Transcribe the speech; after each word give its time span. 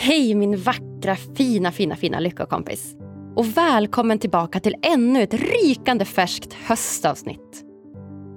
Hej 0.00 0.34
min 0.34 0.56
vackra, 0.56 1.16
fina, 1.36 1.72
fina, 1.72 1.96
fina 1.96 2.20
lyckokompis. 2.20 2.96
Och 3.36 3.56
välkommen 3.56 4.18
tillbaka 4.18 4.60
till 4.60 4.74
ännu 4.82 5.22
ett 5.22 5.34
rykande 5.34 6.04
färskt 6.04 6.52
höstavsnitt. 6.52 7.64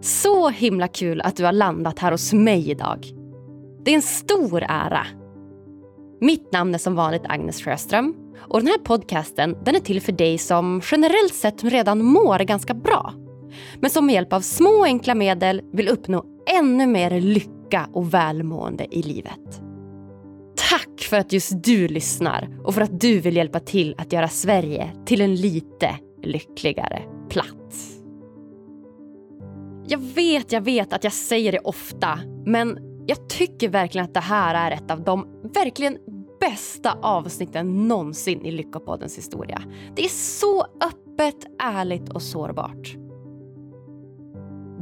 Så 0.02 0.50
himla 0.50 0.88
kul 0.88 1.22
att 1.22 1.36
du 1.36 1.46
har 1.46 1.52
landat 1.52 2.00
här 2.00 2.12
hos 2.12 2.34
mig 2.34 2.72
idag. 2.72 3.08
Det 3.86 3.92
är 3.92 3.96
en 3.96 4.02
stor 4.02 4.64
ära. 4.64 5.08
Mitt 6.22 6.54
namn 6.54 6.74
är 6.74 6.80
som 6.80 6.96
vanligt 6.96 7.26
Agnes 7.26 7.64
Sjöström 7.64 8.16
och 8.40 8.60
den 8.60 8.68
här 8.68 8.78
podcasten 8.78 9.58
den 9.64 9.76
är 9.76 9.80
till 9.80 10.02
för 10.02 10.12
dig 10.12 10.38
som 10.38 10.82
generellt 10.92 11.34
sett 11.34 11.64
redan 11.64 12.06
mår 12.06 12.40
ganska 12.40 12.74
bra. 12.74 13.14
Men 13.80 13.90
som 13.90 14.06
med 14.06 14.14
hjälp 14.14 14.34
av 14.34 14.42
små 14.42 14.84
enkla 14.84 15.16
medel 15.16 15.62
vill 15.74 15.90
uppnå 15.90 16.26
ännu 16.60 16.88
mer 16.88 17.22
lycka 17.22 17.90
och 17.94 18.14
välmående 18.14 18.96
i 18.96 19.04
livet. 19.04 19.62
Tack 20.72 21.02
för 21.02 21.18
att 21.18 21.34
just 21.34 21.64
du 21.64 21.88
lyssnar 21.88 22.50
och 22.64 22.74
för 22.74 22.82
att 22.82 23.00
du 23.00 23.20
vill 23.20 23.36
hjälpa 23.36 23.60
till 23.60 23.96
att 23.98 24.14
göra 24.14 24.28
Sverige 24.28 24.92
till 25.06 25.22
en 25.22 25.36
lite 25.36 25.96
lyckligare 26.24 27.04
plats. 27.30 28.02
Jag 29.88 29.98
vet, 29.98 30.52
jag 30.52 30.62
vet 30.62 30.94
att 30.94 31.04
jag 31.04 31.14
säger 31.14 31.52
det 31.52 31.60
ofta, 31.60 32.20
men 32.46 32.78
jag 33.08 33.30
tycker 33.30 33.70
verkligen 33.70 34.06
att 34.06 34.14
det 34.14 34.20
här 34.20 34.72
är 34.72 34.76
ett 34.76 34.92
av 34.92 35.04
de 35.04 35.28
verkligen 35.54 35.98
bästa 36.40 36.98
avsnitten 37.02 37.88
någonsin 37.88 38.46
i 38.46 38.52
Lyckopoddens 38.52 39.18
historia. 39.18 39.62
Det 39.96 40.06
är 40.06 40.10
så 40.10 40.62
öppet, 40.62 41.46
ärligt 41.60 42.10
och 42.10 42.22
sårbart. 42.22 42.96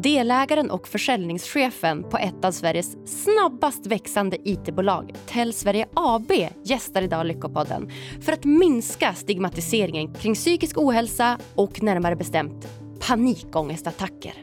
Delägaren 0.04 0.72
och 0.72 0.88
försäljningschefen 0.88 2.04
på 2.04 2.18
ett 2.18 2.46
av 2.46 2.52
Sveriges 2.52 2.98
snabbast 3.24 3.86
växande 3.86 4.38
IT-bolag, 4.44 5.16
Tell 5.28 5.54
Sverige 5.54 5.88
AB, 5.94 6.32
gästar 6.64 7.02
idag 7.02 7.26
Lyckopodden 7.26 7.92
för 8.22 8.34
att 8.34 8.46
minska 8.46 9.14
stigmatiseringen 9.14 10.14
kring 10.14 10.36
psykisk 10.36 10.78
ohälsa 10.78 11.38
och 11.56 11.84
närmare 11.84 12.16
bestämt 12.16 12.68
panikångestattacker. 13.08 14.34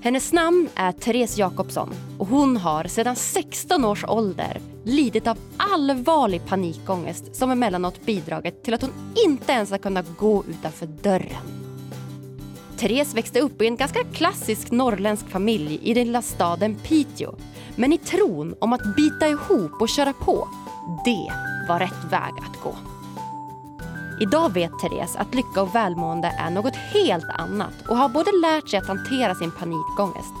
Hennes 0.00 0.32
namn 0.32 0.68
är 0.74 0.92
Therese 0.92 1.38
Jakobsson 1.38 1.94
och 2.18 2.26
hon 2.26 2.56
har 2.56 2.84
sedan 2.84 3.16
16 3.16 3.84
års 3.84 4.04
ålder 4.04 4.60
lidit 4.84 5.26
av 5.26 5.38
allvarlig 5.56 6.46
panikångest 6.46 7.36
som 7.36 7.50
emellanåt 7.50 8.06
bidragit 8.06 8.64
till 8.64 8.74
att 8.74 8.82
hon 8.82 8.92
inte 9.26 9.52
ens 9.52 9.70
har 9.70 9.78
kunnat 9.78 10.16
gå 10.18 10.44
utanför 10.48 10.86
dörren. 10.86 11.66
Therese 12.78 13.14
växte 13.14 13.40
upp 13.40 13.62
i 13.62 13.66
en 13.66 13.76
ganska 13.76 14.04
klassisk 14.04 14.70
norrländsk 14.70 15.28
familj 15.28 15.80
i 15.82 15.94
den 15.94 16.06
lilla 16.06 16.22
staden 16.22 16.74
Piteå. 16.74 17.34
Men 17.76 17.92
i 17.92 17.98
tron 17.98 18.54
om 18.58 18.72
att 18.72 18.96
bita 18.96 19.28
ihop 19.28 19.80
och 19.80 19.88
köra 19.88 20.12
på, 20.12 20.48
det 21.04 21.32
var 21.68 21.78
rätt 21.78 22.12
väg 22.12 22.32
att 22.38 22.62
gå. 22.62 22.76
Idag 24.20 24.54
vet 24.54 24.78
Therese 24.78 25.16
att 25.16 25.34
lycka 25.34 25.62
och 25.62 25.74
välmående 25.74 26.28
är 26.38 26.50
något 26.50 26.76
helt 26.76 27.28
annat 27.28 27.88
och 27.88 27.96
har 27.96 28.08
både 28.08 28.30
lärt 28.42 28.68
sig 28.68 28.78
att 28.78 28.86
hantera 28.86 29.34
sin 29.34 29.50
panikångest 29.50 30.34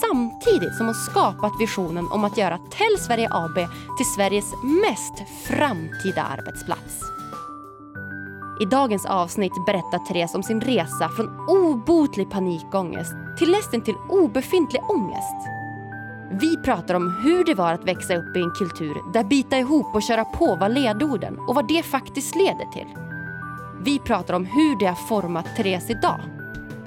samtidigt 0.00 0.76
som 0.76 0.86
hon 0.86 0.94
skapat 0.94 1.52
visionen 1.60 2.08
om 2.10 2.24
att 2.24 2.38
göra 2.38 2.58
Tell 2.58 2.98
Sverige 2.98 3.28
AB 3.30 3.54
till 3.96 4.06
Sveriges 4.16 4.52
mest 4.62 5.46
framtida 5.46 6.22
arbetsplats. 6.22 7.21
I 8.60 8.64
dagens 8.64 9.06
avsnitt 9.06 9.66
berättar 9.66 9.98
Therese 9.98 10.34
om 10.34 10.42
sin 10.42 10.60
resa 10.60 11.08
från 11.08 11.48
obotlig 11.48 12.30
panikångest 12.30 13.12
till 13.38 13.50
nästintill 13.50 13.94
obefintlig 14.08 14.82
ångest. 14.90 15.48
Vi 16.40 16.56
pratar 16.56 16.94
om 16.94 17.16
hur 17.22 17.44
det 17.44 17.54
var 17.54 17.72
att 17.72 17.88
växa 17.88 18.16
upp 18.16 18.36
i 18.36 18.40
en 18.40 18.50
kultur 18.50 19.12
där 19.12 19.24
bita 19.24 19.58
ihop 19.58 19.94
och 19.94 20.02
köra 20.02 20.24
på 20.24 20.56
var 20.56 20.68
ledorden 20.68 21.38
och 21.38 21.54
vad 21.54 21.68
det 21.68 21.82
faktiskt 21.82 22.34
leder 22.34 22.72
till. 22.72 22.86
Vi 23.80 23.98
pratar 23.98 24.34
om 24.34 24.44
hur 24.44 24.78
det 24.78 24.86
har 24.86 25.08
format 25.08 25.46
Therese 25.56 25.90
idag. 25.90 26.20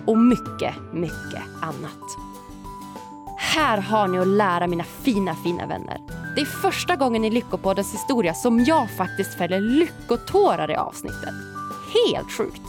Och 0.06 0.18
mycket, 0.18 0.76
mycket 0.94 1.44
annat. 1.62 2.25
Här 3.38 3.78
har 3.78 4.08
ni 4.08 4.20
att 4.20 4.28
lära 4.28 4.68
mina 4.68 4.84
fina, 4.84 5.36
fina 5.36 5.66
vänner. 5.66 5.98
Det 6.36 6.42
är 6.42 6.46
första 6.46 6.96
gången 6.96 7.26
i 7.26 7.30
Lyckopoddens 7.30 7.94
historia 7.94 8.34
som 8.34 8.64
jag 8.64 8.92
faktiskt 8.98 9.38
fäller 9.38 9.60
lyckotårar 9.62 10.72
i 10.72 10.76
avsnittet 10.76 11.34
helt 11.96 12.32
sjukt. 12.32 12.62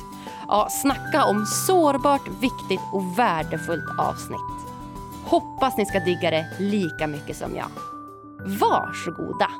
Ja, 0.48 0.68
snacka 0.70 1.24
om 1.24 1.46
sårbart, 1.46 2.28
viktigt 2.40 2.80
och 2.92 3.18
värdefullt 3.18 3.98
avsnitt. 3.98 4.40
Hoppas 5.24 5.76
ni 5.76 5.86
ska 5.86 6.00
digga 6.00 6.30
det 6.30 6.46
lika 6.58 7.06
mycket 7.06 7.36
som 7.36 7.56
jag. 7.56 7.68
Varsågoda! 8.60 9.50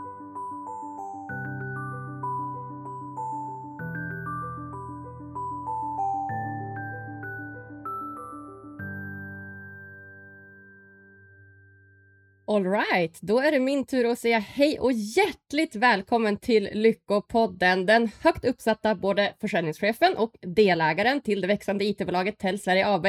Alright, 12.48 13.20
då 13.20 13.40
är 13.40 13.52
det 13.52 13.60
min 13.60 13.84
tur 13.86 14.10
att 14.10 14.18
säga 14.18 14.38
hej 14.38 14.80
och 14.80 14.92
hjärtligt 14.92 15.76
välkommen 15.76 16.36
till 16.36 16.68
Lyckopodden. 16.72 17.86
Den 17.86 18.10
högt 18.22 18.44
uppsatta 18.44 18.94
både 18.94 19.34
försäljningschefen 19.40 20.16
och 20.16 20.36
delägaren 20.40 21.20
till 21.20 21.40
det 21.40 21.46
växande 21.46 21.84
IT-bolaget 21.84 22.38
Tell 22.38 22.58
Sverige 22.58 22.86
AB, 22.88 23.06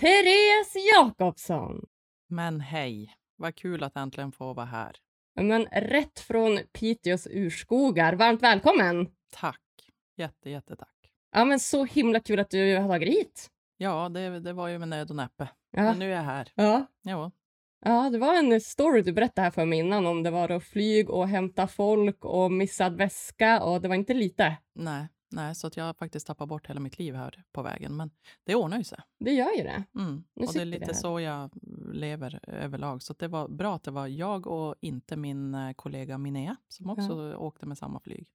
Therese 0.00 0.76
Jakobsson. 0.94 1.86
Men 2.28 2.60
hej, 2.60 3.14
vad 3.36 3.54
kul 3.54 3.82
att 3.82 3.96
äntligen 3.96 4.32
få 4.32 4.52
vara 4.52 4.66
här. 4.66 4.96
Men 5.40 5.66
rätt 5.66 6.20
från 6.20 6.58
Piteås 6.72 7.26
urskogar. 7.26 8.12
Varmt 8.12 8.42
välkommen! 8.42 9.08
Tack, 9.30 9.60
jätte, 10.16 10.50
jättetack. 10.50 11.10
Ja, 11.32 11.44
men 11.44 11.60
så 11.60 11.84
himla 11.84 12.20
kul 12.20 12.40
att 12.40 12.50
du 12.50 12.76
har 12.76 12.88
tagit 12.88 13.08
hit. 13.08 13.50
Ja, 13.76 14.08
det, 14.08 14.40
det 14.40 14.52
var 14.52 14.68
ju 14.68 14.78
med 14.78 14.88
nöd 14.88 15.10
och 15.10 15.16
näppe. 15.16 15.48
Ja. 15.70 15.82
Men 15.82 15.98
nu 15.98 16.12
är 16.12 16.16
jag 16.16 16.22
här. 16.22 16.52
Ja. 16.54 16.86
Jo. 17.02 17.30
Ja, 17.86 18.10
det 18.10 18.18
var 18.18 18.34
en 18.34 18.60
story 18.60 19.02
du 19.02 19.12
berättade 19.12 19.44
här 19.44 19.50
för 19.50 19.64
mig 19.64 19.78
innan 19.78 20.06
om 20.06 20.22
det 20.22 20.30
var 20.30 20.48
att 20.48 20.64
flyg 20.64 21.10
och 21.10 21.28
hämta 21.28 21.66
folk 21.66 22.24
och 22.24 22.52
missad 22.52 22.96
väska 22.96 23.62
och 23.62 23.80
det 23.80 23.88
var 23.88 23.94
inte 23.94 24.14
lite. 24.14 24.56
Nej, 24.74 25.08
nej 25.30 25.54
så 25.54 25.66
att 25.66 25.76
jag 25.76 25.84
har 25.84 25.94
faktiskt 25.94 26.26
tappat 26.26 26.48
bort 26.48 26.66
hela 26.70 26.80
mitt 26.80 26.98
liv 26.98 27.14
här 27.14 27.44
på 27.52 27.62
vägen. 27.62 27.96
Men 27.96 28.10
det 28.44 28.54
ordnar 28.54 28.78
ju 28.78 28.84
sig. 28.84 28.98
Det 29.20 29.32
gör 29.32 29.52
ju 29.56 29.62
det. 29.62 29.84
Mm. 29.94 30.24
och 30.34 30.52
det 30.52 30.60
är 30.60 30.64
lite 30.64 30.84
det 30.84 30.94
så 30.94 31.20
jag 31.20 31.50
lever 31.92 32.40
överlag. 32.42 33.02
Så 33.02 33.14
det 33.18 33.28
var 33.28 33.48
bra 33.48 33.74
att 33.74 33.84
det 33.84 33.90
var 33.90 34.06
jag 34.06 34.46
och 34.46 34.74
inte 34.80 35.16
min 35.16 35.54
eh, 35.54 35.72
kollega 35.72 36.18
Minea 36.18 36.56
som 36.68 36.90
också 36.90 37.30
ja. 37.30 37.36
åkte 37.36 37.66
med 37.66 37.78
samma 37.78 38.00
flyg. 38.00 38.28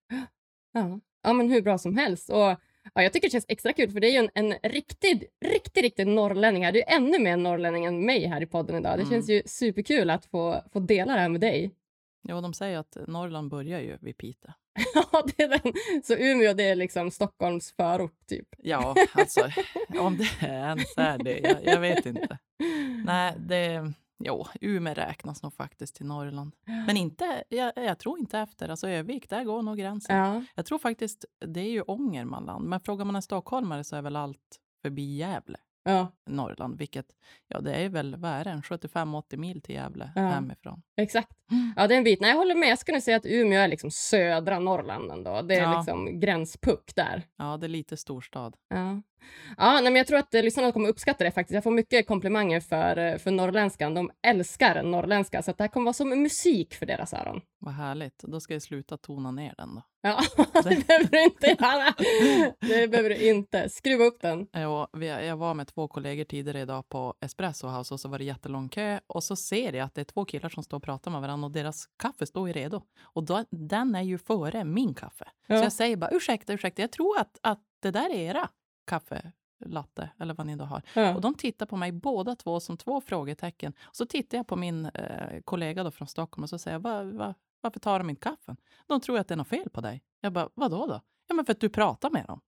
Ja. 0.71 0.99
ja, 1.23 1.33
men 1.33 1.49
hur 1.49 1.61
bra 1.61 1.77
som 1.77 1.97
helst. 1.97 2.29
Och 2.29 2.57
Ja, 2.93 3.03
jag 3.03 3.13
tycker 3.13 3.27
det 3.27 3.31
känns 3.31 3.45
extra 3.47 3.73
kul 3.73 3.91
för 3.91 3.99
det 3.99 4.07
är 4.07 4.11
ju 4.11 4.17
en, 4.17 4.29
en 4.33 4.71
riktig, 4.71 5.25
riktig, 5.45 5.83
riktig 5.83 6.07
norrlänning 6.07 6.65
här. 6.65 6.71
Du 6.71 6.81
är 6.81 6.95
ännu 6.95 7.19
mer 7.19 7.37
norrlänning 7.37 7.85
än 7.85 8.05
mig 8.05 8.25
här 8.25 8.41
i 8.41 8.45
podden 8.45 8.75
idag. 8.75 8.97
Det 8.97 9.03
mm. 9.03 9.11
känns 9.11 9.29
ju 9.29 9.41
superkul 9.45 10.09
att 10.09 10.25
få, 10.25 10.63
få 10.73 10.79
dela 10.79 11.13
det 11.13 11.19
här 11.19 11.29
med 11.29 11.41
dig. 11.41 11.71
Ja, 12.21 12.41
de 12.41 12.53
säger 12.53 12.77
att 12.77 12.97
Norrland 13.07 13.49
börjar 13.49 13.79
ju 13.79 13.97
vid 14.01 14.17
Piteå. 14.17 14.51
ja, 14.93 15.25
det 15.25 15.43
är 15.43 15.47
den. 15.47 15.73
Så 16.03 16.13
Umeå 16.13 16.53
det 16.53 16.63
är 16.63 16.75
liksom 16.75 17.11
Stockholms 17.11 17.71
förort 17.71 18.27
typ. 18.27 18.47
ja, 18.57 18.95
alltså 19.11 19.51
om 19.99 20.17
det 20.17 20.47
ens 20.47 20.97
är 20.97 21.17
det. 21.17 21.39
Jag, 21.39 21.65
jag 21.65 21.79
vet 21.79 22.05
inte. 22.05 22.37
Nej, 23.05 23.33
det 23.37 23.93
Jo, 24.19 24.45
Umeå 24.61 24.93
räknas 24.93 25.43
nog 25.43 25.53
faktiskt 25.53 25.95
till 25.95 26.05
Norrland. 26.05 26.55
Men 26.65 26.97
inte, 26.97 27.43
jag, 27.49 27.73
jag 27.75 27.99
tror 27.99 28.19
inte 28.19 28.39
efter. 28.39 28.69
Alltså 28.69 28.89
Övik, 28.89 29.29
där 29.29 29.43
går 29.43 29.61
nog 29.61 29.77
gränsen. 29.77 30.17
Ja. 30.17 30.43
Jag 30.55 30.65
tror 30.65 30.79
faktiskt, 30.79 31.25
det 31.45 31.59
är 31.59 31.71
ju 31.71 31.81
Ångermanland. 31.81 32.65
Men 32.65 32.79
frågar 32.79 33.05
man 33.05 33.15
en 33.15 33.21
stockholmare 33.21 33.83
så 33.83 33.95
är 33.95 34.01
väl 34.01 34.15
allt 34.15 34.59
förbi 34.81 35.17
Gävle 35.17 35.57
ja. 35.83 36.11
Norrland, 36.25 36.77
vilket 36.77 37.05
ja, 37.47 37.59
det 37.59 37.73
är 37.73 37.89
väl, 37.89 38.15
vad 38.15 38.31
är 38.31 38.43
det, 38.43 38.51
75-80 38.51 39.37
mil 39.37 39.61
till 39.61 39.75
Gävle 39.75 40.11
ja. 40.15 40.21
hemifrån. 40.21 40.81
Exakt. 40.97 41.37
Mm. 41.51 41.73
Ja, 41.75 41.87
det 41.87 41.93
är 41.93 41.97
en 41.97 42.03
bit. 42.03 42.21
Nej, 42.21 42.29
jag 42.29 42.37
håller 42.37 42.55
med. 42.55 42.69
Jag 42.69 42.79
skulle 42.79 43.01
säga 43.01 43.17
att 43.17 43.25
Umeå 43.25 43.59
är 43.59 43.67
liksom 43.67 43.91
södra 43.91 44.59
Norrland 44.59 45.11
ändå. 45.11 45.41
Det 45.41 45.55
är 45.55 45.61
ja. 45.61 45.77
liksom 45.77 46.19
gränspuck 46.19 46.95
där. 46.95 47.23
Ja, 47.37 47.57
det 47.57 47.65
är 47.65 47.69
lite 47.69 47.97
storstad. 47.97 48.55
Ja. 48.67 49.01
Ja, 49.57 49.73
nej, 49.73 49.83
men 49.83 49.95
jag 49.95 50.07
tror 50.07 50.19
att 50.19 50.33
eh, 50.33 50.43
lyssnarna 50.43 50.71
kommer 50.71 50.89
uppskatta 50.89 51.23
det 51.23 51.31
faktiskt. 51.31 51.53
Jag 51.53 51.63
får 51.63 51.71
mycket 51.71 52.07
komplimanger 52.07 52.59
för, 52.59 52.97
eh, 52.97 53.17
för 53.17 53.31
norrländskan. 53.31 53.93
De 53.93 54.11
älskar 54.27 54.83
norrländska, 54.83 55.41
så 55.41 55.51
att 55.51 55.57
det 55.57 55.63
här 55.63 55.69
kommer 55.69 55.85
vara 55.85 55.93
som 55.93 56.09
musik 56.09 56.75
för 56.75 56.85
deras 56.85 57.13
öron. 57.13 57.41
Vad 57.59 57.73
härligt. 57.73 58.19
Då 58.19 58.39
ska 58.39 58.53
jag 58.53 58.61
sluta 58.61 58.97
tona 58.97 59.31
ner 59.31 59.53
den 59.57 59.75
då. 59.75 59.81
Ja, 60.01 60.21
det 60.53 60.87
behöver 60.87 61.11
du 61.11 61.23
inte 61.23 61.47
göra. 61.47 61.93
Det 62.59 62.87
behöver 62.87 63.09
du 63.09 63.29
inte. 63.29 63.69
Skruva 63.69 64.03
upp 64.03 64.21
den. 64.21 64.47
Ja, 64.51 64.89
jag 65.01 65.37
var 65.37 65.53
med 65.53 65.67
två 65.67 65.87
kollegor 65.87 66.23
tidigare 66.23 66.61
idag 66.61 66.89
på 66.89 67.13
Espresso 67.21 67.67
House 67.67 67.93
och 67.93 67.99
så 67.99 68.09
var 68.09 68.17
det 68.17 68.25
jättelång 68.25 68.69
kö 68.69 68.99
och 69.07 69.23
så 69.23 69.35
ser 69.35 69.73
jag 69.73 69.85
att 69.85 69.95
det 69.95 70.01
är 70.01 70.05
två 70.05 70.25
killar 70.25 70.49
som 70.49 70.63
står 70.63 70.77
och 70.77 70.83
pratar 70.83 71.11
med 71.11 71.21
varandra 71.21 71.45
och 71.45 71.51
deras 71.51 71.85
kaffe 71.97 72.25
står 72.25 72.47
ju 72.47 72.53
redo. 72.53 72.81
Och 73.01 73.23
då, 73.23 73.45
den 73.51 73.95
är 73.95 74.01
ju 74.01 74.17
före 74.17 74.63
min 74.63 74.93
kaffe. 74.93 75.27
Ja. 75.47 75.57
Så 75.57 75.63
jag 75.63 75.73
säger 75.73 75.97
bara 75.97 76.11
ursäkta, 76.11 76.53
ursäkta, 76.53 76.81
jag 76.81 76.91
tror 76.91 77.19
att, 77.19 77.39
att 77.43 77.59
det 77.81 77.91
där 77.91 78.09
är 78.09 78.19
era 78.19 78.49
kaffelatte 78.89 80.09
eller 80.19 80.33
vad 80.33 80.47
ni 80.47 80.55
då 80.55 80.65
har. 80.65 80.81
Ja. 80.93 81.15
Och 81.15 81.21
de 81.21 81.35
tittar 81.35 81.65
på 81.65 81.77
mig 81.77 81.91
båda 81.91 82.35
två 82.35 82.59
som 82.59 82.77
två 82.77 83.01
frågetecken. 83.01 83.73
Och 83.81 83.95
så 83.95 84.05
tittar 84.05 84.37
jag 84.37 84.47
på 84.47 84.55
min 84.55 84.85
eh, 84.85 85.41
kollega 85.45 85.83
då 85.83 85.91
från 85.91 86.07
Stockholm 86.07 86.43
och 86.43 86.49
så 86.49 86.59
säger 86.59 86.75
jag, 86.75 86.81
va, 86.81 87.03
va, 87.03 87.33
varför 87.61 87.79
tar 87.79 87.99
de 87.99 88.09
inte 88.09 88.21
kaffen? 88.21 88.57
De 88.87 89.01
tror 89.01 89.19
att 89.19 89.27
det 89.27 89.33
är 89.33 89.37
något 89.37 89.47
fel 89.47 89.69
på 89.69 89.81
dig. 89.81 90.03
Jag 90.21 90.33
bara, 90.33 90.49
vadå 90.53 90.85
då? 90.85 91.01
Ja, 91.27 91.35
men 91.35 91.45
för 91.45 91.51
att 91.51 91.59
du 91.59 91.69
pratar 91.69 92.09
med 92.09 92.25
dem. 92.25 92.41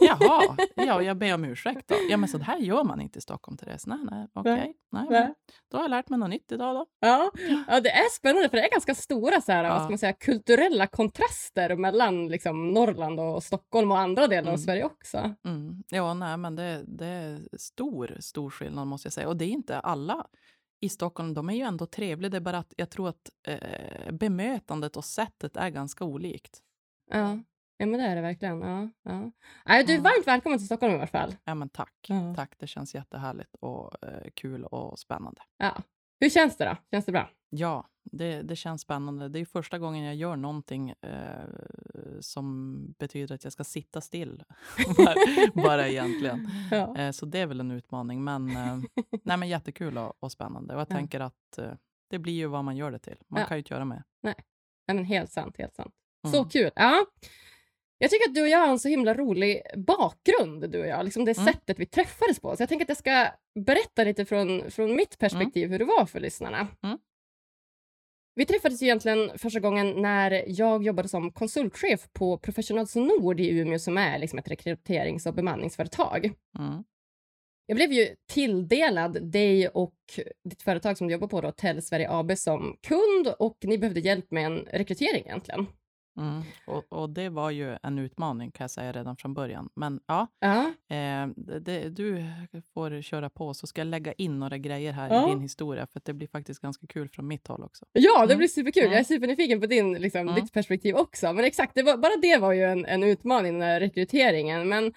Jaha, 0.00 0.56
ja, 0.74 1.02
jag 1.02 1.16
ber 1.16 1.34
om 1.34 1.44
ursäkt 1.44 1.88
då. 1.88 1.94
Ja, 2.08 2.16
men 2.16 2.28
så 2.28 2.38
här 2.38 2.58
gör 2.58 2.84
man 2.84 3.00
inte 3.00 3.18
i 3.18 3.22
Stockholm, 3.22 3.56
Therese. 3.56 3.86
Nej, 3.86 3.98
nej, 4.10 4.28
okej. 4.34 4.52
Okay. 4.52 4.72
Nej, 4.92 5.06
nej. 5.10 5.34
Då 5.70 5.76
har 5.76 5.84
jag 5.84 5.90
lärt 5.90 6.08
mig 6.08 6.18
något 6.18 6.30
nytt 6.30 6.52
idag 6.52 6.74
då. 6.74 6.86
Ja, 7.00 7.30
ja 7.68 7.80
det 7.80 7.90
är 7.90 8.10
spännande 8.10 8.48
för 8.48 8.56
det 8.56 8.66
är 8.66 8.70
ganska 8.70 8.94
stora 8.94 9.40
så 9.40 9.52
här, 9.52 9.64
ja. 9.64 9.70
vad 9.70 9.82
ska 9.82 9.88
man 9.88 9.98
säga, 9.98 10.12
kulturella 10.12 10.86
kontraster 10.86 11.76
mellan 11.76 12.28
liksom, 12.28 12.70
Norrland 12.70 13.20
och 13.20 13.42
Stockholm 13.42 13.90
och 13.90 13.98
andra 13.98 14.26
delar 14.26 14.42
mm. 14.42 14.54
av 14.54 14.58
Sverige 14.58 14.84
också. 14.84 15.34
Mm. 15.44 15.82
Ja, 15.88 16.14
nej, 16.14 16.36
men 16.36 16.56
det, 16.56 16.84
det 16.86 17.06
är 17.06 17.48
stor, 17.58 18.16
stor 18.20 18.50
skillnad 18.50 18.86
måste 18.86 19.06
jag 19.06 19.12
säga. 19.12 19.28
Och 19.28 19.36
det 19.36 19.44
är 19.44 19.50
inte 19.50 19.78
alla 19.78 20.26
i 20.80 20.88
Stockholm, 20.88 21.34
de 21.34 21.48
är 21.50 21.54
ju 21.54 21.62
ändå 21.62 21.86
trevliga. 21.86 22.30
Det 22.30 22.36
är 22.36 22.40
bara 22.40 22.58
att 22.58 22.74
jag 22.76 22.90
tror 22.90 23.08
att 23.08 23.30
eh, 23.48 24.12
bemötandet 24.12 24.96
och 24.96 25.04
sättet 25.04 25.56
är 25.56 25.68
ganska 25.70 26.04
olikt. 26.04 26.62
Ja. 27.10 27.38
Ja, 27.82 27.86
men 27.86 28.00
det 28.00 28.06
är 28.06 28.16
det 28.16 28.22
verkligen. 28.22 28.60
Ja, 28.60 28.88
ja. 29.02 29.30
Nej, 29.64 29.84
du 29.84 29.94
är 29.94 30.00
varmt 30.00 30.26
välkommen 30.26 30.58
till 30.58 30.66
Stockholm 30.66 30.92
i 30.92 30.96
alla 30.96 31.06
fall. 31.06 31.34
Ja, 31.44 31.54
men 31.54 31.68
tack. 31.68 31.94
Ja. 32.08 32.34
Tack. 32.36 32.54
Det 32.58 32.66
känns 32.66 32.94
jättehärligt 32.94 33.54
och 33.60 34.04
eh, 34.04 34.30
kul 34.34 34.64
och 34.64 34.98
spännande. 34.98 35.42
Ja. 35.58 35.82
Hur 36.20 36.30
känns 36.30 36.56
det 36.56 36.64
då? 36.64 36.76
Känns 36.90 37.04
det 37.04 37.12
bra? 37.12 37.30
Ja, 37.50 37.88
det, 38.04 38.42
det 38.42 38.56
känns 38.56 38.82
spännande. 38.82 39.28
Det 39.28 39.38
är 39.38 39.44
första 39.44 39.78
gången 39.78 40.04
jag 40.04 40.14
gör 40.14 40.36
någonting 40.36 40.90
eh, 40.90 41.48
som 42.20 42.76
betyder 42.98 43.34
att 43.34 43.44
jag 43.44 43.52
ska 43.52 43.64
sitta 43.64 44.00
still. 44.00 44.44
bara, 44.96 45.14
bara 45.54 45.88
egentligen. 45.88 46.50
Ja. 46.70 46.96
Eh, 46.96 47.10
så 47.10 47.26
det 47.26 47.38
är 47.38 47.46
väl 47.46 47.60
en 47.60 47.70
utmaning. 47.70 48.24
Men, 48.24 48.50
eh, 48.50 48.78
nej, 49.22 49.36
men 49.36 49.48
jättekul 49.48 49.98
och, 49.98 50.22
och 50.22 50.32
spännande. 50.32 50.74
Och 50.74 50.80
jag 50.80 50.88
tänker 50.88 51.20
att 51.20 51.58
eh, 51.58 51.72
det 52.10 52.18
blir 52.18 52.34
ju 52.34 52.46
vad 52.46 52.64
man 52.64 52.76
gör 52.76 52.90
det 52.90 52.98
till. 52.98 53.18
Man 53.28 53.46
kan 53.46 53.56
ju 53.56 53.58
inte 53.58 53.74
göra 53.74 53.84
mer. 53.84 54.02
Nej. 54.20 54.34
nej, 54.86 54.96
men 54.96 55.04
helt 55.04 55.30
sant. 55.30 55.56
Helt 55.58 55.74
sant. 55.74 55.94
Så 56.30 56.36
mm. 56.36 56.48
kul. 56.48 56.70
Ja. 56.74 57.06
Jag 58.02 58.10
tycker 58.10 58.28
att 58.28 58.34
du 58.34 58.42
och 58.42 58.48
jag 58.48 58.58
har 58.58 58.68
en 58.68 58.78
så 58.78 58.88
himla 58.88 59.14
rolig 59.14 59.62
bakgrund, 59.76 60.70
du 60.70 60.80
och 60.80 60.86
jag. 60.86 61.04
Liksom 61.04 61.24
det 61.24 61.38
mm. 61.38 61.52
sättet 61.52 61.78
vi 61.78 61.86
träffades 61.86 62.40
på. 62.40 62.56
Så 62.56 62.62
jag 62.62 62.68
tänker 62.68 62.84
att 62.84 62.88
jag 62.88 62.98
ska 62.98 63.28
berätta 63.64 64.04
lite 64.04 64.24
från, 64.24 64.70
från 64.70 64.96
mitt 64.96 65.18
perspektiv 65.18 65.64
mm. 65.64 65.72
hur 65.72 65.78
det 65.78 65.84
var 65.84 66.06
för 66.06 66.20
lyssnarna. 66.20 66.68
Mm. 66.82 66.98
Vi 68.34 68.46
träffades 68.46 68.82
ju 68.82 68.86
egentligen 68.86 69.38
första 69.38 69.60
gången 69.60 70.02
när 70.02 70.44
jag 70.46 70.82
jobbade 70.82 71.08
som 71.08 71.32
konsultchef 71.32 72.08
på 72.12 72.38
Professionals 72.38 72.96
Nord 72.96 73.40
i 73.40 73.48
Umeå 73.48 73.78
som 73.78 73.98
är 73.98 74.18
liksom 74.18 74.38
ett 74.38 74.48
rekryterings 74.48 75.26
och 75.26 75.34
bemanningsföretag. 75.34 76.24
Mm. 76.58 76.84
Jag 77.66 77.76
blev 77.76 77.92
ju 77.92 78.08
tilldelad 78.32 79.30
dig 79.32 79.68
och 79.68 79.94
ditt 80.44 80.62
företag 80.62 80.98
som 80.98 81.06
du 81.06 81.12
jobbar 81.12 81.28
på, 81.28 81.40
då, 81.40 81.52
Tell 81.52 81.82
Sverige 81.82 82.10
AB, 82.10 82.38
som 82.38 82.76
kund 82.80 83.34
och 83.38 83.58
ni 83.62 83.78
behövde 83.78 84.00
hjälp 84.00 84.30
med 84.30 84.46
en 84.46 84.58
rekrytering 84.58 85.24
egentligen. 85.26 85.66
Mm. 86.16 86.42
Och, 86.66 86.92
och, 86.92 87.10
det 87.10 87.28
var 87.28 87.50
ju 87.50 87.76
en 87.82 87.98
utmaning 87.98 88.50
kan 88.50 88.64
jag 88.64 88.70
säga 88.70 88.92
redan 88.92 89.16
från 89.16 89.34
början. 89.34 89.68
Men 89.74 90.00
ja, 90.06 90.26
ja. 90.38 90.72
Eh, 90.96 91.26
det, 91.60 91.88
du 91.88 92.24
får 92.74 93.02
köra 93.02 93.30
på 93.30 93.54
så 93.54 93.66
ska 93.66 93.80
jag 93.80 93.86
lägga 93.86 94.12
in 94.12 94.38
några 94.38 94.58
grejer 94.58 94.92
här 94.92 95.10
ja. 95.10 95.26
i 95.26 95.30
din 95.30 95.40
historia 95.40 95.86
för 95.86 96.00
det 96.04 96.12
blir 96.12 96.28
faktiskt 96.28 96.60
ganska 96.60 96.86
kul 96.86 97.08
från 97.08 97.28
mitt 97.28 97.48
håll 97.48 97.62
också. 97.62 97.86
Ja, 97.92 98.18
det 98.18 98.24
mm. 98.24 98.38
blir 98.38 98.48
superkul. 98.48 98.82
Mm. 98.82 98.92
Jag 98.92 99.00
är 99.00 99.04
supernyfiken 99.04 99.60
på 99.60 99.66
din, 99.66 99.92
liksom, 99.92 100.34
ditt 100.34 100.52
perspektiv 100.52 100.96
också. 100.96 101.32
Men 101.32 101.44
exakt, 101.44 101.74
det 101.74 101.82
var, 101.82 101.96
bara 101.96 102.16
det 102.22 102.38
var 102.38 102.52
ju 102.52 102.62
en, 102.62 102.86
en 102.86 103.02
utmaning, 103.02 103.52
den 103.52 103.62
här 103.62 103.80
rekryteringen. 103.80 104.68
Men 104.68 104.92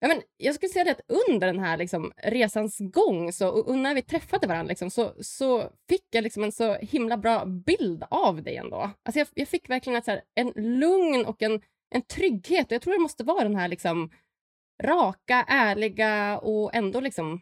Ja, 0.00 0.08
men 0.08 0.22
jag 0.36 0.54
skulle 0.54 0.70
säga 0.70 0.90
att 0.90 1.00
under 1.28 1.46
den 1.46 1.58
här 1.60 1.76
liksom, 1.76 2.12
resans 2.16 2.78
gång 2.78 3.32
så, 3.32 3.48
och 3.48 3.78
när 3.78 3.94
vi 3.94 4.02
träffade 4.02 4.46
varandra 4.46 4.68
liksom, 4.68 4.90
så, 4.90 5.12
så 5.20 5.70
fick 5.88 6.06
jag 6.10 6.22
liksom 6.22 6.44
en 6.44 6.52
så 6.52 6.74
himla 6.74 7.16
bra 7.16 7.44
bild 7.44 8.04
av 8.10 8.42
dig 8.42 8.56
ändå. 8.56 8.90
Alltså 9.02 9.18
jag, 9.18 9.28
jag 9.34 9.48
fick 9.48 9.70
verkligen 9.70 9.98
ett, 9.98 10.04
så 10.04 10.10
här, 10.10 10.22
en 10.34 10.52
lugn 10.56 11.26
och 11.26 11.42
en, 11.42 11.60
en 11.94 12.02
trygghet. 12.02 12.66
Och 12.66 12.72
jag 12.72 12.82
tror 12.82 12.92
det 12.92 12.98
måste 12.98 13.24
vara 13.24 13.42
den 13.42 13.56
här 13.56 13.68
liksom, 13.68 14.10
raka, 14.82 15.44
ärliga 15.48 16.38
och 16.38 16.74
ändå 16.74 17.00
liksom, 17.00 17.40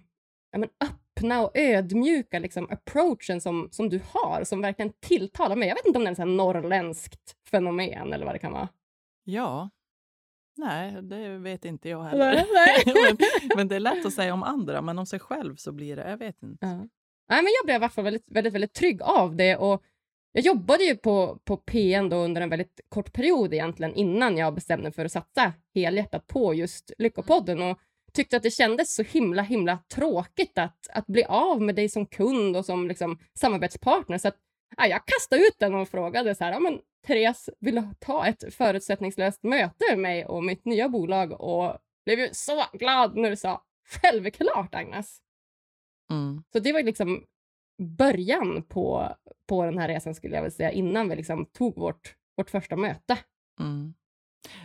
ja, 0.52 0.58
men 0.58 0.68
öppna 0.80 1.42
och 1.42 1.50
ödmjuka 1.54 2.38
liksom, 2.38 2.70
approachen 2.70 3.40
som, 3.40 3.68
som 3.70 3.88
du 3.88 4.00
har, 4.10 4.44
som 4.44 4.60
verkligen 4.60 4.92
tilltalar 5.00 5.56
mig. 5.56 5.68
Jag 5.68 5.76
vet 5.76 5.86
inte 5.86 5.98
om 5.98 6.04
det 6.04 6.10
är 6.10 6.12
ett 6.12 6.36
norrländskt 6.36 7.36
fenomen 7.50 8.12
eller 8.12 8.26
vad 8.26 8.34
det 8.34 8.38
kan 8.38 8.52
vara. 8.52 8.68
Ja, 9.24 9.70
Nej, 10.56 11.02
det 11.02 11.38
vet 11.38 11.64
inte 11.64 11.88
jag 11.88 12.02
heller. 12.02 12.34
Men, 12.94 13.16
men, 13.56 13.68
det 13.68 13.76
är 13.76 13.80
lätt 13.80 14.06
att 14.06 14.12
säga 14.12 14.34
om 14.34 14.42
andra, 14.42 14.82
men 14.82 14.98
om 14.98 15.06
sig 15.06 15.20
själv 15.20 15.56
så 15.56 15.72
blir 15.72 15.96
det, 15.96 16.10
jag 16.10 16.16
vet 16.16 16.42
inte. 16.42 16.66
Ja. 16.66 16.76
Nej, 17.28 17.42
men 17.42 17.52
jag 17.60 17.64
blev 17.64 17.74
i 17.74 17.76
alla 17.76 17.88
fall 17.88 18.04
väldigt, 18.04 18.30
väldigt, 18.30 18.54
väldigt 18.54 18.74
trygg 18.74 19.02
av 19.02 19.36
det. 19.36 19.56
Och 19.56 19.82
jag 20.32 20.44
jobbade 20.44 20.84
ju 20.84 20.96
på, 20.96 21.38
på 21.44 21.56
PN 21.56 22.08
då 22.08 22.16
under 22.16 22.40
en 22.40 22.48
väldigt 22.48 22.80
kort 22.88 23.12
period 23.12 23.54
egentligen 23.54 23.94
innan 23.94 24.36
jag 24.36 24.54
bestämde 24.54 24.82
mig 24.82 24.92
för 24.92 25.04
att 25.04 25.12
satsa 25.12 25.52
helhjärtat 25.74 26.26
på 26.26 26.54
just 26.54 26.92
Lyckopodden 26.98 27.62
och 27.62 27.78
tyckte 28.12 28.36
att 28.36 28.42
det 28.42 28.50
kändes 28.50 28.94
så 28.94 29.02
himla 29.02 29.42
himla 29.42 29.78
tråkigt 29.94 30.58
att, 30.58 30.88
att 30.92 31.06
bli 31.06 31.24
av 31.24 31.62
med 31.62 31.74
dig 31.74 31.88
som 31.88 32.06
kund 32.06 32.56
och 32.56 32.64
som 32.64 32.88
liksom, 32.88 33.18
samarbetspartner. 33.34 34.18
Så 34.18 34.28
att, 34.28 34.36
ja, 34.76 34.86
jag 34.86 35.06
kastade 35.06 35.42
ut 35.42 35.58
den 35.58 35.74
och 35.74 35.88
frågade 35.88 36.34
så 36.34 36.44
här, 36.44 36.52
ja, 36.52 36.58
men 36.58 36.80
Therese 37.06 37.50
ville 37.60 37.94
ta 38.00 38.26
ett 38.26 38.54
förutsättningslöst 38.54 39.42
möte 39.42 39.84
med 39.90 39.98
mig 39.98 40.26
och 40.26 40.44
mitt 40.44 40.64
nya 40.64 40.88
bolag 40.88 41.40
och 41.40 41.78
blev 42.04 42.18
ju 42.18 42.28
så 42.32 42.64
glad 42.72 43.16
när 43.16 43.30
du 43.30 43.36
sa 43.36 43.62
självklart 43.86 44.74
Agnes. 44.74 45.18
Mm. 46.10 46.42
Så 46.52 46.58
det 46.58 46.72
var 46.72 46.82
liksom 46.82 47.24
början 47.82 48.62
på, 48.62 49.16
på 49.48 49.64
den 49.64 49.78
här 49.78 49.88
resan 49.88 50.14
skulle 50.14 50.34
jag 50.34 50.42
vilja 50.42 50.56
säga 50.56 50.70
innan 50.70 51.08
vi 51.08 51.16
liksom 51.16 51.46
tog 51.46 51.76
vårt, 51.76 52.16
vårt 52.36 52.50
första 52.50 52.76
möte. 52.76 53.18
Mm. 53.60 53.94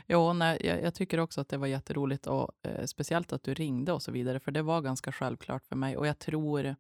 Jo, 0.08 0.34
nej, 0.34 0.58
jag, 0.66 0.82
jag, 0.82 0.94
tycker 0.94 1.20
också 1.20 1.42
att 1.42 1.50
det 1.50 1.58
var 1.58 1.68
jätteroligt 1.68 2.28
och 2.28 2.52
eh, 2.64 2.86
speciellt 2.86 3.34
att 3.34 3.44
du 3.44 3.54
ringde 3.54 3.94
och 3.94 4.02
så 4.02 4.12
vidare, 4.12 4.40
för 4.40 4.52
det 4.52 4.62
var 4.62 4.82
ganska 4.82 5.12
självklart 5.12 5.66
för 5.66 5.76
mig 5.76 5.98
och 5.98 6.08
jag 6.08 6.20
tror 6.20 6.76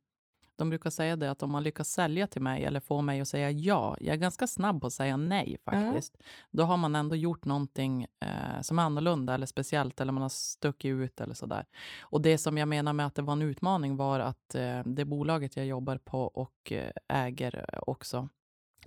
de 0.61 0.69
brukar 0.69 0.89
säga 0.89 1.15
det 1.15 1.31
att 1.31 1.43
om 1.43 1.51
man 1.51 1.63
lyckas 1.63 1.89
sälja 1.89 2.27
till 2.27 2.41
mig 2.41 2.65
eller 2.65 2.79
få 2.79 3.01
mig 3.01 3.21
att 3.21 3.27
säga 3.27 3.51
ja, 3.51 3.97
jag 3.99 4.13
är 4.13 4.17
ganska 4.19 4.47
snabb 4.47 4.81
på 4.81 4.87
att 4.87 4.93
säga 4.93 5.17
nej 5.17 5.57
faktiskt, 5.65 6.15
mm. 6.15 6.25
då 6.51 6.63
har 6.63 6.77
man 6.77 6.95
ändå 6.95 7.15
gjort 7.15 7.45
någonting 7.45 8.07
eh, 8.19 8.61
som 8.61 8.79
är 8.79 8.83
annorlunda 8.83 9.33
eller 9.33 9.45
speciellt 9.45 10.01
eller 10.01 10.11
man 10.11 10.21
har 10.21 10.29
stuckit 10.29 10.89
ut 10.89 11.21
eller 11.21 11.33
sådär. 11.33 11.65
Och 12.01 12.21
det 12.21 12.37
som 12.37 12.57
jag 12.57 12.67
menar 12.67 12.93
med 12.93 13.05
att 13.05 13.15
det 13.15 13.21
var 13.21 13.33
en 13.33 13.41
utmaning 13.41 13.95
var 13.95 14.19
att 14.19 14.55
eh, 14.55 14.79
det 14.85 15.05
bolaget 15.05 15.57
jag 15.57 15.65
jobbar 15.65 15.97
på 15.97 16.21
och 16.21 16.71
eh, 16.71 16.91
äger 17.07 17.65
eh, 17.73 17.79
också 17.87 18.29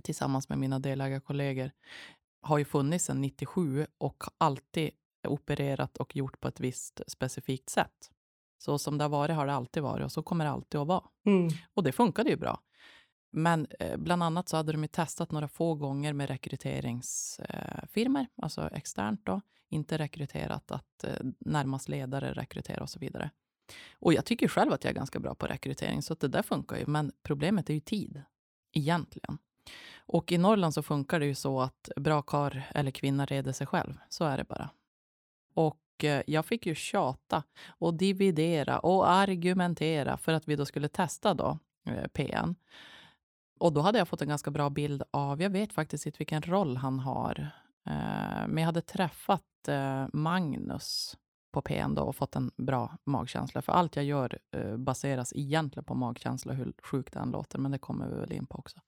tillsammans 0.03 0.49
med 0.49 0.59
mina 0.59 0.79
delägarkollegor 0.79 1.71
har 2.43 2.59
ju 2.59 2.65
funnits 2.65 3.05
sedan 3.05 3.21
97 3.21 3.87
och 3.99 4.25
alltid 4.39 4.91
opererat 5.29 5.97
och 5.97 6.17
gjort 6.17 6.41
på 6.41 6.49
ett 6.49 6.61
visst 6.61 7.01
specifikt 7.07 7.71
sätt. 7.71 8.11
Så 8.65 8.79
som 8.79 8.99
det 8.99 9.05
har 9.05 9.09
varit 9.09 9.37
har 9.37 9.47
det 9.47 9.53
alltid 9.53 9.83
varit 9.83 10.05
och 10.05 10.13
så 10.13 10.23
kommer 10.23 10.45
det 10.45 10.51
alltid 10.51 10.81
att 10.81 10.87
vara. 10.87 11.05
Mm. 11.27 11.49
Och 11.75 11.83
det 11.83 11.93
funkade 11.93 12.31
ju 12.31 12.37
bra. 12.37 12.61
Men 13.33 13.67
eh, 13.79 13.97
bland 13.97 14.23
annat 14.23 14.49
så 14.49 14.57
hade 14.57 14.73
de 14.73 14.89
testat 14.89 15.33
några 15.33 15.49
få 15.49 15.75
gånger 15.75 16.13
med 16.13 16.29
rekryteringsfirmor, 16.29 18.21
eh, 18.21 18.27
alltså 18.37 18.69
externt 18.69 19.21
då, 19.25 19.41
inte 19.69 19.99
rekryterat 19.99 20.71
att 20.71 21.05
eh, 21.05 21.17
närmast 21.39 21.89
ledare 21.89 22.33
rekrytera 22.33 22.83
och 22.83 22.91
så 22.91 22.99
vidare. 22.99 23.31
Och 23.99 24.13
jag 24.13 24.25
tycker 24.25 24.49
själv 24.49 24.73
att 24.73 24.85
jag 24.85 24.91
är 24.91 24.95
ganska 24.95 25.21
bra 25.21 25.35
på 25.35 25.47
rekrytering, 25.47 26.03
så 26.03 26.15
det 26.15 26.29
där 26.29 26.43
funkar 26.43 26.77
ju. 26.77 26.87
Men 26.87 27.13
problemet 27.23 27.71
är 27.71 27.75
ju 27.75 27.81
tid, 27.81 28.23
egentligen. 28.73 29.39
Och 29.97 30.33
i 30.33 30.39
Norrland 30.39 30.75
så 30.75 30.83
funkar 30.83 31.21
det 31.21 31.27
ju 31.27 31.35
så 31.35 31.61
att 31.61 31.89
bra 31.97 32.23
kar 32.23 32.63
eller 32.75 32.91
kvinna 32.91 33.27
reder 33.27 33.53
sig 33.53 33.67
själv. 33.67 33.95
Så 34.09 34.25
är 34.25 34.37
det 34.37 34.45
bara. 34.45 34.71
Och 35.55 35.84
Eh, 36.03 36.23
jag 36.27 36.47
fick 36.47 36.67
ju 36.67 36.75
tjata 36.75 37.43
och 37.67 37.95
dividera 37.95 38.79
och 38.79 39.11
argumentera 39.11 40.17
för 40.17 40.33
att 40.33 40.49
vi 40.49 40.57
då 40.57 40.67
skulle 40.67 40.89
testa 40.89 41.35
då 41.35 41.59
eh, 41.87 42.07
PN. 42.07 42.55
Och 43.59 43.73
då 43.73 43.81
hade 43.81 43.99
jag 43.99 44.09
fått 44.09 44.23
en 44.23 44.29
ganska 44.29 44.51
bra 44.51 44.71
bild 44.71 45.03
av, 45.11 45.43
jag 45.43 45.51
vet 45.51 45.73
faktiskt 45.73 46.07
inte 46.07 46.19
vilken 46.19 46.43
roll 46.43 46.77
han 46.77 46.99
har, 46.99 47.51
eh, 47.87 48.47
men 48.47 48.57
jag 48.57 48.67
hade 48.67 48.81
träffat 48.81 49.43
Magnus 50.13 51.17
på 51.53 51.63
PN 51.63 51.95
då 51.95 52.03
och 52.03 52.17
fått 52.17 52.37
en 52.37 52.51
bra 52.57 52.97
magkänsla. 53.05 53.63
För 53.63 53.73
allt 53.73 53.97
jag 53.97 54.05
gör 54.05 54.39
baseras 54.77 55.33
egentligen 55.33 55.85
på 55.85 55.95
magkänsla, 55.95 56.53
hur 56.53 56.73
sjukt 56.83 57.13
den 57.13 57.31
låter, 57.31 57.59
men 57.59 57.71
det 57.71 57.79
kommer 57.79 58.09
vi 58.09 58.15
väl 58.15 58.33
in 58.33 58.47
på 58.47 58.59
också. 58.59 58.81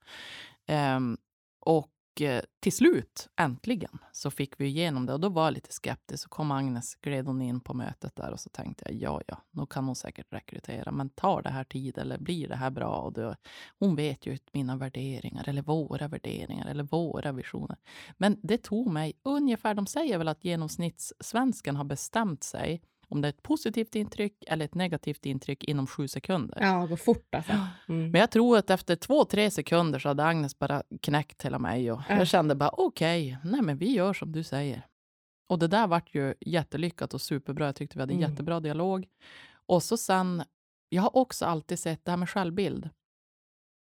Ehm, 0.66 1.16
och 1.60 1.95
Eh, 2.20 2.42
till 2.60 2.72
slut, 2.72 3.28
äntligen, 3.36 3.98
så 4.12 4.30
fick 4.30 4.60
vi 4.60 4.66
igenom 4.66 5.06
det. 5.06 5.12
Och 5.12 5.20
då 5.20 5.28
var 5.28 5.44
jag 5.44 5.54
lite 5.54 5.72
skeptisk. 5.72 6.22
Så 6.22 6.28
kom 6.28 6.50
Agnes, 6.50 6.94
gled 6.94 7.26
hon 7.26 7.42
in 7.42 7.60
på 7.60 7.74
mötet 7.74 8.16
där 8.16 8.32
och 8.32 8.40
så 8.40 8.50
tänkte 8.50 8.84
jag, 8.88 8.94
ja, 8.94 9.22
ja, 9.26 9.42
nu 9.50 9.66
kan 9.66 9.84
hon 9.84 9.96
säkert 9.96 10.32
rekrytera. 10.32 10.92
Men 10.92 11.08
tar 11.10 11.42
det 11.42 11.50
här 11.50 11.64
tid 11.64 11.98
eller 11.98 12.18
blir 12.18 12.48
det 12.48 12.56
här 12.56 12.70
bra? 12.70 12.96
Och 12.96 13.12
då, 13.12 13.34
hon 13.78 13.96
vet 13.96 14.26
ju 14.26 14.38
mina 14.52 14.76
värderingar 14.76 15.48
eller 15.48 15.62
våra 15.62 16.08
värderingar 16.08 16.66
eller 16.66 16.84
våra 16.84 17.32
visioner. 17.32 17.76
Men 18.16 18.38
det 18.42 18.58
tog 18.58 18.92
mig 18.92 19.12
ungefär, 19.22 19.74
de 19.74 19.86
säger 19.86 20.18
väl 20.18 20.28
att 20.28 20.44
genomsnittssvensken 20.44 21.76
har 21.76 21.84
bestämt 21.84 22.44
sig 22.44 22.82
om 23.08 23.20
det 23.20 23.28
är 23.28 23.30
ett 23.30 23.42
positivt 23.42 23.94
intryck 23.94 24.44
eller 24.46 24.64
ett 24.64 24.74
negativt 24.74 25.26
intryck 25.26 25.64
inom 25.64 25.86
sju 25.86 26.08
sekunder. 26.08 26.58
Ja, 26.60 26.86
går 26.86 26.96
fort 26.96 27.34
alltså. 27.34 27.52
Mm. 27.88 28.10
Men 28.10 28.20
jag 28.20 28.30
tror 28.30 28.58
att 28.58 28.70
efter 28.70 28.96
två, 28.96 29.24
tre 29.24 29.50
sekunder 29.50 29.98
så 29.98 30.08
hade 30.08 30.24
Agnes 30.24 30.58
bara 30.58 30.82
knäckt 31.00 31.44
hela 31.44 31.58
mig 31.58 31.92
och 31.92 32.10
äh. 32.10 32.18
jag 32.18 32.28
kände 32.28 32.54
bara 32.54 32.70
okej, 32.72 33.36
okay, 33.38 33.50
nej 33.50 33.62
men 33.62 33.78
vi 33.78 33.92
gör 33.92 34.12
som 34.12 34.32
du 34.32 34.42
säger. 34.42 34.86
Och 35.48 35.58
det 35.58 35.68
där 35.68 35.86
vart 35.86 36.14
ju 36.14 36.34
jättelyckat 36.40 37.14
och 37.14 37.20
superbra. 37.20 37.66
Jag 37.66 37.76
tyckte 37.76 37.98
vi 37.98 38.02
hade 38.02 38.14
mm. 38.14 38.30
jättebra 38.30 38.60
dialog. 38.60 39.06
Och 39.66 39.82
så 39.82 39.96
sen, 39.96 40.42
jag 40.88 41.02
har 41.02 41.16
också 41.16 41.44
alltid 41.44 41.78
sett 41.78 42.04
det 42.04 42.10
här 42.10 42.16
med 42.16 42.30
självbild. 42.30 42.88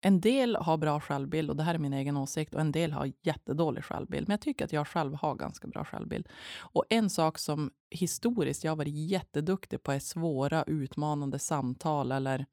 En 0.06 0.20
del 0.20 0.56
har 0.56 0.76
bra 0.76 1.00
självbild 1.00 1.50
och 1.50 1.56
det 1.56 1.62
här 1.62 1.74
är 1.74 1.78
min 1.78 1.92
egen 1.92 2.16
åsikt 2.16 2.54
och 2.54 2.60
en 2.60 2.72
del 2.72 2.92
har 2.92 3.12
jättedålig 3.22 3.84
självbild. 3.84 4.28
Men 4.28 4.32
jag 4.32 4.40
tycker 4.40 4.64
att 4.64 4.72
jag 4.72 4.88
själv 4.88 5.14
har 5.14 5.34
ganska 5.34 5.68
bra 5.68 5.84
självbild. 5.84 6.28
Och 6.58 6.84
en 6.88 7.10
sak 7.10 7.38
som 7.38 7.70
historiskt 7.90 8.64
jag 8.64 8.70
har 8.70 8.76
varit 8.76 8.94
jätteduktig 8.94 9.82
på 9.82 9.92
är 9.92 9.98
svåra 9.98 10.62
utmanande 10.62 11.38
samtal 11.38 12.12
eller 12.12 12.46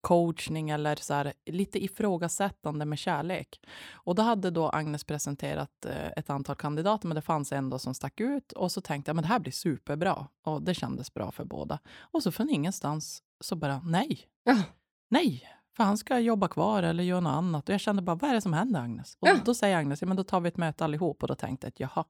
coachning 0.00 0.70
eller 0.70 0.96
så 0.96 1.14
här, 1.14 1.32
lite 1.46 1.84
ifrågasättande 1.84 2.84
med 2.84 2.98
kärlek. 2.98 3.60
Och 3.90 4.14
då 4.14 4.22
hade 4.22 4.50
då 4.50 4.68
Agnes 4.68 5.04
presenterat 5.04 5.84
eh, 5.86 6.08
ett 6.16 6.30
antal 6.30 6.56
kandidater, 6.56 7.08
men 7.08 7.14
det 7.14 7.22
fanns 7.22 7.52
en 7.52 7.70
då 7.70 7.78
som 7.78 7.94
stack 7.94 8.20
ut. 8.20 8.52
Och 8.52 8.72
så 8.72 8.80
tänkte 8.80 9.08
jag, 9.08 9.16
men 9.16 9.22
det 9.22 9.28
här 9.28 9.38
blir 9.38 9.52
superbra. 9.52 10.26
Och 10.42 10.62
det 10.62 10.74
kändes 10.74 11.14
bra 11.14 11.30
för 11.30 11.44
båda. 11.44 11.78
Och 12.00 12.22
så 12.22 12.32
från 12.32 12.50
ingenstans 12.50 13.22
så 13.40 13.56
bara, 13.56 13.80
nej. 13.84 14.20
Ja. 14.44 14.62
Nej, 15.10 15.57
för 15.78 15.84
han 15.84 15.98
ska 15.98 16.18
jobba 16.18 16.48
kvar 16.48 16.82
eller 16.82 17.04
göra 17.04 17.20
något 17.20 17.32
annat. 17.32 17.68
Och 17.68 17.72
jag 17.72 17.80
kände 17.80 18.02
bara, 18.02 18.16
vad 18.16 18.30
är 18.30 18.34
det 18.34 18.40
som 18.40 18.52
händer 18.52 18.80
Agnes? 18.80 19.16
Och 19.20 19.28
ja. 19.28 19.36
då 19.44 19.54
säger 19.54 19.76
Agnes, 19.76 20.02
ja 20.02 20.08
men 20.08 20.16
då 20.16 20.24
tar 20.24 20.40
vi 20.40 20.48
ett 20.48 20.56
möte 20.56 20.84
allihop. 20.84 21.22
Och 21.22 21.28
då 21.28 21.34
tänkte 21.34 21.66
jag, 21.66 21.90
jaha, 21.96 22.04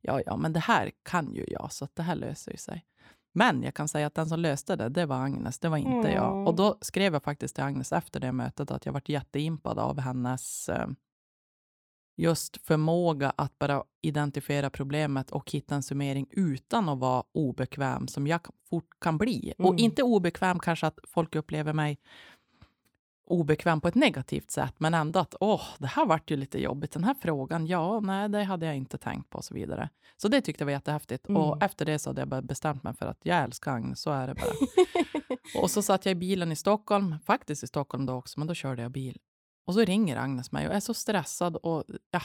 ja 0.00 0.20
ja, 0.26 0.36
men 0.36 0.52
det 0.52 0.60
här 0.60 0.90
kan 1.02 1.34
ju 1.34 1.44
jag, 1.48 1.72
så 1.72 1.88
det 1.94 2.02
här 2.02 2.14
löser 2.14 2.52
ju 2.52 2.56
sig. 2.56 2.84
Men 3.32 3.62
jag 3.62 3.74
kan 3.74 3.88
säga 3.88 4.06
att 4.06 4.14
den 4.14 4.28
som 4.28 4.40
löste 4.40 4.76
det, 4.76 4.88
det 4.88 5.06
var 5.06 5.16
Agnes, 5.16 5.58
det 5.58 5.68
var 5.68 5.76
inte 5.76 6.08
mm. 6.08 6.12
jag. 6.12 6.48
Och 6.48 6.54
då 6.54 6.78
skrev 6.80 7.12
jag 7.12 7.22
faktiskt 7.22 7.54
till 7.54 7.64
Agnes 7.64 7.92
efter 7.92 8.20
det 8.20 8.32
mötet 8.32 8.70
att 8.70 8.86
jag 8.86 8.92
varit 8.92 9.08
jätteimpad 9.08 9.78
av 9.78 10.00
hennes 10.00 10.68
eh, 10.68 10.86
just 12.16 12.66
förmåga 12.66 13.32
att 13.36 13.58
bara 13.58 13.82
identifiera 14.02 14.70
problemet 14.70 15.30
och 15.30 15.50
hitta 15.50 15.74
en 15.74 15.82
summering 15.82 16.26
utan 16.30 16.88
att 16.88 16.98
vara 16.98 17.24
obekväm, 17.34 18.08
som 18.08 18.26
jag 18.26 18.40
fort 18.70 19.00
kan 19.00 19.18
bli. 19.18 19.54
Mm. 19.58 19.68
Och 19.68 19.78
inte 19.78 20.02
obekväm 20.02 20.58
kanske 20.58 20.86
att 20.86 20.98
folk 21.08 21.34
upplever 21.34 21.72
mig 21.72 21.98
obekväm 23.30 23.80
på 23.80 23.88
ett 23.88 23.94
negativt 23.94 24.50
sätt, 24.50 24.74
men 24.78 24.94
ändå 24.94 25.20
att 25.20 25.34
åh, 25.40 25.62
det 25.78 25.86
här 25.86 26.06
vart 26.06 26.30
ju 26.30 26.36
lite 26.36 26.58
jobbigt. 26.58 26.92
Den 26.92 27.04
här 27.04 27.14
frågan, 27.14 27.66
ja, 27.66 28.00
nej, 28.00 28.28
det 28.28 28.44
hade 28.44 28.66
jag 28.66 28.76
inte 28.76 28.98
tänkt 28.98 29.30
på 29.30 29.38
och 29.38 29.44
så 29.44 29.54
vidare. 29.54 29.88
Så 30.16 30.28
det 30.28 30.40
tyckte 30.40 30.62
jag 30.62 30.66
var 30.66 30.72
jättehäftigt. 30.72 31.28
Mm. 31.28 31.42
Och 31.42 31.62
efter 31.62 31.84
det 31.84 31.98
så 31.98 32.10
hade 32.10 32.20
jag 32.20 32.44
bestämt 32.44 32.82
mig 32.82 32.94
för 32.94 33.06
att 33.06 33.18
jag 33.22 33.38
älskar 33.38 33.72
Agnes, 33.72 34.00
så 34.00 34.10
är 34.10 34.26
det 34.26 34.34
bara. 34.34 34.52
och 35.62 35.70
så 35.70 35.82
satt 35.82 36.06
jag 36.06 36.12
i 36.12 36.14
bilen 36.14 36.52
i 36.52 36.56
Stockholm, 36.56 37.16
faktiskt 37.26 37.62
i 37.62 37.66
Stockholm 37.66 38.06
då 38.06 38.14
också, 38.14 38.40
men 38.40 38.48
då 38.48 38.54
körde 38.54 38.82
jag 38.82 38.90
bil. 38.90 39.18
Och 39.66 39.74
så 39.74 39.80
ringer 39.80 40.16
Agnes 40.16 40.52
mig 40.52 40.68
och 40.68 40.74
är 40.74 40.80
så 40.80 40.94
stressad 40.94 41.56
och 41.56 41.84
ja, 42.10 42.22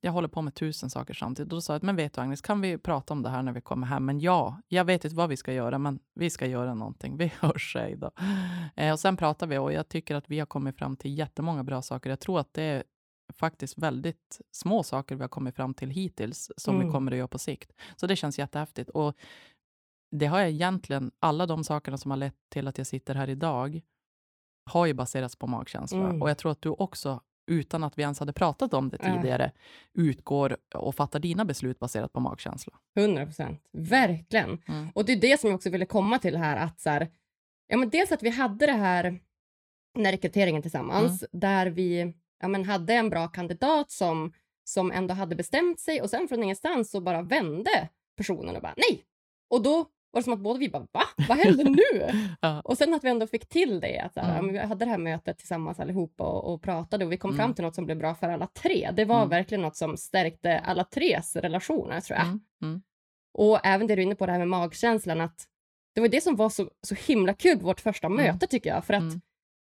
jag 0.00 0.12
håller 0.12 0.28
på 0.28 0.42
med 0.42 0.54
tusen 0.54 0.90
saker 0.90 1.14
samtidigt. 1.14 1.52
Och 1.52 1.56
då 1.56 1.60
sa 1.60 1.72
jag, 1.72 1.82
men 1.82 1.96
vet 1.96 2.12
du 2.12 2.20
Agnes, 2.20 2.40
kan 2.40 2.60
vi 2.60 2.78
prata 2.78 3.14
om 3.14 3.22
det 3.22 3.28
här 3.28 3.42
när 3.42 3.52
vi 3.52 3.60
kommer 3.60 3.86
hem? 3.86 4.04
Men 4.04 4.20
ja, 4.20 4.60
jag 4.68 4.84
vet 4.84 5.04
inte 5.04 5.16
vad 5.16 5.28
vi 5.28 5.36
ska 5.36 5.52
göra, 5.52 5.78
men 5.78 5.98
vi 6.14 6.30
ska 6.30 6.46
göra 6.46 6.74
någonting. 6.74 7.16
Vi 7.16 7.32
hörs, 7.40 7.72
sig 7.72 7.96
då. 7.96 8.10
Eh, 8.76 8.92
och 8.92 9.00
sen 9.00 9.16
pratar 9.16 9.46
vi 9.46 9.58
och 9.58 9.72
jag 9.72 9.88
tycker 9.88 10.14
att 10.14 10.30
vi 10.30 10.38
har 10.38 10.46
kommit 10.46 10.78
fram 10.78 10.96
till 10.96 11.18
jättemånga 11.18 11.64
bra 11.64 11.82
saker. 11.82 12.10
Jag 12.10 12.20
tror 12.20 12.40
att 12.40 12.54
det 12.54 12.62
är 12.62 12.82
faktiskt 13.32 13.78
väldigt 13.78 14.40
små 14.50 14.82
saker 14.82 15.14
vi 15.14 15.22
har 15.22 15.28
kommit 15.28 15.56
fram 15.56 15.74
till 15.74 15.90
hittills, 15.90 16.50
som 16.56 16.74
mm. 16.74 16.86
vi 16.86 16.92
kommer 16.92 17.12
att 17.12 17.18
göra 17.18 17.28
på 17.28 17.38
sikt. 17.38 17.72
Så 17.96 18.06
det 18.06 18.16
känns 18.16 18.38
jättehäftigt. 18.38 18.90
Och 18.90 19.16
det 20.16 20.26
har 20.26 20.38
jag 20.38 20.50
egentligen, 20.50 21.10
alla 21.20 21.46
de 21.46 21.64
sakerna 21.64 21.98
som 21.98 22.10
har 22.10 22.18
lett 22.18 22.36
till 22.48 22.68
att 22.68 22.78
jag 22.78 22.86
sitter 22.86 23.14
här 23.14 23.30
idag, 23.30 23.80
har 24.70 24.86
ju 24.86 24.94
baserats 24.94 25.36
på 25.36 25.46
magkänsla. 25.46 25.98
Mm. 25.98 26.22
Och 26.22 26.30
jag 26.30 26.38
tror 26.38 26.52
att 26.52 26.62
du 26.62 26.68
också 26.68 27.20
utan 27.46 27.84
att 27.84 27.98
vi 27.98 28.02
ens 28.02 28.18
hade 28.18 28.32
pratat 28.32 28.74
om 28.74 28.88
det 28.88 28.98
tidigare, 28.98 29.44
äh. 29.44 29.50
utgår 29.94 30.56
och 30.74 30.94
fattar 30.94 31.18
dina 31.18 31.44
beslut 31.44 31.78
baserat 31.78 32.12
på 32.12 32.20
magkänsla. 32.20 32.72
100 32.96 33.24
procent, 33.24 33.60
verkligen. 33.72 34.62
Mm. 34.68 34.88
Och 34.94 35.04
det 35.04 35.12
är 35.12 35.20
det 35.20 35.40
som 35.40 35.50
jag 35.50 35.54
också 35.54 35.70
ville 35.70 35.86
komma 35.86 36.18
till 36.18 36.36
här, 36.36 36.56
att 36.56 36.80
så 36.80 36.90
här, 36.90 37.10
ja, 37.66 37.76
men 37.76 37.90
dels 37.90 38.12
att 38.12 38.22
vi 38.22 38.30
hade 38.30 38.66
det 38.66 38.72
här, 38.72 39.02
den 39.94 40.04
här 40.04 40.12
rekryteringen 40.12 40.62
tillsammans, 40.62 41.22
mm. 41.22 41.40
där 41.40 41.66
vi 41.66 42.14
ja, 42.40 42.48
men 42.48 42.64
hade 42.64 42.94
en 42.94 43.10
bra 43.10 43.28
kandidat 43.28 43.90
som, 43.90 44.32
som 44.64 44.90
ändå 44.90 45.14
hade 45.14 45.36
bestämt 45.36 45.80
sig 45.80 46.02
och 46.02 46.10
sen 46.10 46.28
från 46.28 46.42
ingenstans 46.42 46.90
så 46.90 47.00
bara 47.00 47.22
vände 47.22 47.88
personen 48.16 48.56
och 48.56 48.62
bara 48.62 48.74
nej. 48.76 49.04
Och 49.50 49.62
då 49.62 49.86
var 50.12 50.20
det 50.20 50.24
som 50.24 50.32
att 50.32 50.40
båda 50.40 50.58
vi 50.58 50.68
bara, 50.68 50.86
va? 50.92 51.02
Vad 51.28 51.38
händer 51.38 51.64
nu? 51.64 52.18
ja. 52.40 52.60
Och 52.60 52.78
sen 52.78 52.94
att 52.94 53.04
vi 53.04 53.08
ändå 53.08 53.26
fick 53.26 53.48
till 53.48 53.80
det, 53.80 53.98
att 53.98 54.16
här, 54.16 54.38
mm. 54.38 54.52
vi 54.52 54.58
hade 54.58 54.84
det 54.84 54.90
här 54.90 54.98
mötet 54.98 55.38
tillsammans 55.38 55.80
allihopa 55.80 56.24
och, 56.24 56.54
och 56.54 56.62
pratade 56.62 57.04
och 57.04 57.12
vi 57.12 57.16
kom 57.16 57.30
mm. 57.30 57.38
fram 57.38 57.54
till 57.54 57.64
något 57.64 57.74
som 57.74 57.84
blev 57.84 57.98
bra 57.98 58.14
för 58.14 58.28
alla 58.28 58.46
tre. 58.46 58.90
Det 58.92 59.04
var 59.04 59.16
mm. 59.16 59.28
verkligen 59.28 59.62
något 59.62 59.76
som 59.76 59.96
stärkte 59.96 60.58
alla 60.58 60.84
tres 60.84 61.36
relationer, 61.36 62.00
tror 62.00 62.18
jag. 62.18 62.26
Mm. 62.26 62.40
Mm. 62.62 62.82
Och 63.34 63.66
även 63.66 63.86
det 63.86 63.94
du 63.94 64.02
är 64.02 64.06
inne 64.06 64.14
på, 64.14 64.26
det 64.26 64.32
här 64.32 64.38
med 64.38 64.48
magkänslan, 64.48 65.20
att 65.20 65.46
det 65.94 66.00
var 66.00 66.08
det 66.08 66.20
som 66.20 66.36
var 66.36 66.48
så, 66.48 66.70
så 66.82 66.94
himla 66.94 67.34
kul 67.34 67.58
på 67.58 67.66
vårt 67.66 67.80
första 67.80 68.06
mm. 68.06 68.24
möte, 68.24 68.46
tycker 68.46 68.70
jag. 68.70 68.84
För 68.84 68.94
att 68.94 69.12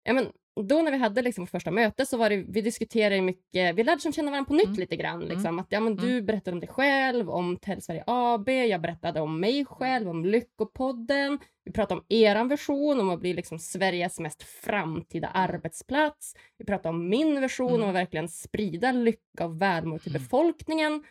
ja, 0.03 0.13
men, 0.13 0.31
då 0.65 0.81
när 0.81 0.91
vi 0.91 0.97
hade 0.97 1.21
liksom 1.21 1.43
vårt 1.43 1.49
första 1.49 1.71
möte 1.71 2.05
så 2.05 2.17
var 2.17 2.29
det, 2.29 2.45
vi 2.47 2.61
diskuterade 2.61 3.21
mycket, 3.21 3.75
vi 3.75 3.83
lärde 3.83 4.11
känna 4.13 4.31
varandra 4.31 4.47
på 4.47 4.53
nytt 4.53 4.65
mm. 4.65 4.79
lite 4.79 4.95
grann. 4.95 5.19
Liksom, 5.19 5.45
mm. 5.45 5.59
att, 5.59 5.67
ja, 5.69 5.79
men 5.79 5.95
Du 5.95 6.11
mm. 6.11 6.25
berättade 6.25 6.55
om 6.55 6.59
dig 6.59 6.69
själv, 6.69 7.29
om 7.29 7.57
Tell 7.57 7.81
Sverige 7.81 8.03
AB, 8.07 8.49
jag 8.49 8.81
berättade 8.81 9.21
om 9.21 9.39
mig 9.39 9.65
själv, 9.65 10.09
om 10.09 10.25
Lyckopodden. 10.25 11.39
Vi 11.65 11.71
pratade 11.71 11.99
om 11.99 12.05
er 12.09 12.45
version, 12.45 12.99
om 12.99 13.09
att 13.09 13.19
bli 13.19 13.33
liksom 13.33 13.59
Sveriges 13.59 14.19
mest 14.19 14.43
framtida 14.43 15.27
mm. 15.27 15.41
arbetsplats. 15.41 16.33
Vi 16.57 16.65
pratade 16.65 16.89
om 16.89 17.09
min 17.09 17.41
version, 17.41 17.69
mm. 17.69 17.81
om 17.81 17.89
att 17.89 17.95
verkligen 17.95 18.29
sprida 18.29 18.91
lycka 18.91 19.45
och 19.45 19.61
välmående 19.61 20.03
till 20.03 20.15
mm. 20.15 20.21
befolkningen. 20.21 21.03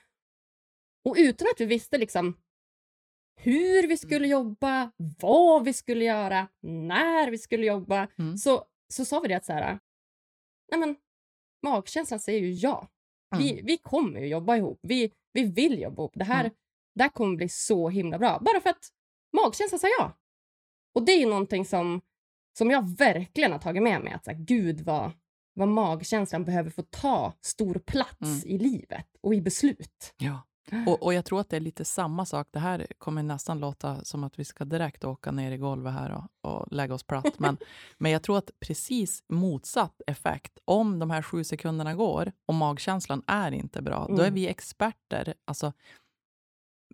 Och 1.04 1.14
utan 1.18 1.48
att 1.54 1.60
vi 1.60 1.64
visste 1.64 1.98
liksom 1.98 2.36
hur 3.36 3.88
vi 3.88 3.96
skulle 3.96 4.28
jobba, 4.28 4.90
vad 5.20 5.64
vi 5.64 5.72
skulle 5.72 6.04
göra, 6.04 6.48
när 6.62 7.30
vi 7.30 7.38
skulle 7.38 7.66
jobba, 7.66 8.08
så 8.38 8.64
så 8.88 9.04
sa 9.04 9.20
vi 9.20 9.28
det 9.28 9.34
att 9.34 9.44
så 9.44 9.52
här, 9.52 9.78
nej 10.70 10.80
men 10.80 10.96
magkänslan 11.62 12.20
säger 12.20 12.40
ju 12.40 12.52
ja. 12.52 12.88
Vi, 13.38 13.52
mm. 13.52 13.66
vi 13.66 13.78
kommer 13.78 14.20
ju 14.20 14.26
jobba 14.26 14.56
ihop. 14.56 14.78
Vi, 14.82 15.12
vi 15.32 15.42
vill 15.44 15.80
jobba 15.80 16.02
ihop. 16.02 16.12
Det 16.14 16.24
här, 16.24 16.40
mm. 16.40 16.52
det 16.94 17.02
här 17.02 17.10
kommer 17.10 17.36
bli 17.36 17.48
så 17.48 17.88
himla 17.88 18.18
bra. 18.18 18.38
Bara 18.40 18.60
för 18.60 18.70
att 18.70 18.88
magkänslan 19.32 19.78
sa 19.78 19.88
ja. 19.98 20.18
Och 20.94 21.04
det 21.04 21.12
är 21.12 21.18
ju 21.18 21.26
någonting 21.26 21.64
som, 21.64 22.00
som 22.58 22.70
jag 22.70 22.96
verkligen 22.96 23.52
har 23.52 23.58
tagit 23.58 23.82
med 23.82 24.00
mig. 24.00 24.12
Att 24.12 24.24
så 24.24 24.30
här, 24.30 24.38
gud 24.38 24.80
vad, 24.80 25.10
vad 25.54 25.68
magkänslan 25.68 26.44
behöver 26.44 26.70
få 26.70 26.82
ta 26.82 27.32
stor 27.40 27.74
plats 27.74 28.20
mm. 28.22 28.46
i 28.46 28.58
livet 28.58 29.06
och 29.20 29.34
i 29.34 29.40
beslut. 29.40 30.14
Ja. 30.16 30.42
Och, 30.86 31.02
och, 31.02 31.14
jag 31.14 31.24
tror 31.24 31.40
att 31.40 31.48
det 31.48 31.56
är 31.56 31.60
lite 31.60 31.84
samma 31.84 32.26
sak. 32.26 32.48
Det 32.50 32.58
här 32.58 32.86
kommer 32.98 33.22
nästan 33.22 33.60
låta 33.60 34.04
som 34.04 34.24
att 34.24 34.38
vi 34.38 34.44
ska 34.44 34.64
direkt 34.64 35.04
åka 35.04 35.30
ner 35.30 35.52
i 35.52 35.56
golvet 35.56 35.92
här 35.92 36.28
och, 36.42 36.50
och 36.50 36.72
lägga 36.72 36.94
oss 36.94 37.02
platt. 37.02 37.38
Men, 37.38 37.56
men 37.98 38.12
jag 38.12 38.22
tror 38.22 38.38
att 38.38 38.50
precis 38.60 39.22
motsatt 39.28 40.00
effekt. 40.06 40.58
Om 40.64 40.98
de 40.98 41.10
här 41.10 41.22
sju 41.22 41.44
sekunderna 41.44 41.94
går 41.94 42.32
och 42.46 42.54
magkänslan 42.54 43.22
är 43.26 43.52
inte 43.52 43.82
bra, 43.82 44.04
mm. 44.04 44.16
då 44.16 44.22
är 44.22 44.26
mm. 44.26 44.34
vi 44.34 44.48
experter. 44.48 45.34
Alltså, 45.44 45.72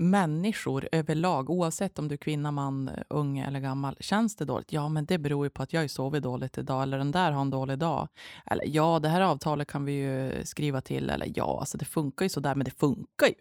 människor 0.01 0.89
överlag, 0.93 1.51
oavsett 1.51 1.99
om 1.99 2.09
du 2.09 2.15
är 2.15 2.17
kvinna, 2.17 2.51
man, 2.51 2.91
ung 3.09 3.39
eller 3.39 3.61
gammal. 3.61 3.97
Känns 4.01 4.37
det 4.37 4.45
dåligt? 4.45 4.73
Ja, 4.73 4.89
men 4.89 5.05
det 5.05 5.19
beror 5.19 5.47
ju 5.47 5.51
på 5.51 5.63
att 5.63 5.73
jag 5.73 5.81
har 5.81 5.89
sovit 5.89 6.23
dåligt 6.23 6.59
idag. 6.59 6.83
Eller 6.83 6.99
den 6.99 7.11
där 7.11 7.33
har 7.33 7.41
en 7.41 7.51
dålig 7.51 7.79
dag. 7.79 8.09
Eller 8.47 8.65
ja, 8.67 8.99
det 8.99 9.09
här 9.09 9.21
avtalet 9.21 9.69
kan 9.69 9.85
vi 9.85 9.93
ju 9.93 10.45
skriva 10.45 10.81
till. 10.81 11.11
Eller 11.11 11.33
ja, 11.35 11.61
alltså 11.61 11.79
det 11.79 11.85
funkar 11.85 12.25
ju 12.25 12.29
så 12.29 12.41
där, 12.41 12.55
men 12.55 12.65
det 12.65 12.71
funkar 12.71 13.27
ju. 13.27 13.35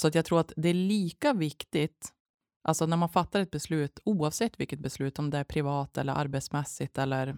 Så 0.00 0.08
att 0.08 0.14
jag 0.14 0.24
tror 0.24 0.40
att 0.40 0.52
det 0.56 0.68
är 0.68 0.74
lika 0.74 1.32
viktigt, 1.32 2.12
alltså 2.64 2.86
när 2.86 2.96
man 2.96 3.08
fattar 3.08 3.40
ett 3.40 3.50
beslut, 3.50 3.98
oavsett 4.04 4.60
vilket 4.60 4.80
beslut, 4.80 5.18
om 5.18 5.30
det 5.30 5.38
är 5.38 5.44
privat 5.44 5.98
eller 5.98 6.12
arbetsmässigt 6.12 6.98
eller 6.98 7.36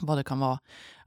vad 0.00 0.18
det 0.18 0.24
kan 0.24 0.38
vara, 0.38 0.58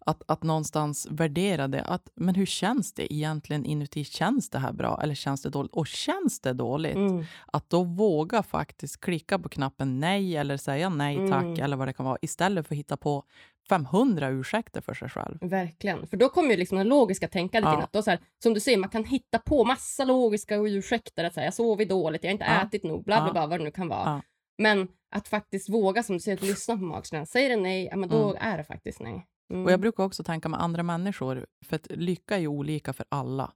att, 0.06 0.24
att 0.28 0.44
någonstans 0.44 1.08
värdera 1.12 1.68
det. 1.68 1.84
Att, 1.84 2.10
men 2.16 2.36
hur 2.36 2.46
känns 2.46 2.94
det 2.94 3.14
egentligen 3.14 3.66
inuti? 3.66 4.04
Känns 4.04 4.50
det 4.50 4.60
här 4.60 4.74
bra 4.74 5.00
eller 5.04 5.16
känns 5.16 5.42
det 5.42 5.50
dåligt? 5.50 5.72
Och 5.72 5.88
känns 5.88 6.42
det 6.42 6.54
dåligt, 6.54 6.96
mm. 6.96 7.26
att 7.46 7.70
då 7.70 7.84
våga 7.84 8.44
faktiskt 8.44 9.02
klicka 9.02 9.40
på 9.40 9.50
knappen 9.50 10.00
nej 10.00 10.38
eller 10.38 10.58
säga 10.58 10.90
nej 10.90 11.30
tack 11.30 11.44
mm. 11.44 11.64
eller 11.64 11.78
vad 11.78 11.88
det 11.88 11.94
kan 11.94 12.06
vara 12.06 12.18
istället 12.22 12.68
för 12.68 12.76
att 12.76 12.80
hitta 12.80 12.98
på 12.98 13.24
500 13.70 14.30
ursäkter 14.30 14.82
för 14.82 14.94
sig 14.94 15.10
själv. 15.10 15.38
Verkligen, 15.42 16.08
för 16.08 16.18
då 16.18 16.30
kommer 16.30 16.50
ju 16.50 16.58
liksom 16.58 16.78
det 16.78 16.84
logiska 16.84 17.28
tänkandet 17.28 17.72
ja. 17.72 17.78
in. 17.78 17.84
Att 17.84 17.94
då 17.94 18.04
så 18.04 18.10
här, 18.10 18.20
som 18.44 18.54
du 18.54 18.60
säger, 18.60 18.78
man 18.78 18.90
kan 18.90 19.04
hitta 19.04 19.40
på 19.40 19.66
massa 19.66 20.06
logiska 20.06 20.56
ursäkter. 20.56 21.24
Att 21.24 21.34
säga, 21.34 21.46
jag 21.46 21.54
sovit 21.54 21.90
dåligt, 21.90 22.24
jag 22.24 22.30
har 22.30 22.34
inte 22.34 22.46
ja. 22.46 22.68
ätit 22.68 22.84
nog, 22.84 23.04
bla 23.04 23.24
bla 23.24 23.32
bla, 23.32 23.48
vad 23.48 23.60
det 23.60 23.64
nu 23.64 23.72
kan 23.72 23.88
vara. 23.88 24.22
Men 24.58 24.88
att 25.12 25.28
faktiskt 25.28 25.70
våga, 25.70 26.04
som 26.04 26.16
du 26.16 26.20
säger, 26.20 26.38
att 26.38 26.44
lyssna 26.44 26.78
på 26.78 26.84
magkänslan. 26.84 27.26
Säger 27.26 27.50
det 27.50 27.56
nej, 27.56 27.88
ja, 27.92 27.98
men 27.98 28.10
då 28.10 28.30
mm. 28.30 28.52
är 28.52 28.58
det 28.58 28.64
faktiskt 28.64 29.00
nej. 29.00 29.28
Mm. 29.52 29.66
Och 29.66 29.72
Jag 29.72 29.80
brukar 29.80 30.04
också 30.04 30.24
tänka 30.24 30.50
med 30.50 30.62
andra 30.62 30.84
människor, 30.84 31.46
för 31.66 31.76
att 31.76 31.88
lycka 31.90 32.36
är 32.36 32.40
ju 32.40 32.48
olika 32.48 32.94
för 32.94 33.06
alla. 33.10 33.52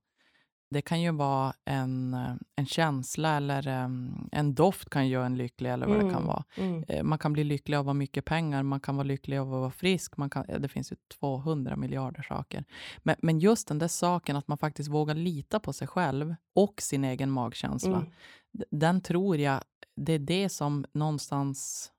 Det 0.70 0.82
kan 0.82 1.02
ju 1.02 1.12
vara 1.12 1.54
en, 1.66 2.14
eh, 2.14 2.34
en 2.56 2.66
känsla 2.66 3.38
eller 3.38 3.68
em, 3.68 4.30
en 4.32 4.56
doft 4.56 4.90
kan 4.90 5.08
göra 5.08 5.26
en 5.26 5.38
lycklig 5.38 5.70
eller 5.72 5.88
vad 5.88 5.96
det 5.96 6.02
kan 6.02 6.10
Mm, 6.12 6.26
vara. 6.28 6.44
mm. 6.58 6.84
Eh, 6.88 7.04
Man 7.04 7.20
kan 7.20 7.34
bli 7.34 7.44
lycklig 7.44 7.78
av 7.78 7.82
att 7.82 7.86
ha 7.86 7.94
mycket 7.94 8.26
pengar, 8.26 8.64
man 8.64 8.80
kan 8.80 8.96
vara 8.96 9.08
lycklig 9.08 9.38
av 9.38 9.54
att 9.54 9.60
vara 9.60 9.72
frisk. 9.72 10.18
Man 10.18 10.30
kan, 10.30 10.46
ja, 10.48 10.60
det 10.60 10.68
finns 10.68 10.92
ju 10.92 10.96
200 11.20 11.76
miljarder 11.76 12.22
saker. 12.22 12.64
Men, 13.04 13.16
men 13.22 13.40
just 13.40 13.68
den 13.68 13.80
där 13.80 13.88
saken 13.88 14.36
att 14.36 14.48
man 14.48 14.58
faktiskt 14.58 14.90
vågar 14.90 15.16
lita 15.16 15.60
på 15.60 15.74
sig 15.74 15.88
själv 15.88 16.36
och 16.56 16.82
sin 16.82 17.04
egen 17.04 17.32
magkänsla. 17.32 17.98
Mm. 17.98 18.12
Den 18.72 19.02
tror 19.02 19.38
jag, 19.38 19.62
det 19.96 20.14
är 20.14 20.20
det 20.20 20.50
som 20.50 20.86
någonstans... 20.94 21.92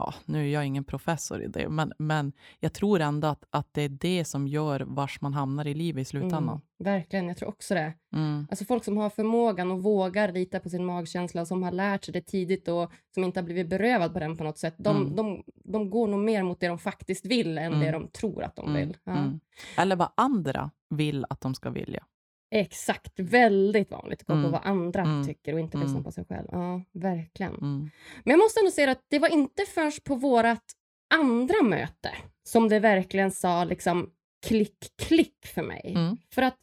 Ja, 0.00 0.14
nu 0.24 0.44
är 0.48 0.52
jag 0.52 0.66
ingen 0.66 0.84
professor 0.84 1.42
i 1.42 1.46
det, 1.46 1.68
men, 1.68 1.92
men 1.98 2.32
jag 2.60 2.72
tror 2.72 3.00
ändå 3.00 3.28
att, 3.28 3.44
att 3.50 3.68
det 3.72 3.82
är 3.82 3.88
det 3.88 4.24
som 4.24 4.48
gör 4.48 4.80
vars 4.86 5.20
man 5.20 5.34
hamnar 5.34 5.66
i 5.66 5.74
livet 5.74 6.02
i 6.02 6.04
slutändan. 6.04 6.42
Mm, 6.48 6.60
verkligen, 6.78 7.28
jag 7.28 7.36
tror 7.36 7.48
också 7.48 7.74
det. 7.74 7.92
Mm. 8.12 8.46
Alltså 8.50 8.64
folk 8.64 8.84
som 8.84 8.96
har 8.96 9.10
förmågan 9.10 9.70
och 9.70 9.82
vågar 9.82 10.32
lita 10.32 10.60
på 10.60 10.68
sin 10.68 10.84
magkänsla 10.84 11.40
och 11.40 11.48
som 11.48 11.62
har 11.62 11.72
lärt 11.72 12.04
sig 12.04 12.12
det 12.12 12.20
tidigt 12.26 12.68
och 12.68 12.90
som 13.14 13.24
inte 13.24 13.40
har 13.40 13.44
blivit 13.44 13.68
berövad 13.68 14.12
på 14.12 14.18
den 14.20 14.36
på 14.36 14.44
något 14.44 14.58
sätt. 14.58 14.74
De, 14.78 14.96
Mm. 14.96 15.16
de, 15.16 15.42
de 15.64 15.90
går 15.90 16.08
nog 16.08 16.20
mer 16.20 16.42
mot 16.42 16.60
det 16.60 16.68
de 16.68 16.78
faktiskt 16.78 17.26
vill 17.26 17.58
än 17.58 17.72
det 17.80 17.88
Mm. 17.88 18.02
de 18.02 18.08
tror 18.08 18.42
att 18.42 18.56
de 18.56 18.68
Mm, 18.68 18.80
vill. 18.88 18.96
Ja. 19.04 19.12
mm. 19.12 19.40
Eller 19.78 19.96
vad 19.96 20.08
andra 20.14 20.70
vill 20.90 21.24
att 21.30 21.40
de 21.40 21.54
ska 21.54 21.70
vilja. 21.70 22.04
Exakt, 22.50 23.12
väldigt 23.16 23.90
vanligt 23.90 24.20
att 24.20 24.26
gå 24.26 24.32
på 24.32 24.38
Mm, 24.38 24.50
vad 24.50 24.60
andra 24.64 25.02
mm, 25.02 25.26
tycker 25.26 25.52
och 25.52 25.60
inte 25.60 25.78
lyssna 25.78 25.90
mm. 25.90 26.04
på 26.04 26.12
sig 26.12 26.24
själv. 26.24 26.48
Ja, 26.52 26.82
verkligen. 26.92 27.54
Mm. 27.54 27.90
Men 28.24 28.30
jag 28.30 28.38
måste 28.38 28.60
ändå 28.60 28.70
säga 28.70 28.90
att 28.90 29.04
det 29.08 29.18
var 29.18 29.28
inte 29.28 29.64
förrän 29.66 29.92
på 30.04 30.14
vårt 30.14 30.72
andra 31.14 31.62
möte 31.62 32.10
som 32.42 32.68
det 32.68 32.80
verkligen 32.80 33.30
sa 33.30 33.64
liksom 33.64 34.10
klick, 34.46 34.92
klick 34.96 35.46
för 35.46 35.62
mig. 35.62 35.92
Mm. 35.96 36.16
För 36.34 36.42
att 36.42 36.56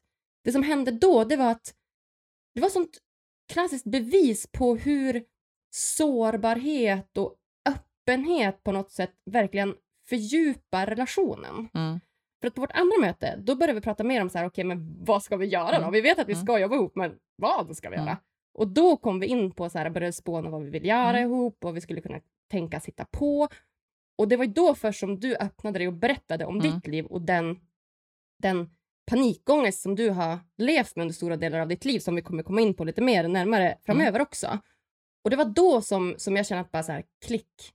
det 0.44 0.52
som 0.52 0.64
hände 0.64 0.92
då, 0.92 1.24
det 1.24 1.36
var 1.38 1.52
att 1.52 1.74
det 2.56 2.62
var 2.62 2.70
sånt 2.70 2.98
klassiskt 3.54 3.86
bevis 3.86 4.48
på 4.52 4.76
hur 4.76 5.24
sårbarhet 5.72 7.18
och 7.18 7.36
öppenhet 7.70 8.64
på 8.64 8.72
något 8.72 8.92
sätt 8.92 9.14
verkligen 9.26 9.76
fördjupar 10.10 10.86
relationen. 10.86 11.70
Mm. 11.74 12.00
För 12.42 12.48
att 12.48 12.56
på 12.56 12.62
vårt 12.62 12.72
andra 12.72 12.98
möte, 13.02 13.36
då 13.38 13.56
började 13.56 13.74
vi 13.74 13.82
prata 13.82 14.04
mer 14.04 14.22
om 14.22 14.30
så 14.30 14.38
här, 14.38 14.46
okej, 14.46 14.64
men 14.64 15.04
vad 15.06 15.24
ska 15.24 15.38
vi 15.38 15.46
göra 15.46 15.72
då? 15.72 15.78
Mm. 15.78 15.92
Vi 15.92 16.02
vet 16.02 16.20
att 16.20 16.28
vi 16.28 16.34
Mm. 16.34 16.46
ska 16.46 16.60
jobba 16.60 16.76
ihop, 16.76 16.96
men 16.96 17.16
vad 17.36 17.78
ska 17.78 17.90
vi 17.90 17.96
Mm. 17.96 18.08
göra? 18.08 18.18
Och 18.54 18.68
då 18.68 18.98
kom 18.98 19.20
vi 19.20 19.28
in 19.28 19.52
på 19.52 19.70
så 19.70 19.78
här, 19.78 19.90
började 19.90 20.14
spåna 20.14 20.50
vad 20.50 20.64
vi 20.64 20.70
vill 20.70 20.86
göra 20.86 21.18
Mm. 21.18 21.24
ihop 21.32 21.66
och 21.66 21.78
vi 21.78 21.82
skulle 21.82 22.02
kunna 22.02 22.20
tänka 22.52 22.80
sitta 22.80 23.06
på. 23.06 23.48
Och 24.18 24.28
det 24.28 24.38
var 24.38 24.46
ju 24.46 24.52
då 24.52 24.76
först 24.76 25.00
som 25.00 25.20
du 25.20 25.36
öppnade 25.36 25.80
dig 25.80 25.88
och 25.88 25.94
berättade 25.94 26.46
om 26.46 26.60
Mm. 26.60 26.72
ditt 26.72 26.88
liv 26.88 27.06
och 27.06 27.22
den, 27.22 27.60
den 28.42 28.70
panikångest 29.06 29.82
som 29.82 29.96
du 29.96 30.10
har 30.10 30.40
levt 30.58 30.96
med 30.96 31.02
under 31.04 31.16
stora 31.16 31.38
delar 31.38 31.60
av 31.60 31.68
ditt 31.68 31.86
liv 31.86 32.00
som 32.00 32.16
vi 32.16 32.22
kommer 32.22 32.44
komma 32.44 32.62
in 32.62 32.74
på 32.74 32.84
lite 32.84 33.02
mer 33.02 33.28
närmare 33.28 33.78
framöver 33.86 34.22
också. 34.22 34.60
Och 35.24 35.30
det 35.30 35.36
var 35.36 35.46
då 35.46 35.82
som, 35.82 36.16
som 36.18 36.36
jag 36.36 36.46
kände 36.46 36.62
att 36.62 36.72
bara 36.72 36.84
så 36.84 36.92
här, 36.92 37.04
klick. 37.26 37.74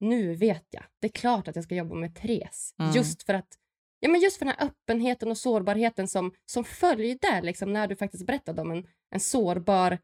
Nu 0.00 0.34
vet 0.34 0.66
jag. 0.70 0.82
Det 0.98 1.06
är 1.06 1.12
klart 1.12 1.48
att 1.48 1.56
jag 1.56 1.64
ska 1.64 1.74
jobba 1.74 1.94
med 1.94 2.14
Therese. 2.14 2.74
Mm. 2.78 2.92
Just 2.92 3.22
för 3.22 3.34
att 3.34 3.58
Ja, 4.06 4.10
men 4.10 4.20
just 4.20 4.36
för 4.36 4.44
den 4.44 4.54
här 4.58 4.66
öppenheten 4.66 5.30
och 5.30 5.38
sårbarheten 5.38 6.08
som, 6.08 6.32
som 6.46 6.64
följde 6.64 7.40
liksom, 7.42 7.72
när 7.72 7.88
du 7.88 7.96
faktiskt 7.96 8.26
berättade 8.26 8.62
om 8.62 8.70
en, 8.70 8.86
en 9.10 9.20
sårbar 9.20 9.98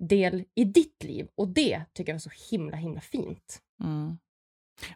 del 0.00 0.44
i 0.54 0.64
ditt 0.64 1.04
liv. 1.04 1.28
Och 1.34 1.48
det 1.48 1.82
tycker 1.92 2.12
jag 2.12 2.14
var 2.14 2.20
så 2.20 2.30
himla, 2.50 2.76
himla 2.76 3.00
fint. 3.00 3.62
Mm. 3.84 4.18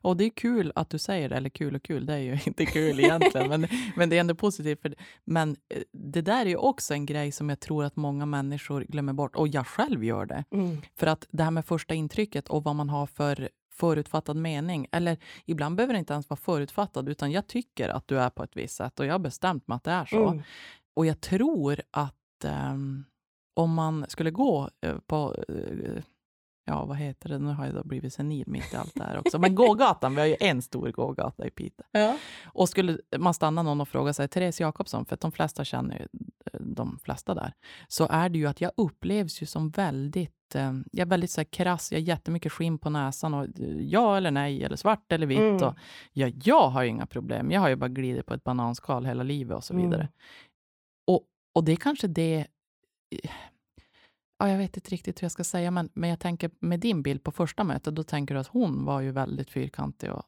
Och 0.02 0.16
det 0.16 0.24
är 0.24 0.30
kul 0.30 0.72
att 0.74 0.90
du 0.90 0.98
säger 0.98 1.28
det, 1.28 1.36
eller 1.36 1.50
kul 1.50 1.74
och 1.74 1.82
kul, 1.82 2.06
det 2.06 2.14
är 2.14 2.18
ju 2.18 2.38
inte 2.46 2.66
kul 2.66 3.00
egentligen, 3.00 3.48
men, 3.48 3.68
men 3.96 4.08
det 4.08 4.16
är 4.16 4.20
ändå 4.20 4.34
positivt. 4.34 4.82
För. 4.82 4.94
Men 5.24 5.56
eh, 5.68 5.82
det 5.92 6.22
där 6.22 6.46
är 6.46 6.50
ju 6.50 6.56
också 6.56 6.94
en 6.94 7.06
grej 7.06 7.32
som 7.32 7.48
jag 7.48 7.60
tror 7.60 7.84
att 7.84 7.96
många 7.96 8.26
människor 8.26 8.84
glömmer 8.88 9.12
bort, 9.12 9.36
och 9.36 9.48
jag 9.48 9.66
själv 9.66 10.04
gör 10.04 10.26
det. 10.26 10.44
Mm. 10.50 10.82
För 10.96 11.06
att 11.06 11.26
det 11.30 11.42
här 11.42 11.50
med 11.50 11.64
första 11.64 11.94
intrycket 11.94 12.48
och 12.48 12.64
vad 12.64 12.76
man 12.76 12.88
har 12.88 13.06
för 13.06 13.48
förutfattad 13.76 14.37
mening, 14.37 14.87
eller 14.92 15.16
ibland 15.45 15.76
behöver 15.76 15.92
det 15.95 15.99
inte 15.99 16.12
ens 16.12 16.30
vara 16.30 16.40
förutfattad, 16.40 17.09
utan 17.09 17.33
jag 17.33 17.47
tycker 17.47 17.88
att 17.88 18.09
du 18.09 18.21
är 18.21 18.30
på 18.30 18.42
ett 18.42 18.56
visst 18.56 18.76
sätt 18.76 19.00
och 19.00 19.06
jag 19.06 19.14
har 19.14 19.18
bestämt 19.18 19.68
mig 19.68 19.76
att 19.76 19.85
det 19.85 19.90
är 19.90 20.04
så. 20.04 20.28
Mm. 20.28 20.42
Och 20.95 21.06
jag 21.06 21.21
tror 21.21 21.80
att 21.90 22.45
ehm, 22.45 23.04
om 23.54 23.75
man 23.75 24.04
skulle 24.09 24.31
gå 24.31 24.70
eh, 24.81 24.98
på, 25.07 25.44
eh, 25.48 26.03
ja 26.66 26.85
vad 26.85 26.96
heter 26.96 27.29
det, 27.29 27.38
nu 27.38 27.52
har 27.52 27.66
jag 27.66 27.74
då 27.74 27.85
blivit 27.85 28.12
senil 28.12 28.44
mitt 28.46 28.72
i 28.74 28.76
allt 28.76 28.94
det 28.94 29.02
här 29.02 29.18
också, 29.18 29.38
men 29.38 29.55
gågatan, 29.55 30.14
vi 30.14 30.20
har 30.20 30.29
ju 30.29 30.37
en 30.40 30.62
stor 30.62 30.90
gågata 30.90 31.46
i 31.46 31.50
Piteå. 31.50 31.87
Ja. 31.90 32.18
Och 32.44 32.68
skulle 32.68 32.98
man 33.18 33.35
stanna 33.35 33.62
någon 33.62 33.81
och 33.81 33.88
fråga 33.88 34.12
sig, 34.12 34.29
Therese 34.29 34.61
Jakobsson, 34.61 35.07
för 35.07 35.14
att 35.14 35.20
de 35.20 35.33
flesta 35.33 35.64
känner 35.64 35.98
ju 35.98 36.07
eh, 36.52 36.61
de 36.61 36.98
flesta 37.02 37.35
där, 37.35 37.52
så 37.88 38.09
är 38.11 38.29
det 38.29 38.38
ju 38.38 38.46
att 38.46 38.61
jag 38.61 38.72
upplevs 38.76 39.42
ju 39.42 39.46
som 39.46 39.70
väldigt, 39.70 40.55
eh, 40.55 40.72
jag 40.92 41.07
är 41.07 41.11
väldigt 41.11 41.31
så 41.31 41.40
här 41.40 41.46
krass, 41.46 41.92
jag 41.92 41.98
har 41.98 42.05
jättemycket 42.05 42.52
skinn 42.52 42.79
på 42.79 42.90
näsan 42.90 43.35
och 43.35 43.44
eh, 43.44 43.81
ja 43.81 44.16
eller 44.16 44.31
nej, 44.31 44.64
eller 44.64 44.76
svart 44.76 45.12
eller 45.12 45.26
vitt. 45.26 45.38
Mm. 45.38 45.62
Och, 45.62 45.74
ja, 46.12 46.31
jag 46.44 46.68
har 46.68 46.83
ju 46.83 46.88
inga 46.88 47.07
problem, 47.07 47.50
jag 47.50 47.61
har 47.61 47.68
ju 47.68 47.76
bara 47.76 47.88
glidit 47.88 48.26
på 48.26 48.35
ett 48.35 48.44
bananskal 48.44 49.07
hela 49.07 49.22
livet 49.22 49.57
och 49.57 49.64
så 49.64 49.76
vidare. 49.76 50.00
Mm. 50.00 50.12
Och, 51.07 51.24
och 51.55 51.64
det 51.64 51.72
är 51.72 51.76
kanske 51.76 52.07
det... 52.07 52.46
Ja, 54.38 54.49
jag 54.49 54.59
vet 54.59 54.77
inte 54.77 54.90
riktigt 54.90 55.22
hur 55.22 55.25
jag 55.25 55.33
ska 55.33 55.44
säga, 55.44 55.70
men, 55.70 55.88
men 55.94 56.11
jag 56.11 56.20
tänker 56.20 56.51
med 56.61 56.81
din 56.81 57.03
bild 57.03 57.22
på 57.22 57.33
första 57.33 57.64
mötet, 57.64 57.94
då 57.94 58.03
tänker 58.03 58.35
du 58.35 58.40
att 58.40 58.46
hon 58.46 58.85
var 58.85 59.01
ju 59.01 59.11
väldigt 59.11 59.51
fyrkantig 59.51 60.12
och 60.12 60.22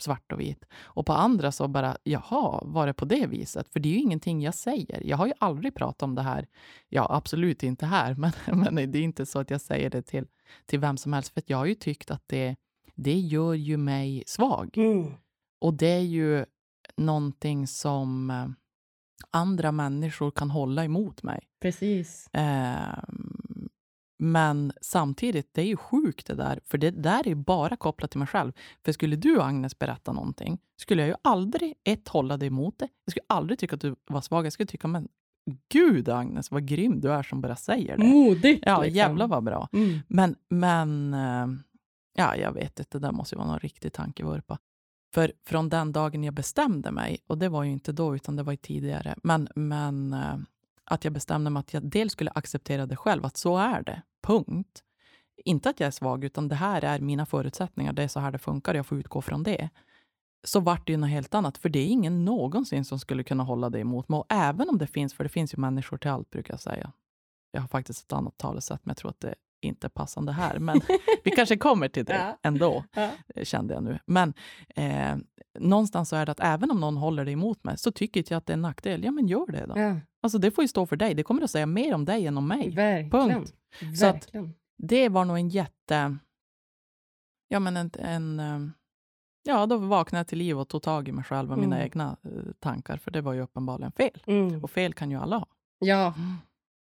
svart 0.00 0.32
och 0.32 0.40
vit. 0.40 0.64
Och 0.80 1.06
på 1.06 1.12
andra 1.12 1.52
så 1.52 1.68
bara, 1.68 1.96
jaha, 2.02 2.60
var 2.64 2.86
det 2.86 2.94
på 2.94 3.04
det 3.04 3.26
viset? 3.26 3.68
För 3.68 3.80
det 3.80 3.88
är 3.88 3.92
ju 3.92 3.98
ingenting 3.98 4.42
jag 4.42 4.54
säger. 4.54 5.02
Jag 5.04 5.16
har 5.16 5.26
ju 5.26 5.32
aldrig 5.38 5.74
pratat 5.74 6.02
om 6.02 6.14
det 6.14 6.22
här. 6.22 6.46
Ja, 6.88 7.06
absolut 7.10 7.62
inte 7.62 7.86
här, 7.86 8.14
men, 8.18 8.32
men 8.46 8.92
det 8.92 8.98
är 8.98 9.02
inte 9.02 9.26
så 9.26 9.38
att 9.38 9.50
jag 9.50 9.60
säger 9.60 9.90
det 9.90 10.02
till, 10.02 10.26
till 10.66 10.78
vem 10.78 10.96
som 10.96 11.12
helst. 11.12 11.34
För 11.34 11.42
jag 11.46 11.58
har 11.58 11.66
ju 11.66 11.74
tyckt 11.74 12.10
att 12.10 12.22
det, 12.26 12.56
det 12.94 13.18
gör 13.18 13.54
ju 13.54 13.76
mig 13.76 14.22
svag. 14.26 14.78
Mm. 14.78 15.12
Och 15.60 15.74
det 15.74 15.86
är 15.86 16.00
ju 16.00 16.44
någonting 16.96 17.66
som 17.66 18.30
eh, 18.30 18.46
andra 19.30 19.72
människor 19.72 20.30
kan 20.30 20.50
hålla 20.50 20.84
emot 20.84 21.22
mig. 21.22 21.47
Precis. 21.60 22.28
Ehm, 22.32 23.68
men 24.18 24.72
samtidigt, 24.80 25.54
det 25.54 25.62
är 25.62 25.66
ju 25.66 25.76
sjukt 25.76 26.26
det 26.26 26.34
där, 26.34 26.60
för 26.64 26.78
det 26.78 26.90
där 26.90 27.20
är 27.20 27.28
ju 27.28 27.34
bara 27.34 27.76
kopplat 27.76 28.10
till 28.10 28.18
mig 28.18 28.28
själv. 28.28 28.52
För 28.84 28.92
skulle 28.92 29.16
du, 29.16 29.40
Agnes, 29.40 29.78
berätta 29.78 30.12
någonting, 30.12 30.58
skulle 30.76 31.02
jag 31.02 31.08
ju 31.08 31.14
aldrig, 31.22 31.74
ett, 31.84 32.08
hålla 32.08 32.36
dig 32.36 32.46
emot 32.46 32.78
det. 32.78 32.88
Jag 33.04 33.10
skulle 33.10 33.24
aldrig 33.26 33.58
tycka 33.58 33.74
att 33.74 33.80
du 33.80 33.96
var 34.06 34.20
svag. 34.20 34.46
Jag 34.46 34.52
skulle 34.52 34.66
tycka, 34.66 34.88
men 34.88 35.08
gud 35.72 36.08
Agnes, 36.08 36.50
vad 36.50 36.66
grym 36.66 37.00
du 37.00 37.12
är 37.12 37.22
som 37.22 37.40
bara 37.40 37.56
säger 37.56 37.96
det. 37.96 38.04
Modigt. 38.04 38.62
Ja, 38.66 38.82
liksom. 38.82 38.96
jävlar 38.96 39.28
vad 39.28 39.44
bra. 39.44 39.68
Mm. 39.72 39.98
Men, 40.08 40.36
men 40.48 41.14
eh, 41.14 41.46
ja, 42.14 42.36
jag 42.36 42.52
vet 42.52 42.78
inte, 42.78 42.98
det 42.98 43.06
där 43.06 43.12
måste 43.12 43.34
ju 43.34 43.38
vara 43.38 43.48
någon 43.48 43.58
riktig 43.58 43.92
tankevurpa. 43.92 44.58
För 45.14 45.32
från 45.46 45.68
den 45.68 45.92
dagen 45.92 46.24
jag 46.24 46.34
bestämde 46.34 46.90
mig, 46.90 47.18
och 47.26 47.38
det 47.38 47.48
var 47.48 47.64
ju 47.64 47.70
inte 47.70 47.92
då, 47.92 48.14
utan 48.14 48.36
det 48.36 48.42
var 48.42 48.52
ju 48.52 48.56
tidigare, 48.56 49.14
men, 49.22 49.48
men 49.54 50.12
eh, 50.12 50.36
att 50.90 51.04
jag 51.04 51.12
bestämde 51.12 51.50
mig 51.50 51.60
att 51.60 51.74
jag 51.74 51.90
dels 51.90 52.12
skulle 52.12 52.30
acceptera 52.30 52.86
det 52.86 52.96
själv, 52.96 53.24
att 53.26 53.36
så 53.36 53.58
är 53.58 53.82
det, 53.82 54.02
punkt. 54.22 54.82
Inte 55.44 55.70
att 55.70 55.80
jag 55.80 55.86
är 55.86 55.90
svag, 55.90 56.24
utan 56.24 56.48
det 56.48 56.54
här 56.54 56.84
är 56.84 57.00
mina 57.00 57.26
förutsättningar, 57.26 57.92
det 57.92 58.02
är 58.02 58.08
så 58.08 58.20
här 58.20 58.32
det 58.32 58.38
funkar, 58.38 58.74
jag 58.74 58.86
får 58.86 58.98
utgå 58.98 59.22
från 59.22 59.42
det. 59.42 59.70
Så 60.44 60.60
vart 60.60 60.86
det 60.86 60.92
ju 60.92 60.96
något 60.96 61.10
helt 61.10 61.34
annat, 61.34 61.58
för 61.58 61.68
det 61.68 61.78
är 61.78 61.86
ingen 61.86 62.24
någonsin 62.24 62.84
som 62.84 62.98
skulle 62.98 63.24
kunna 63.24 63.44
hålla 63.44 63.70
det 63.70 63.78
emot 63.78 64.08
mig. 64.08 64.18
Och 64.18 64.26
även 64.28 64.68
om 64.68 64.78
det 64.78 64.86
finns, 64.86 65.14
för 65.14 65.24
det 65.24 65.30
finns 65.30 65.54
ju 65.54 65.58
människor 65.58 65.98
till 65.98 66.10
allt 66.10 66.30
brukar 66.30 66.52
jag 66.54 66.60
säga. 66.60 66.92
Jag 67.50 67.60
har 67.60 67.68
faktiskt 67.68 68.04
ett 68.04 68.12
annat 68.12 68.38
talesätt, 68.38 68.80
men 68.84 68.90
jag 68.90 68.96
tror 68.96 69.10
att 69.10 69.20
det 69.20 69.34
inte 69.60 69.88
passande 69.88 70.32
här. 70.32 70.58
Men 70.58 70.80
vi 71.24 71.30
kanske 71.30 71.56
kommer 71.56 71.88
till 71.88 72.04
det 72.04 72.36
ändå, 72.42 72.84
eh, 72.96 73.44
kände 73.44 73.74
jag 73.74 73.82
nu. 73.82 73.98
Men 74.06 74.34
eh, 74.76 75.16
någonstans 75.58 76.08
så 76.08 76.16
är 76.16 76.26
det 76.26 76.32
att 76.32 76.40
även 76.40 76.70
om 76.70 76.80
någon 76.80 76.96
håller 76.96 77.24
det 77.24 77.30
emot 77.32 77.64
mig, 77.64 77.78
så 77.78 77.90
tycker 77.92 78.20
inte 78.20 78.34
jag 78.34 78.38
att 78.38 78.46
det 78.46 78.52
är 78.52 78.54
en 78.54 78.62
nackdel. 78.62 79.04
Ja, 79.04 79.10
men 79.10 79.26
gör 79.26 79.46
det 79.52 79.66
då. 79.66 79.78
Ja, 79.78 79.96
Alltså 80.22 80.38
det 80.38 80.50
får 80.50 80.64
ju 80.64 80.68
stå 80.68 80.86
för 80.86 80.96
dig. 80.96 81.14
Det 81.14 81.22
kommer 81.22 81.42
att 81.42 81.50
säga 81.50 81.66
mer 81.66 81.94
om 81.94 82.04
dig 82.04 82.26
än 82.26 82.38
om 82.38 82.48
mig. 82.48 82.70
verkligen. 82.70 83.10
Punkt. 83.10 83.54
Så 83.98 84.06
att- 84.06 84.14
Verkligen. 84.14 84.54
Det 84.78 85.08
var 85.08 85.24
nog 85.24 85.36
en 85.36 85.48
jätte... 85.48 86.16
Ja, 87.48 87.60
men 87.60 87.76
en... 87.76 87.90
en 87.98 88.40
eh, 88.40 88.58
ja, 89.42 89.66
då 89.66 89.76
vaknade 89.76 90.20
jag 90.20 90.26
till 90.28 90.38
liv 90.38 90.58
och 90.60 90.68
tog 90.68 90.82
tag 90.82 91.08
i 91.08 91.12
mig 91.12 91.24
själv 91.24 91.52
och 91.52 91.58
mina 91.58 91.76
Mm. 91.76 91.86
egna 91.86 92.16
eh, 92.24 92.30
tankar, 92.60 92.96
för 92.96 93.10
det 93.10 93.20
var 93.20 93.32
ju 93.32 93.40
uppenbarligen 93.40 93.92
fel. 93.92 94.22
Mm. 94.26 94.64
Och 94.64 94.70
fel 94.70 94.94
kan 94.94 95.10
ju 95.10 95.16
alla 95.16 95.36
ha. 95.36 95.46
Ja. 95.78 96.14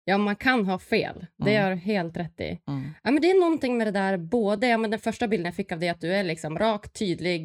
Ja, 0.08 0.18
man 0.18 0.36
kan 0.36 0.66
ha 0.66 0.80
fel. 0.80 1.26
Det 1.38 1.56
Mm. 1.56 1.70
du 1.70 1.76
helt 1.84 2.18
rätt 2.18 2.40
i. 2.40 2.60
Mm. 2.68 2.90
Ja, 3.04 3.12
men 3.12 3.22
det 3.22 3.32
är 3.32 3.40
någonting 3.42 3.78
med 3.78 3.88
det 3.88 3.92
där, 3.92 4.18
både, 4.18 4.68
ja, 4.68 4.78
men 4.78 4.90
den 4.92 5.00
första 5.00 5.28
bilden 5.28 5.46
jag 5.46 5.56
fick 5.56 5.72
av 5.72 5.80
dig, 5.80 5.90
att 5.90 6.02
du 6.02 6.14
är 6.14 6.24
liksom 6.24 6.60
rak, 6.60 6.94
tydlig, 6.94 7.42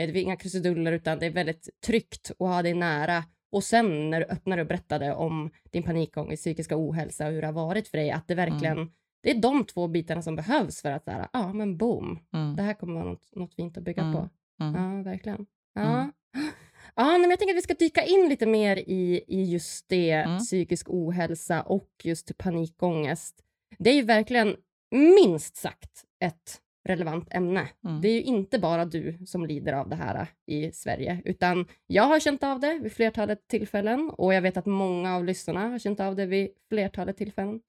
eh, 0.00 0.12
det 0.12 0.18
är 0.18 0.22
inga 0.22 0.36
krusiduller, 0.36 0.92
utan 0.92 1.18
det 1.18 1.26
är 1.26 1.30
väldigt 1.30 1.68
tryggt 1.86 2.30
att 2.38 2.38
ha 2.48 2.62
dig 2.62 2.74
nära. 2.74 3.24
Och 3.52 3.64
sen 3.64 4.10
när 4.10 4.20
du 4.20 4.26
öppnade 4.26 4.62
och 4.62 4.68
berättade 4.68 5.14
om 5.14 5.50
din 5.70 5.82
panikångest, 5.82 6.42
psykiska 6.42 6.74
ohälsa 6.78 7.26
och 7.26 7.32
hur 7.32 7.40
det 7.40 7.46
har 7.46 7.52
varit 7.54 7.88
för 7.88 7.98
dig, 7.98 8.10
att 8.10 8.28
det 8.28 8.34
verkligen, 8.34 8.90
det 9.22 9.30
är 9.30 9.40
de 9.40 9.64
två 9.64 9.88
bitarna 9.88 10.22
som 10.22 10.36
behövs 10.36 10.82
för 10.82 10.90
att, 10.90 11.04
så 11.04 11.10
här, 11.10 11.28
ja 11.32 11.52
men 11.52 11.76
boom, 11.76 12.18
Mm. 12.32 12.56
det 12.56 12.62
här 12.62 12.74
kommer 12.74 12.94
vara 12.94 13.04
något, 13.04 13.28
något 13.36 13.54
fint 13.54 13.76
att 13.78 13.84
bygga 13.84 14.02
Mm. 14.02 14.14
på. 14.14 14.28
Mm. 14.64 14.96
Ja, 14.96 15.02
verkligen. 15.02 15.46
Ja. 15.74 16.10
Ja, 17.00 17.18
men 17.18 17.30
jag 17.30 17.38
tänker 17.38 17.54
att 17.54 17.58
vi 17.58 17.62
ska 17.62 17.74
dyka 17.74 18.02
in 18.04 18.28
lite 18.28 18.46
mer 18.46 18.76
i, 18.76 19.24
i 19.28 19.44
just 19.44 19.88
det, 19.88 20.10
Mm. 20.12 20.38
psykisk 20.38 20.86
ohälsa 20.90 21.62
och 21.62 21.88
just 22.02 22.38
panikångest. 22.38 23.34
Det 23.78 23.90
är 23.90 23.94
ju 23.94 24.02
verkligen 24.02 24.56
minst 24.90 25.56
sagt 25.56 26.04
ett 26.24 26.60
relevant 26.88 27.28
ämne. 27.30 27.68
Mm. 27.84 28.00
Det 28.00 28.08
är 28.08 28.12
ju 28.12 28.22
inte 28.22 28.58
bara 28.58 28.84
du 28.84 29.18
som 29.26 29.46
lider 29.46 29.72
av 29.72 29.88
det 29.88 29.96
här 29.96 30.26
i 30.46 30.72
Sverige, 30.72 31.22
utan 31.24 31.66
jag 31.86 32.02
har 32.02 32.20
känt 32.20 32.42
av 32.44 32.60
det 32.60 32.78
vid 32.78 32.92
flertalet 32.92 33.48
tillfällen 33.48 34.10
och 34.10 34.34
jag 34.34 34.42
vet 34.42 34.56
att 34.56 34.66
många 34.66 35.16
av 35.16 35.24
lyssnarna 35.24 35.68
har 35.68 35.78
känt 35.78 36.00
av 36.00 36.16
det 36.16 36.26
vid 36.26 36.48
flertalet 36.68 37.16
tillfällen. 37.16 37.60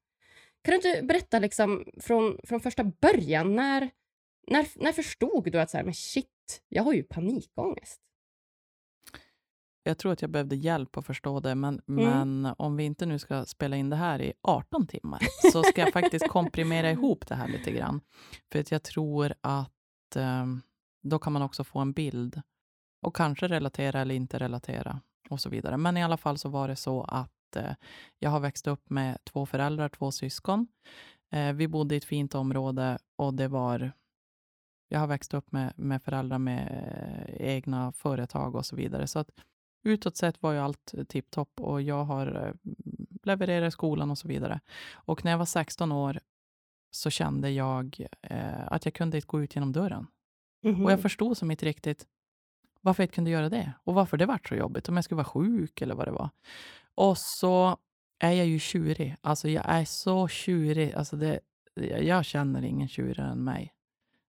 Kan 0.64 0.72
du 0.72 0.76
inte 0.76 1.02
berätta 1.04 1.40
liksom 1.40 1.86
från, 2.00 2.40
från 2.44 2.60
första 2.60 2.84
början, 2.84 3.56
när, 3.56 3.90
när, 4.48 4.84
när 4.84 4.92
förstod 4.92 5.52
du 5.52 5.60
att 5.60 5.70
så 5.70 5.78
här, 5.78 5.84
men 5.84 5.94
shit, 5.94 6.62
jag 6.70 6.84
har 6.84 6.94
ju 6.94 7.04
panikångest? 7.04 8.02
Jag 9.84 9.98
tror 9.98 10.12
att 10.12 10.22
jag 10.22 10.32
behövde 10.32 10.56
hjälp 10.56 10.98
att 10.98 11.06
förstå 11.06 11.40
det, 11.40 11.56
men, 11.56 11.82
Mm. 11.88 12.06
men 12.06 12.54
om 12.58 12.76
vi 12.76 12.84
inte 12.84 13.06
nu 13.06 13.20
ska 13.20 13.46
spela 13.46 13.76
in 13.76 13.90
det 13.90 13.96
här 13.96 14.22
i 14.22 14.34
18 14.42 14.88
timmar, 14.88 15.20
så 15.52 15.64
ska 15.64 15.82
jag 15.82 15.94
faktiskt 15.94 16.28
komprimera 16.30 16.92
ihop 16.92 17.28
det 17.28 17.36
här 17.36 17.48
lite 17.48 17.72
grann. 17.72 18.02
För 18.52 18.60
att 18.60 18.72
jag 18.72 18.84
tror 18.84 19.34
att 19.42 20.16
eh, 20.16 20.46
då 21.04 21.20
kan 21.20 21.34
man 21.34 21.42
också 21.42 21.64
få 21.64 21.80
en 21.80 21.94
bild 21.94 22.42
och 23.02 23.16
kanske 23.16 23.48
relatera 23.48 24.02
eller 24.02 24.16
inte 24.16 24.40
relatera 24.40 25.02
och 25.30 25.40
så 25.40 25.50
vidare. 25.50 25.78
Men 25.78 25.98
i 25.98 26.04
alla 26.04 26.18
fall 26.18 26.38
så 26.38 26.50
var 26.50 26.68
det 26.68 26.76
så 26.76 27.04
att 27.04 27.56
eh, 27.56 27.74
jag 28.20 28.30
har 28.30 28.40
växt 28.40 28.68
upp 28.68 28.90
med 28.90 29.18
två 29.24 29.46
föräldrar, 29.46 29.90
två 29.90 30.12
syskon. 30.12 30.68
Eh, 31.32 31.54
vi 31.54 31.68
bodde 31.68 31.96
i 31.96 31.98
ett 31.98 32.06
fint 32.06 32.36
område 32.36 32.98
och 33.16 33.34
det 33.34 33.48
var 33.48 33.92
jag 34.88 35.00
har 35.00 35.08
växt 35.08 35.34
upp 35.34 35.52
med, 35.52 35.74
med 35.76 36.02
föräldrar 36.04 36.38
med 36.38 36.68
eh, 36.72 37.48
egna 37.48 37.92
företag 37.92 38.56
och 38.56 38.66
så 38.66 38.76
vidare. 38.76 39.08
Så 39.08 39.20
att 39.20 39.30
utåt 39.84 40.18
sett 40.18 40.42
var 40.42 40.52
ju 40.54 40.60
allt 40.60 40.94
tipptopp 41.08 41.60
och 41.60 41.82
jag 41.82 42.04
har 42.04 42.48
eh, 42.48 42.72
levererat 43.24 43.68
i 43.68 43.72
skolan 43.72 44.12
och 44.12 44.18
så 44.18 44.28
vidare. 44.28 44.60
Och 44.94 45.26
när 45.26 45.32
jag 45.32 45.38
var 45.38 45.46
16 45.46 45.92
år 45.92 46.20
så 46.92 47.10
kände 47.10 47.50
jag 47.50 48.08
eh, 48.22 48.68
att 48.68 48.86
jag 48.86 48.94
kunde 48.94 49.18
inte 49.18 49.28
gå 49.28 49.42
ut 49.42 49.56
genom 49.56 49.72
dörren. 49.72 50.08
Mhm. 50.64 50.86
Och 50.86 50.92
jag 50.92 51.02
förstod 51.02 51.38
som 51.38 51.52
inte 51.52 51.66
riktigt 51.66 52.08
varför 52.82 53.04
jag 53.04 53.06
inte 53.06 53.16
kunde 53.16 53.32
göra 53.32 53.50
det 53.50 53.74
och 53.84 53.94
varför 53.94 54.18
det 54.18 54.26
var 54.26 54.40
så 54.48 54.56
jobbigt. 54.56 54.90
Om 54.90 54.96
jag 54.96 55.04
skulle 55.04 55.16
vara 55.16 55.26
sjuk 55.26 55.82
eller 55.82 55.96
vad 55.96 56.08
det 56.08 56.12
var. 56.12 56.30
Och 56.96 57.18
så 57.18 57.78
är 58.20 58.32
jag 58.32 58.48
ju 58.48 58.60
tjurig. 58.60 59.16
Alltså 59.22 59.50
jag 59.50 59.66
är 59.68 59.86
så 59.86 60.28
tjurig. 60.28 60.94
Alltså 60.94 61.16
det, 61.16 61.40
jag 62.02 62.26
känner 62.26 62.62
ingen 62.62 62.88
tjurigare 62.88 63.32
än 63.32 63.44
mig. 63.44 63.74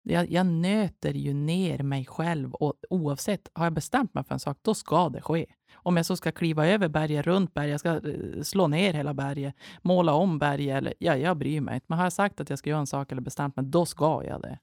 Jag, 0.03 0.31
jag 0.31 0.47
nöter 0.47 1.15
ju 1.15 1.35
ner 1.35 1.83
mig 1.83 2.07
själv 2.07 2.55
och 2.55 2.75
oavsett, 2.91 3.51
har 3.53 3.67
jag 3.67 3.73
bestämt 3.73 4.15
mig 4.15 4.25
för 4.25 4.35
en 4.35 4.41
sak, 4.41 4.59
då 4.63 4.75
ska 4.75 5.09
det 5.09 5.21
ske. 5.21 5.47
Om 5.75 5.97
jag 5.97 6.07
så 6.07 6.17
ska 6.17 6.33
kliva 6.33 6.67
över 6.67 6.89
berget, 6.89 7.27
runt 7.27 7.55
berget, 7.55 7.71
jag 7.71 7.81
ska 7.81 8.11
eh, 8.11 8.43
slå 8.43 8.67
ner 8.67 8.95
hela 8.95 9.15
berget, 9.15 9.55
måla 9.83 10.13
om 10.13 10.39
berget, 10.39 10.77
eller, 10.77 10.95
ja, 10.99 11.17
jag 11.17 11.37
bryr 11.37 11.61
mig 11.61 11.75
inte. 11.75 11.87
Men 11.89 11.99
har 11.99 12.07
jag 12.07 12.13
sagt 12.13 12.41
att 12.41 12.51
jag 12.51 12.59
ska 12.59 12.71
göra 12.71 12.81
en 12.81 12.87
sak 12.87 13.13
eller 13.13 13.23
bestämt 13.23 13.57
mig, 13.57 13.65
då 13.65 13.87
ska 13.87 14.25
jag 14.25 14.43
det. 14.43 14.59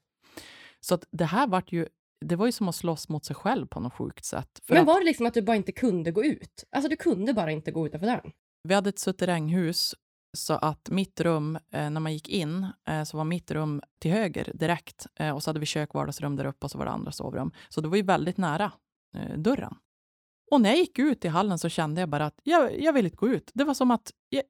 Så 0.80 0.94
att 0.94 1.04
det 1.10 1.24
här 1.24 1.46
var 1.46 1.62
ju, 1.66 1.86
det 2.24 2.36
var 2.36 2.46
ju 2.46 2.52
som 2.52 2.68
att 2.68 2.74
slåss 2.74 3.08
mot 3.08 3.24
sig 3.24 3.36
själv 3.36 3.66
på 3.66 3.80
något 3.80 3.94
sjukt 3.94 4.24
sätt. 4.24 4.60
Men 4.68 4.84
var 4.84 5.00
det 5.00 5.06
liksom 5.06 5.26
att 5.26 5.34
du 5.34 5.42
bara 5.42 5.56
inte 5.56 5.72
kunde 5.72 6.10
gå 6.10 6.24
ut? 6.24 6.64
Alltså 6.70 6.88
du 6.88 6.96
kunde 6.96 7.34
bara 7.34 7.50
inte 7.50 7.70
gå 7.70 7.86
utanför 7.86 8.06
dörren? 8.06 8.32
vi 8.62 8.74
hade 8.74 8.88
ett 8.88 8.98
suteränghus, 8.98 9.94
så 10.32 10.54
att 10.54 10.90
mitt 10.90 11.20
rum, 11.20 11.56
eh, 11.56 11.90
när 11.90 12.00
man 12.00 12.12
gick 12.12 12.28
in, 12.28 12.66
eh, 12.88 13.02
så 13.02 13.16
var 13.16 13.24
mitt 13.24 13.50
rum 13.50 13.82
till 13.98 14.10
höger 14.10 14.52
direkt. 14.54 15.06
Eh, 15.14 15.30
och 15.30 15.42
så 15.42 15.50
hade 15.50 15.60
vi 15.60 15.66
kök, 15.66 15.94
vardagsrum 15.94 16.36
där 16.36 16.44
uppe 16.44 16.66
och 16.66 16.70
så 16.70 16.78
var 16.78 16.84
det 16.84 16.90
andra 16.90 17.12
sovrum. 17.12 17.52
Så 17.68 17.80
det 17.80 17.88
var 17.88 17.96
ju 17.96 18.02
väldigt 18.02 18.36
nära 18.36 18.72
eh, 19.14 19.38
dörren. 19.38 19.74
Och 20.50 20.60
när 20.60 20.70
jag 20.70 20.78
gick 20.78 20.98
ut 20.98 21.24
i 21.24 21.28
hallen 21.28 21.58
så 21.58 21.68
kände 21.68 22.00
jag 22.00 22.08
bara 22.08 22.26
att 22.26 22.40
jag, 22.42 22.80
jag 22.80 22.92
vill 22.92 23.04
inte 23.04 23.16
gå 23.16 23.28
ut. 23.28 23.50
Det 23.54 23.64
var 23.64 23.74
som 23.74 23.90
att, 23.90 24.12
jag, 24.28 24.42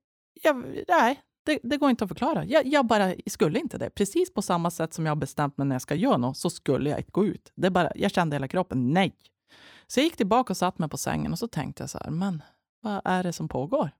jag, 0.43 0.65
nej, 0.89 1.21
det, 1.47 1.59
det 1.63 1.77
går 1.77 1.91
inte 1.91 2.05
att 2.05 2.11
förklara. 2.11 2.45
Jag, 2.45 2.67
jag 2.67 2.87
bara 2.87 3.15
skulle 3.27 3.59
inte 3.59 3.79
det. 3.79 3.91
Precis 3.91 4.35
på 4.35 4.43
samma 4.43 4.71
sätt 4.71 4.95
som 4.95 5.07
jag 5.07 5.11
har 5.11 5.17
bestämt 5.17 5.59
mig 5.59 5.67
när 5.67 5.75
jag 5.75 5.83
ska 5.83 5.95
göra 5.95 6.17
något, 6.17 6.37
så 6.37 6.51
skulle 6.51 6.91
jag 6.91 6.99
inte 6.99 7.11
gå 7.11 7.27
ut. 7.27 7.53
Det 7.55 7.71
bara, 7.71 7.93
jag 7.95 8.11
kände 8.11 8.35
i 8.35 8.37
hela 8.37 8.49
kroppen, 8.49 8.93
nej. 8.93 9.17
Så 9.87 10.01
jag 10.01 10.05
gick 10.05 10.17
tillbaka 10.17 10.53
och 10.53 10.57
satt 10.57 10.79
mig 10.79 10.89
på 10.89 10.99
sängen 10.99 11.33
och 11.33 11.39
så 11.39 11.49
tänkte 11.49 11.83
jag 11.83 11.91
så 11.91 11.99
här, 11.99 12.11
men 12.11 12.43
vad 12.81 13.01
är 13.05 13.23
det 13.23 13.33
som 13.33 13.49
pågår? 13.49 13.91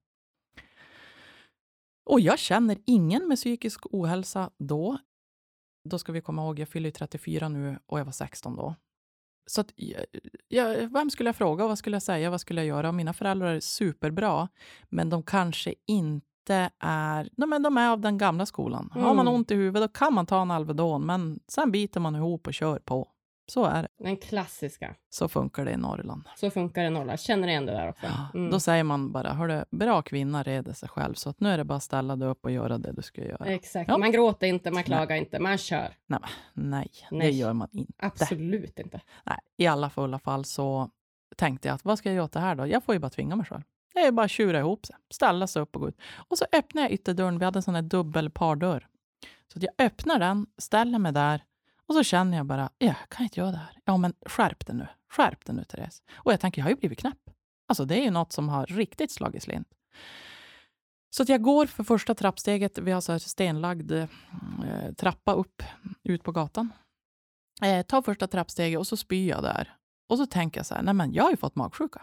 Och 2.11 2.21
jag 2.21 2.39
känner 2.39 2.79
ingen 2.87 3.29
med 3.29 3.37
psykisk 3.37 3.81
ohälsa 3.91 4.51
då. 4.59 4.99
Då 5.89 5.99
ska 5.99 6.13
vi 6.13 6.21
komma 6.21 6.43
ihåg, 6.43 6.59
jag 6.59 6.69
fyller 6.69 6.87
ju 6.89 6.91
34 6.93 7.49
nu 7.49 7.79
och 7.87 8.01
jag 8.01 8.05
var 8.05 8.13
16 8.13 8.57
då. 8.57 8.75
Så 9.47 9.61
att, 9.61 9.73
jag, 10.49 10.89
vem 10.93 11.11
skulle 11.11 11.29
jag 11.29 11.37
fråga 11.37 11.65
och 11.65 11.69
vad 11.69 11.79
skulle 11.79 11.97
jag 11.97 12.03
säga, 12.03 12.31
vad 12.31 12.41
skulle 12.41 12.61
jag 12.61 12.69
göra? 12.69 12.89
Och 12.89 12.95
mina 12.95 13.13
föräldrar 13.13 13.55
är 13.55 13.61
superbra, 13.61 14.49
men 14.89 15.11
de 15.11 15.23
kanske 15.23 15.75
inte 15.87 16.71
är... 16.79 17.29
De 17.37 17.53
är, 17.53 17.59
de 17.59 17.77
är 17.77 17.89
av 17.91 18.01
den 18.01 18.19
gamla 18.19 18.47
skolan. 18.47 18.91
Har 18.93 19.15
man 19.15 19.27
Mm. 19.27 19.35
ont 19.35 19.51
i 19.51 19.55
huvudet 19.55 19.83
då 19.83 19.99
kan 19.99 20.15
man 20.15 20.27
ta 20.27 20.43
en 20.43 20.51
Alvedon, 20.51 21.07
men 21.07 21.41
sen 21.49 21.71
biter 21.71 22.01
man 22.01 22.17
ihop 22.17 22.47
och 22.47 22.55
kör 22.55 22.79
på. 22.79 23.09
Så 23.51 23.65
är 23.65 23.83
det. 23.83 23.89
Den 24.05 24.17
klassiska. 24.17 24.95
Så 25.11 25.29
funkar 25.29 25.65
det 25.65 25.71
i 25.71 25.77
Norrland. 25.77 26.29
Så 26.37 26.51
funkar 26.51 26.83
det 26.83 26.87
i 26.87 26.91
Norrland. 26.91 27.21
Känner 27.21 27.49
igen 27.49 27.67
det 27.67 27.73
där 27.73 27.89
också. 27.89 28.07
Ja, 28.07 28.29
Mm. 28.35 28.51
Då 28.51 28.61
säger 28.61 28.85
man 28.85 29.13
bara, 29.13 29.33
hörru, 29.33 29.65
bra 29.71 30.03
kvinna 30.03 30.43
reder 30.43 30.73
sig 30.73 30.89
själv, 30.89 31.15
så 31.15 31.31
att 31.31 31.41
nu 31.41 31.49
är 31.49 31.59
det 31.59 31.65
bara 31.65 31.77
att 31.77 31.83
ställa 31.83 32.17
dig 32.17 32.29
upp 32.29 32.45
och 32.45 32.51
göra 32.51 32.79
det 32.79 32.93
du 32.93 33.03
ska 33.03 33.25
göra. 33.25 33.47
Exakt. 33.47 33.89
Ja. 33.89 33.99
Man 33.99 34.13
gråter 34.13 34.47
inte, 34.47 34.71
man 34.71 34.83
klagar 34.85 35.17
inte, 35.17 35.39
man 35.39 35.59
kör. 35.59 35.89
Nej, 36.07 36.21
nej, 36.53 36.91
det 37.11 37.17
Nej. 37.17 37.39
gör 37.39 37.53
man 37.53 37.69
inte. 37.73 37.93
Absolut 37.97 38.79
inte. 38.79 39.01
Nej, 39.25 39.39
I 39.57 39.67
alla 39.67 39.91
fulla 39.91 40.19
fall 40.19 40.45
så 40.45 40.91
tänkte 41.37 41.69
jag 41.69 41.75
att 41.75 41.85
vad 41.85 41.99
ska 41.99 42.09
jag 42.09 42.17
göra 42.17 42.25
åt 42.25 42.33
det 42.33 42.41
här 42.41 42.55
då? 42.55 42.67
Jag 42.67 42.85
får 42.85 42.95
ju 42.95 42.99
bara 42.99 43.11
tvinga 43.11 43.37
mig 43.37 43.47
själv. 43.47 43.63
Det 43.95 44.01
är 44.01 44.13
bara 44.13 44.25
att 44.25 44.31
tjura 44.31 44.59
ihop 44.59 44.87
sig, 44.87 44.97
ställa 45.11 45.47
sig 45.47 45.63
upp 45.63 45.75
och 45.77 45.81
gå 45.83 45.89
ut. 45.89 45.99
Och 46.29 46.39
så 46.39 46.45
öppnar 46.53 46.83
jag 46.83 46.93
ytterdörren, 46.93 47.39
vi 47.39 47.45
hade 47.45 47.59
en 47.59 47.63
sån 47.63 47.75
här 47.75 47.83
dubbel 47.83 48.31
pardörr. 48.31 48.87
Så 49.53 49.59
jag 49.63 49.87
öppnar 49.87 50.19
den, 50.19 50.47
ställer 50.59 50.99
mig 50.99 51.13
där 51.13 51.43
och 51.91 51.97
så 51.97 52.03
känner 52.03 52.37
jag 52.37 52.47
bara, 52.47 52.71
ja, 52.79 52.87
jag 52.87 53.09
kan 53.09 53.25
inte 53.25 53.41
göra 53.41 53.51
det 53.51 53.57
här. 53.57 53.79
Ja, 53.85 53.97
men 53.97 54.15
skärp 54.27 54.67
dig 54.67 54.77
nu. 54.77 54.87
Skärp 55.09 55.45
dig 55.45 55.55
nu, 55.55 55.65
Therese. 55.65 56.03
Och 56.15 56.33
jag 56.33 56.41
tänker, 56.41 56.61
jag 56.61 56.65
har 56.65 56.71
ju 56.71 56.77
blivit 56.77 56.99
knäpp. 56.99 57.31
Alltså 57.69 57.85
det 57.85 57.95
är 58.01 58.05
ju 58.05 58.11
något 58.11 58.33
som 58.33 58.49
har 58.49 58.67
riktigt 58.67 59.13
slagit 59.13 59.43
slint. 59.43 59.69
Så 61.11 61.23
att 61.23 61.29
jag 61.29 61.43
går 61.43 61.67
för 61.67 61.85
första 61.85 62.15
trappsteget. 62.15 62.79
Vi 62.79 62.93
har 62.93 63.01
så 63.01 63.13
här 63.13 63.19
stenlagd 63.19 63.93
eh, 63.93 64.09
trappa 64.97 65.33
upp 65.33 65.63
ut 66.03 66.23
på 66.23 66.33
gatan. 66.33 66.73
Eh, 67.63 67.83
tar 67.83 68.03
första 68.03 68.27
trappsteget 68.27 68.79
och 68.79 68.87
så 68.87 68.97
spyr 68.97 69.29
jag 69.29 69.43
där. 69.43 69.77
Och 70.09 70.19
så 70.19 70.27
tänker 70.27 70.59
jag 70.59 70.67
så 70.67 70.75
här, 70.75 70.83
nej 70.83 70.95
men 70.95 71.13
jag 71.13 71.25
har 71.25 71.31
ju 71.31 71.37
fått 71.37 71.57
magsjuka. 71.57 72.03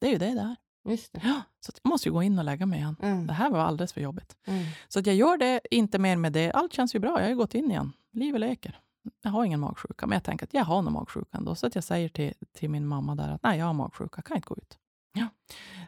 Det 0.00 0.06
är 0.06 0.10
ju 0.10 0.18
det 0.18 0.34
det 0.34 0.40
är. 0.40 0.56
Just 0.90 1.12
det. 1.12 1.20
Ja, 1.24 1.42
så 1.60 1.72
jag 1.82 1.88
måste 1.88 2.08
ju 2.08 2.12
gå 2.12 2.22
in 2.22 2.38
och 2.38 2.44
lägga 2.44 2.66
mig 2.66 2.78
igen. 2.78 2.96
Mm. 3.02 3.26
Det 3.26 3.32
här 3.32 3.50
var 3.50 3.58
alldeles 3.58 3.92
för 3.92 4.00
jobbigt. 4.00 4.36
Mm. 4.46 4.64
Så 4.88 4.98
att 4.98 5.06
jag 5.06 5.16
gör 5.16 5.36
det, 5.36 5.60
inte 5.70 5.98
mer 5.98 6.16
med 6.16 6.32
det. 6.32 6.52
Allt 6.52 6.72
känns 6.72 6.94
ju 6.94 6.98
bra, 6.98 7.10
jag 7.10 7.22
har 7.22 7.28
ju 7.28 7.36
gått 7.36 7.54
in 7.54 7.70
igen. 7.70 7.92
Livet 8.12 8.40
leker. 8.40 8.80
Jag 9.22 9.30
har 9.30 9.44
ingen 9.44 9.60
magsjuka, 9.60 10.06
men 10.06 10.16
jag 10.16 10.24
tänker 10.24 10.46
att 10.46 10.54
jag 10.54 10.64
har 10.64 10.82
nog 10.82 10.92
magsjuka 10.92 11.38
ändå. 11.38 11.54
Så 11.54 11.66
att 11.66 11.74
jag 11.74 11.84
säger 11.84 12.08
till, 12.08 12.34
till 12.52 12.70
min 12.70 12.86
mamma 12.86 13.14
där 13.14 13.28
att 13.28 13.42
nej, 13.42 13.58
jag 13.58 13.66
har 13.66 13.72
magsjuka, 13.74 14.22
kan 14.22 14.36
inte 14.36 14.46
gå 14.48 14.56
ut. 14.56 14.78
Ja. 15.12 15.28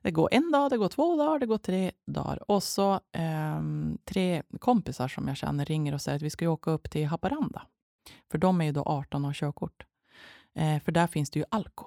Det 0.02 0.10
går 0.10 0.28
en 0.32 0.50
dag, 0.52 0.70
det 0.70 0.76
går 0.76 0.88
två 0.88 1.16
dagar, 1.16 1.38
det 1.38 1.46
går 1.46 1.58
tre 1.58 1.90
dagar. 2.06 2.50
Och 2.50 2.62
så 2.62 3.00
ehm, 3.12 3.98
tre 4.04 4.42
kompisar 4.60 5.08
som 5.08 5.28
jag 5.28 5.36
känner 5.36 5.64
ringer 5.64 5.94
och 5.94 6.00
säger 6.00 6.16
att 6.16 6.22
vi 6.22 6.30
ska 6.30 6.48
åka 6.48 6.70
upp 6.70 6.90
till 6.90 7.06
Haparanda. 7.06 7.62
För 8.30 8.38
de 8.38 8.60
är 8.60 8.64
ju 8.64 8.72
då 8.72 8.82
18 8.82 9.24
och 9.24 9.28
har 9.28 9.34
körkort. 9.34 9.86
Eh, 10.54 10.82
för 10.82 10.92
där 10.92 11.06
finns 11.06 11.30
det 11.30 11.38
ju 11.38 11.44
Alko. 11.50 11.84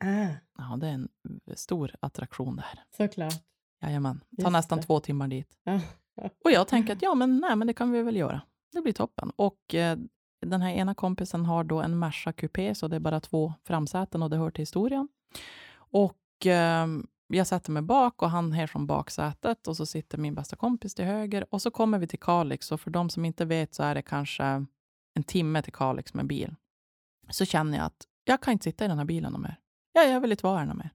Ah, 0.00 0.28
Ja, 0.58 0.76
det 0.80 0.86
är 0.88 0.92
en 0.92 1.08
stor 1.56 1.94
attraktion 2.00 2.56
där. 2.56 2.80
såklart. 2.96 3.34
Jajamän, 3.82 4.20
tar 4.42 4.50
nästan 4.50 4.78
det. 4.78 4.84
två 4.84 5.00
timmar 5.00 5.28
dit. 5.28 5.58
Ja. 5.64 5.80
Och 6.44 6.50
jag 6.50 6.68
tänker 6.68 6.92
att 6.92 7.02
ja, 7.02 7.14
men, 7.14 7.38
nej, 7.38 7.56
men 7.56 7.66
det 7.66 7.74
kan 7.74 7.90
vi 7.92 8.02
väl 8.02 8.16
göra. 8.16 8.40
Det 8.72 8.80
blir 8.80 8.92
toppen. 8.92 9.30
Och 9.36 9.74
eh, 9.74 9.98
den 10.44 10.62
här 10.62 10.72
ena 10.72 10.94
kompisen 10.94 11.44
har 11.44 11.64
då 11.64 11.80
en 11.80 11.98
Merca 11.98 12.32
Coupé, 12.32 12.74
så 12.74 12.88
det 12.88 12.96
är 12.96 13.00
bara 13.00 13.20
två 13.20 13.54
framsäten 13.64 14.22
och 14.22 14.30
det 14.30 14.36
hör 14.36 14.50
till 14.50 14.62
historien. 14.62 15.08
Och 15.76 16.46
eh, 16.46 16.86
jag 17.26 17.46
sätter 17.46 17.72
mig 17.72 17.82
bak 17.82 18.22
och 18.22 18.30
han 18.30 18.52
här 18.52 18.66
från 18.66 18.86
baksätet 18.86 19.68
och 19.68 19.76
så 19.76 19.86
sitter 19.86 20.18
min 20.18 20.34
bästa 20.34 20.56
kompis 20.56 20.94
till 20.94 21.04
höger 21.04 21.54
och 21.54 21.62
så 21.62 21.70
kommer 21.70 21.98
vi 21.98 22.06
till 22.06 22.18
Kalix 22.18 22.72
och 22.72 22.80
för 22.80 22.90
de 22.90 23.10
som 23.10 23.24
inte 23.24 23.44
vet 23.44 23.74
så 23.74 23.82
är 23.82 23.94
det 23.94 24.02
kanske 24.02 24.44
en 25.14 25.24
timme 25.26 25.62
till 25.62 25.72
Kalix 25.72 26.14
med 26.14 26.26
bil. 26.26 26.54
Så 27.30 27.44
känner 27.44 27.78
jag 27.78 27.86
att 27.86 28.06
jag 28.24 28.40
kan 28.40 28.52
inte 28.52 28.64
sitta 28.64 28.84
i 28.84 28.88
den 28.88 28.98
här 28.98 29.04
bilen 29.04 29.40
mer. 29.40 29.56
Ja, 29.92 30.02
jag 30.02 30.20
vill 30.20 30.30
inte 30.30 30.46
vara 30.46 30.58
här 30.58 30.74
mer. 30.74 30.90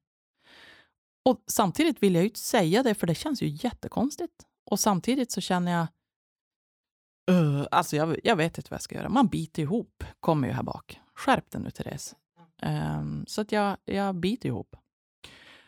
Och 1.26 1.44
samtidigt 1.48 2.04
vill 2.04 2.16
jag 2.16 2.22
ju 2.22 2.28
inte 2.28 2.40
säga 2.40 2.84
det 2.84 2.96
för 2.96 3.08
det 3.08 3.16
känns 3.16 3.42
ju 3.42 3.48
jättekonstigt. 3.48 4.46
Och 4.72 4.80
samtidigt 4.80 5.32
så 5.32 5.42
känner 5.42 5.72
jag 5.72 5.88
Uh, 7.30 7.68
alltså 7.72 7.96
jag, 7.96 8.20
jag 8.24 8.36
vet 8.36 8.58
inte 8.58 8.72
vad 8.72 8.76
jag 8.76 8.82
ska 8.82 8.96
göra. 8.96 9.10
Man 9.10 9.28
biter 9.28 9.64
ihop, 9.64 10.04
kommer 10.20 10.48
ju 10.48 10.54
här 10.54 10.64
bak. 10.64 11.00
Skärp 11.16 11.52
dig 11.52 11.62
nu, 11.62 11.72
Therese. 11.72 12.16
Um, 12.62 13.26
så 13.28 13.42
att 13.42 13.52
jag, 13.52 13.78
jag 13.86 14.16
biter 14.16 14.50
ihop. 14.50 14.76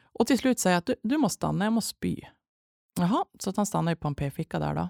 Och 0.04 0.28
till 0.28 0.38
slut 0.38 0.60
säger 0.60 0.74
jag 0.74 0.80
att 0.80 0.86
du, 0.86 0.95
du 1.04 1.17
måste 1.17 1.36
stanna, 1.36 1.65
jag 1.65 1.74
måste 1.74 1.89
spy. 1.89 2.21
Jaha, 3.00 3.26
så 3.39 3.50
att 3.50 3.58
han 3.58 3.65
stannar 3.65 3.91
ju 3.91 3.95
på 3.95 4.08
en 4.08 4.15
p-ficka 4.15 4.60
där 4.60 4.76
då. 4.76 4.89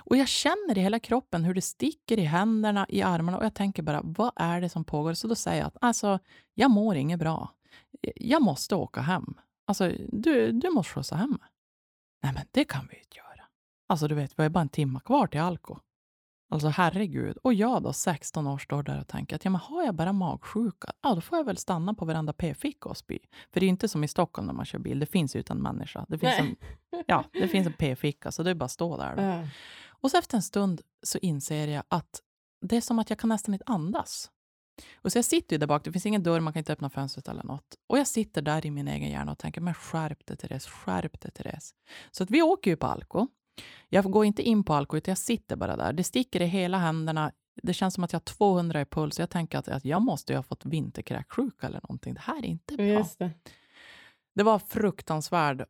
Och 0.00 0.16
jag 0.16 0.28
känner 0.28 0.78
i 0.78 0.80
hela 0.80 0.98
kroppen 0.98 1.44
hur 1.44 1.54
det 1.54 1.62
sticker 1.62 2.18
i 2.18 2.24
händerna, 2.24 2.86
i 2.88 3.02
armarna 3.02 3.38
och 3.38 3.44
jag 3.44 3.54
tänker 3.54 3.82
bara, 3.82 4.00
vad 4.04 4.32
är 4.36 4.60
det 4.60 4.68
som 4.68 4.84
pågår? 4.84 5.14
Så 5.14 5.28
då 5.28 5.34
säger 5.34 5.58
jag 5.58 5.66
att 5.66 5.76
alltså, 5.80 6.18
jag 6.54 6.70
mår 6.70 6.96
inget 6.96 7.18
bra. 7.18 7.54
jag 8.16 8.42
måste 8.42 8.74
åka 8.74 9.00
hem. 9.00 9.34
Alltså, 9.66 9.92
du, 10.08 10.52
du 10.52 10.70
måste 10.70 10.92
skjutsa 10.92 11.16
hem 11.16 11.30
mig. 11.30 11.50
Nej, 12.22 12.32
men 12.32 12.42
det 12.50 12.64
kan 12.64 12.86
vi 12.90 12.98
inte 12.98 13.16
göra. 13.16 13.46
Alltså, 13.88 14.08
du 14.08 14.14
vet, 14.14 14.38
vi 14.38 14.42
har 14.42 14.50
bara 14.50 14.60
en 14.60 14.68
timme 14.68 15.00
kvar 15.04 15.26
till 15.26 15.40
Alko. 15.40 15.78
Alltså 16.52 16.68
herregud. 16.68 17.36
Och 17.36 17.54
jag 17.54 17.82
då, 17.82 17.92
16 17.92 18.46
år, 18.46 18.58
står 18.58 18.82
där 18.82 19.00
och 19.00 19.08
tänker 19.08 19.36
att 19.36 19.44
ja, 19.44 19.50
men 19.50 19.60
har 19.60 19.84
jag 19.84 19.94
bara 19.94 20.12
magsjuka, 20.12 20.92
ja, 21.02 21.14
då 21.14 21.20
får 21.20 21.38
jag 21.38 21.44
väl 21.44 21.56
stanna 21.56 21.94
på 21.94 22.04
varenda 22.04 22.32
p-ficka 22.32 22.88
och 22.88 22.96
spy. 22.96 23.18
För 23.52 23.60
det 23.60 23.64
är 23.64 23.66
ju 23.66 23.70
inte 23.70 23.88
som 23.88 24.04
i 24.04 24.08
Stockholm 24.08 24.46
när 24.46 24.54
man 24.54 24.64
kör 24.64 24.78
bil. 24.78 24.98
Det 24.98 25.06
finns 25.06 25.36
ju 25.36 25.40
utan 25.40 25.58
människa. 25.58 26.06
Det 26.08 26.18
finns, 26.18 26.38
en, 26.38 26.56
ja, 27.06 27.24
det 27.32 27.48
finns 27.48 27.66
en 27.66 27.72
p-ficka, 27.72 28.32
så 28.32 28.42
det 28.42 28.50
är 28.50 28.54
bara 28.54 28.64
att 28.64 28.70
stå 28.70 28.96
där. 28.96 29.16
Då. 29.16 29.48
Och 29.88 30.10
så 30.10 30.18
efter 30.18 30.36
en 30.36 30.42
stund 30.42 30.80
så 31.02 31.18
inser 31.18 31.68
jag 31.68 31.84
att 31.88 32.20
det 32.60 32.76
är 32.76 32.80
som 32.80 32.98
att 32.98 33.10
jag 33.10 33.18
kan 33.18 33.28
nästan 33.28 33.54
inte 33.54 33.64
andas. 33.66 34.30
Och 34.94 35.12
så 35.12 35.18
jag 35.18 35.24
sitter 35.24 35.54
ju 35.56 35.58
där 35.58 35.66
bak, 35.66 35.84
det 35.84 35.92
finns 35.92 36.06
ingen 36.06 36.22
dörr, 36.22 36.40
man 36.40 36.52
kan 36.52 36.60
inte 36.60 36.72
öppna 36.72 36.90
fönstret 36.90 37.28
eller 37.28 37.44
något. 37.44 37.74
Och 37.86 37.98
jag 37.98 38.06
sitter 38.06 38.42
där 38.42 38.66
i 38.66 38.70
min 38.70 38.88
egen 38.88 39.10
hjärna 39.10 39.32
och 39.32 39.38
tänker, 39.38 39.60
men 39.60 39.74
skärp 39.74 40.26
dig 40.26 40.36
Therese, 40.36 40.66
skärp 40.66 41.20
dig 41.20 41.30
Therese. 41.30 41.74
Så 42.10 42.22
att 42.22 42.30
vi 42.30 42.42
åker 42.42 42.70
ju 42.70 42.76
på 42.76 42.86
Alko. 42.86 43.28
Jag 43.88 44.04
går 44.04 44.24
inte 44.24 44.42
in 44.42 44.64
på 44.64 44.74
Alko, 44.74 44.96
utan 44.96 45.12
jag 45.12 45.18
sitter 45.18 45.56
bara 45.56 45.76
där. 45.76 45.92
Det 45.92 46.04
sticker 46.04 46.42
i 46.42 46.46
hela 46.46 46.78
händerna. 46.78 47.32
Det 47.62 47.74
känns 47.74 47.94
som 47.94 48.04
att 48.04 48.12
jag 48.12 48.20
har 48.20 48.24
200 48.24 48.80
i 48.80 48.84
puls. 48.84 49.18
Jag 49.18 49.30
tänker 49.30 49.58
att, 49.58 49.68
att 49.68 49.84
jag 49.84 50.02
måste 50.02 50.32
ju 50.32 50.36
ha 50.36 50.42
fått 50.42 50.66
vinterkräksjuka 50.66 51.66
eller 51.66 51.80
någonting. 51.82 52.14
Det 52.14 52.20
här 52.20 52.38
är 52.38 52.46
inte 52.46 52.76
bra. 52.76 53.08
Det. 53.18 53.30
Det 54.34 54.42
var 54.42 54.58
fruktansvärd 54.58 55.66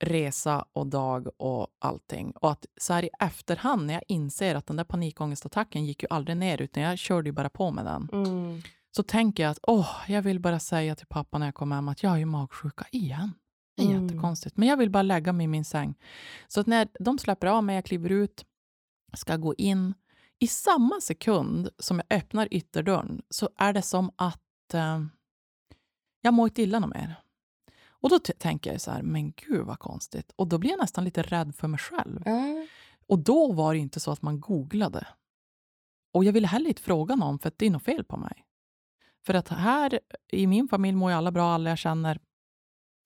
resa 0.00 0.64
och 0.72 0.86
dag 0.86 1.28
och 1.36 1.66
allting. 1.78 2.30
Och 2.30 2.50
att 2.50 2.66
så 2.80 2.92
här 2.92 3.04
i 3.04 3.10
efterhand 3.20 3.86
när 3.86 3.94
jag 3.94 4.02
inser 4.08 4.54
att 4.54 4.66
den 4.66 4.76
där 4.76 4.84
panikångestattacken 4.84 5.84
gick 5.84 6.02
ju 6.02 6.08
aldrig 6.10 6.36
ner 6.36 6.62
utan 6.62 6.82
jag 6.82 6.98
körde 6.98 7.28
ju 7.28 7.32
bara 7.32 7.50
på 7.50 7.70
med 7.70 7.84
den. 7.84 8.08
Mm. 8.12 8.62
Så 8.96 9.02
tänker 9.02 9.42
jag 9.42 9.50
att 9.50 9.58
åh, 9.62 9.90
jag 10.08 10.22
vill 10.22 10.40
bara 10.40 10.60
säga 10.60 10.96
till 10.96 11.06
pappa 11.06 11.38
när 11.38 11.46
jag 11.46 11.54
kommer 11.54 11.76
hem 11.76 11.88
att 11.88 12.02
jag 12.02 12.10
har 12.10 12.16
ju 12.16 12.24
magsjuka 12.24 12.84
igen. 12.92 13.32
Det 13.78 13.84
är 13.84 13.90
Mm. 13.96 14.06
jättekonstigt. 14.06 14.56
Men 14.56 14.68
jag 14.68 14.76
vill 14.76 14.90
bara 14.90 15.02
lägga 15.02 15.32
mig 15.32 15.44
i 15.44 15.48
min 15.48 15.64
säng. 15.64 15.94
Så 16.48 16.62
när 16.66 16.88
de 17.00 17.18
släpper 17.18 17.46
av 17.46 17.64
mig, 17.64 17.74
jag 17.74 17.84
kliver 17.84 18.10
ut, 18.12 18.44
ska 19.14 19.36
gå 19.36 19.54
in. 19.54 19.94
I 20.38 20.46
samma 20.46 21.00
sekund 21.00 21.68
som 21.78 22.02
jag 22.08 22.18
öppnar 22.18 22.48
ytterdörren 22.54 23.22
så 23.30 23.48
är 23.56 23.72
det 23.72 23.82
som 23.82 24.10
att 24.16 24.74
eh, 24.74 25.02
jag 26.20 26.34
mår 26.34 26.48
inte 26.48 26.62
illa 26.62 26.78
något 26.78 26.94
mer. 26.94 27.14
Och 28.00 28.10
då 28.10 28.18
tänker 28.18 28.72
jag 28.72 28.80
så 28.80 28.90
här, 28.90 29.02
men 29.02 29.32
gud 29.32 29.66
vad 29.66 29.78
konstigt. 29.78 30.32
Och 30.36 30.48
då 30.48 30.58
blir 30.58 30.70
jag 30.70 30.78
nästan 30.80 31.04
lite 31.04 31.22
rädd 31.22 31.54
för 31.54 31.68
mig 31.68 31.78
själv. 31.80 32.22
Ja. 32.24 32.66
Och 33.06 33.18
då 33.18 33.52
var 33.52 33.72
det 33.74 33.78
inte 33.80 34.00
så 34.00 34.10
att 34.10 34.22
man 34.22 34.40
googlade. 34.40 35.06
Och 36.12 36.24
jag 36.24 36.32
ville 36.32 36.46
heller 36.46 36.68
inte 36.68 36.82
fråga 36.82 37.16
någon 37.16 37.38
för 37.38 37.48
att 37.48 37.58
det 37.58 37.66
är 37.66 37.70
något 37.70 37.82
fel 37.84 38.04
på 38.04 38.16
mig. 38.16 38.44
För 39.26 39.34
att 39.34 39.48
här 39.48 40.00
i 40.32 40.46
min 40.46 40.68
familj 40.68 40.96
mår 40.96 41.10
ju 41.10 41.16
alla 41.16 41.32
bra, 41.32 41.50
alla 41.54 41.70
jag 41.70 41.78
känner. 41.78 42.20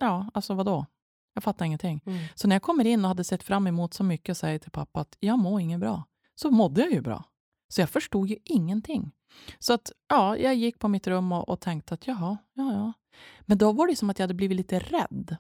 Ja, 0.03 0.31
alltså 0.35 0.55
vadå? 0.55 0.87
Jag 1.35 1.45
fattar 1.45 1.67
ingenting. 1.67 2.01
Mm. 2.07 2.25
Så 2.35 2.49
när 2.49 2.55
jag 2.55 2.63
kommer 2.63 2.85
in 2.85 3.05
och 3.05 3.09
hade 3.09 3.25
sett 3.25 3.43
fram 3.43 3.67
emot 3.67 3.95
så 3.95 4.05
mycket 4.05 4.31
och 4.31 4.37
säger 4.37 4.59
till 4.59 4.71
pappa 4.71 5.01
att 5.01 5.17
jag 5.21 5.39
mår 5.39 5.61
inget 5.61 5.81
bra, 5.81 6.05
så 6.35 6.51
mådde 6.51 6.81
jag 6.81 6.93
ju 6.93 7.01
bra. 7.01 7.25
Så 7.69 7.81
jag 7.81 7.91
förstod 7.91 8.29
ju 8.29 8.37
ingenting. 8.45 9.13
Så 9.59 9.73
att 9.73 9.93
ja, 10.09 10.37
jag 10.37 10.55
gick 10.55 10.79
på 10.79 10.89
mitt 10.89 11.07
rum 11.07 11.33
och, 11.33 11.49
och 11.49 11.61
tänkte 11.61 11.95
att 11.95 12.07
jaha, 12.07 12.39
ja, 12.55 12.73
ja. 12.73 12.93
Men 13.41 13.59
då 13.59 13.73
var 13.73 13.87
det 13.87 13.97
som 13.97 14.11
att 14.11 14.19
jag 14.19 14.25
hade 14.25 14.35
blivit 14.35 14.57
lite 14.57 14.79
rädd. 14.79 15.37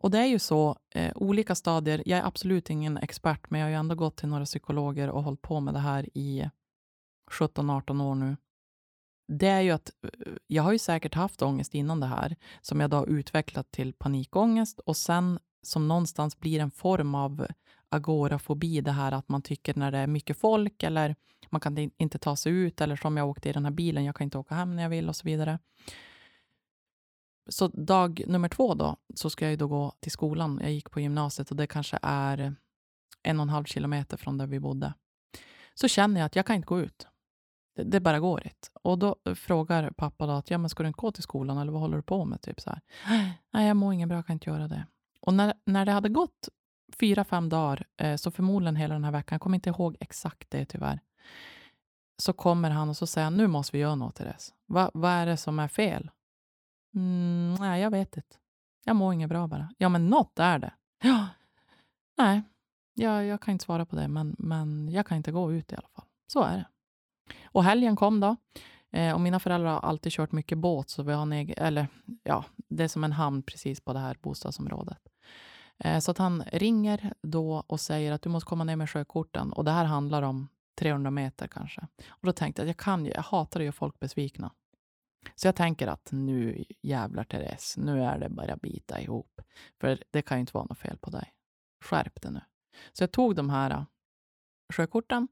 Och 0.00 0.10
det 0.10 0.18
är 0.18 0.26
ju 0.26 0.38
så, 0.38 0.76
eh, 0.94 1.12
olika 1.16 1.54
stadier. 1.54 2.02
Jag 2.06 2.18
är 2.18 2.24
absolut 2.24 2.70
ingen 2.70 2.96
expert, 2.96 3.50
men 3.50 3.60
jag 3.60 3.66
har 3.66 3.70
ju 3.70 3.76
ändå 3.76 3.94
gått 3.94 4.16
till 4.16 4.28
några 4.28 4.44
psykologer 4.44 5.10
och 5.10 5.22
hållit 5.22 5.42
på 5.42 5.60
med 5.60 5.74
det 5.74 5.80
här 5.80 6.08
i 6.14 6.50
17-18 7.30 8.00
år 8.00 8.14
nu. 8.14 8.36
Det 9.28 9.46
är 9.46 9.60
ju 9.60 9.70
att 9.70 9.90
eh, 10.02 10.32
jag 10.46 10.62
har 10.62 10.72
ju 10.72 10.78
säkert 10.78 11.14
haft 11.14 11.42
ångest 11.42 11.74
innan 11.74 12.00
det 12.00 12.06
här, 12.06 12.36
som 12.60 12.80
jag 12.80 12.90
då 12.90 12.96
har 12.96 13.06
utvecklat 13.06 13.70
till 13.70 13.92
panikångest 13.92 14.80
och 14.80 14.96
sen 14.96 15.38
som 15.62 15.88
någonstans 15.88 16.40
blir 16.40 16.60
en 16.60 16.70
form 16.70 17.14
av 17.14 17.46
agorafobi, 17.88 18.80
det 18.80 18.92
här 18.92 19.12
att 19.12 19.28
man 19.28 19.42
tycker 19.42 19.74
när 19.74 19.92
det 19.92 19.98
är 19.98 20.06
mycket 20.06 20.38
folk 20.38 20.82
eller 20.82 21.16
man 21.50 21.60
kan 21.60 21.78
inte 21.78 22.18
ta 22.18 22.36
sig 22.36 22.52
ut 22.52 22.80
eller 22.80 22.96
som 22.96 23.16
jag 23.16 23.28
åkte 23.28 23.48
i 23.48 23.52
den 23.52 23.64
här 23.64 23.72
bilen, 23.72 24.04
jag 24.04 24.16
kan 24.16 24.24
inte 24.24 24.38
åka 24.38 24.54
hem 24.54 24.76
när 24.76 24.82
jag 24.82 24.90
vill 24.90 25.08
och 25.08 25.16
så 25.16 25.24
vidare. 25.24 25.58
Så 27.48 27.68
dag 27.68 28.22
nummer 28.26 28.48
två 28.48 28.74
då, 28.74 28.96
så 29.14 29.30
ska 29.30 29.44
jag 29.44 29.50
ju 29.50 29.56
då 29.56 29.68
gå 29.68 29.92
till 30.00 30.12
skolan. 30.12 30.58
Jag 30.62 30.72
gick 30.72 30.90
på 30.90 31.00
gymnasiet 31.00 31.50
och 31.50 31.56
det 31.56 31.66
kanske 31.66 31.98
är 32.02 32.54
en 33.22 33.38
och 33.40 33.42
en 33.42 33.48
halv 33.48 33.64
kilometer 33.64 34.16
från 34.16 34.38
där 34.38 34.46
vi 34.46 34.60
bodde. 34.60 34.94
Så 35.74 35.88
känner 35.88 36.20
jag 36.20 36.26
att 36.26 36.36
jag 36.36 36.46
kan 36.46 36.56
inte 36.56 36.66
gå 36.66 36.80
ut. 36.80 37.06
Det, 37.76 37.84
det 37.84 38.00
bara 38.00 38.20
går 38.20 38.44
inte. 38.44 38.68
Och 38.82 38.98
då 38.98 39.16
eh, 39.24 39.34
frågar 39.34 39.90
pappa 39.90 40.26
då 40.26 40.32
att, 40.32 40.50
ja 40.50 40.58
men 40.58 40.70
ska 40.70 40.82
du 40.82 40.86
inte 40.86 41.00
gå 41.00 41.12
till 41.12 41.22
skolan 41.22 41.58
eller 41.58 41.72
vad 41.72 41.80
håller 41.80 41.96
du 41.96 42.02
på 42.02 42.24
med? 42.24 42.40
Typ 42.42 42.60
så 42.60 42.70
här. 42.70 42.80
Nej, 43.52 43.66
jag 43.68 43.76
mår 43.76 43.92
ingen 43.94 44.08
bra, 44.08 44.18
jag 44.18 44.26
kan 44.26 44.34
inte 44.34 44.50
göra 44.50 44.68
det. 44.68 44.86
Och 45.20 45.34
när, 45.34 45.54
när 45.64 45.86
det 45.86 45.92
hade 45.92 46.08
gått 46.08 46.48
fyra, 47.00 47.24
fem 47.24 47.48
dagar, 47.48 47.86
eh, 47.96 48.16
så 48.16 48.30
förmodligen 48.30 48.76
hela 48.76 48.94
den 48.94 49.04
här 49.04 49.12
veckan, 49.12 49.34
jag 49.34 49.40
kommer 49.40 49.56
inte 49.56 49.70
ihåg 49.70 49.96
exakt 50.00 50.50
det 50.50 50.64
tyvärr, 50.64 51.00
så 52.18 52.32
kommer 52.32 52.70
han 52.70 52.88
och 52.88 52.96
så 52.96 53.06
säger 53.06 53.24
han, 53.24 53.36
nu 53.36 53.46
måste 53.46 53.76
vi 53.76 53.82
göra 53.82 53.94
något 53.94 54.14
Therese. 54.14 54.54
Va, 54.66 54.90
vad 54.94 55.10
är 55.10 55.26
det 55.26 55.36
som 55.36 55.58
är 55.58 55.68
fel? 55.68 56.10
Mm, 56.94 57.54
nej, 57.54 57.82
jag 57.82 57.90
vet 57.90 58.16
inte. 58.16 58.36
Jag 58.84 58.96
mår 58.96 59.14
inget 59.14 59.28
bra 59.28 59.46
bara. 59.46 59.74
Ja, 59.78 59.88
men 59.88 60.08
något 60.08 60.38
är 60.38 60.58
det. 60.58 60.72
Ja, 61.02 61.28
nej, 62.18 62.42
jag, 62.94 63.24
jag 63.24 63.40
kan 63.40 63.52
inte 63.52 63.64
svara 63.64 63.86
på 63.86 63.96
det, 63.96 64.08
men, 64.08 64.36
men 64.38 64.88
jag 64.88 65.06
kan 65.06 65.16
inte 65.16 65.32
gå 65.32 65.52
ut 65.52 65.72
i 65.72 65.76
alla 65.76 65.88
fall. 65.88 66.04
Så 66.26 66.42
är 66.42 66.56
det. 66.56 66.66
Och 67.44 67.64
helgen 67.64 67.96
kom 67.96 68.20
då. 68.20 68.36
Eh, 68.92 69.14
och 69.14 69.20
mina 69.20 69.40
föräldrar 69.40 69.70
har 69.70 69.80
alltid 69.80 70.12
kört 70.12 70.32
mycket 70.32 70.58
båt, 70.58 70.90
så 70.90 71.02
vi 71.02 71.12
har 71.12 71.22
en 71.22 71.32
egen, 71.32 71.54
eller 71.58 71.88
ja, 72.22 72.44
det 72.68 72.84
är 72.84 72.88
som 72.88 73.04
en 73.04 73.12
hamn 73.12 73.42
precis 73.42 73.80
på 73.80 73.92
det 73.92 73.98
här 73.98 74.16
bostadsområdet. 74.22 75.08
Eh, 75.78 75.98
så 75.98 76.10
att 76.10 76.18
han 76.18 76.42
ringer 76.52 77.12
då 77.22 77.64
och 77.66 77.80
säger 77.80 78.12
att 78.12 78.22
du 78.22 78.28
måste 78.28 78.48
komma 78.48 78.64
ner 78.64 78.76
med 78.76 78.90
sjökorten. 78.90 79.52
Och 79.52 79.64
det 79.64 79.70
här 79.70 79.84
handlar 79.84 80.22
om 80.22 80.48
300 80.78 81.10
meter 81.10 81.46
kanske. 81.46 81.86
Och 82.08 82.26
då 82.26 82.32
tänkte 82.32 82.62
jag 82.62 82.64
att 82.64 82.68
jag 82.68 82.84
kan 82.84 83.06
jag 83.06 83.22
hatar 83.22 83.60
att 83.60 83.64
göra 83.64 83.72
folk 83.72 84.00
besvikna. 84.00 84.52
Så 85.34 85.48
jag 85.48 85.56
tänker 85.56 85.86
att 85.86 86.08
nu 86.12 86.64
jävlar 86.82 87.24
Therese, 87.24 87.76
nu 87.76 88.02
är 88.02 88.18
det 88.18 88.28
bara 88.28 88.56
bita 88.56 89.00
ihop. 89.00 89.40
För 89.80 90.02
det 90.10 90.22
kan 90.22 90.36
ju 90.36 90.40
inte 90.40 90.52
vara 90.54 90.64
något 90.64 90.78
fel 90.78 90.98
på 90.98 91.10
dig. 91.10 91.32
Skärp 91.84 92.22
dig 92.22 92.32
nu. 92.32 92.40
Så 92.92 93.02
jag 93.02 93.12
tog 93.12 93.36
de 93.36 93.50
här 93.50 93.70
eh, 93.70 93.84
sjökorten 94.72 95.28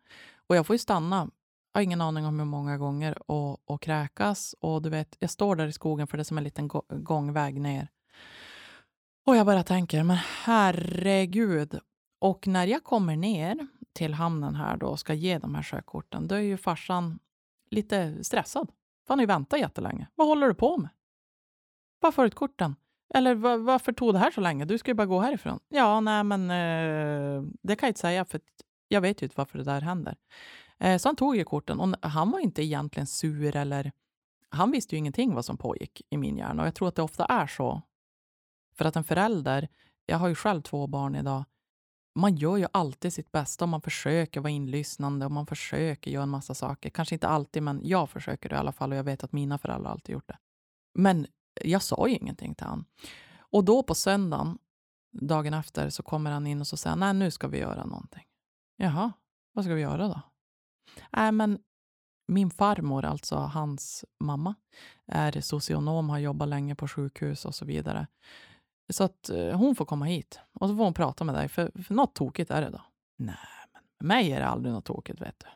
och 0.46 0.57
jag 0.57 0.66
får 0.66 0.74
ju 0.74 0.78
stanna. 0.78 1.30
Jag 1.74 1.78
har 1.78 1.84
ingen 1.84 2.00
aning 2.00 2.26
om 2.26 2.38
hur 2.38 2.46
många 2.46 2.78
gånger 2.78 3.30
och, 3.30 3.70
och 3.70 3.82
kräkas. 3.82 4.54
Och 4.60 4.82
du 4.82 4.90
vet, 4.90 5.16
jag 5.18 5.30
står 5.30 5.56
där 5.56 5.66
i 5.66 5.72
skogen 5.72 6.06
för 6.06 6.16
det 6.16 6.22
är 6.22 6.24
som 6.24 6.38
en 6.38 6.44
liten 6.44 6.68
gångväg 6.88 7.60
ner. 7.60 7.88
Och 9.26 9.37
jag 9.37 9.46
bara 9.46 9.62
tänker, 9.62 10.02
men 10.02 10.16
herregud. 10.44 11.78
Och 12.20 12.46
när 12.46 12.66
jag 12.66 12.84
kommer 12.84 13.16
ner 13.16 13.66
till 13.92 14.14
hamnen 14.14 14.54
här 14.54 14.76
då 14.76 14.87
och 14.87 14.98
ska 14.98 15.14
ge 15.14 15.38
de 15.38 15.54
här 15.54 15.62
sjökorten, 15.62 16.28
då 16.28 16.34
är 16.34 16.40
ju 16.40 16.56
farsan 16.56 17.18
lite 17.70 18.24
stressad. 18.24 18.66
För 19.06 19.08
han 19.08 19.18
har 19.18 19.22
ju 19.22 19.26
väntat 19.26 19.60
jättelänge. 19.60 20.08
Vad 20.14 20.26
håller 20.26 20.48
du 20.48 20.54
på 20.54 20.76
med? 20.76 20.90
Varför 22.00 22.16
har 22.22 22.24
du 22.24 22.28
ett 22.28 22.34
korten? 22.34 22.76
Eller 23.14 23.34
varför 23.56 23.92
tog 23.92 24.12
det 24.12 24.18
här 24.18 24.30
så 24.30 24.40
länge? 24.40 24.64
Du 24.64 24.78
ska 24.78 24.90
ju 24.90 24.94
bara 24.94 25.06
gå 25.06 25.20
härifrån. 25.20 25.60
Ja, 25.68 26.00
nej 26.00 26.24
men 26.24 26.50
eh, 26.50 27.42
det 27.62 27.76
kan 27.76 27.87
jag 27.87 27.90
inte 27.90 28.00
säga 28.00 28.24
för 28.24 28.40
jag 28.88 29.00
vet 29.00 29.22
ju 29.22 29.24
inte 29.24 29.34
varför 29.37 29.58
det 29.58 29.64
där 29.64 29.80
händer. 29.80 30.16
Eh, 30.80 30.98
så 30.98 31.08
han 31.08 31.16
tog 31.16 31.37
ju 31.37 31.44
korten 31.44 31.80
och 31.80 32.10
han 32.10 32.30
var 32.30 32.38
inte 32.38 32.62
egentligen 32.62 33.06
sur 33.06 33.56
eller 33.56 33.92
han 34.48 34.70
visste 34.70 34.94
ju 34.94 34.98
ingenting 34.98 35.34
vad 35.34 35.44
som 35.44 35.56
pågick 35.56 36.02
i 36.10 36.16
min 36.16 36.38
hjärna 36.38 36.62
och 36.62 36.66
jag 36.66 36.74
tror 36.74 36.88
att 36.88 36.94
det 36.94 37.02
ofta 37.02 37.24
är 37.24 37.46
så. 37.46 37.82
För 38.74 38.84
att 38.84 38.96
en 38.96 39.04
förälder, 39.04 39.68
jag 40.06 40.18
har 40.18 40.28
ju 40.28 40.34
själv 40.34 40.62
två 40.62 40.87
barn 40.87 41.14
idag, 41.14 41.44
man 42.14 42.37
gör 42.37 42.56
ju 42.56 42.66
alltid 42.72 43.12
sitt 43.12 43.32
bästa 43.32 43.64
och 43.64 43.68
man 43.68 43.80
försöker 43.80 44.40
vara 44.40 44.50
inlyssnande 44.50 45.26
och 45.26 45.32
man 45.32 45.46
försöker 45.46 46.10
göra 46.10 46.22
en 46.22 46.28
massa 46.28 46.54
saker. 46.54 46.90
Kanske 46.90 47.14
inte 47.14 47.28
alltid, 47.28 47.62
men 47.62 47.80
jag 47.84 48.10
försöker 48.10 48.48
det 48.48 48.54
i 48.54 48.58
alla 48.58 48.72
fall 48.72 48.92
och 48.92 48.98
jag 48.98 49.04
vet 49.04 49.24
att 49.24 49.32
mina 49.32 49.58
föräldrar 49.58 49.90
alltid 49.90 50.12
gjort 50.12 50.28
det. 50.28 50.38
Men 50.94 51.26
jag 51.62 51.82
sa 51.82 52.08
ju 52.08 52.14
ingenting 52.14 52.54
till 52.54 52.66
han. 52.66 52.84
Och 53.38 53.64
då 53.64 53.82
på 53.82 53.94
söndagen, 53.94 54.58
dagen 55.12 55.54
efter, 55.54 55.90
så 55.90 56.02
kommer 56.02 56.30
han 56.30 56.46
in 56.46 56.60
och 56.60 56.66
så 56.66 56.76
säger 56.76 56.96
nej 56.96 57.14
nu 57.14 57.30
ska 57.30 57.48
vi 57.48 57.58
göra 57.58 57.84
någonting. 57.84 58.24
Jaha, 58.76 59.12
vad 59.52 59.64
ska 59.64 59.74
vi 59.74 59.82
göra 59.82 60.08
då? 60.08 60.20
Nej 61.12 61.33
men 61.33 61.59
min 62.26 62.50
farmor, 62.50 63.04
alltså 63.04 63.37
hans 63.37 64.04
mamma, 64.20 64.54
är 65.07 65.40
socionom, 65.40 66.11
har 66.11 66.18
jobbat 66.18 66.48
länge 66.48 66.74
på 66.74 66.88
sjukhus 66.88 67.44
och 67.44 67.54
så 67.54 67.64
vidare. 67.64 68.07
Så 68.92 69.04
att 69.04 69.30
eh, 69.30 69.57
hon 69.57 69.74
får 69.74 69.85
komma 69.85 70.04
hit 70.04 70.40
och 70.52 70.68
så 70.68 70.76
får 70.76 70.85
hon 70.85 70.94
prata 70.94 71.24
med 71.24 71.35
dig, 71.35 71.48
för, 71.48 71.83
för 71.83 71.94
något 71.94 72.14
tokigt 72.14 72.50
är 72.50 72.62
det 72.62 72.70
då. 72.70 72.80
Nej, 73.16 73.37
men 73.72 73.83
med 73.98 74.16
mig 74.16 74.33
är 74.33 74.40
det 74.40 74.46
aldrig 74.46 74.74
något 74.74 74.85
tokigt, 74.85 75.20
vet 75.20 75.38
du. 75.38 75.46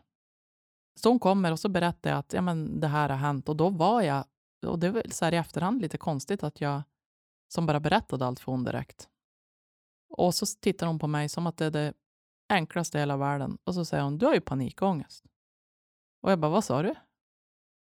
Så 1.00 1.08
hon 1.08 1.18
kommer 1.18 1.52
och 1.52 1.60
så 1.60 1.68
berättar 1.68 2.10
jag 2.10 2.18
att 2.18 2.32
ja, 2.32 2.40
men 2.40 2.80
det 2.80 2.88
här 2.88 3.08
har 3.08 3.16
hänt 3.16 3.48
och 3.48 3.56
då 3.56 3.70
var 3.70 4.02
jag, 4.02 4.24
och 4.66 4.78
det 4.78 4.86
är 4.86 4.90
väl 4.90 5.12
så 5.12 5.24
här 5.24 5.32
i 5.32 5.36
efterhand 5.36 5.82
lite 5.82 5.98
konstigt 5.98 6.42
att 6.42 6.60
jag 6.60 6.82
som 7.48 7.66
bara 7.66 7.80
berättade 7.80 8.26
allt 8.26 8.40
för 8.40 8.52
hon 8.52 8.64
direkt. 8.64 9.08
Och 10.10 10.34
så 10.34 10.46
tittar 10.60 10.86
hon 10.86 10.98
på 10.98 11.06
mig 11.06 11.28
som 11.28 11.46
att 11.46 11.56
det 11.56 11.66
är 11.66 11.70
det 11.70 11.92
enklaste 12.48 12.98
i 12.98 13.00
hela 13.00 13.16
världen 13.16 13.58
och 13.64 13.74
så 13.74 13.84
säger 13.84 14.04
hon, 14.04 14.18
du 14.18 14.26
har 14.26 14.34
ju 14.34 14.40
panikångest. 14.40 15.24
Och 16.22 16.30
jag 16.30 16.38
bara, 16.38 16.52
vad 16.52 16.64
sa 16.64 16.82
du? 16.82 16.94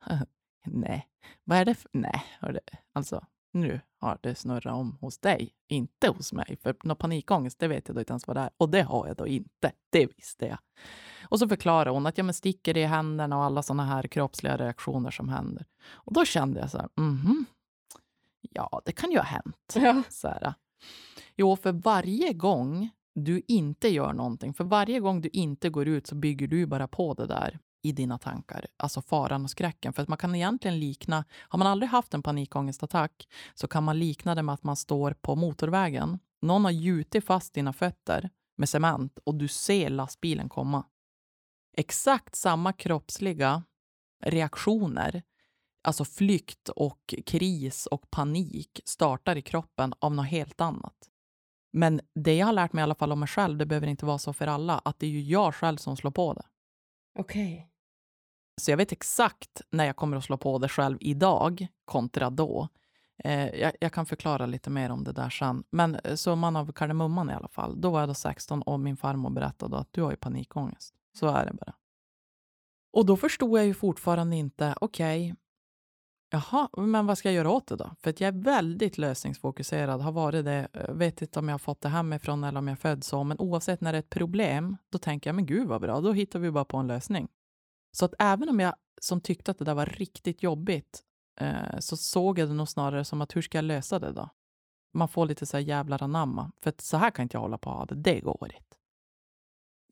Nej, 0.65 1.08
vad 1.43 1.58
är 1.58 1.65
det 1.65 1.75
för... 1.75 1.89
Nej, 1.93 2.23
hörde, 2.39 2.60
alltså 2.93 3.25
nu 3.58 3.82
har 3.99 4.19
det 4.21 4.36
snurrat 4.36 4.73
om 4.73 4.97
hos 5.01 5.17
dig, 5.17 5.53
inte 5.67 6.10
hos 6.10 6.34
mig. 6.34 6.58
För 6.62 6.75
någon 6.84 6.97
panikångest, 6.97 7.60
det 7.60 7.67
vet 7.67 7.88
jag 7.88 7.95
då 7.95 7.99
inte 8.01 8.12
ens 8.12 8.27
vad 8.27 8.38
det 8.38 8.41
är. 8.41 8.49
Och 8.58 8.69
det 8.69 8.82
har 8.82 9.08
jag 9.08 9.17
då 9.17 9.27
inte, 9.27 9.71
det 9.89 10.06
visste 10.17 10.45
jag. 10.45 10.58
Och 11.30 11.39
så 11.39 11.47
förklarar 11.47 11.91
hon 11.91 12.06
att 12.06 12.17
jag 12.17 12.36
sticker 12.36 12.73
det 12.73 12.80
i 12.80 12.86
händerna 12.86 13.38
och 13.38 13.43
alla 13.43 13.63
såna 13.63 13.86
här 13.86 14.03
kroppsliga 14.03 14.58
reaktioner 14.58 15.12
som 15.12 15.30
händer. 15.30 15.65
Och 15.88 16.13
då 16.13 16.25
kände 16.25 16.60
jag 16.60 16.71
så 16.71 16.77
här, 16.77 16.89
mhm, 16.95 17.45
ja, 18.41 18.82
det 18.86 18.91
kan 18.91 19.12
ju 19.12 19.17
ha 19.17 19.23
hänt. 19.23 19.73
Ja. 19.75 20.03
Så 20.10 20.27
här. 20.27 20.53
Jo, 21.36 21.56
för 21.56 21.71
varje 21.71 22.34
gång 22.34 22.89
du 23.23 23.41
inte 23.47 23.88
gör 23.88 24.13
någonting, 24.13 24.53
för 24.53 24.63
varje 24.63 24.99
gång 24.99 25.21
du 25.21 25.30
inte 25.34 25.69
går 25.69 25.88
ut 25.88 26.08
så 26.08 26.15
bygger 26.15 26.47
du 26.47 26.65
bara 26.65 26.88
på 26.88 27.13
det 27.13 27.27
där 27.27 27.60
i 27.82 27.91
dina 27.91 28.17
tankar, 28.17 28.65
alltså 28.77 29.01
faran 29.01 29.43
och 29.43 29.49
skräcken. 29.49 29.93
För 29.93 30.01
att 30.03 30.08
man 30.08 30.17
kan 30.17 30.36
egentligen 30.36 30.80
likna, 30.80 31.25
har 31.39 31.60
man 31.60 31.67
aldrig 31.67 31.89
haft 31.89 32.13
en 32.13 32.23
panikångestattack 32.23 33.27
så 33.53 33.67
kan 33.67 33.84
man 33.84 33.99
likna 33.99 34.36
det 34.36 34.43
med 34.43 34.53
att 34.53 34.63
man 34.63 34.75
står 34.75 35.12
på 35.12 35.36
motorvägen. 35.36 36.19
Någon 36.41 36.65
har 36.65 36.71
gjutit 36.71 37.25
fast 37.25 37.53
dina 37.53 37.73
fötter 37.73 38.30
med 38.58 38.69
cement 38.69 39.19
och 39.23 39.36
du 39.36 39.47
ser 39.47 39.89
lastbilen 39.89 40.49
komma. 40.49 40.86
Exakt 41.77 42.36
samma 42.36 42.73
kroppsliga 42.73 43.63
reaktioner, 44.23 45.23
alltså 45.84 46.06
flykt 46.06 46.69
och 46.69 47.13
kris 47.25 47.86
och 47.86 48.10
panik 48.10 48.82
startar 48.86 49.36
i 49.36 49.41
kroppen 49.41 49.93
av 49.99 50.15
något 50.15 50.27
helt 50.27 50.62
annat. 50.62 51.10
Men 51.71 52.01
det 52.15 52.36
jag 52.36 52.45
har 52.45 52.53
lärt 52.53 52.73
mig 52.73 52.82
i 52.82 52.84
alla 52.84 52.95
fall 52.95 53.12
om 53.12 53.19
mig 53.19 53.27
själv, 53.27 53.58
det 53.58 53.65
behöver 53.65 53.88
inte 53.88 54.06
vara 54.06 54.17
så 54.17 54.34
för 54.34 54.47
alla, 54.47 54.82
att 54.86 54.99
det 54.99 55.06
är 55.06 55.10
ju 55.10 55.21
jag 55.21 55.56
själv 55.56 55.77
som 55.77 55.97
slår 55.97 56.12
på 56.12 56.34
det. 56.34 56.45
Okej. 57.19 57.53
Okay. 57.53 57.65
Så 58.62 58.71
jag 58.71 58.77
vet 58.77 58.91
exakt 58.91 59.62
när 59.69 59.86
jag 59.86 59.95
kommer 59.95 60.17
att 60.17 60.23
slå 60.23 60.38
på 60.38 60.58
det 60.58 60.69
själv 60.69 60.97
idag 61.01 61.67
kontra 61.86 62.30
då. 62.30 62.67
Eh, 63.23 63.56
jag, 63.56 63.73
jag, 63.80 63.93
kan 63.93 64.06
förklara 64.06 64.45
lite 64.45 64.69
mer 64.69 64.89
om 64.89 65.03
det 65.03 65.12
där 65.12 65.30
sen. 65.30 65.63
Men 65.69 65.95
eh, 65.95 66.15
summan 66.15 66.56
av 66.56 66.71
kardemumman 66.71 67.30
i 67.30 67.34
alla 67.34 67.47
fall. 67.47 67.82
Då 67.82 67.89
var 67.89 67.99
jag 67.99 68.10
då 68.10 68.13
16 68.13 68.62
och 68.62 68.80
min 68.80 68.97
farmor 68.97 69.30
berättade 69.30 69.77
att 69.77 69.93
du 69.93 70.01
har 70.01 70.12
ju 70.12 70.17
panikångest. 70.17 70.93
Så 71.13 71.27
är 71.27 71.45
det 71.45 71.53
bara. 71.53 71.73
Och 72.93 73.06
då 73.06 73.17
förstod 73.17 73.60
jag 73.60 73.65
ju 73.65 73.73
fortfarande 73.73 74.36
inte, 74.36 74.75
okej, 74.82 75.32
okay, 75.32 75.36
Jaha, 76.30 76.70
men 76.78 77.06
vad 77.06 77.18
ska 77.18 77.28
jag 77.28 77.36
göra 77.36 77.50
åt 77.50 77.68
det 77.68 77.76
då? 77.76 77.92
För 78.00 78.10
att 78.10 78.22
jag 78.22 78.28
är 78.28 78.44
väldigt 78.44 78.98
lösningsfokuserad, 78.98 80.02
har 80.02 80.12
varit 80.12 80.46
det. 80.46 80.68
Eh, 80.74 80.94
vet 80.94 81.22
inte 81.22 81.40
om 81.40 81.48
jag 81.48 81.54
har 81.54 81.60
fått 81.60 81.82
det 81.82 81.90
hemifrån 81.90 82.44
eller 82.44 82.60
om 82.60 82.68
jag 82.68 82.76
är 82.76 82.82
född 82.82 83.04
så, 83.04 83.24
men 83.24 83.40
oavsett 83.40 83.82
när 83.82 83.92
det 83.92 83.98
är 83.98 84.00
ett 84.00 84.10
problem, 84.10 84.78
då 84.90 84.98
tänker 84.98 85.30
jag, 85.30 85.36
men 85.36 85.46
gud 85.46 85.68
vad 85.68 85.82
bra, 85.82 86.02
då 86.02 86.12
hittar 86.12 86.40
vi 86.40 86.52
bara 86.52 86.66
på 86.66 86.78
en 86.78 86.88
lösning. 86.88 87.28
Så 87.92 88.06
att 88.06 88.13
även 88.20 88.50
om 88.50 88.60
jag 88.60 88.76
som 89.02 89.22
tyckte 89.22 89.52
att 89.52 89.58
det 89.58 89.66
där 89.66 89.74
var 89.74 89.86
riktigt 89.86 90.44
jobbigt, 90.44 91.04
eh, 91.40 91.80
så 91.80 91.98
såg 91.98 92.40
jag 92.40 92.50
det 92.50 92.54
nog 92.54 92.70
snarare 92.70 93.06
som 93.06 93.22
att 93.22 93.36
hur 93.36 93.42
ska 93.42 93.58
jag 93.58 93.66
lösa 93.66 94.00
det 94.00 94.12
då? 94.12 94.30
Man 94.94 95.08
får 95.08 95.26
lite 95.26 95.46
så 95.46 95.58
här 95.58 95.63
jävlar 95.63 96.04
anamma, 96.04 96.52
för 96.62 96.70
att 96.70 96.82
så 96.82 96.98
här 96.98 97.12
kan 97.12 97.24
inte 97.24 97.36
jag 97.36 97.42
hålla 97.42 97.58
på 97.58 97.70
att 97.70 97.78
ha 97.78 97.86
det, 97.86 97.96
det 97.96 98.20
går 98.20 98.52
inte. 98.56 98.77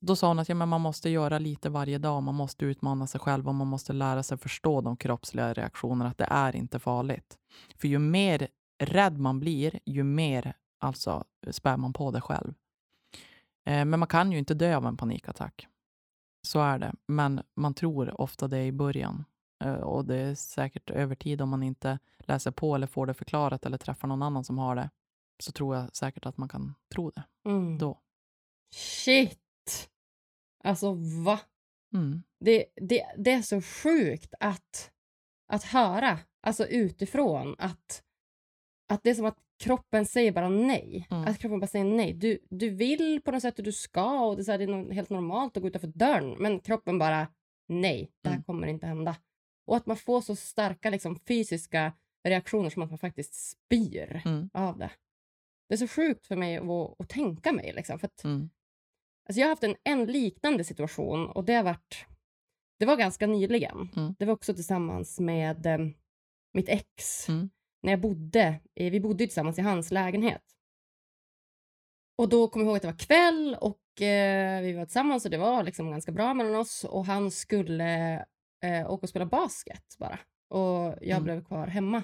Då 0.06 0.16
sa 0.16 0.28
hon 0.28 0.40
att 0.40 0.50
ja, 0.50 0.56
men 0.56 0.70
man 0.70 0.82
måste 0.82 1.10
göra 1.10 1.40
lite 1.40 1.70
varje 1.70 1.98
dag, 1.98 2.24
man 2.24 2.36
måste 2.36 2.66
utmana 2.66 3.08
sig 3.08 3.20
själv 3.20 3.48
och 3.48 3.56
man 3.56 3.68
måste 3.68 3.94
lära 3.94 4.24
sig 4.24 4.38
förstå 4.38 4.82
de 4.82 4.98
kroppsliga 4.98 5.54
reaktionerna, 5.54 6.10
att 6.10 6.18
det 6.18 6.28
är 6.30 6.56
inte 6.56 6.80
farligt. 6.80 7.38
För 7.76 7.88
ju 7.88 8.00
mer 8.00 8.48
rädd 8.80 9.18
man 9.20 9.40
blir, 9.40 9.80
ju 9.86 10.04
mer 10.04 10.54
alltså 10.80 11.24
spär 11.52 11.78
man 11.78 11.94
på 11.94 12.12
det 12.12 12.22
själv. 12.22 12.54
Eh, 13.66 13.86
men 13.86 14.00
man 14.00 14.08
kan 14.08 14.32
ju 14.32 14.38
inte 14.38 14.54
dö 14.54 14.76
av 14.76 14.86
en 14.86 14.98
panikattack. 14.98 15.68
Så 16.48 16.60
är 16.60 16.80
det. 16.80 16.94
Men 17.08 17.42
man 17.56 17.74
tror 17.74 18.22
ofta 18.22 18.48
det 18.48 18.66
i 18.66 18.72
början. 18.72 19.26
Eh, 19.64 19.74
och 19.74 20.06
det 20.06 20.16
är 20.16 20.36
säkert 20.36 20.90
över 20.90 21.16
tid 21.16 21.42
om 21.42 21.50
man 21.50 21.64
inte 21.64 22.00
läser 22.20 22.52
på 22.52 22.76
eller 22.76 22.88
får 22.88 23.06
det 23.06 23.14
förklarat 23.14 23.66
eller 23.66 23.78
träffar 23.78 24.08
någon 24.08 24.24
annan 24.24 24.44
som 24.44 24.58
har 24.58 24.76
det. 24.76 24.90
Så 25.40 25.52
tror 25.52 25.76
jag 25.76 25.96
säkert 25.96 26.26
att 26.26 26.38
man 26.38 26.50
kan 26.50 26.76
tro 26.94 27.10
det 27.10 27.24
mm. 27.46 27.78
då. 27.78 28.00
Shit! 28.74 29.42
Alltså 30.66 30.94
va? 31.26 31.40
Mm. 31.94 32.24
Det, 32.40 32.66
det, 32.76 33.06
det 33.18 33.32
är 33.32 33.42
så 33.42 33.62
sjukt 33.62 34.34
att, 34.40 34.92
att 35.48 35.64
höra, 35.64 36.20
alltså 36.42 36.68
utifrån, 36.68 37.56
att, 37.58 38.04
att 38.90 39.04
det 39.04 39.10
är 39.10 39.16
som 39.16 39.26
att 39.26 39.38
kroppen 39.64 40.06
säger 40.06 40.32
bara 40.32 40.50
nej. 40.50 41.08
Mm. 41.12 41.24
Att 41.24 41.40
kroppen 41.40 41.60
bara 41.60 41.68
säger 41.68 41.86
nej. 41.86 42.14
Du, 42.14 42.40
du 42.50 42.70
vill 42.70 43.22
på 43.22 43.32
något 43.32 43.42
sätt 43.42 43.60
och 43.60 43.66
du 43.66 43.72
ska 43.72 44.28
och 44.28 44.36
det 44.36 44.42
är, 44.42 44.44
så 44.44 44.52
här, 44.52 44.58
det 44.58 44.64
är 44.64 44.94
helt 44.94 45.10
normalt 45.10 45.58
att 45.58 45.64
gå 45.64 45.68
utanför 45.68 45.88
dörren. 45.88 46.36
Men 46.40 46.60
kroppen 46.60 47.00
bara 47.00 47.28
nej, 47.68 48.12
det 48.22 48.30
här 48.30 48.36
mm. 48.36 48.44
kommer 48.44 48.68
inte 48.68 48.88
hända. 48.88 49.16
Och 49.66 49.78
att 49.78 49.86
man 49.86 49.98
får 49.98 50.22
så 50.22 50.36
starka 50.36 50.90
liksom, 50.90 51.20
fysiska 51.28 51.94
reaktioner 52.24 52.70
som 52.70 52.82
att 52.82 52.90
man 52.90 53.00
faktiskt 53.00 53.50
spyr 53.50 54.22
mm. 54.26 54.50
av 54.54 54.78
det. 54.78 54.92
Det 55.70 55.76
är 55.76 55.78
så 55.78 55.88
sjukt 55.88 56.28
för 56.28 56.36
mig 56.36 56.58
att, 56.58 57.00
att 57.00 57.10
tänka 57.10 57.52
mig. 57.52 57.74
Liksom, 57.74 58.00
för 58.00 58.08
att, 58.08 58.24
mm. 58.24 58.50
Alltså 59.26 59.40
jag 59.40 59.48
har 59.48 59.50
haft 59.50 59.64
en, 59.64 59.76
en 59.84 60.06
liknande 60.06 60.64
situation 60.64 61.28
och 61.28 61.46
det 61.46 61.54
har 61.54 61.64
varit 61.64 62.06
det 62.80 62.86
var 62.86 62.98
ganska 62.98 63.28
nyligen. 63.28 63.90
Mm. 63.96 64.16
Det 64.20 64.26
var 64.26 64.34
också 64.34 64.54
tillsammans 64.54 65.20
med 65.20 65.66
eh, 65.66 65.78
mitt 66.54 66.70
ex. 66.70 67.30
Mm 67.30 67.50
när 67.86 67.92
jag 67.92 68.02
bodde, 68.02 68.60
vi 68.76 69.00
bodde 69.00 69.18
tillsammans 69.18 69.60
i 69.60 69.62
hans 69.62 69.92
lägenhet. 69.92 70.44
Och 72.18 72.30
då 72.30 72.48
kommer 72.48 72.66
jag 72.66 72.70
ihåg 72.70 72.76
att 72.76 72.82
det 72.82 72.88
var 72.88 72.98
kväll 72.98 73.58
och 73.62 74.02
eh, 74.02 74.62
vi 74.62 74.74
var 74.74 74.86
tillsammans 74.86 75.26
och 75.26 75.32
det 75.32 75.38
var 75.38 75.64
liksom 75.64 75.92
ganska 75.92 76.12
bra 76.12 76.34
mellan 76.34 76.56
oss 76.56 76.84
och 76.84 77.06
han 77.06 77.32
skulle 77.32 78.16
eh, 78.64 78.92
åka 78.92 79.04
och 79.04 79.10
spela 79.10 79.26
basket 79.26 79.96
bara. 80.00 80.20
Och 80.50 80.96
jag 81.02 81.10
mm. 81.10 81.24
blev 81.24 81.46
kvar 81.46 81.68
hemma. 81.68 82.04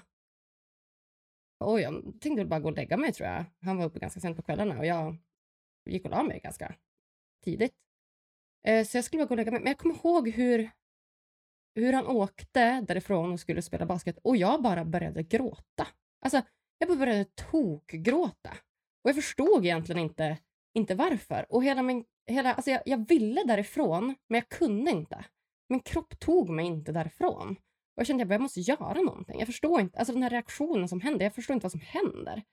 Och 1.59 1.81
jag 1.81 2.21
tänkte 2.21 2.45
bara 2.45 2.59
gå 2.59 2.69
och 2.69 2.75
lägga 2.75 2.97
mig 2.97 3.13
tror 3.13 3.29
jag. 3.29 3.45
Han 3.61 3.77
var 3.77 3.85
uppe 3.85 3.99
ganska 3.99 4.19
sent 4.19 4.37
på 4.37 4.43
kvällarna 4.43 4.79
och 4.79 4.85
jag 4.85 5.17
gick 5.89 6.05
och 6.05 6.11
la 6.11 6.23
mig 6.23 6.39
ganska 6.43 6.75
tidigt. 7.41 7.73
Eh, 8.67 8.85
så 8.85 8.97
jag 8.97 9.05
skulle 9.05 9.23
bara 9.23 9.27
gå 9.27 9.33
och 9.33 9.37
lägga 9.37 9.51
mig. 9.51 9.59
Men 9.59 9.67
jag 9.67 9.77
kommer 9.77 9.95
ihåg 9.95 10.29
hur 10.29 10.71
hur 11.75 11.93
han 11.93 12.07
åkte 12.07 12.81
därifrån 12.87 13.31
och 13.31 13.39
skulle 13.39 13.61
spela 13.61 13.85
basket 13.85 14.17
och 14.23 14.37
jag 14.37 14.61
bara 14.61 14.85
började 14.85 15.23
gråta. 15.23 15.87
Alltså, 16.21 16.41
jag 16.77 16.89
bara 16.89 16.97
började 16.97 17.25
tokgråta. 17.25 18.49
Och 19.03 19.09
jag 19.09 19.15
förstod 19.15 19.65
egentligen 19.65 20.01
inte, 20.01 20.37
inte 20.73 20.95
varför. 20.95 21.45
Och 21.49 21.63
hela 21.63 21.81
min, 21.81 22.05
hela, 22.27 22.53
alltså 22.53 22.71
jag, 22.71 22.81
jag 22.85 23.07
ville 23.09 23.43
därifrån, 23.43 24.15
men 24.27 24.37
jag 24.37 24.49
kunde 24.49 24.91
inte. 24.91 25.25
Min 25.69 25.79
kropp 25.79 26.19
tog 26.19 26.49
mig 26.49 26.65
inte 26.65 26.91
därifrån. 26.91 27.49
Och 27.95 27.99
jag 27.99 28.07
kände 28.07 28.23
att 28.23 28.29
jag 28.29 28.41
måste 28.41 28.59
göra 28.59 29.01
någonting. 29.01 29.39
Jag 29.39 29.47
förstår 29.47 29.81
inte, 29.81 29.99
alltså 29.99 30.13
den 30.13 30.23
här 30.23 30.29
reaktionen 30.29 30.89
som 30.89 31.01
händer, 31.01 31.25
jag 31.25 31.35
förstår 31.35 31.53
inte 31.53 31.65
vad 31.65 31.71
som 31.71 31.81
händer. 31.81 32.43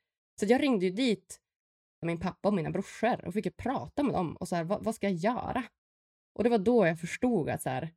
Så 0.41 0.47
jag 0.47 0.63
ringde 0.63 0.87
ju 0.87 0.93
dit 0.93 1.41
min 2.07 2.21
pappa 2.21 2.49
och 2.49 2.55
mina 2.55 2.71
brorsor 2.71 3.25
och 3.25 3.35
fick 3.35 3.57
prata 3.57 4.03
med 4.03 4.15
dem 4.15 4.37
och 4.37 4.49
så 4.49 4.57
här, 4.57 4.65
vad, 4.65 4.85
vad, 4.85 4.95
ska 4.95 5.09
jag 5.09 5.17
göra? 5.17 5.65
Och 6.35 6.45
det 6.45 6.51
var 6.51 6.59
då 6.59 6.87
jag 6.87 7.01
förstod 7.01 7.49
att 7.49 7.63
så 7.63 7.71
här, 7.71 7.91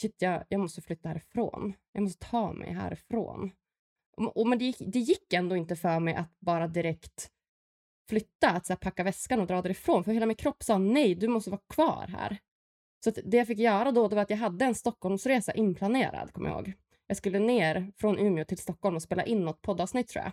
shit, 0.00 0.16
jag, 0.18 0.44
jag 0.48 0.60
måste 0.60 0.82
flytta 0.82 1.08
härifrån. 1.08 1.74
Jag 1.92 2.02
måste 2.02 2.26
ta 2.26 2.52
mig 2.52 2.72
härifrån. 2.72 3.50
Och, 4.16 4.36
och 4.36 4.48
men 4.48 4.58
det 4.58 4.64
gick, 4.64 4.76
det 4.78 4.98
gick 4.98 5.32
ändå 5.32 5.56
inte 5.56 5.76
för 5.76 6.00
mig 6.00 6.14
att 6.14 6.40
bara 6.40 6.68
direkt 6.68 7.30
flytta, 8.08 8.50
att 8.50 8.66
så 8.66 8.72
här, 8.72 8.78
packa 8.78 9.04
väskan 9.04 9.40
och 9.40 9.46
dra 9.46 9.62
därifrån. 9.62 10.04
För 10.04 10.12
hela 10.12 10.26
min 10.26 10.36
kropp 10.36 10.62
sa 10.62 10.78
nej, 10.78 11.14
du 11.14 11.28
måste 11.28 11.50
vara 11.50 11.60
kvar 11.68 12.06
här. 12.08 12.38
Så 13.04 13.10
det 13.24 13.36
jag 13.36 13.46
fick 13.46 13.58
göra 13.58 13.92
då 13.92 14.08
det 14.08 14.14
var 14.14 14.22
att 14.22 14.30
jag 14.30 14.36
hade 14.36 14.64
en 14.64 14.74
Stockholmsresa 14.74 15.52
inplanerad, 15.52 16.32
kommer 16.32 16.48
jag 16.48 16.58
ihåg. 16.58 16.72
Jag 17.06 17.16
skulle 17.16 17.38
ner 17.38 17.92
från 17.96 18.18
Umeå 18.18 18.44
till 18.44 18.58
Stockholm 18.58 18.96
och 18.96 19.02
spela 19.02 19.24
in 19.24 19.44
något 19.44 19.62
poddavsnitt 19.62 20.08
tror 20.08 20.24
jag. 20.24 20.32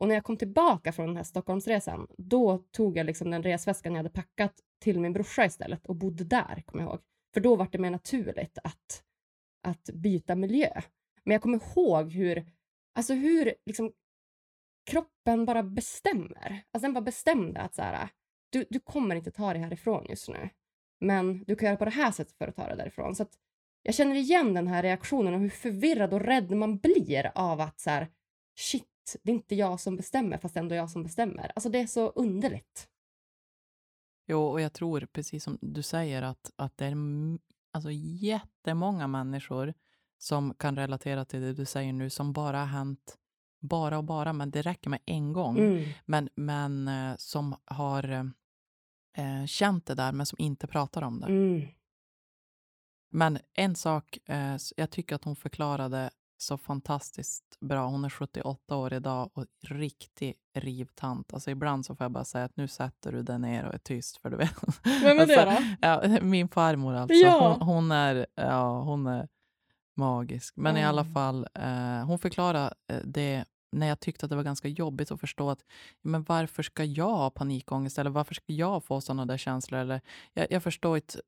Och 0.00 0.08
när 0.08 0.14
jag 0.14 0.24
kom 0.24 0.36
tillbaka 0.36 0.92
från 0.92 1.06
den 1.06 1.16
här 1.16 1.24
Stockholmsresan, 1.24 2.06
då 2.18 2.58
tog 2.58 2.96
jag 2.96 3.06
liksom 3.06 3.30
den 3.30 3.42
resväskan 3.42 3.92
jag 3.92 3.98
hade 3.98 4.10
packat 4.10 4.54
till 4.82 5.00
min 5.00 5.12
brorsa 5.12 5.44
istället 5.44 5.86
och 5.86 5.96
bodde 5.96 6.24
där, 6.24 6.62
kommer 6.66 6.84
jag 6.84 6.90
ihåg. 6.90 7.00
För 7.34 7.40
då 7.40 7.56
var 7.56 7.68
det 7.72 7.78
mer 7.78 7.90
naturligt 7.90 8.58
att, 8.64 9.02
att 9.68 9.90
byta 9.94 10.34
miljö. 10.34 10.80
Men 11.24 11.32
jag 11.32 11.42
kommer 11.42 11.60
ihåg 11.76 12.12
hur, 12.12 12.46
alltså 12.94 13.14
hur 13.14 13.54
liksom, 13.66 13.92
kroppen 14.90 15.44
bara 15.44 15.62
bestämmer. 15.62 16.62
Alltså 16.72 16.86
den 16.86 16.92
bara 16.92 17.04
bestämde 17.04 17.60
att 17.60 17.74
så 17.74 17.82
här, 17.82 18.08
du, 18.50 18.64
du 18.70 18.80
kommer 18.80 19.16
inte 19.16 19.30
ta 19.30 19.52
dig 19.52 19.62
härifrån 19.62 20.06
just 20.08 20.28
nu. 20.28 20.48
Men 21.00 21.44
du 21.44 21.56
kan 21.56 21.66
göra 21.66 21.76
på 21.76 21.84
det 21.84 21.90
här 21.90 22.10
sättet 22.10 22.38
för 22.38 22.48
att 22.48 22.56
ta 22.56 22.66
dig 22.66 22.76
därifrån. 22.76 23.14
Så 23.14 23.26
jag 23.82 23.94
känner 23.94 24.14
igen 24.14 24.54
den 24.54 24.66
här 24.66 24.82
reaktionen 24.82 25.34
och 25.34 25.40
hur 25.40 25.48
förvirrad 25.48 26.14
och 26.14 26.20
rädd 26.20 26.50
man 26.50 26.78
blir 26.78 27.32
av 27.34 27.60
att 27.60 27.80
så 27.80 27.90
här, 27.90 28.08
shit, 28.58 28.89
det 29.22 29.30
är 29.30 29.34
inte 29.34 29.54
jag 29.54 29.80
som 29.80 29.96
bestämmer 29.96 30.38
fast 30.38 30.56
ändå 30.56 30.74
jag 30.74 30.90
som 30.90 31.02
bestämmer. 31.02 31.52
Alltså 31.54 31.70
det 31.70 31.78
är 31.78 31.86
så 31.86 32.08
underligt. 32.08 32.88
Jo, 34.26 34.42
och 34.42 34.60
jag 34.60 34.72
tror 34.72 35.08
precis 35.12 35.44
som 35.44 35.58
du 35.60 35.82
säger 35.82 36.22
att, 36.22 36.52
att 36.56 36.76
det 36.76 36.86
är 36.86 36.96
alltså, 37.72 37.90
jättemånga 37.92 39.06
människor 39.06 39.74
som 40.18 40.54
kan 40.54 40.76
relatera 40.76 41.24
till 41.24 41.40
det 41.40 41.52
du 41.52 41.64
säger 41.64 41.92
nu, 41.92 42.10
som 42.10 42.32
bara 42.32 42.58
har 42.58 42.66
hänt 42.66 43.16
bara 43.60 43.98
och 43.98 44.04
bara, 44.04 44.32
men 44.32 44.50
det 44.50 44.62
räcker 44.62 44.90
med 44.90 45.00
en 45.06 45.32
gång. 45.32 45.58
Mm. 45.58 45.88
Men, 46.04 46.28
men 46.34 46.88
eh, 46.88 47.16
som 47.16 47.56
har 47.64 48.32
eh, 49.16 49.46
känt 49.46 49.86
det 49.86 49.94
där, 49.94 50.12
men 50.12 50.26
som 50.26 50.36
inte 50.38 50.66
pratar 50.66 51.02
om 51.02 51.20
det. 51.20 51.26
Mm. 51.26 51.68
Men 53.10 53.38
en 53.52 53.74
sak, 53.74 54.18
eh, 54.26 54.56
jag 54.76 54.90
tycker 54.90 55.14
att 55.14 55.24
hon 55.24 55.36
förklarade 55.36 56.10
så 56.42 56.58
fantastiskt 56.58 57.56
bra. 57.60 57.86
Hon 57.86 58.04
är 58.04 58.10
78 58.10 58.76
år 58.76 58.92
idag 58.92 59.30
och 59.34 59.46
riktig 59.68 60.34
rivtant. 60.54 61.34
Alltså 61.34 61.50
ibland 61.50 61.86
så 61.86 61.96
får 61.96 62.04
jag 62.04 62.12
bara 62.12 62.24
säga 62.24 62.44
att 62.44 62.56
nu 62.56 62.68
sätter 62.68 63.12
du 63.12 63.22
dig 63.22 63.38
ner 63.38 63.64
och 63.64 63.74
är 63.74 63.78
tyst. 63.78 64.16
För 64.16 64.30
du 64.30 64.36
vet. 64.36 64.54
Vem 65.02 65.18
är 65.18 65.26
det 65.26 65.42
alltså, 65.44 65.62
då? 65.62 65.76
Ja, 65.80 66.20
min 66.22 66.48
farmor 66.48 66.94
alltså. 66.94 67.14
Ja. 67.14 67.56
Hon, 67.58 67.68
hon, 67.68 67.90
är, 67.92 68.26
ja, 68.34 68.80
hon 68.82 69.06
är 69.06 69.28
magisk. 69.96 70.56
Men 70.56 70.76
i 70.76 70.84
alla 70.84 71.00
Mm. 71.02 71.14
fall, 71.14 71.46
eh, 71.54 72.04
hon 72.06 72.18
förklarade 72.18 72.74
eh, 72.92 73.00
det 73.04 73.44
när 73.72 73.86
jag 73.86 74.00
tyckte 74.00 74.26
att 74.26 74.30
det 74.30 74.36
var 74.36 74.42
ganska 74.42 74.68
jobbigt 74.68 75.10
att 75.10 75.20
förstå 75.20 75.50
att 75.50 75.64
men 76.02 76.22
varför 76.22 76.62
ska 76.62 76.84
jag 76.84 77.16
ha 77.16 77.30
panikångest 77.30 77.98
eller 77.98 78.10
varför 78.10 78.34
ska 78.34 78.52
jag 78.52 78.84
få 78.84 79.00
sådana 79.00 79.26
där 79.26 79.36
känslor? 79.36 79.80
Eller, 79.80 80.00
jag, 80.32 80.46
jag 80.50 80.62
förstår 80.62 80.96
inte 80.96 81.20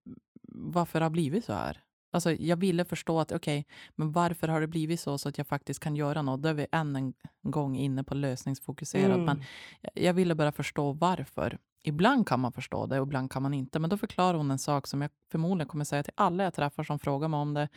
varför 0.52 1.00
det 1.00 1.04
har 1.04 1.10
blivit 1.10 1.44
så 1.44 1.52
här. 1.52 1.82
Alltså, 2.14 2.32
jag 2.32 2.56
ville 2.56 2.84
förstå 2.84 3.20
att 3.20 3.32
okej, 3.32 3.66
men 3.96 4.12
varför 4.12 4.48
har 4.48 4.60
det 4.60 4.66
blivit 4.66 5.00
så 5.00 5.18
så 5.18 5.28
att 5.28 5.38
jag 5.38 5.46
faktiskt 5.46 5.80
kan 5.80 5.96
göra 5.96 6.22
något? 6.22 6.42
Då 6.42 6.48
är 6.48 6.54
vi 6.54 6.66
än 6.72 6.96
en 6.96 7.14
gång 7.42 7.76
inne 7.76 8.04
på 8.04 8.14
lösningsfokuserat. 8.14 9.14
Mm. 9.14 9.24
Men 9.24 9.42
jag- 9.80 10.04
jag 10.04 10.14
ville 10.14 10.34
bara 10.34 10.52
förstå 10.52 10.92
varför. 10.92 11.58
Ibland 11.84 12.26
kan 12.28 12.40
man 12.40 12.52
förstå 12.52 12.86
det 12.86 13.00
och 13.00 13.06
ibland 13.06 13.30
kan 13.30 13.42
man 13.42 13.54
inte. 13.54 13.78
Men 13.78 13.90
då 13.90 13.96
förklarar 13.98 14.34
hon 14.38 14.50
en 14.50 14.58
sak 14.58 14.86
som 14.86 15.02
jag 15.02 15.10
förmodligen 15.30 15.68
kommer 15.68 15.84
säga 15.84 16.02
till 16.02 16.12
alla 16.16 16.44
jag 16.44 16.54
träffar 16.54 16.82
som 16.82 16.98
frågar 16.98 17.28
mig 17.28 17.38
om 17.38 17.54
det. 17.54 17.68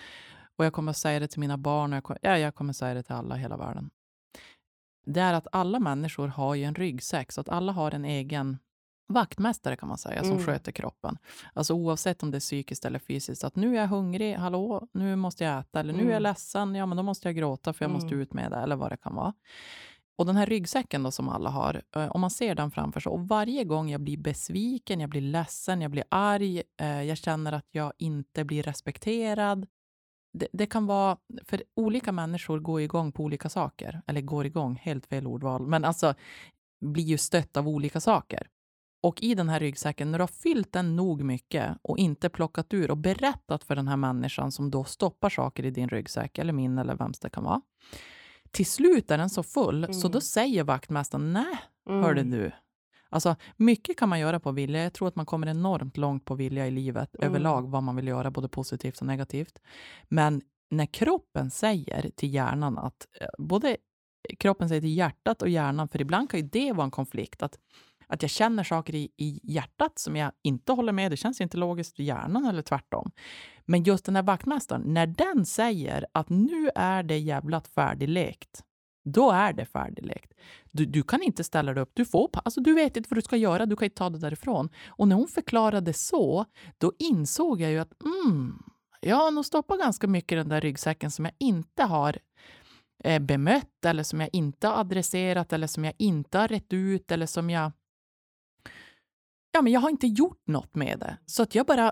Och 0.57 0.65
jag 0.65 0.73
kommer 0.73 0.93
säga 0.93 1.19
det 1.19 1.27
till 1.27 1.39
mina 1.39 1.57
barn 1.57 1.93
och 1.93 1.97
jag 1.97 2.03
kommer, 2.03 2.19
ja, 2.21 2.38
jag 2.38 2.55
kommer 2.55 2.73
säga 2.73 2.93
det 2.93 3.03
till 3.03 3.15
alla 3.15 3.36
i 3.38 3.39
hela 3.39 3.57
världen. 3.57 3.89
Det 5.05 5.19
är 5.21 5.33
att 5.33 5.47
alla 5.51 5.79
människor 5.79 6.27
har 6.27 6.55
ju 6.55 6.63
en 6.63 6.75
ryggsäck, 6.75 7.31
så 7.31 7.41
att 7.41 7.49
alla 7.49 7.71
har 7.71 7.91
en 7.91 8.05
egen 8.05 8.57
vaktmästare 9.08 9.76
kan 9.76 9.89
man 9.89 9.97
säga, 9.97 10.24
som 10.24 10.32
Mm. 10.32 10.45
sköter 10.45 10.72
kroppen. 10.72 11.18
Alltså 11.53 11.74
oavsett 11.74 12.24
om 12.24 12.32
det 12.32 12.38
är 12.38 12.39
psykiskt 12.39 12.86
eller 12.86 12.99
fysiskt. 12.99 13.43
Att 13.43 13.56
nu 13.56 13.78
är 13.78 13.82
jag 13.82 13.88
hungrig, 13.88 14.36
hallå, 14.36 14.88
nu 14.93 15.16
måste 15.16 15.43
jag 15.43 15.60
äta. 15.60 15.80
Eller 15.80 15.93
nu 15.93 15.99
är 15.99 16.03
jag 16.06 16.12
Mm. 16.12 16.24
ledsen, 16.24 16.76
ja 16.76 16.86
men 16.86 16.97
då 16.97 17.03
måste 17.03 17.28
jag 17.28 17.36
gråta 17.36 17.74
för 17.74 17.86
jag 17.86 17.91
måste 17.91 18.08
Mm. 18.08 18.20
ut 18.20 18.34
med 18.34 18.51
det. 18.51 18.58
Eller 18.58 18.76
vad 18.76 18.91
det 18.91 18.97
kan 18.97 19.16
vara. 19.16 19.34
Och 20.18 20.26
den 20.26 20.36
här 20.36 20.45
ryggsäcken 20.45 21.03
då 21.03 21.12
som 21.12 21.30
alla 21.30 21.49
har, 21.49 21.82
eh, 21.95 22.08
om 22.08 22.22
man 22.22 22.30
ser 22.30 22.56
den 22.56 22.72
framför 22.72 22.99
sig 22.99 23.10
och 23.10 23.28
varje 23.28 23.64
gång 23.64 23.89
jag 23.89 24.01
blir 24.01 24.18
besviken, 24.18 24.99
jag 24.99 25.10
blir 25.10 25.22
ledsen, 25.22 25.82
jag 25.82 25.91
blir 25.91 26.03
arg, 26.10 26.62
eh, 26.82 27.01
jag 27.03 27.18
känner 27.18 27.51
att 27.51 27.68
jag 27.72 27.93
inte 27.97 28.43
blir 28.43 28.64
respekterad. 28.64 29.68
Det, 30.34 30.47
det 30.53 30.66
kan 30.66 30.86
vara, 30.86 31.18
för 31.43 31.64
olika 31.76 32.12
människor 32.12 32.60
går 32.60 32.82
igång 32.82 33.12
på 33.12 33.24
olika 33.24 33.49
saker. 33.49 34.01
Eller 34.08 34.22
går 34.22 34.45
igång, 34.45 34.76
helt 34.84 35.06
fel 35.06 35.28
ordval, 35.28 35.68
men 35.68 35.86
alltså 35.86 36.14
blir 36.86 37.03
ju 37.03 37.18
stött 37.18 37.58
av 37.58 37.68
olika 37.68 37.99
saker. 37.99 38.47
Och 39.06 39.24
i 39.24 39.36
den 39.36 39.49
här 39.49 39.60
ryggsäcken, 39.60 40.12
när 40.12 40.20
du 40.20 40.22
har 40.22 40.28
fyllt 40.28 40.72
den 40.74 40.95
nog 40.95 41.24
mycket 41.24 41.78
och 41.82 41.97
inte 41.97 42.30
plockat 42.30 42.74
ur 42.74 42.91
och 42.91 42.97
berättat 42.97 43.64
för 43.64 43.76
den 43.76 43.88
här 43.88 43.97
människan 43.97 44.51
som 44.51 44.72
då 44.72 44.84
stoppar 44.84 45.30
saker 45.30 45.66
i 45.66 45.72
din 45.72 45.89
ryggsäck, 45.89 46.38
eller 46.38 46.53
min 46.53 46.78
eller 46.78 46.95
vems 46.95 47.20
det 47.20 47.30
kan 47.30 47.43
vara. 47.43 47.62
Till 48.51 48.66
slut 48.66 49.12
är 49.12 49.18
den 49.18 49.30
så 49.30 49.43
full, 49.43 49.84
så 49.93 50.08
Mm. 50.08 50.12
då 50.12 50.22
säger 50.22 50.64
vaktmästaren, 50.64 51.34
nej, 51.34 51.58
Mm. 51.89 52.03
hörde 52.03 52.24
du. 52.24 52.51
Alltså, 53.10 53.36
mycket 53.58 53.97
kan 53.97 54.10
man 54.10 54.20
göra 54.20 54.39
på 54.39 54.51
vilja. 54.51 54.84
Jag 54.84 54.93
tror 54.93 55.08
att 55.08 55.16
man 55.16 55.26
kommer 55.26 55.47
enormt 55.47 55.97
långt 55.97 56.26
på 56.26 56.36
vilja 56.36 56.68
i 56.68 56.72
livet 56.72 57.16
Mm. 57.16 57.30
överlag, 57.30 57.70
vad 57.70 57.84
man 57.84 57.95
vill 57.95 58.08
göra, 58.08 58.32
både 58.32 58.49
positivt 58.49 58.99
och 59.01 59.08
negativt. 59.08 59.60
Men 60.10 60.41
när 60.70 60.86
kroppen 60.86 61.51
säger 61.51 62.10
till 62.16 62.34
hjärnan 62.34 62.78
att, 62.78 63.08
eh, 63.22 63.28
både 63.38 63.78
kroppen 64.39 64.70
säger 64.70 64.82
till 64.82 64.97
hjärtat 64.97 65.41
och 65.41 65.49
hjärnan, 65.49 65.88
för 65.88 66.01
ibland 66.01 66.30
kan 66.30 66.39
ju 66.39 66.45
det 66.51 66.74
vara 66.74 66.86
en 66.86 66.91
konflikt, 66.91 67.43
att, 67.43 67.60
att 68.08 68.22
jag 68.22 68.32
känner 68.32 68.64
saker 68.64 68.95
i, 68.95 69.10
i 69.18 69.39
hjärtat 69.43 69.99
som 69.99 70.16
jag 70.16 70.32
inte 70.43 70.72
håller 70.72 70.93
med, 70.93 71.12
det 71.12 71.18
känns 71.18 71.41
inte 71.41 71.58
logiskt 71.58 71.99
i 71.99 72.03
hjärnan 72.03 72.45
eller 72.45 72.62
tvärtom. 72.62 73.12
Men 73.66 73.84
just 73.84 74.06
den 74.06 74.16
här 74.16 74.24
vaktmästaren, 74.24 74.82
när 74.82 75.08
den 75.08 75.45
säger 75.45 76.06
att 76.12 76.30
nu 76.30 76.70
är 76.76 77.03
det 77.03 77.18
jävlat 77.18 77.68
färdiglekt, 77.68 78.64
då 79.06 79.32
är 79.32 79.53
det 79.53 79.66
färdiglekt. 79.66 80.34
Du, 80.72 80.86
du 80.86 81.03
kan 81.03 81.24
inte 81.24 81.43
ställa 81.43 81.74
dig 81.74 81.84
upp. 81.84 81.91
Du, 81.93 82.06
får, 82.06 82.30
alltså, 82.34 82.62
du 82.62 82.74
vet 82.74 82.97
inte 82.97 83.10
vad 83.10 83.18
du 83.18 83.22
ska 83.22 83.38
göra, 83.38 83.66
du 83.66 83.76
kan 83.76 83.86
inte 83.86 83.97
ta 83.97 84.10
det 84.10 84.20
därifrån. 84.20 84.70
Och 84.88 85.08
när 85.08 85.16
hon 85.16 85.28
förklarade 85.28 85.93
så, 85.93 86.45
då 86.78 86.93
insåg 86.99 87.62
jag 87.62 87.72
ju 87.72 87.80
att 87.80 87.93
mm, 88.03 88.64
jag 89.01 89.16
har 89.16 89.32
nog 89.32 89.45
stoppat 89.45 89.80
ganska 89.80 90.08
mycket 90.08 90.32
i 90.32 90.36
den 90.36 90.49
där 90.49 90.62
ryggsäcken 90.62 91.12
som 91.12 91.26
jag 91.26 91.34
inte 91.39 91.84
har 91.84 92.18
eh, 93.03 93.20
bemött 93.20 93.86
eller 93.86 94.03
som 94.03 94.22
jag 94.22 94.30
inte 94.34 94.68
har 94.68 94.80
adresserat 94.80 95.53
eller 95.53 95.68
som 95.68 95.86
jag 95.86 95.93
inte 95.97 96.38
har 96.38 96.47
rätt 96.47 96.74
ut 96.74 97.12
eller 97.12 97.26
som 97.26 97.49
jag... 97.49 97.72
Ja, 99.56 99.62
men 99.62 99.74
jag 99.74 99.80
har 99.80 99.89
inte 99.89 100.08
gjort 100.08 100.47
något 100.47 100.76
med 100.76 100.99
det. 100.99 101.18
Så 101.26 101.43
att 101.43 101.56
jag 101.56 101.66
bara... 101.66 101.91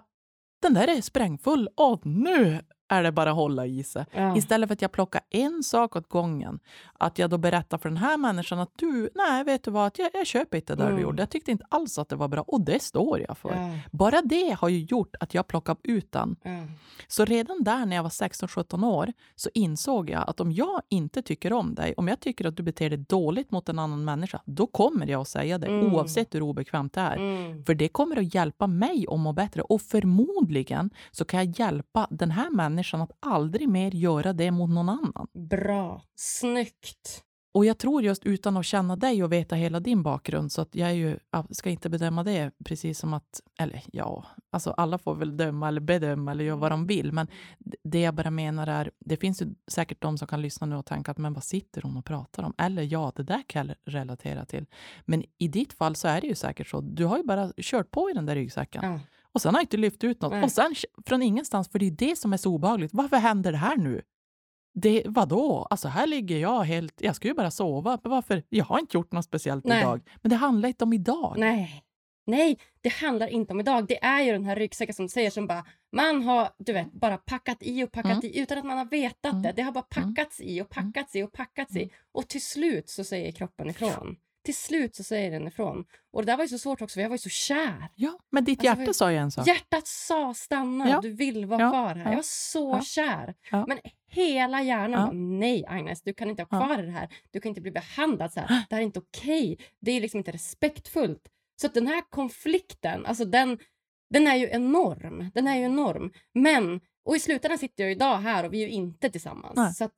Den 0.62 0.74
där 0.74 0.98
är 0.98 1.02
sprängfull 1.02 1.70
Åh, 1.78 2.00
nu 2.04 2.62
är 2.94 3.04
det 3.04 3.12
bara 3.12 3.30
att 3.30 3.36
hålla 3.36 3.66
i 3.66 3.84
sig. 3.84 4.06
Ja. 4.12 4.38
Istället 4.38 4.68
för 4.70 4.74
att 4.74 4.82
jag 4.82 4.92
plockar 4.92 5.22
en 5.30 5.64
sak 5.64 5.96
åt 5.96 6.10
gången. 6.10 6.60
Att 7.00 7.20
jag 7.20 7.30
då 7.30 7.38
berättar 7.38 7.78
för 7.78 7.90
den 7.90 7.98
här 7.98 8.18
människan 8.18 8.60
att 8.60 8.72
du, 8.76 9.10
nej 9.16 9.44
vet 9.44 9.64
du 9.64 9.72
vad, 9.72 9.88
att 9.88 10.00
jag, 10.00 10.10
jag 10.14 10.28
köper 10.28 10.58
inte 10.58 10.74
det 10.76 10.78
där 10.78 10.86
Mm. 10.86 10.96
du 10.96 11.02
gjorde. 11.04 11.22
Jag 11.22 11.30
tyckte 11.30 11.52
inte 11.52 11.66
alls 11.70 11.98
att 12.00 12.10
det 12.10 12.16
var 12.16 12.28
bra 12.28 12.42
och 12.42 12.62
det 12.62 12.82
står 12.84 13.20
jag 13.28 13.38
för. 13.38 13.50
Ja. 13.50 13.80
Bara 13.92 14.22
det 14.22 14.56
har 14.60 14.70
ju 14.70 14.80
gjort 14.80 15.16
att 15.20 15.34
jag 15.34 15.48
plockade 15.48 15.80
ut 15.84 16.12
den. 16.12 16.36
Ja. 16.44 16.52
Så 17.08 17.26
redan 17.26 17.64
där 17.64 17.86
när 17.86 17.96
jag 17.96 18.04
var 18.04 18.10
16-17 18.10 18.86
år 18.88 19.14
så 19.36 19.50
insåg 19.54 20.10
jag 20.10 20.30
att 20.30 20.40
om 20.40 20.52
jag 20.52 20.82
inte 20.90 21.22
tycker 21.22 21.54
om 21.54 21.76
dig, 21.76 21.94
om 21.98 22.08
jag 22.08 22.20
tycker 22.20 22.46
att 22.46 22.58
du 22.58 22.64
beter 22.64 22.90
dig 22.90 23.00
dåligt 23.00 23.52
mot 23.52 23.70
en 23.70 23.80
annan 23.80 24.06
människa, 24.06 24.42
då 24.46 24.68
kommer 24.68 25.08
jag 25.08 25.22
att 25.22 25.28
säga 25.28 25.58
det 25.58 25.68
Mm. 25.68 25.94
oavsett 25.94 26.36
hur 26.36 26.42
obekvämt 26.42 26.94
det 26.94 27.02
är. 27.02 27.16
Mm. 27.16 27.64
För 27.66 27.74
det 27.74 27.88
kommer 27.88 28.18
att 28.20 28.34
hjälpa 28.36 28.68
mig 28.68 29.06
att 29.10 29.20
må 29.20 29.34
bättre 29.34 29.62
och 29.62 29.82
förmodligen 29.82 30.90
så 31.12 31.26
kan 31.26 31.46
jag 31.46 31.60
hjälpa 31.60 32.08
den 32.10 32.32
här 32.32 32.50
människan 32.50 32.83
att 33.02 33.12
aldrig 33.20 33.70
mer 33.70 33.92
göra 33.96 34.34
det 34.34 34.52
mot 34.52 34.70
någon 34.70 34.90
annan. 34.90 35.28
Bra. 35.34 36.02
Snyggt. 36.16 37.24
Och 37.54 37.66
jag 37.66 37.78
tror 37.78 38.04
just 38.04 38.26
utan 38.26 38.58
att 38.58 38.66
känna 38.66 38.96
dig 38.96 39.24
och 39.24 39.32
veta 39.32 39.56
hela 39.56 39.80
din 39.80 40.04
bakgrund 40.04 40.52
så 40.52 40.62
att 40.62 40.76
jag 40.76 40.90
är 40.90 40.94
ju, 40.94 41.18
ska 41.50 41.70
inte 41.70 41.90
bedöma 41.90 42.24
det 42.24 42.52
precis 42.66 43.00
som 43.00 43.14
att, 43.14 43.42
eller 43.60 43.84
ja, 43.92 44.26
alltså 44.52 44.72
alla 44.72 44.98
får 44.98 45.16
väl 45.16 45.38
döma 45.38 45.68
eller 45.68 45.82
bedöma 45.82 46.32
eller 46.32 46.44
göra 46.44 46.56
vad 46.56 46.72
de 46.72 46.88
vill. 46.88 47.12
Men 47.12 47.28
det 47.84 48.00
jag 48.00 48.16
bara 48.16 48.32
menar 48.32 48.68
är, 48.68 48.92
det 49.00 49.18
finns 49.18 49.42
ju 49.42 49.48
säkert 49.68 50.02
de 50.02 50.18
som 50.18 50.28
kan 50.28 50.42
lyssna 50.42 50.68
nu 50.68 50.76
och 50.76 50.86
tänka 50.86 51.12
att 51.12 51.18
men 51.18 51.34
vad 51.34 51.44
sitter 51.44 51.82
hon 51.82 51.98
och 51.98 52.06
pratar 52.06 52.44
om? 52.44 52.54
Eller 52.58 52.84
ja, 52.84 53.12
det 53.16 53.24
där 53.24 53.44
kan 53.48 53.68
jag 53.68 53.78
relatera 53.86 54.46
till. 54.46 54.66
Men 55.06 55.24
i 55.38 55.48
ditt 55.48 55.74
fall 55.74 55.96
så 55.96 56.08
är 56.08 56.22
det 56.22 56.28
ju 56.28 56.36
säkert 56.36 56.68
så. 56.68 56.82
Du 56.82 57.06
har 57.06 57.18
ju 57.18 57.24
bara 57.24 57.52
kört 57.58 57.92
på 57.92 58.10
i 58.10 58.14
den 58.14 58.26
där 58.26 58.36
ryggsäcken. 58.36 58.84
Ja. 58.84 59.00
Och 59.34 59.42
sen 59.42 59.54
har 59.54 59.60
jag 59.62 59.64
inte 59.64 59.78
lyft 59.78 60.04
ut 60.04 60.22
något. 60.22 60.32
Nej. 60.32 60.44
Och 60.44 60.52
sen 60.52 60.76
från 61.06 61.22
ingenstans, 61.22 61.70
för 61.70 61.80
det 61.80 61.86
är 61.86 61.92
det 61.92 62.16
som 62.16 62.34
är 62.34 62.38
så 62.38 62.52
obehagligt. 62.54 62.92
Varför 62.94 63.18
händer 63.18 63.52
det 63.52 63.58
här 63.58 63.78
nu? 63.78 64.02
Det, 64.76 65.04
vadå? 65.06 65.68
Alltså 65.70 65.88
här 65.88 66.08
ligger 66.08 66.38
jag 66.38 66.64
helt... 66.64 67.02
Jag 67.02 67.16
ska 67.16 67.28
ju 67.28 67.34
bara 67.34 67.52
sova. 67.52 68.00
Varför? 68.04 68.44
Jag 68.50 68.66
har 68.66 68.80
inte 68.80 68.98
gjort 68.98 69.12
något 69.12 69.26
speciellt 69.26 69.66
Nej. 69.66 69.80
idag. 69.82 70.02
Men 70.22 70.30
det 70.30 70.36
handlar 70.36 70.70
inte 70.70 70.84
om 70.84 70.94
idag. 70.94 71.36
Nej. 71.38 71.84
Nej, 72.26 72.60
det 72.82 72.90
handlar 72.94 73.28
inte 73.28 73.54
om 73.54 73.60
idag. 73.60 73.88
Det 73.88 74.04
är 74.04 74.22
ju 74.22 74.32
den 74.32 74.46
här 74.46 74.56
ryggsäcken 74.56 74.96
som 74.96 75.06
du 75.06 75.10
säger 75.10 75.30
som 75.30 75.48
bara 75.48 75.66
man 75.96 76.24
har 76.24 76.50
du 76.58 76.74
vet, 76.74 76.92
bara 76.94 77.18
packat 77.18 77.58
i 77.62 77.84
och 77.84 77.92
packat 77.92 78.12
Mm. 78.12 78.26
i 78.26 78.40
utan 78.40 78.58
att 78.58 78.66
man 78.66 78.78
har 78.78 78.86
vetat 78.86 79.32
Mm. 79.32 79.42
det. 79.44 79.52
Det 79.56 79.62
har 79.62 79.72
bara 79.72 79.86
Mm. 79.98 80.14
packats 80.16 80.42
i 80.42 80.62
och 80.62 80.70
packats 80.70 81.16
i 81.16 81.24
och 81.24 81.32
packats 81.32 81.72
Mm. 81.72 81.84
i. 81.84 81.92
Och 82.12 82.28
till 82.28 82.42
slut 82.46 82.90
så 82.90 83.04
säger 83.04 83.32
kroppen 83.32 83.70
ifrån. 83.70 84.16
Till 84.44 84.56
slut 84.56 84.96
så 84.96 85.04
säger 85.04 85.32
den 85.32 85.48
ifrån. 85.48 85.86
Och 86.12 86.22
det 86.22 86.32
där 86.32 86.38
var 86.38 86.44
ju 86.44 86.48
så 86.48 86.58
svårt 86.60 86.82
också 86.82 86.94
för 86.94 87.02
jag 87.02 87.10
var 87.10 87.14
ju 87.14 87.20
så 87.20 87.30
kär. 87.30 87.90
Ja, 87.96 88.20
men 88.30 88.44
ditt 88.44 88.60
Alltså, 88.60 88.66
hjärta 88.66 88.86
vad- 88.86 88.96
sa 88.96 89.12
ju 89.12 89.18
en 89.18 89.32
sak. 89.32 89.48
Hjärtat 89.48 89.88
sa 89.88 90.34
stanna, 90.34 90.90
Ja. 90.90 91.00
du 91.02 91.10
vill 91.10 91.46
vara 91.46 91.62
Ja. 91.62 91.70
kvar 91.70 91.96
här. 91.96 92.04
Ja. 92.04 92.10
Jag 92.10 92.16
var 92.16 92.24
så 92.24 92.70
Ja. 92.70 92.82
kär. 92.82 93.36
Men 93.68 93.80
hela 94.08 94.62
hjärnan 94.62 94.92
Ja. 94.92 95.06
bara, 95.06 95.12
nej 95.14 95.66
Agnes, 95.68 96.02
du 96.02 96.14
kan 96.14 96.30
inte 96.30 96.42
ha 96.44 96.48
kvar 96.48 96.78
det 96.78 96.92
här. 96.92 97.10
Du 97.32 97.40
kan 97.42 97.50
inte 97.50 97.62
bli 97.62 97.72
behandlad 97.72 98.34
så 98.34 98.40
här. 98.40 98.48
Det 98.70 98.76
här 98.76 98.82
är 98.82 98.86
inte 98.86 99.00
okej. 99.00 99.58
Det 99.80 99.92
är 99.92 100.02
liksom 100.02 100.18
inte 100.18 100.32
respektfullt. 100.32 101.30
Så 101.62 101.68
den 101.68 101.88
här 101.88 102.02
konflikten, 102.10 103.06
alltså 103.06 103.26
den, 103.26 103.60
den 104.10 104.28
är 104.28 104.36
ju 104.36 104.50
enorm. 104.52 105.32
Den 105.34 105.48
är 105.48 105.56
ju 105.58 105.64
enorm. 105.64 106.12
Men, 106.34 106.82
och 107.06 107.16
i 107.16 107.20
slutändan 107.20 107.58
sitter 107.58 107.84
jag 107.84 107.92
idag 107.92 108.18
här 108.18 108.46
och 108.46 108.54
vi 108.54 108.58
är 108.64 108.68
ju 108.68 108.74
inte 108.74 109.10
tillsammans. 109.10 109.54
Nej. 109.56 109.74
Så 109.74 109.84
att 109.84 109.96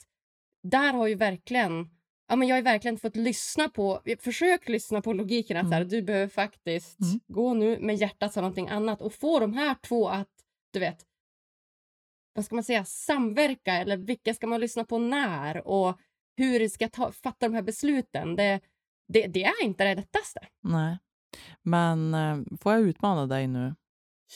där 0.63 0.93
har 0.93 1.07
ju 1.07 1.15
verkligen 1.15 1.89
Ja, 2.27 2.35
men 2.35 2.47
jag 2.47 2.55
har 2.55 2.61
verkligen 2.61 2.97
fått 2.97 3.15
lyssna 3.15 3.69
på, 3.69 4.01
försök 4.19 4.69
lyssna 4.69 5.01
på 5.01 5.13
logiken 5.13 5.57
att 5.57 5.67
så 5.67 5.73
här, 5.73 5.81
Mm. 5.81 5.89
du 5.89 6.01
behöver 6.01 6.27
faktiskt 6.27 6.99
Mm. 6.99 7.19
gå 7.27 7.53
nu 7.53 7.79
med 7.79 7.95
hjärtat 7.95 8.33
sa 8.33 8.41
någonting 8.41 8.69
annat 8.69 9.01
och 9.01 9.13
få 9.13 9.39
de 9.39 9.53
här 9.53 9.75
två 9.81 10.09
att, 10.09 10.29
du 10.73 10.79
vet, 10.79 11.05
vad 12.33 12.45
ska 12.45 12.55
man 12.55 12.63
säga, 12.63 12.85
samverka 12.85 13.73
eller 13.73 13.97
vilka 13.97 14.33
ska 14.33 14.47
man 14.47 14.61
lyssna 14.61 14.83
på 14.85 14.97
när 14.97 15.67
och 15.67 15.99
hur 16.37 16.67
ska 16.67 16.83
jag 16.83 16.91
ta, 16.91 17.11
fatta 17.11 17.47
de 17.49 17.53
här 17.55 17.61
besluten. 17.61 18.35
Det, 18.35 18.59
det, 19.07 19.27
det 19.27 19.43
är 19.43 19.63
inte 19.63 19.83
det 19.83 19.95
lättaste. 19.95 20.39
Nej. 20.63 20.97
Men 21.61 22.13
eh, 22.13 22.37
får 22.61 22.73
jag 22.73 22.81
utmana 22.81 23.25
dig 23.27 23.47
nu? 23.47 23.75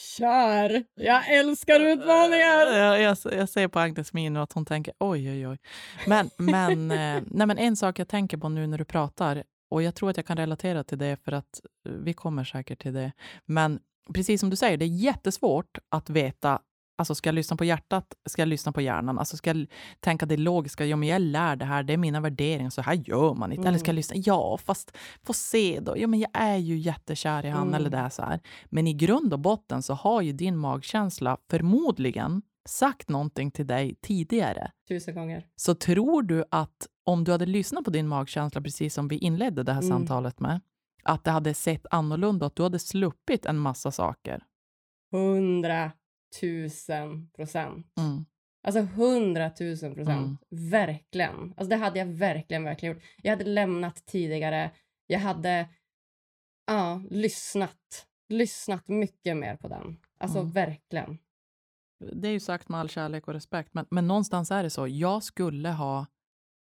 Kär! 0.00 0.84
Jag 0.94 1.34
älskar 1.34 1.80
utmaningar! 1.80 2.78
Jag, 2.78 3.00
jag, 3.00 3.16
jag 3.32 3.48
ser 3.48 3.68
på 3.68 3.78
Agnes 3.78 4.12
min 4.12 4.36
att 4.36 4.52
hon 4.52 4.64
tänker 4.64 4.94
oj, 4.98 5.30
oj, 5.30 5.48
oj. 5.48 5.58
Men, 6.06 6.30
men, 6.36 6.90
eh, 6.90 7.22
nej, 7.26 7.46
men 7.46 7.58
en 7.58 7.76
sak 7.76 7.98
jag 7.98 8.08
tänker 8.08 8.36
på 8.36 8.48
nu 8.48 8.66
när 8.66 8.78
du 8.78 8.84
pratar, 8.84 9.44
och 9.70 9.82
jag 9.82 9.94
tror 9.94 10.10
att 10.10 10.16
jag 10.16 10.26
kan 10.26 10.36
relatera 10.36 10.84
till 10.84 10.98
det 10.98 11.16
för 11.24 11.32
att 11.32 11.60
eh, 11.86 11.92
vi 11.92 12.12
kommer 12.12 12.44
säkert 12.44 12.82
till 12.82 12.94
det. 12.94 13.12
Men 13.46 13.80
precis 14.14 14.40
som 14.40 14.50
du 14.50 14.56
säger, 14.56 14.76
det 14.76 14.84
är 14.84 14.96
jättesvårt 14.96 15.78
att 15.88 16.10
veta 16.10 16.60
Alltså 17.00 17.14
ska 17.14 17.28
jag 17.28 17.34
lyssna 17.34 17.56
på 17.56 17.64
hjärtat, 17.64 18.14
ska 18.28 18.42
jag 18.42 18.48
lyssna 18.48 18.72
på 18.72 18.80
hjärnan? 18.80 19.18
Alltså 19.18 19.36
ska 19.36 19.50
jag 19.50 19.66
tänka 20.00 20.26
det 20.26 20.36
logiska, 20.36 20.86
ja 20.86 20.96
men 20.96 21.08
jag 21.08 21.22
lär 21.22 21.56
det 21.56 21.64
här, 21.64 21.82
det 21.82 21.92
är 21.92 21.96
mina 21.96 22.20
värderingar, 22.20 22.70
så 22.70 22.82
här 22.82 22.94
gör 22.94 23.34
man 23.34 23.52
inte. 23.52 23.60
Mm. 23.60 23.68
Eller 23.68 23.78
ska 23.78 23.88
jag 23.88 23.94
lyssna, 23.94 24.16
ja 24.16 24.58
fast 24.58 24.96
få 25.22 25.32
se 25.32 25.80
då, 25.80 25.98
ja 25.98 26.06
men 26.06 26.20
jag 26.20 26.30
är 26.32 26.56
ju 26.56 26.76
jättekär 26.76 27.46
i 27.46 27.48
han 27.48 27.62
mm. 27.62 27.74
eller 27.74 27.90
det 27.90 27.96
är 27.96 28.08
så 28.08 28.22
här. 28.22 28.40
Men 28.66 28.86
i 28.86 28.92
grund 28.92 29.32
och 29.32 29.38
botten 29.38 29.82
så 29.82 29.94
har 29.94 30.22
ju 30.22 30.32
din 30.32 30.56
magkänsla 30.56 31.36
förmodligen 31.50 32.42
sagt 32.68 33.08
någonting 33.08 33.50
till 33.50 33.66
dig 33.66 33.94
tidigare. 34.00 34.70
Tusen 34.88 35.14
gånger. 35.14 35.46
Så 35.56 35.74
tror 35.74 36.22
du 36.22 36.44
att 36.50 36.86
om 37.04 37.24
du 37.24 37.32
hade 37.32 37.46
lyssnat 37.46 37.84
på 37.84 37.90
din 37.90 38.08
magkänsla 38.08 38.60
precis 38.60 38.94
som 38.94 39.08
vi 39.08 39.18
inledde 39.18 39.62
det 39.62 39.72
här 39.72 39.82
mm. 39.82 39.90
samtalet 39.90 40.40
med, 40.40 40.60
att 41.04 41.24
det 41.24 41.30
hade 41.30 41.54
sett 41.54 41.86
annorlunda 41.90 42.46
att 42.46 42.56
du 42.56 42.62
hade 42.62 42.78
sluppit 42.78 43.46
en 43.46 43.58
massa 43.58 43.90
saker? 43.90 44.42
Hundra 45.12 45.92
tusen 46.40 47.30
procent. 47.30 47.92
Mm. 47.98 48.24
Alltså 48.62 48.80
hundratusen 48.80 49.94
procent. 49.94 50.42
Mm. 50.50 50.70
Verkligen. 50.70 51.54
Alltså 51.56 51.68
det 51.68 51.76
hade 51.76 51.98
jag 51.98 52.06
verkligen, 52.06 52.64
verkligen 52.64 52.94
gjort. 52.94 53.04
Jag 53.22 53.30
hade 53.30 53.44
lämnat 53.44 54.06
tidigare. 54.06 54.70
Jag 55.06 55.20
hade 55.20 55.68
ja, 56.66 57.02
lyssnat. 57.10 58.06
Lyssnat 58.28 58.88
mycket 58.88 59.36
mer 59.36 59.56
på 59.56 59.68
den. 59.68 59.96
Alltså 60.18 60.38
mm. 60.38 60.50
verkligen. 60.50 61.18
Det 62.12 62.28
är 62.28 62.32
ju 62.32 62.40
sagt 62.40 62.68
med 62.68 62.80
all 62.80 62.88
kärlek 62.88 63.28
och 63.28 63.34
respekt, 63.34 63.74
men, 63.74 63.86
men 63.90 64.08
någonstans 64.08 64.50
är 64.50 64.62
det 64.62 64.70
så. 64.70 64.88
Jag 64.88 65.22
skulle 65.22 65.68
ha 65.68 66.06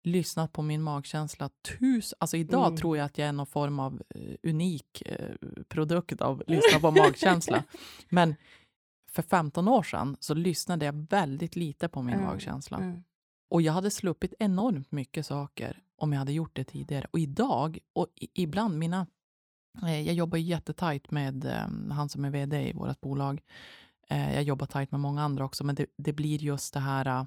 lyssnat 0.05 0.53
på 0.53 0.63
min 0.63 0.83
magkänsla 0.83 1.51
tusen... 1.79 2.17
Alltså 2.21 2.37
idag 2.37 2.67
mm. 2.67 2.77
tror 2.77 2.97
jag 2.97 3.05
att 3.05 3.19
jag 3.19 3.29
är 3.29 3.33
någon 3.33 3.47
form 3.47 3.81
av 3.81 4.03
uh, 4.17 4.35
unik 4.43 5.03
uh, 5.11 5.63
produkt 5.69 6.21
av 6.21 6.43
lyssna 6.47 6.81
på 6.81 6.91
magkänsla. 6.91 7.65
Men 8.09 8.35
för 9.15 9.23
15 9.23 9.69
år 9.69 9.83
sedan 9.83 10.17
så 10.21 10.35
lyssnade 10.35 10.85
jag 10.85 11.07
väldigt 11.11 11.57
lite 11.57 11.89
på 11.89 12.03
min 12.03 12.15
mm. 12.15 12.27
magkänsla. 12.27 12.77
Mm. 12.77 13.03
Och 13.51 13.63
jag 13.63 13.73
hade 13.73 13.91
sluppit 13.91 14.35
enormt 14.39 14.93
mycket 14.93 15.27
saker 15.27 15.83
om 15.97 16.13
jag 16.13 16.19
hade 16.19 16.33
gjort 16.33 16.57
det 16.57 16.65
tidigare. 16.65 17.07
Och 17.11 17.19
idag, 17.19 17.79
och 17.93 18.09
ibland 18.35 18.79
mina... 18.79 19.07
Eh, 19.83 20.01
jag 20.01 20.15
jobbar 20.15 20.39
jättetajt 20.39 21.11
med 21.11 21.45
eh, 21.45 21.95
han 21.95 22.09
som 22.09 22.25
är 22.25 22.31
vd 22.31 22.69
i 22.69 22.73
vårt 22.73 23.01
bolag. 23.01 23.43
Eh, 24.09 24.35
jag 24.35 24.43
jobbar 24.43 24.67
tajt 24.67 24.91
med 24.91 25.01
många 25.01 25.23
andra 25.23 25.45
också, 25.45 25.65
men 25.65 25.75
det, 25.75 25.87
det 25.97 26.13
blir 26.13 26.43
just 26.43 26.75
det 26.75 26.81
här 26.81 27.27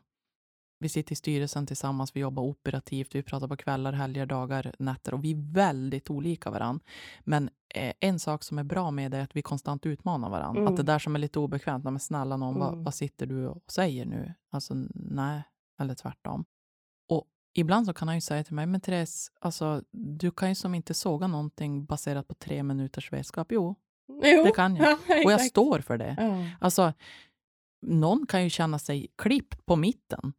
vi 0.79 0.89
sitter 0.89 1.13
i 1.13 1.15
styrelsen 1.15 1.65
tillsammans, 1.65 2.15
vi 2.15 2.19
jobbar 2.19 2.43
operativt, 2.43 3.15
vi 3.15 3.23
pratar 3.23 3.47
på 3.47 3.57
kvällar, 3.57 3.93
helger, 3.93 4.25
dagar, 4.25 4.73
nätter 4.79 5.13
och 5.13 5.23
vi 5.23 5.31
är 5.31 5.53
väldigt 5.53 6.09
olika 6.09 6.49
varandra. 6.49 6.85
Men 7.23 7.49
en 7.99 8.19
sak 8.19 8.43
som 8.43 8.57
är 8.57 8.63
bra 8.63 8.91
med 8.91 9.11
det 9.11 9.17
är 9.17 9.21
att 9.21 9.35
vi 9.35 9.41
konstant 9.41 9.85
utmanar 9.85 10.29
varandra. 10.29 10.61
Mm. 10.61 10.73
Att 10.73 10.77
det 10.77 10.83
där 10.83 10.99
som 10.99 11.15
är 11.15 11.19
lite 11.19 11.39
obekvämt, 11.39 11.83
men 11.83 11.99
snälla 11.99 12.37
någon, 12.37 12.55
mm. 12.55 12.59
vad, 12.59 12.83
vad, 12.83 12.93
sitter 12.93 13.25
du 13.25 13.47
och 13.47 13.63
säger 13.71 14.05
nu? 14.05 14.33
Alltså 14.51 14.73
nej, 14.93 15.43
eller 15.79 15.95
tvärtom. 15.95 16.45
Och 17.09 17.25
ibland 17.53 17.85
så 17.85 17.93
kan 17.93 18.07
han 18.07 18.17
ju 18.17 18.21
säga 18.21 18.43
till 18.43 18.55
mig, 18.55 18.65
men 18.65 18.81
Therese, 18.81 19.31
alltså, 19.39 19.83
du 19.91 20.31
kan 20.31 20.49
ju 20.49 20.55
som 20.55 20.75
inte 20.75 20.93
såga 20.93 21.27
någonting 21.27 21.85
baserat 21.85 22.27
på 22.27 22.33
tre 22.33 22.63
minuters 22.63 23.13
vetskap. 23.13 23.47
Jo, 23.51 23.75
jo. 24.07 24.43
det 24.43 24.51
kan 24.55 24.75
jag. 24.75 24.97
Ja, 25.07 25.23
och 25.25 25.31
jag 25.31 25.41
står 25.41 25.79
för 25.79 25.97
det. 25.97 26.15
Ja. 26.17 26.49
Alltså, 26.59 26.93
någon 27.81 28.27
kan 28.27 28.43
ju 28.43 28.49
känna 28.49 28.79
sig 28.79 29.07
klippt 29.17 29.65
på 29.65 29.75
mitten 29.75 30.33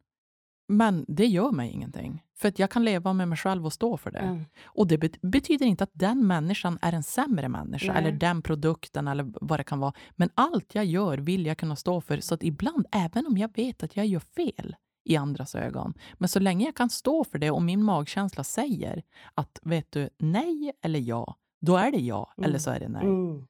men 0.69 1.05
det 1.07 1.25
gör 1.25 1.51
mig 1.51 1.71
ingenting. 1.71 2.23
För 2.37 2.47
att 2.47 2.59
jag 2.59 2.71
kan 2.71 2.85
leva 2.85 3.13
med 3.13 3.27
mig 3.27 3.37
själv 3.37 3.65
och 3.65 3.73
stå 3.73 3.97
för 3.97 4.11
det. 4.11 4.19
Mm. 4.19 4.45
Och 4.63 4.87
det 4.87 4.97
bet 4.97 5.21
betyder 5.21 5.65
inte 5.65 5.83
att 5.83 5.91
den 5.93 6.27
människan 6.27 6.79
är 6.81 6.93
en 6.93 7.03
sämre 7.03 7.49
människa, 7.49 7.93
Nej. 7.93 8.01
eller 8.01 8.11
den 8.11 8.41
produkten, 8.41 9.07
eller 9.07 9.31
vad 9.41 9.59
det 9.59 9.63
kan 9.63 9.79
vara. 9.79 9.93
Men 10.11 10.29
allt 10.33 10.75
jag 10.75 10.85
gör 10.85 11.17
vill 11.17 11.45
jag 11.45 11.57
kunna 11.57 11.75
stå 11.75 12.01
för. 12.01 12.19
Så 12.19 12.33
att 12.33 12.43
ibland, 12.43 12.85
även 12.91 13.27
om 13.27 13.37
jag 13.37 13.55
vet 13.55 13.83
att 13.83 13.95
jag 13.95 14.05
gör 14.05 14.19
fel 14.19 14.75
i 15.05 15.15
andras 15.15 15.55
ögon, 15.55 15.93
men 16.13 16.29
så 16.29 16.39
länge 16.39 16.65
jag 16.65 16.75
kan 16.75 16.89
stå 16.89 17.23
för 17.23 17.39
det 17.39 17.51
och 17.51 17.61
min 17.61 17.83
magkänsla 17.83 18.43
säger 18.43 19.03
att 19.33 19.59
vet 19.61 19.91
du, 19.91 20.09
nej 20.17 20.71
eller 20.81 20.99
ja, 20.99 21.35
då 21.61 21.77
är 21.77 21.91
det 21.91 22.01
ja, 22.01 22.33
mm. 22.37 22.49
eller 22.49 22.59
så 22.59 22.71
är 22.71 22.79
det 22.79 22.89
nej. 22.89 23.03
Mm. 23.03 23.47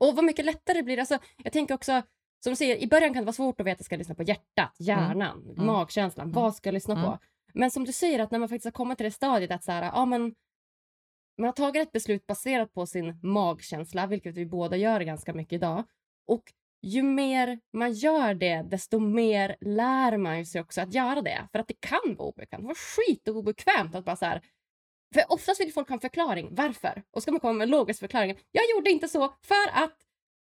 Och 0.00 0.16
vad 0.16 0.24
mycket 0.24 0.44
lättare 0.44 0.82
blir 0.82 0.96
det. 0.96 1.02
Alltså, 1.02 1.18
jag 1.36 1.52
tänker 1.52 1.74
också, 1.74 2.02
som 2.44 2.56
säger, 2.56 2.76
i 2.76 2.86
början 2.86 3.14
kan 3.14 3.22
det 3.22 3.26
vara 3.26 3.32
svårt 3.32 3.60
att 3.60 3.66
veta, 3.66 3.84
ska 3.84 3.94
jag 3.94 3.98
lyssna 3.98 4.14
på 4.14 4.22
hjärtat, 4.22 4.80
mm. 4.80 4.88
hjärnan, 4.88 5.44
mm. 5.50 5.66
magkänslan, 5.66 6.24
mm. 6.24 6.34
vad 6.34 6.54
ska 6.54 6.68
jag 6.68 6.74
lyssna 6.74 6.94
på? 6.94 7.06
Mm. 7.06 7.18
Men 7.54 7.70
som 7.70 7.84
du 7.84 7.92
säger, 7.92 8.18
att 8.18 8.30
när 8.30 8.38
man 8.38 8.48
faktiskt 8.48 8.64
har 8.64 8.72
kommit 8.72 8.98
till 8.98 9.04
det 9.04 9.10
stadiet 9.10 9.50
att 9.50 9.64
så 9.64 9.72
här, 9.72 9.82
ja, 9.82 10.04
men, 10.04 10.34
man 11.38 11.46
har 11.46 11.52
tagit 11.52 11.82
ett 11.82 11.92
beslut 11.92 12.26
baserat 12.26 12.74
på 12.74 12.86
sin 12.86 13.18
magkänsla, 13.22 14.06
vilket 14.06 14.34
vi 14.34 14.46
båda 14.46 14.76
gör 14.76 15.00
ganska 15.00 15.32
mycket 15.32 15.52
idag. 15.52 15.84
Och 16.26 16.52
ju 16.82 17.02
mer 17.02 17.60
man 17.72 17.92
gör 17.92 18.34
det, 18.34 18.62
desto 18.62 18.98
mer 18.98 19.56
lär 19.60 20.16
man 20.16 20.46
sig 20.46 20.60
också 20.60 20.80
att 20.80 20.94
göra 20.94 21.22
det. 21.22 21.48
För 21.52 21.58
att 21.58 21.68
det 21.68 21.80
kan 21.80 22.14
vara 22.16 22.28
obekvämt. 22.28 22.62
Det 22.62 22.66
var 22.66 22.74
skitobekvämt 22.74 23.94
att 23.94 24.04
bara 24.04 24.16
så 24.16 24.24
här, 24.24 24.42
för 25.14 25.32
oftast 25.32 25.60
vill 25.60 25.72
folk 25.72 25.88
ha 25.88 25.94
en 25.94 26.00
förklaring. 26.00 26.48
Varför? 26.50 27.02
Och 27.10 27.22
ska 27.22 27.30
man 27.32 27.40
komma 27.40 27.52
med 27.52 27.64
en 27.64 27.70
logisk 27.70 28.00
förklaring. 28.00 28.38
Jag 28.50 28.64
gjorde 28.70 28.90
inte 28.90 29.08
så 29.08 29.34
för 29.42 29.84
att 29.84 29.96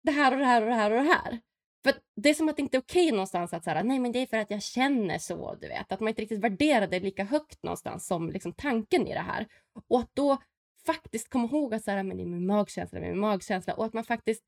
det 0.04 0.12
här 0.12 0.32
och 0.32 0.38
det 0.38 0.46
här 0.46 0.62
och 0.62 0.68
det 0.68 0.76
här 0.76 0.92
och 0.92 1.04
det 1.04 1.14
här. 1.14 1.40
För 1.86 1.94
Det 2.16 2.30
är 2.30 2.34
som 2.34 2.50
att 2.50 2.56
det 2.56 2.62
inte 2.62 2.78
är 2.78 2.82
okej 2.82 3.12
någonstans 3.12 3.54
att 3.54 3.64
säga 3.64 3.84
nej 3.84 4.00
men 4.00 4.12
det 4.12 4.20
är 4.20 4.26
för 4.26 4.38
att 4.38 4.52
jag 4.52 4.64
känner 4.64 5.18
så. 5.18 5.56
du 5.62 5.68
vet. 5.68 5.92
Att 5.92 6.00
man 6.00 6.10
inte 6.10 6.22
riktigt 6.22 6.40
värderar 6.40 6.88
det 6.88 7.00
lika 7.00 7.24
högt 7.24 7.64
någonstans 7.64 8.08
som 8.08 8.30
liksom 8.30 8.54
tanken 8.54 9.08
i 9.08 9.14
det 9.14 9.20
här. 9.20 9.48
Och 9.88 10.00
att 10.00 10.10
då 10.14 10.38
faktiskt 10.86 11.30
komma 11.30 11.48
ihåg 11.48 11.74
att 11.74 11.84
så 11.84 11.92
här, 11.92 12.04
men 12.04 12.18
det 12.18 12.24
är 12.24 12.28
min 12.28 12.46
magkänsla, 12.46 13.00
det 13.00 13.06
är 13.06 13.10
min 13.10 13.20
magkänsla. 13.20 13.74
Och 13.74 13.86
att 13.86 13.94
man 13.94 14.04
faktiskt 14.04 14.44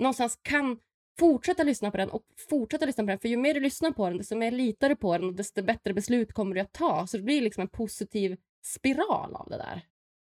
någonstans 0.00 0.38
kan 0.42 0.78
fortsätta 1.18 1.62
lyssna 1.62 1.90
på 1.90 1.96
den 1.96 2.10
och 2.10 2.22
fortsätta 2.50 2.86
lyssna 2.86 3.04
på 3.04 3.08
den. 3.08 3.18
För 3.18 3.28
ju 3.28 3.36
mer 3.36 3.54
du 3.54 3.60
lyssnar 3.60 3.90
på 3.90 4.08
den, 4.08 4.18
desto 4.18 4.36
mer 4.36 4.50
litar 4.50 4.88
du 4.88 4.96
på 4.96 5.18
den 5.18 5.26
och 5.26 5.34
desto 5.34 5.62
bättre 5.62 5.94
beslut 5.94 6.32
kommer 6.32 6.54
du 6.54 6.60
att 6.60 6.72
ta. 6.72 7.06
Så 7.06 7.16
det 7.16 7.22
blir 7.22 7.42
liksom 7.42 7.60
en 7.60 7.68
positiv 7.68 8.36
spiral 8.64 9.34
av 9.34 9.48
det 9.50 9.56
där. 9.56 9.86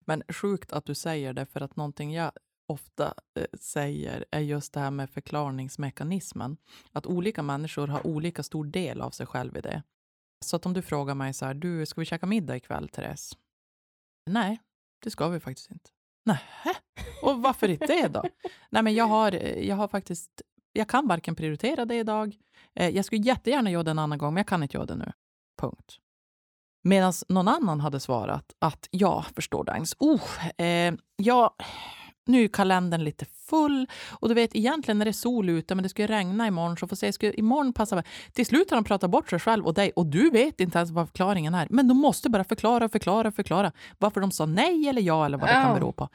Men 0.05 0.23
sjukt 0.29 0.73
att 0.73 0.87
du 0.87 0.95
säger 0.95 1.33
det, 1.33 1.47
för 1.47 1.61
att 1.61 1.77
någonting 1.77 2.13
jag 2.13 2.33
ofta 2.71 3.15
eh, 3.35 3.45
säger 3.61 4.25
är 4.31 4.41
just 4.41 4.73
det 4.73 4.81
här 4.81 4.91
med 4.91 5.11
förklaringsmekanismen. 5.11 6.57
Att 6.93 7.07
olika 7.07 7.43
människor 7.43 7.87
har 7.89 8.07
olika 8.07 8.43
stor 8.43 8.65
del 8.65 9.01
av 9.01 9.11
sig 9.11 9.27
själv 9.27 9.57
i 9.57 9.61
det. 9.61 9.83
Så 10.45 10.57
att 10.57 10.67
om 10.67 10.73
du 10.73 10.83
frågar 10.83 11.15
mig 11.15 11.35
så 11.35 11.47
här, 11.47 11.55
du, 11.55 11.87
ska 11.87 12.01
vi 12.01 12.05
käka 12.05 12.27
middag 12.27 12.57
ikväll, 12.57 12.89
Therese? 12.89 13.37
Nej, 14.31 14.61
det 15.03 15.11
ska 15.11 15.29
vi 15.29 15.41
faktiskt 15.41 15.71
inte. 15.71 15.91
Nej, 16.25 16.41
och 17.23 17.43
varför 17.43 17.69
inte 17.69 17.87
det 17.87 18.09
då? 18.09 18.25
Nej, 18.71 18.83
men 18.83 18.95
jag 18.95 19.05
har, 19.05 19.33
eh, 19.33 19.69
jag 19.69 19.77
har 19.77 19.89
faktiskt, 19.89 20.43
jag 20.73 20.89
kan 20.89 21.09
varken 21.09 21.35
prioritera 21.35 21.85
det 21.85 21.97
idag. 21.97 22.37
Eh, 22.75 22.89
jag 22.89 23.05
skulle 23.05 23.23
jättegärna 23.23 23.71
göra 23.71 23.83
det 23.83 23.91
en 23.91 23.99
annan 23.99 24.19
gång, 24.19 24.35
men 24.35 24.41
jag 24.41 24.47
kan 24.47 24.63
inte 24.63 24.77
göra 24.77 24.87
det 24.87 24.97
nu. 24.97 25.13
Punkt. 25.61 25.99
Medan 26.83 27.13
någon 27.29 27.49
annan 27.49 27.81
hade 27.81 28.01
svarat 28.01 28.53
att 28.59 28.89
ja, 28.91 29.25
förstår 29.35 29.65
du 29.65 29.73
Agnes, 29.73 29.95
oh, 29.99 30.61
eh, 30.61 30.95
ja, 31.17 31.57
nu 32.27 32.45
är 32.45 32.49
kalendern 32.49 33.05
lite 33.05 33.25
full 33.25 33.87
och 34.11 34.29
du 34.29 34.35
vet 34.35 34.57
egentligen 34.57 34.99
när 34.99 35.05
det 35.05 35.11
är 35.11 35.13
sol 35.13 35.49
ute 35.49 35.75
men 35.75 35.83
det 35.83 35.89
ska 35.89 36.07
regna 36.07 36.47
imorgon 36.47 36.77
så 36.77 36.87
får 36.87 36.97
se, 36.97 37.13
ska 37.13 37.33
imorgon 37.33 37.73
passa. 37.73 38.03
Till 38.33 38.47
slut 38.47 38.71
har 38.71 38.77
de 38.77 38.85
pratat 38.85 39.11
bort 39.11 39.31
sig 39.31 39.39
själv 39.39 39.67
och 39.67 39.75
dig 39.75 39.93
och 39.97 40.07
du 40.07 40.31
vet 40.31 40.61
inte 40.61 40.79
ens 40.79 40.91
vad 40.91 41.09
förklaringen 41.09 41.55
är. 41.55 41.67
Men 41.71 41.89
de 41.89 41.97
måste 41.97 42.31
bara 42.31 42.45
förklara, 42.45 42.89
förklara, 42.89 43.33
förklara 43.33 43.73
varför 43.99 44.21
de 44.21 44.31
sa 44.31 44.47
nej 44.47 44.89
eller 44.89 45.03
ja 45.03 45.27
eller 45.27 45.39
vad 45.39 45.49
det 45.49 45.53
kan 45.53 45.75
bero 45.75 45.93
på. 45.93 46.09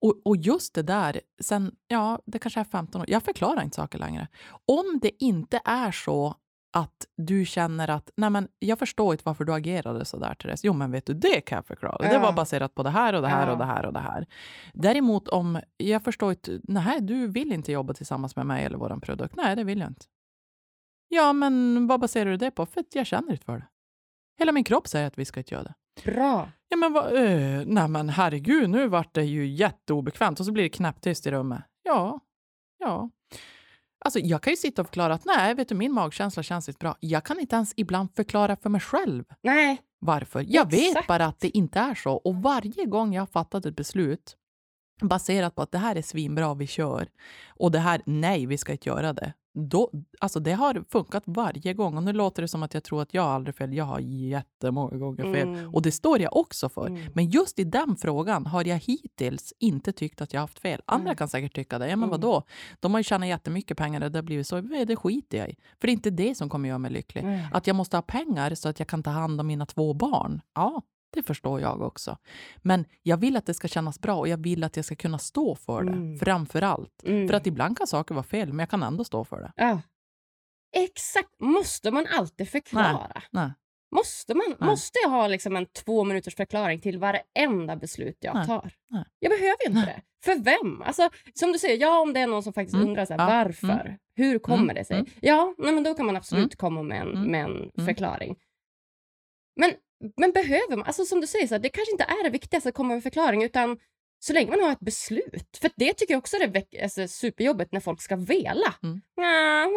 Och, 0.00 0.14
och, 0.24 0.36
just 0.36 0.74
det 0.74 0.82
där, 0.82 1.20
sen, 1.40 1.72
ja, 1.88 2.18
det 2.26 2.38
kanske 2.38 2.60
är 2.60 2.64
15 2.64 3.00
år, 3.00 3.10
jag 3.10 3.22
förklarar 3.22 3.62
inte 3.62 3.76
saker 3.76 3.98
längre. 3.98 4.28
Om 4.66 4.98
det 5.02 5.24
inte 5.24 5.60
är 5.64 5.92
så 5.92 6.34
att 6.76 7.06
du 7.16 7.44
känner 7.44 7.90
att 7.90 8.10
nej 8.16 8.30
men, 8.30 8.48
jag 8.58 8.78
förstår 8.78 9.12
inte 9.12 9.22
varför 9.26 9.44
du 9.44 9.52
agerade 9.52 10.04
så 10.04 10.18
där, 10.18 10.34
Therese. 10.34 10.64
Jo, 10.64 10.72
men 10.72 10.90
vet 10.90 11.06
du, 11.06 11.14
det 11.14 11.40
kan 11.40 11.56
jag 11.56 11.66
förklara. 11.66 11.98
Ja. 12.00 12.12
Det 12.12 12.18
var 12.18 12.32
baserat 12.32 12.74
på 12.74 12.82
det 12.82 12.90
här 12.90 13.12
och 13.12 13.22
det 13.22 13.28
här 13.28 13.46
ja. 13.46 13.52
och 13.52 13.58
det 13.58 13.64
här 13.64 13.86
och 13.86 13.92
det 13.92 14.00
här. 14.00 14.26
Däremot 14.74 15.28
om 15.28 15.60
jag 15.76 16.04
förstår 16.04 16.30
inte, 16.30 16.60
nej, 16.62 17.00
du 17.00 17.26
vill 17.26 17.52
inte 17.52 17.72
jobba 17.72 17.94
tillsammans 17.94 18.36
med 18.36 18.46
mig 18.46 18.64
eller 18.64 18.78
vår 18.78 19.00
produkt. 19.00 19.36
Nej, 19.36 19.56
det 19.56 19.64
vill 19.64 19.78
jag 19.78 19.88
inte. 19.88 20.06
Ja, 21.08 21.32
men 21.32 21.86
vad 21.86 22.00
baserar 22.00 22.30
du 22.30 22.36
det 22.36 22.50
på? 22.50 22.66
För 22.66 22.80
att 22.80 22.94
jag 22.94 23.06
känner 23.06 23.32
inte 23.32 23.44
för 23.44 23.58
det. 23.58 23.66
Hela 24.38 24.52
min 24.52 24.64
kropp 24.64 24.88
säger 24.88 25.06
att 25.06 25.18
vi 25.18 25.24
ska 25.24 25.40
inte 25.40 25.54
göra 25.54 25.64
det. 25.64 25.74
Bra. 26.04 26.50
Ja, 26.68 26.76
men 26.76 26.92
vad, 26.92 27.06
eh, 27.06 27.62
nej 27.66 27.88
men 27.88 28.08
herregud, 28.08 28.70
nu 28.70 28.88
vart 28.88 29.14
det 29.14 29.24
ju 29.24 29.46
jätteobekvämt 29.46 30.40
och 30.40 30.46
så 30.46 30.52
blir 30.52 30.64
det 30.64 30.68
knäpptyst 30.68 31.26
i 31.26 31.30
rummet. 31.30 31.62
Ja, 31.82 32.20
ja. 32.78 33.10
Alltså, 34.06 34.18
jag 34.18 34.42
kan 34.42 34.52
ju 34.52 34.56
sitta 34.56 34.82
och 34.82 34.88
förklara 34.88 35.14
att 35.14 35.24
nej, 35.24 35.54
vet 35.54 35.68
du, 35.68 35.74
min 35.74 35.92
magkänsla 35.92 36.42
känns 36.42 36.68
inte 36.68 36.78
bra. 36.78 36.96
Jag 37.00 37.24
kan 37.24 37.40
inte 37.40 37.56
ens 37.56 37.72
ibland 37.76 38.08
förklara 38.16 38.56
för 38.56 38.70
mig 38.70 38.80
själv 38.80 39.24
nej. 39.42 39.82
varför. 39.98 40.44
Jag 40.48 40.74
Exakt. 40.74 40.96
vet 40.96 41.06
bara 41.06 41.26
att 41.26 41.40
det 41.40 41.56
inte 41.56 41.78
är 41.78 41.94
så. 41.94 42.12
Och 42.12 42.34
varje 42.36 42.86
gång 42.86 43.14
jag 43.14 43.22
har 43.22 43.26
fattat 43.26 43.66
ett 43.66 43.76
beslut 43.76 44.36
baserat 45.00 45.54
på 45.54 45.62
att 45.62 45.72
det 45.72 45.78
här 45.78 45.96
är 45.96 46.02
svinbra, 46.02 46.54
vi 46.54 46.66
kör, 46.66 47.08
och 47.48 47.70
det 47.70 47.78
här, 47.78 48.02
nej, 48.06 48.46
vi 48.46 48.58
ska 48.58 48.72
inte 48.72 48.88
göra 48.88 49.12
det. 49.12 49.32
Då, 49.58 49.90
alltså 50.20 50.40
det 50.40 50.52
har 50.52 50.84
funkat 50.88 51.22
varje 51.26 51.74
gång. 51.74 51.96
Och 51.96 52.02
nu 52.02 52.12
låter 52.12 52.42
det 52.42 52.48
som 52.48 52.62
att 52.62 52.74
jag 52.74 52.84
tror 52.84 53.02
att 53.02 53.14
jag 53.14 53.24
aldrig 53.24 53.54
fel. 53.56 53.74
Jag 53.74 53.84
har 53.84 54.00
jättemånga 54.00 54.96
gånger 54.96 55.34
fel. 55.34 55.48
Mm. 55.48 55.74
Och 55.74 55.82
det 55.82 55.92
står 55.92 56.20
jag 56.20 56.36
också 56.36 56.68
för. 56.68 56.86
Mm. 56.86 57.02
Men 57.14 57.26
just 57.30 57.58
i 57.58 57.64
den 57.64 57.96
frågan 57.96 58.46
har 58.46 58.64
jag 58.68 58.78
hittills 58.78 59.52
inte 59.58 59.92
tyckt 59.92 60.20
att 60.20 60.32
jag 60.32 60.40
haft 60.40 60.58
fel. 60.58 60.82
Andra 60.86 61.04
Nej. 61.08 61.16
kan 61.16 61.28
säkert 61.28 61.54
tycka 61.54 61.78
det. 61.78 61.84
Ja, 61.88 61.96
men 61.96 62.08
Mm. 62.08 62.10
vadå? 62.10 62.42
De 62.80 62.92
har 62.94 63.00
ju 63.00 63.04
tjänat 63.04 63.28
jättemycket 63.28 63.76
pengar 63.78 64.04
och 64.04 64.12
det 64.12 64.18
har 64.18 64.22
blivit 64.22 64.46
så. 64.46 64.60
Det 64.60 64.96
skiter 64.96 65.38
jag 65.38 65.48
i. 65.50 65.56
För 65.80 65.86
det 65.86 65.90
är 65.90 65.94
inte 65.94 66.10
det 66.10 66.34
som 66.34 66.48
kommer 66.48 66.68
göra 66.68 66.78
mig 66.78 66.90
lycklig. 66.90 67.24
Att 67.52 67.66
jag 67.66 67.76
måste 67.76 67.96
ha 67.96 68.02
pengar 68.02 68.54
så 68.54 68.68
att 68.68 68.78
jag 68.78 68.88
kan 68.88 69.02
ta 69.02 69.10
hand 69.10 69.40
om 69.40 69.46
mina 69.46 69.66
två 69.66 69.94
barn. 69.94 70.40
Ja, 70.54 70.82
det 71.10 71.22
förstår 71.22 71.60
jag 71.60 71.82
också. 71.82 72.18
Men 72.62 72.84
jag 73.02 73.16
vill 73.16 73.36
att 73.36 73.46
det 73.46 73.54
ska 73.54 73.68
kännas 73.68 74.00
bra 74.00 74.16
och 74.18 74.28
jag 74.28 74.36
vill 74.42 74.64
att 74.64 74.76
jag 74.76 74.84
ska 74.84 74.96
kunna 74.96 75.18
stå 75.18 75.54
för 75.54 75.82
det. 75.84 75.92
Mm. 75.92 76.18
Framför 76.18 76.62
allt. 76.62 77.02
Mm. 77.04 77.28
För 77.28 77.34
att 77.34 77.46
ibland 77.46 77.78
kan 77.78 77.86
saker 77.86 78.14
vara 78.14 78.24
fel, 78.24 78.48
men 78.48 78.58
jag 78.58 78.70
kan 78.70 78.82
ändå 78.82 79.04
stå 79.04 79.24
för 79.24 79.40
det. 79.40 79.52
Ja. 79.56 79.82
Exakt. 80.76 81.40
Måste 81.40 81.90
man 81.90 82.06
alltid 82.06 82.48
förklara? 82.48 83.22
Nej. 83.30 83.50
Måste, 83.96 84.34
man, 84.34 84.44
Nej. 84.60 84.68
måste 84.68 84.98
jag 85.02 85.10
ha 85.10 85.26
liksom 85.28 85.56
en 85.56 85.66
två 85.66 86.04
minuters 86.04 86.34
förklaring 86.36 86.80
till 86.80 86.98
varenda 86.98 87.76
beslut 87.76 88.16
jag 88.20 88.34
Nej. 88.34 88.46
tar? 88.46 88.70
Nej. 88.90 89.04
Jag 89.18 89.30
behöver 89.30 89.66
inte 89.68 89.78
Nej. 89.80 89.86
det. 89.86 90.02
För 90.24 90.44
vem? 90.44 90.82
Alltså, 90.82 91.10
som 91.34 91.52
du 91.52 91.58
säger, 91.58 91.76
ja 91.80 92.00
om 92.00 92.12
det 92.12 92.20
är 92.20 92.26
någon 92.26 92.42
som 92.42 92.52
faktiskt 92.52 92.74
Mm. 92.74 92.88
undrar 92.88 93.04
så 93.04 93.12
här, 93.14 93.20
Ja. 93.20 93.26
varför, 93.44 93.98
hur 94.16 94.38
kommer 94.38 94.62
Mm. 94.64 94.74
det 94.74 94.84
sig? 94.84 94.98
Mm. 94.98 95.10
Ja, 95.20 95.54
nej, 95.58 95.72
men 95.74 95.82
då 95.84 95.94
kan 95.94 96.06
man 96.06 96.16
absolut 96.16 96.44
Mm. 96.44 96.56
komma 96.56 96.82
med 96.82 97.00
en, 97.00 97.08
Mm. 97.12 97.30
med 97.30 97.44
en 97.44 97.56
Mm. 97.56 97.86
förklaring. 97.86 98.36
Men, 99.56 99.72
men 100.16 100.32
behöver 100.32 100.76
man, 100.76 100.86
alltså 100.86 101.04
som 101.04 101.20
du 101.20 101.26
säger, 101.26 101.46
så 101.46 101.54
här, 101.54 101.60
det 101.60 101.68
kanske 101.68 101.92
inte 101.92 102.04
är 102.04 102.24
det 102.24 102.30
viktigaste 102.30 102.68
att 102.68 102.74
komma 102.74 102.88
med 102.88 102.96
en 102.96 103.02
förklaring 103.02 103.42
utan 103.42 103.78
så 104.18 104.32
länge 104.32 104.50
man 104.50 104.60
har 104.60 104.72
ett 104.72 104.80
beslut. 104.80 105.58
För 105.60 105.70
det 105.76 105.92
tycker 105.92 106.14
jag 106.14 106.18
också 106.18 106.36
är 106.36 106.82
alltså, 106.82 107.08
superjobbigt 107.08 107.72
när 107.72 107.80
folk 107.80 108.00
ska 108.02 108.16
vela. 108.16 108.74
Mm. 108.82 109.00
Ja, 109.14 109.68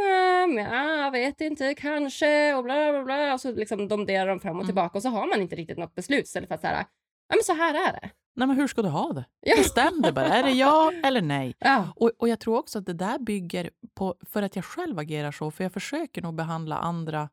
ja, 0.61 1.09
vet 1.09 1.41
inte, 1.41 1.73
kanske 1.73 2.53
och 2.53 2.63
bla 2.63 2.91
bla 2.91 3.03
bla. 3.03 3.33
Och 3.33 3.41
så 3.41 3.51
liksom 3.51 3.87
domderar 3.87 4.27
de 4.27 4.39
fram 4.39 4.51
och 4.51 4.55
Mm. 4.55 4.67
tillbaka 4.67 4.97
och 4.97 5.01
så 5.01 5.09
har 5.09 5.27
man 5.27 5.41
inte 5.41 5.55
riktigt 5.55 5.77
något 5.77 5.95
beslut 5.95 6.25
istället 6.25 6.47
för 6.47 6.55
att 6.55 6.61
säga 6.61 6.85
ja 7.29 7.35
men 7.35 7.43
så 7.43 7.53
här 7.53 7.73
är 7.89 7.93
det. 7.93 8.09
Nej, 8.35 8.47
men 8.47 8.57
hur 8.57 8.67
ska 8.67 8.81
du 8.81 8.87
ha 8.89 9.13
det? 9.13 9.25
Ja. 9.41 9.55
Bestäm 9.57 10.01
dig 10.01 10.11
bara. 10.11 10.25
Är 10.27 10.43
det 10.43 10.51
ja 10.51 10.91
eller 11.03 11.21
nej? 11.21 11.55
Ja. 11.59 11.93
Och, 11.95 12.11
och 12.17 12.29
jag 12.29 12.39
tror 12.39 12.57
också 12.57 12.79
att 12.79 12.85
det 12.85 12.93
där 12.93 13.19
bygger 13.19 13.69
på, 13.95 14.15
för 14.29 14.41
att 14.41 14.55
jag 14.55 14.65
själv 14.65 14.99
agerar 14.99 15.31
så, 15.31 15.51
för 15.51 15.63
jag 15.63 15.73
försöker 15.73 16.21
nog 16.21 16.35
behandla 16.35 16.77
andra 16.77 17.29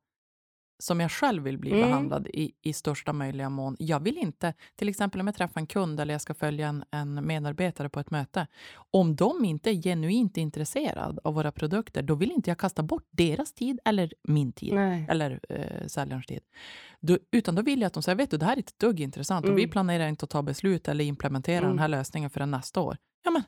som 0.78 1.00
jag 1.00 1.10
själv 1.12 1.42
vill 1.42 1.58
bli 1.58 1.70
Mm. 1.70 1.82
behandlad 1.88 2.26
i, 2.26 2.52
i 2.62 2.72
största 2.72 3.12
möjliga 3.12 3.48
mån. 3.50 3.76
Jag 3.78 4.00
vill 4.00 4.18
inte, 4.18 4.54
till 4.76 4.88
exempel 4.88 5.20
om 5.20 5.26
jag 5.26 5.36
träffar 5.36 5.60
en 5.60 5.66
kund 5.66 6.00
eller 6.00 6.14
jag 6.14 6.20
ska 6.20 6.34
följa 6.34 6.68
en, 6.68 6.84
en 6.90 7.26
medarbetare 7.26 7.88
på 7.88 8.00
ett 8.00 8.10
möte. 8.10 8.46
Om 8.90 9.16
de 9.16 9.44
inte 9.44 9.70
är 9.70 9.74
genuint 9.82 10.36
intresserade 10.36 11.20
av 11.24 11.34
våra 11.34 11.52
produkter, 11.52 12.02
då 12.02 12.14
vill 12.14 12.32
inte 12.32 12.50
jag 12.50 12.58
kasta 12.58 12.82
bort 12.82 13.06
deras 13.10 13.52
tid 13.52 13.80
eller 13.84 14.12
min 14.28 14.52
tid. 14.52 14.74
Nej. 14.74 15.06
Eller 15.10 15.40
eh, 15.48 15.86
säljarens 15.86 16.26
tid. 16.26 16.40
Då, 17.00 17.18
utan 17.32 17.54
då 17.54 17.62
vill 17.62 17.80
jag 17.80 17.86
att 17.86 17.94
de 17.94 18.02
säger, 18.02 18.16
vet 18.16 18.30
du, 18.30 18.36
det 18.36 18.44
här 18.46 18.52
är 18.52 18.56
inte 18.56 18.70
ett 18.70 18.78
dugg 18.78 19.00
intressant 19.00 19.46
och 19.46 19.58
vi 19.58 19.62
Mm. 19.62 19.70
planerar 19.70 20.08
inte 20.08 20.24
att 20.24 20.30
ta 20.30 20.42
beslut 20.42 20.88
eller 20.88 21.04
implementera 21.04 21.58
Mm. 21.58 21.70
den 21.70 21.78
här 21.78 21.88
lösningen 21.88 22.30
förrän 22.30 22.50
nästa 22.50 22.80
år. 22.80 22.96
Ja, 23.24 23.30
men 23.30 23.42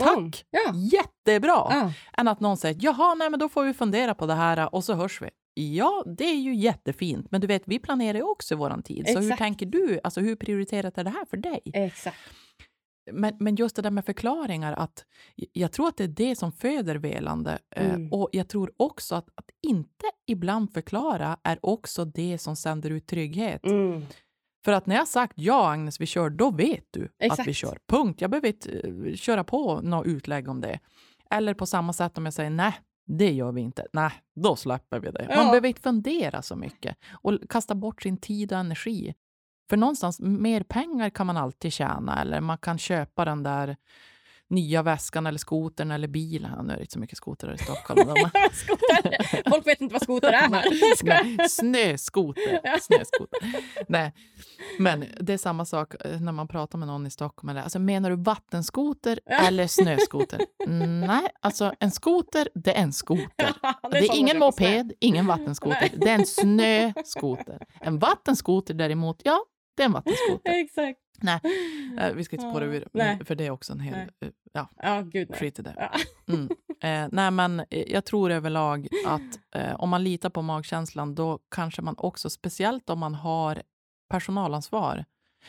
tack! 0.00 0.44
Ja. 0.50 0.60
Jättebra! 0.74 1.66
Ja. 1.70 1.92
Än 2.12 2.28
att 2.28 2.40
någon 2.40 2.56
säger, 2.56 2.76
jaha, 2.80 3.14
nej 3.14 3.30
men 3.30 3.40
då 3.40 3.48
får 3.48 3.64
vi 3.64 3.74
fundera 3.74 4.14
på 4.14 4.26
det 4.26 4.34
här 4.34 4.74
och 4.74 4.84
så 4.84 4.94
hörs 4.94 5.22
vi. 5.22 5.30
Ja, 5.54 6.04
det 6.06 6.24
är 6.24 6.40
ju 6.40 6.54
jättefint, 6.54 7.30
men 7.30 7.40
du 7.40 7.46
vet, 7.46 7.62
vi 7.66 7.78
planerar 7.78 8.18
ju 8.18 8.22
också 8.24 8.56
vår 8.56 8.82
tid. 8.82 9.06
Så 9.06 9.12
hur 9.12 9.22
Exakt. 9.26 9.38
tänker 9.38 9.66
du? 9.66 10.00
Alltså 10.04 10.20
hur 10.20 10.36
prioriterat 10.36 10.98
är 10.98 11.04
det 11.04 11.10
här 11.10 11.24
för 11.24 11.36
dig? 11.36 11.60
Exakt. 11.64 12.16
Men, 13.12 13.36
men 13.40 13.54
just 13.54 13.76
det 13.76 13.82
där 13.82 13.90
med 13.90 14.04
förklaringar, 14.04 14.72
att 14.72 15.04
jag 15.52 15.72
tror 15.72 15.88
att 15.88 15.96
det 15.96 16.04
är 16.04 16.08
det 16.08 16.36
som 16.36 16.52
föder 16.52 16.96
velande. 16.96 17.58
Eh, 17.76 17.94
Mm. 17.94 18.12
Och 18.12 18.28
jag 18.32 18.48
tror 18.48 18.72
också 18.76 19.14
att, 19.14 19.28
att 19.34 19.50
inte 19.62 20.06
ibland 20.26 20.72
förklara 20.72 21.36
är 21.42 21.58
också 21.62 22.04
det 22.04 22.38
som 22.38 22.56
sänder 22.56 22.90
ut 22.90 23.06
trygghet. 23.06 23.66
Mm. 23.66 24.02
För 24.64 24.72
att 24.72 24.86
när 24.86 24.96
jag 24.96 25.08
sagt 25.08 25.32
ja 25.36 25.70
Agnes, 25.72 26.00
vi 26.00 26.06
kör, 26.06 26.30
då 26.30 26.50
vet 26.50 26.84
du 26.90 27.04
att 27.04 27.10
vi 27.18 27.26
Exakt. 27.26 27.54
kör. 27.56 27.78
Punkt. 27.88 28.20
Jag 28.20 28.30
behöver 28.30 28.48
inte 28.48 28.70
eh, 28.70 29.14
köra 29.14 29.44
på 29.44 29.80
något 29.80 30.06
utlägg 30.06 30.48
om 30.48 30.60
det. 30.60 30.78
Eller 31.30 31.54
på 31.54 31.66
samma 31.66 31.92
sätt 31.92 32.18
om 32.18 32.24
jag 32.24 32.34
säger 32.34 32.50
nej, 32.50 32.72
det 33.06 33.32
gör 33.32 33.52
vi 33.52 33.60
inte. 33.60 33.86
Nej, 33.92 34.12
då 34.34 34.56
släpper 34.56 35.00
vi 35.00 35.10
det. 35.10 35.26
Man 35.28 35.44
Ja. 35.44 35.50
behöver 35.50 35.68
inte 35.68 35.80
fundera 35.82 36.42
så 36.42 36.56
mycket 36.56 36.96
och 37.12 37.38
kasta 37.48 37.74
bort 37.74 38.02
sin 38.02 38.16
tid 38.16 38.52
och 38.52 38.58
energi. 38.58 39.14
För 39.70 39.76
någonstans, 39.76 40.20
mer 40.20 40.62
pengar 40.62 41.10
kan 41.10 41.26
man 41.26 41.36
alltid 41.36 41.72
tjäna 41.72 42.20
eller 42.20 42.40
man 42.40 42.58
kan 42.58 42.78
köpa 42.78 43.24
den 43.24 43.42
där 43.42 43.76
nya 44.54 44.82
väskan 44.82 45.26
eller 45.26 45.38
skotern 45.38 45.90
eller 45.90 46.08
bilen. 46.08 46.66
Nu 46.66 46.72
är 46.72 46.76
det 46.76 46.82
inte 46.82 46.92
så 46.92 46.98
mycket 46.98 47.18
skotrar 47.18 47.54
i 47.54 47.58
Stockholm. 47.58 48.00
Skoter. 48.52 49.50
Folk 49.50 49.66
vet 49.66 49.80
inte 49.80 49.92
vad 49.92 50.02
skoter 50.02 50.28
är 50.28 50.48
här. 50.48 51.48
Snöskoter. 51.48 52.78
Snöskoter. 52.80 53.38
Nej, 53.88 54.12
men 54.78 55.04
det 55.20 55.32
är 55.32 55.38
samma 55.38 55.64
sak 55.64 55.94
eh, 56.04 56.20
när 56.20 56.32
man 56.32 56.48
pratar 56.48 56.78
med 56.78 56.88
någon 56.88 57.06
i 57.06 57.10
Stockholm. 57.10 57.48
Eller, 57.48 57.62
alltså, 57.62 57.78
menar 57.78 58.10
du 58.10 58.16
vattenskoter 58.16 59.20
eller 59.26 59.66
snöskoter? 59.66 60.40
Mm, 60.66 61.00
Nej, 61.00 61.28
alltså 61.40 61.74
en 61.80 61.90
skoter, 61.90 62.48
det 62.54 62.76
är 62.76 62.82
en 62.82 62.92
skoter. 62.92 63.54
Det 63.90 63.98
är, 63.98 64.16
ingen 64.16 64.38
moped, 64.38 64.92
ingen 65.00 65.26
vattenskoter. 65.26 65.78
Nej. 65.80 65.92
Det 65.96 66.10
är 66.10 66.14
en 66.14 66.26
snöskoter. 66.26 67.66
En 67.80 67.98
vattenskoter 67.98 68.74
däremot, 68.74 69.20
ja, 69.24 69.44
det 69.76 69.82
är 69.82 69.86
en 69.86 69.92
vattenskoter. 69.92 70.52
Exakt. 70.52 71.03
Nej, 71.22 71.40
vi 72.14 72.24
ska 72.24 72.36
inte 72.36 72.50
spåra 72.50 72.64
ur, 72.64 73.24
för 73.24 73.34
det 73.34 73.46
är 73.46 73.50
också 73.50 73.72
en 73.72 73.80
hel... 73.80 73.94
Nej. 73.96 74.08
eh, 74.20 74.28
Ja, 74.52 74.68
Ja, 74.76 75.00
gud 75.00 75.30
nej. 75.30 75.38
skit 75.40 75.58
i 75.58 75.62
det. 75.62 75.90
Mm. 76.28 76.48
Eh, 76.80 77.08
nej, 77.12 77.30
men 77.30 77.60
eh, 77.60 77.92
jag 77.92 78.04
tror 78.04 78.30
överlag 78.30 78.88
att 79.06 79.40
eh, 79.54 79.74
om 79.74 79.88
man 79.88 80.04
litar 80.04 80.30
på 80.30 80.42
magkänslan, 80.42 81.14
då 81.14 81.38
kanske 81.50 81.82
man 81.82 81.94
också, 81.98 82.30
speciellt 82.30 82.90
om 82.90 82.98
man 82.98 83.14
har 83.14 83.62
personalansvar. 84.08 85.04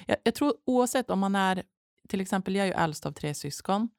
Jag, 0.06 0.18
jag 0.24 0.36
tror 0.36 0.54
oavsett 0.66 1.10
om 1.10 1.20
man 1.20 1.36
är, 1.36 1.64
till 2.10 2.22
exempel 2.22 2.56
jag 2.56 2.64
är 2.68 2.68
ju 2.68 2.84
äldst 2.84 3.06
av 3.06 3.12
tre 3.12 3.34
syskon. 3.34 3.90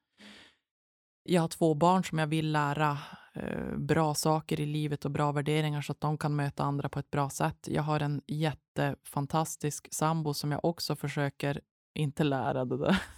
Jag 1.23 1.41
har 1.41 1.47
två 1.47 1.73
barn 1.73 2.03
som 2.03 2.19
jag 2.19 2.27
vill 2.27 2.51
lära 2.51 2.97
Eh, 3.39 3.77
bra 3.77 4.13
saker 4.13 4.59
i 4.59 4.65
livet 4.65 5.05
och 5.05 5.11
bra 5.11 5.31
värderingar 5.31 5.81
så 5.81 5.91
att 5.91 6.01
de 6.01 6.17
kan 6.17 6.35
möta 6.35 6.63
andra 6.63 6.89
på 6.89 6.99
ett 6.99 7.11
bra 7.11 7.29
sätt. 7.29 7.67
Jag 7.71 7.83
har 7.83 7.99
en 7.99 8.21
jättefantastisk 8.27 9.87
sambo 9.91 10.33
som 10.33 10.51
jag 10.51 10.65
också 10.65 10.95
försöker 10.95 11.61
inte 11.95 12.23
lära 12.23 12.65
det 12.65 12.77
där. 12.77 13.03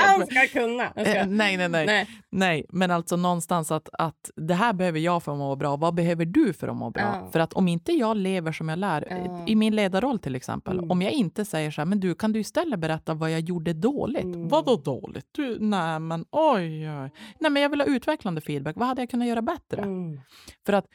Han 0.00 0.26
ska 0.26 0.46
kunna. 0.60 0.90
Ska. 0.90 1.00
Eh, 1.16 1.26
nej, 1.26 1.56
nej, 1.56 1.68
nej. 1.68 1.86
Nej. 1.86 2.06
Nej, 2.30 2.64
men 2.68 2.90
alltså 2.90 3.16
någonstans 3.16 3.70
att, 3.70 3.88
att 3.92 4.30
det 4.36 4.54
här 4.54 4.72
behöver 4.72 4.98
jag 4.98 5.22
för 5.22 5.32
att 5.32 5.38
må 5.38 5.56
bra. 5.56 5.76
Vad 5.76 5.94
behöver 5.94 6.24
du 6.24 6.52
för 6.52 6.68
att 6.68 6.76
må 6.76 6.90
bra? 6.90 7.02
Ja. 7.02 7.28
För 7.32 7.40
att 7.40 7.52
om 7.52 7.68
inte 7.68 7.92
jag 7.92 8.16
lever 8.16 8.52
som 8.52 8.68
jag 8.68 8.78
lär, 8.78 9.06
Ja. 9.10 9.44
i 9.46 9.54
min 9.56 9.76
ledarroll 9.76 10.18
till 10.18 10.34
exempel, 10.34 10.78
Mm. 10.78 10.90
om 10.90 11.02
jag 11.02 11.12
inte 11.12 11.44
säger 11.44 11.70
så 11.70 11.80
här, 11.80 11.86
men 11.86 12.00
du 12.00 12.14
kan 12.14 12.32
du 12.32 12.40
istället 12.40 12.78
berätta 12.80 13.14
vad 13.14 13.30
jag 13.30 13.40
gjorde 13.40 13.72
dåligt? 13.72 14.24
Mm. 14.24 14.48
Vadå 14.48 14.76
dåligt? 14.76 15.26
Du, 15.32 15.56
nej, 15.60 15.98
men 16.00 16.24
oj, 16.30 16.90
oj. 16.90 17.10
Nej, 17.40 17.50
men 17.50 17.62
jag 17.62 17.68
vill 17.70 17.80
ha 17.80 17.86
utvecklande 17.86 18.40
feedback. 18.40 18.76
Vad 18.78 18.88
hade 18.88 19.02
jag 19.02 19.10
kunnat 19.10 19.28
göra 19.28 19.42
bättre? 19.42 19.82
Mm. 19.82 20.20
För 20.66 20.72
att 20.72 20.86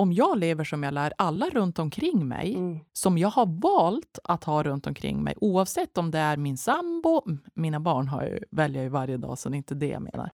om 0.00 0.12
jag 0.12 0.38
lever 0.38 0.64
som 0.64 0.82
jag 0.82 0.94
lär 0.94 1.12
alla 1.18 1.50
runt 1.50 1.78
omkring 1.78 2.28
mig, 2.28 2.54
Mm. 2.54 2.80
som 2.92 3.18
jag 3.18 3.28
har 3.28 3.46
valt 3.46 4.18
att 4.24 4.44
ha 4.44 4.62
runt 4.62 4.86
omkring 4.86 5.22
mig, 5.22 5.34
oavsett 5.40 5.98
om 5.98 6.10
det 6.10 6.18
är 6.18 6.36
min 6.36 6.56
sambo, 6.58 7.22
mina 7.54 7.80
barn 7.80 8.08
har 8.08 8.22
jag, 8.22 8.38
väljer 8.50 8.78
jag 8.78 8.84
ju 8.84 8.88
varje 8.90 9.16
dag, 9.16 9.38
så 9.38 9.48
det 9.48 9.54
är 9.54 9.56
inte 9.56 9.74
det 9.74 9.88
jag 9.88 10.02
menar. 10.02 10.30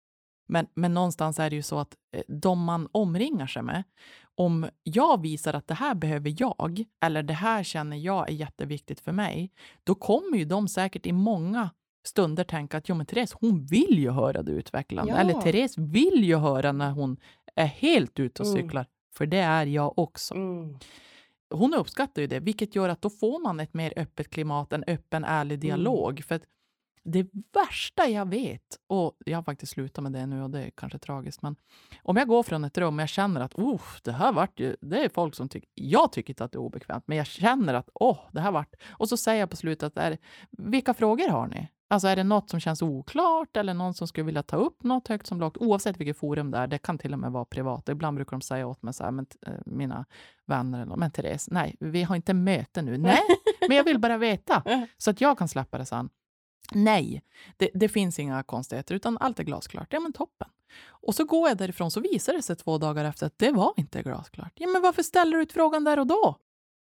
Men, 0.48 0.68
men 0.74 0.94
någonstans 0.94 1.40
är 1.40 1.50
det 1.50 1.56
ju 1.56 1.62
så 1.62 1.80
att 1.80 1.96
eh, 2.16 2.22
de 2.28 2.64
man 2.64 2.88
omringar 2.92 3.48
sig 3.48 3.62
med, 3.64 3.84
om 4.36 4.66
jag 4.84 5.22
visar 5.22 5.54
att 5.54 5.68
det 5.68 5.74
här 5.74 5.96
behöver 5.96 6.36
jag, 6.38 6.84
eller 7.06 7.24
det 7.24 7.34
här 7.34 7.64
känner 7.64 7.98
jag 7.98 8.30
är 8.30 8.34
jätteviktigt 8.34 9.00
för 9.00 9.12
mig, 9.12 9.52
då 9.84 9.96
kommer 9.96 10.38
ju 10.38 10.46
de 10.46 10.68
säkert 10.68 11.06
i 11.06 11.12
många 11.12 11.70
stunder 12.08 12.44
tänka 12.44 12.78
att 12.78 12.90
jo, 12.90 12.96
men 12.96 13.06
Therese, 13.06 13.34
hon 13.40 13.66
vill 13.66 14.00
ju 14.00 14.12
höra 14.12 14.44
det 14.44 14.52
utvecklande. 14.52 15.12
Ja. 15.12 15.18
Eller 15.18 15.42
Therese 15.42 15.78
vill 15.78 16.24
ju 16.24 16.36
höra 16.38 16.72
när 16.72 16.92
hon 16.92 17.18
är 17.56 17.66
helt 17.66 18.20
ute 18.20 18.42
och 18.42 18.48
Mm. 18.48 18.62
För 19.14 19.26
det 19.26 19.38
är 19.38 19.66
jag 19.66 20.00
också. 20.00 20.34
Mm. 20.36 20.78
Hon 21.54 21.74
uppskattar 21.74 22.22
ju 22.22 22.28
det, 22.28 22.40
vilket 22.40 22.76
gör 22.76 22.90
att 22.90 23.02
då 23.02 23.10
får 23.10 23.40
man 23.44 23.60
ett 23.60 23.74
mer 23.74 23.94
öppet 23.96 24.30
klimat, 24.30 24.74
en 24.74 24.84
öppen, 24.88 25.24
ärlig 25.24 25.56
Mm. 25.56 25.60
dialog. 25.68 26.24
För 26.28 26.36
att 26.36 26.44
det 27.04 27.28
värsta 27.54 28.08
jag 28.08 28.30
vet, 28.30 28.78
och 28.88 29.14
jag 29.26 29.38
har 29.38 29.44
faktiskt 29.44 29.72
slutat 29.72 30.04
med 30.04 30.12
det 30.12 30.26
nu 30.26 30.44
och 30.44 30.50
det 30.50 30.64
är 30.64 30.70
kanske 30.70 31.00
tragiskt, 31.00 31.42
men 31.42 31.56
om 32.04 32.18
jag 32.18 32.28
går 32.28 32.44
från 32.44 32.64
ett 32.64 32.78
rum 32.78 32.96
och 32.96 33.02
jag 33.02 33.10
känner 33.10 33.42
att 33.42 33.54
oh, 33.56 33.82
det 34.04 34.12
här 34.12 34.32
vart 34.32 34.60
ju, 34.60 34.76
det 34.82 35.04
är 35.04 35.10
folk 35.10 35.36
som 35.36 35.50
tycker, 35.50 35.70
jag 35.74 36.12
tycker 36.12 36.32
inte 36.32 36.44
att 36.44 36.52
det 36.52 36.56
är 36.56 36.60
obekvämt, 36.60 37.04
men 37.08 37.18
jag 37.18 37.28
känner 37.28 37.74
att 37.74 37.90
åh, 37.94 38.12
oh, 38.12 38.20
det 38.32 38.42
här 38.42 38.52
vart, 38.52 38.76
och 38.90 39.10
så 39.10 39.18
säger 39.18 39.40
jag 39.40 39.50
på 39.50 39.56
slutet, 39.56 39.98
är, 39.98 40.18
vilka 40.52 40.94
frågor 40.94 41.30
har 41.30 41.48
ni? 41.48 41.68
Alltså 41.92 42.08
är 42.08 42.16
det 42.16 42.24
något 42.24 42.50
som 42.50 42.60
känns 42.60 42.82
oklart 42.82 43.58
eller 43.58 43.74
någon 43.74 43.94
som 43.94 44.08
skulle 44.08 44.26
vilja 44.26 44.44
ta 44.44 44.58
upp 44.58 44.84
något 44.84 45.08
högt 45.08 45.28
som 45.28 45.40
lågt, 45.40 45.58
oavsett 45.58 45.98
vilket 45.98 46.18
forum 46.18 46.52
det 46.52 46.58
är, 46.58 46.68
det 46.68 46.78
kan 46.78 46.98
till 46.98 47.14
och 47.14 47.20
med 47.20 47.32
vara 47.32 47.46
privat. 47.46 47.90
Ibland 47.90 48.16
brukar 48.16 48.32
de 48.32 48.42
säga 48.42 48.68
åt 48.68 48.82
mig 48.82 48.94
så 48.94 49.04
här, 49.04 49.12
men, 49.12 49.26
eh, 49.48 49.54
mina 49.66 50.06
vänner, 50.46 50.82
eller, 50.82 50.96
men 50.96 51.12
Therese, 51.12 51.48
nej, 51.52 51.76
vi 51.80 52.04
har 52.04 52.16
inte 52.16 52.34
möte 52.34 52.82
nu. 52.82 52.98
Nej, 52.98 53.22
men 53.68 53.78
jag 53.78 53.84
vill 53.84 54.00
bara 54.00 54.18
veta 54.18 54.64
så 54.98 55.12
att 55.12 55.22
jag 55.22 55.38
kan 55.38 55.48
släppa 55.48 55.78
det 55.78 55.86
sen. 55.86 56.10
Nej, 56.72 57.22
det, 57.58 57.70
det 57.74 57.90
finns 57.90 58.20
inga 58.20 58.44
konstigheter, 58.44 58.96
utan 58.96 59.18
allt 59.18 59.40
är 59.40 59.44
glasklart. 59.44 59.88
Ja, 59.94 60.00
men 60.00 60.14
toppen. 60.14 60.48
Och 60.88 61.16
så 61.16 61.26
går 61.26 61.50
jag 61.50 61.58
därifrån 61.58 61.92
så 61.92 62.00
visar 62.00 62.34
det 62.34 62.42
sig 62.42 62.56
två 62.56 62.78
dagar 62.78 63.06
efter 63.06 63.26
att 63.26 63.38
det 63.38 63.52
var 63.52 63.74
inte 63.78 64.02
glasklart. 64.02 64.52
Ja, 64.56 64.68
men 64.68 64.82
varför 64.82 65.04
ställer 65.04 65.38
du 65.38 65.44
ut 65.44 65.52
frågan 65.54 65.84
där 65.84 66.00
och 66.00 66.08
då? 66.08 66.36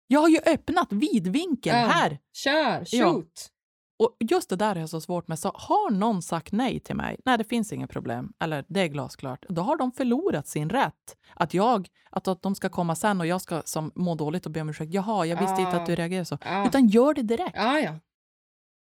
Jag 0.08 0.20
har 0.20 0.30
ju 0.30 0.40
öppnat 0.46 0.88
vidvinkel 0.92 1.76
Ja. 1.82 1.88
här. 1.88 2.20
Kör, 2.34 2.84
Ja. 2.92 3.06
shoot! 3.14 3.50
Och 4.00 4.16
just 4.20 4.50
det 4.50 4.56
där 4.56 4.76
är 4.76 4.80
jag 4.80 4.90
så 4.90 5.02
svårt 5.02 5.28
med. 5.28 5.40
Så 5.40 5.52
har 5.56 5.92
någon 5.92 6.22
sagt 6.22 6.52
nej 6.52 6.80
till 6.80 6.96
mig, 6.96 7.20
nej 7.26 7.38
det 7.38 7.44
finns 7.44 7.74
inget 7.74 7.90
problem, 7.90 8.34
eller 8.40 8.66
det 8.68 8.80
är 8.82 8.88
glasklart, 8.88 9.46
då 9.50 9.62
har 9.62 9.78
de 9.78 9.92
förlorat 9.92 10.48
sin 10.48 10.70
rätt. 10.70 11.18
Att 11.36 11.54
jag, 11.54 11.88
att, 12.10 12.28
att 12.28 12.42
de 12.42 12.56
ska 12.56 12.70
komma 12.70 12.96
sen 12.96 13.20
och 13.22 13.28
jag 13.28 13.42
ska 13.42 13.62
som 13.66 13.92
må 13.96 14.16
dåligt 14.16 14.46
och 14.46 14.52
be 14.52 14.62
om 14.62 14.70
ursäkt. 14.70 14.94
Jaha, 14.94 15.26
jag 15.26 15.40
visste 15.40 15.62
inte 15.62 15.76
Ja. 15.76 15.80
att 15.82 15.86
du 15.86 15.96
reagerade 15.96 16.26
så. 16.26 16.38
Ja. 16.46 16.68
Utan 16.68 16.88
gör 16.88 17.14
det 17.14 17.22
direkt. 17.22 17.56
ja, 17.56 17.80
ja. 17.80 17.96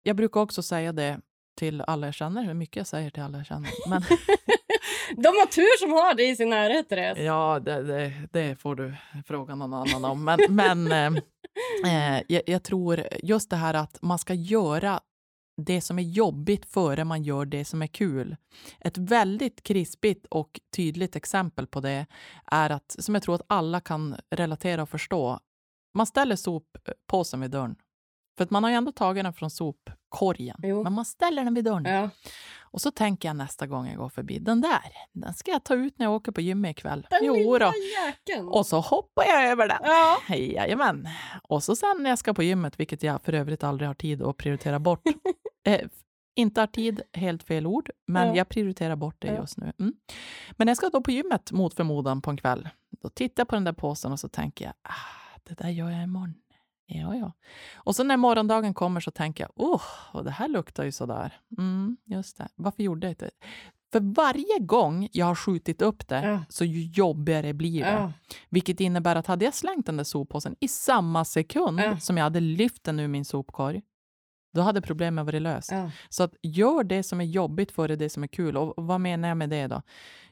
Jag 0.09 0.17
brukar 0.17 0.41
också 0.41 0.63
säga 0.63 0.93
det 0.93 1.21
till 1.59 1.81
alla 1.81 2.07
jag 2.07 2.15
känner, 2.15 2.45
hur 2.45 2.55
mycket 2.55 2.77
jag 2.77 2.87
säger 2.87 3.11
till 3.11 3.23
alla 3.23 3.39
jag 3.39 3.47
känner. 3.47 3.71
Men 3.89 4.03
De 5.17 5.29
har 5.29 5.47
tur 5.47 5.79
som 5.79 5.93
har 5.93 6.15
det 6.15 6.29
i 6.29 6.37
sin 6.37 6.49
närhet, 6.49 6.89
Therese. 6.89 7.19
ja, 7.19 7.61
det, 7.61 7.83
det, 7.83 8.13
det 8.33 8.57
får 8.57 8.75
du 8.75 8.95
fråga 9.27 9.55
någon 9.55 9.75
annan 9.75 10.05
om. 10.05 10.25
Men, 10.25 10.41
men 10.49 10.93
eh, 10.93 12.17
eh, 12.17 12.23
jag, 12.29 12.43
jag 12.47 12.63
tror 12.63 13.07
just 13.23 13.51
det 13.51 13.57
här 13.57 13.75
att 13.75 14.03
man 14.03 14.19
ska 14.19 14.35
göra 14.35 15.01
det 15.63 15.81
som 15.81 15.99
är 15.99 16.03
jobbigt 16.03 16.67
före 16.67 17.05
man 17.05 17.23
gör 17.23 17.45
det 17.45 17.65
som 17.65 17.83
är 17.83 17.87
kul. 17.87 18.37
Ett 18.81 18.99
väldigt 18.99 19.63
krispigt 19.63 20.27
och 20.27 20.61
tydligt 20.77 21.17
exempel 21.17 21.67
på 21.67 21.81
det 21.81 22.07
är 22.47 22.71
att, 22.71 22.97
som 22.99 23.15
jag 23.15 23.23
tror 23.23 23.35
att 23.35 23.47
alla 23.47 23.81
kan 23.81 24.17
relatera 24.31 24.83
och 24.83 24.89
förstå, 24.89 25.41
man 25.95 26.07
ställer 26.07 26.37
soppåsen 26.37 27.41
vid 27.41 27.51
dörren. 27.51 27.77
För 28.39 28.45
att 28.45 28.51
man 28.51 28.63
har 28.63 28.71
ju 28.71 28.77
ändå 28.77 28.93
tagit 28.93 29.25
den 29.25 29.33
från 29.33 29.51
sopkorgen, 30.13 30.57
Jo. 30.63 30.83
men 30.83 30.93
man 30.93 31.05
ställer 31.05 31.45
den 31.45 31.55
vid 31.55 31.65
dörren. 31.65 31.85
Ja. 31.85 32.11
Och 32.71 32.81
så 32.81 32.91
tänker 32.91 33.29
jag 33.29 33.37
nästa 33.37 33.67
gång 33.67 33.87
jag 33.87 33.97
går 33.97 34.09
förbi, 34.09 34.39
den 34.39 34.61
där, 34.61 34.81
den 35.13 35.35
ska 35.35 35.51
jag 35.51 35.65
ta 35.65 35.75
ut 35.75 35.99
när 35.99 36.07
jag 36.07 36.15
åker 36.15 36.33
på 36.33 36.41
gymmet 36.41 36.71
ikväll. 36.71 37.07
Den 37.11 37.21
Jo 37.23 37.35
lilla 37.35 37.73
jäkeln. 38.07 38.49
Och 38.49 38.67
så 38.67 38.81
hoppar 38.81 39.25
jag 39.25 39.45
över 39.51 39.69
den. 39.69 39.79
Ja. 39.83 40.35
Jajamän. 40.37 41.09
Och 41.43 41.63
så 41.65 41.77
sen 41.77 41.97
när 42.03 42.11
jag 42.11 42.19
ska 42.19 42.35
på 42.35 42.43
gymmet, 42.43 42.81
vilket 42.81 43.03
jag 43.03 43.23
för 43.23 43.33
övrigt 43.33 43.65
aldrig 43.65 43.89
har 43.89 43.95
tid 43.95 44.23
att 44.23 44.37
prioritera 44.37 44.79
bort. 44.79 45.01
eh, 45.67 45.81
inte 46.37 46.61
har 46.61 46.67
tid, 46.67 47.03
helt 47.13 47.43
fel 47.43 47.67
ord, 47.67 47.91
men 48.07 48.29
Ja. 48.29 48.37
jag 48.37 48.49
prioriterar 48.49 48.97
bort 48.97 49.17
det 49.19 49.29
just 49.35 49.57
nu. 49.57 49.73
Mm. 49.79 49.93
Men 50.57 50.67
när 50.67 50.71
jag 50.71 50.77
ska 50.77 50.89
då 50.89 51.01
på 51.01 51.11
gymmet 51.11 51.53
mot 51.53 51.75
förmodan 51.75 52.23
på 52.23 52.31
en 52.31 52.37
kväll, 52.37 52.69
då 53.03 53.09
tittar 53.09 53.41
jag 53.41 53.49
på 53.49 53.57
den 53.57 53.65
där 53.65 53.73
påsen 53.73 54.13
och 54.13 54.21
så 54.21 54.29
tänker 54.29 54.65
jag, 54.65 54.75
ah, 54.83 55.39
det 55.45 55.55
där 55.59 55.69
gör 55.69 55.91
jag 55.91 56.03
imorgon. 56.03 56.35
Ja, 56.91 57.15
ja. 57.17 57.33
Och 57.77 57.97
så 57.97 58.05
när 58.05 58.17
morgondagen 58.17 58.75
kommer 58.75 59.01
så 59.01 59.11
tänker 59.11 59.45
jag, 59.45 59.51
oh, 59.57 59.83
och 60.13 60.25
det 60.25 60.31
här 60.31 60.49
luktar 60.49 60.85
ju 60.85 60.93
sådär. 60.93 61.33
Mm, 61.59 61.97
just 62.05 62.39
det. 62.39 62.49
Varför 62.55 62.83
gjorde 62.83 63.07
jag 63.07 63.13
inte? 63.13 63.31
För 63.93 64.01
varje 64.15 64.59
gång 64.61 65.09
jag 65.13 65.27
har 65.27 65.35
skjutit 65.35 65.83
upp 65.83 66.09
det 66.09 66.23
Ja. 66.27 66.41
så 66.49 66.65
ju 66.65 66.83
jobbigare 66.83 67.53
blir 67.55 67.85
det. 67.85 67.91
Ja. 67.91 68.13
Vilket 68.49 68.81
innebär 68.81 69.17
att 69.17 69.27
hade 69.27 69.45
jag 69.45 69.55
slängt 69.55 69.87
den 69.87 69.97
där 69.97 70.05
soppåsen 70.05 70.57
i 70.61 70.69
samma 70.69 71.25
sekund 71.25 71.81
Ja. 71.81 71.99
som 72.01 72.17
jag 72.17 72.25
hade 72.25 72.41
lyft 72.41 72.85
den 72.85 73.01
ur 73.01 73.09
min 73.09 73.25
sopkorg, 73.25 73.83
då 74.59 74.63
hade 74.63 74.81
problemet 74.81 75.27
varit 75.27 75.43
löst. 75.43 75.73
Ja. 75.73 75.91
Så 76.09 76.23
att 76.23 76.35
gör 76.43 76.85
det 76.85 77.03
som 77.03 77.21
är 77.21 77.25
jobbigt 77.25 77.73
före 77.73 77.97
det 77.97 78.09
som 78.11 78.23
är 78.23 78.27
kul. 78.27 78.57
Och 78.57 78.75
vad 78.77 79.01
menar 79.01 79.29
jag 79.29 79.37
med 79.37 79.51
det 79.51 79.67
då? 79.67 79.83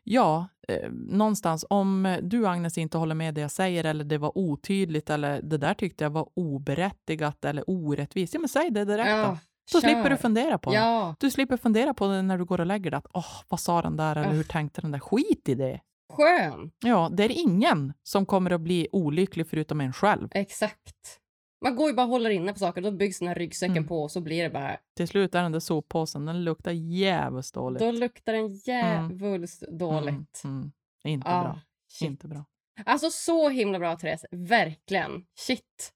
Ja, 0.02 0.48
eh, 0.68 0.90
någonstans 0.90 1.64
om 1.70 2.16
du 2.22 2.46
Agnes 2.46 2.78
inte 2.78 2.98
håller 2.98 3.14
med 3.14 3.34
det 3.34 3.40
jag 3.40 3.50
säger 3.50 3.84
eller 3.84 4.04
det 4.04 4.18
var 4.18 4.38
otydligt 4.38 5.10
eller 5.10 5.42
det 5.42 5.58
där 5.58 5.74
tyckte 5.74 6.04
jag 6.04 6.10
var 6.10 6.28
oberättigat 6.34 7.44
eller 7.44 7.64
orättvist, 7.70 8.34
ja 8.34 8.40
men 8.40 8.48
säg 8.48 8.70
det 8.70 8.84
direkt 8.84 9.06
då. 9.08 9.12
Ja. 9.16 9.38
Så 9.70 9.80
Kör. 9.80 9.88
slipper 9.88 10.10
du 10.10 10.16
fundera 10.16 10.58
på 10.58 10.70
det. 10.70 10.76
Ja. 10.76 11.14
Du 11.20 11.30
slipper 11.30 11.56
fundera 11.56 11.94
på 11.94 12.06
det 12.06 12.22
när 12.22 12.38
du 12.38 12.44
går 12.44 12.60
och 12.60 12.66
lägger 12.66 12.90
dig. 12.90 12.98
Att, 12.98 13.06
Åh, 13.14 13.42
vad 13.48 13.60
sa 13.60 13.82
den 13.82 13.96
där? 13.96 14.16
Eller 14.16 14.28
Ah. 14.28 14.32
hur 14.32 14.42
tänkte 14.44 14.80
den 14.80 14.90
där? 14.90 14.98
Skit 14.98 15.48
i 15.48 15.54
det. 15.54 15.80
Skön. 16.12 16.70
Ja, 16.84 17.08
det 17.12 17.24
är 17.24 17.30
ingen 17.42 17.92
som 18.02 18.26
kommer 18.26 18.50
att 18.50 18.60
bli 18.60 18.88
olycklig 18.92 19.46
förutom 19.46 19.80
en 19.80 19.92
själv. 19.92 20.28
Exakt. 20.32 21.20
Man 21.62 21.76
går 21.76 21.88
ju 21.88 21.94
bara 21.94 22.02
och 22.06 22.10
håller 22.12 22.30
inne 22.30 22.52
på 22.52 22.58
saker. 22.58 22.80
Då 22.82 22.90
byggs 22.90 23.18
den 23.18 23.28
här 23.28 23.34
ryggsäcken 23.34 23.76
Mm. 23.76 23.88
på 23.88 24.02
och 24.02 24.10
så 24.10 24.20
blir 24.20 24.42
det 24.42 24.50
bara... 24.50 24.76
Till 24.96 25.08
slut 25.08 25.34
är 25.34 25.42
den 25.42 25.52
där 25.52 25.60
soppåsen, 25.60 26.24
den 26.26 26.44
luktar 26.44 26.72
jävligt 26.72 27.52
dåligt. 27.54 27.80
Då 27.80 27.90
luktar 27.90 28.32
den 28.32 28.52
djävulskt 28.54 29.62
dåligt. 29.78 30.42
Mm, 30.44 30.56
mm. 30.56 30.72
Inte 31.04 31.28
Ah, 31.28 31.42
bra. 31.42 31.60
shit. 31.88 32.06
Inte 32.08 32.28
bra. 32.28 32.44
Alltså 32.84 33.10
så 33.10 33.48
himla 33.48 33.78
bra 33.78 33.96
Therese. 33.96 34.24
Verkligen. 34.30 35.26
Shit. 35.38 35.92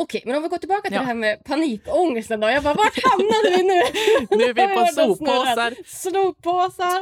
Okej, 0.00 0.22
men 0.26 0.36
om 0.36 0.42
vi 0.42 0.48
går 0.48 0.58
tillbaka 0.58 0.82
till 0.82 0.92
Ja. 0.94 1.00
det 1.00 1.06
här 1.06 1.14
med 1.14 1.44
panikångesten 1.44 2.40
då. 2.40 2.48
Jag 2.50 2.62
bara, 2.62 2.74
vart 2.74 2.98
hamnade 3.10 3.56
vi 3.56 3.62
nu? 3.62 3.80
Nu 4.36 4.44
är 4.44 4.54
vi 4.54 4.74
på 4.74 4.86
soppåsar. 4.86 5.70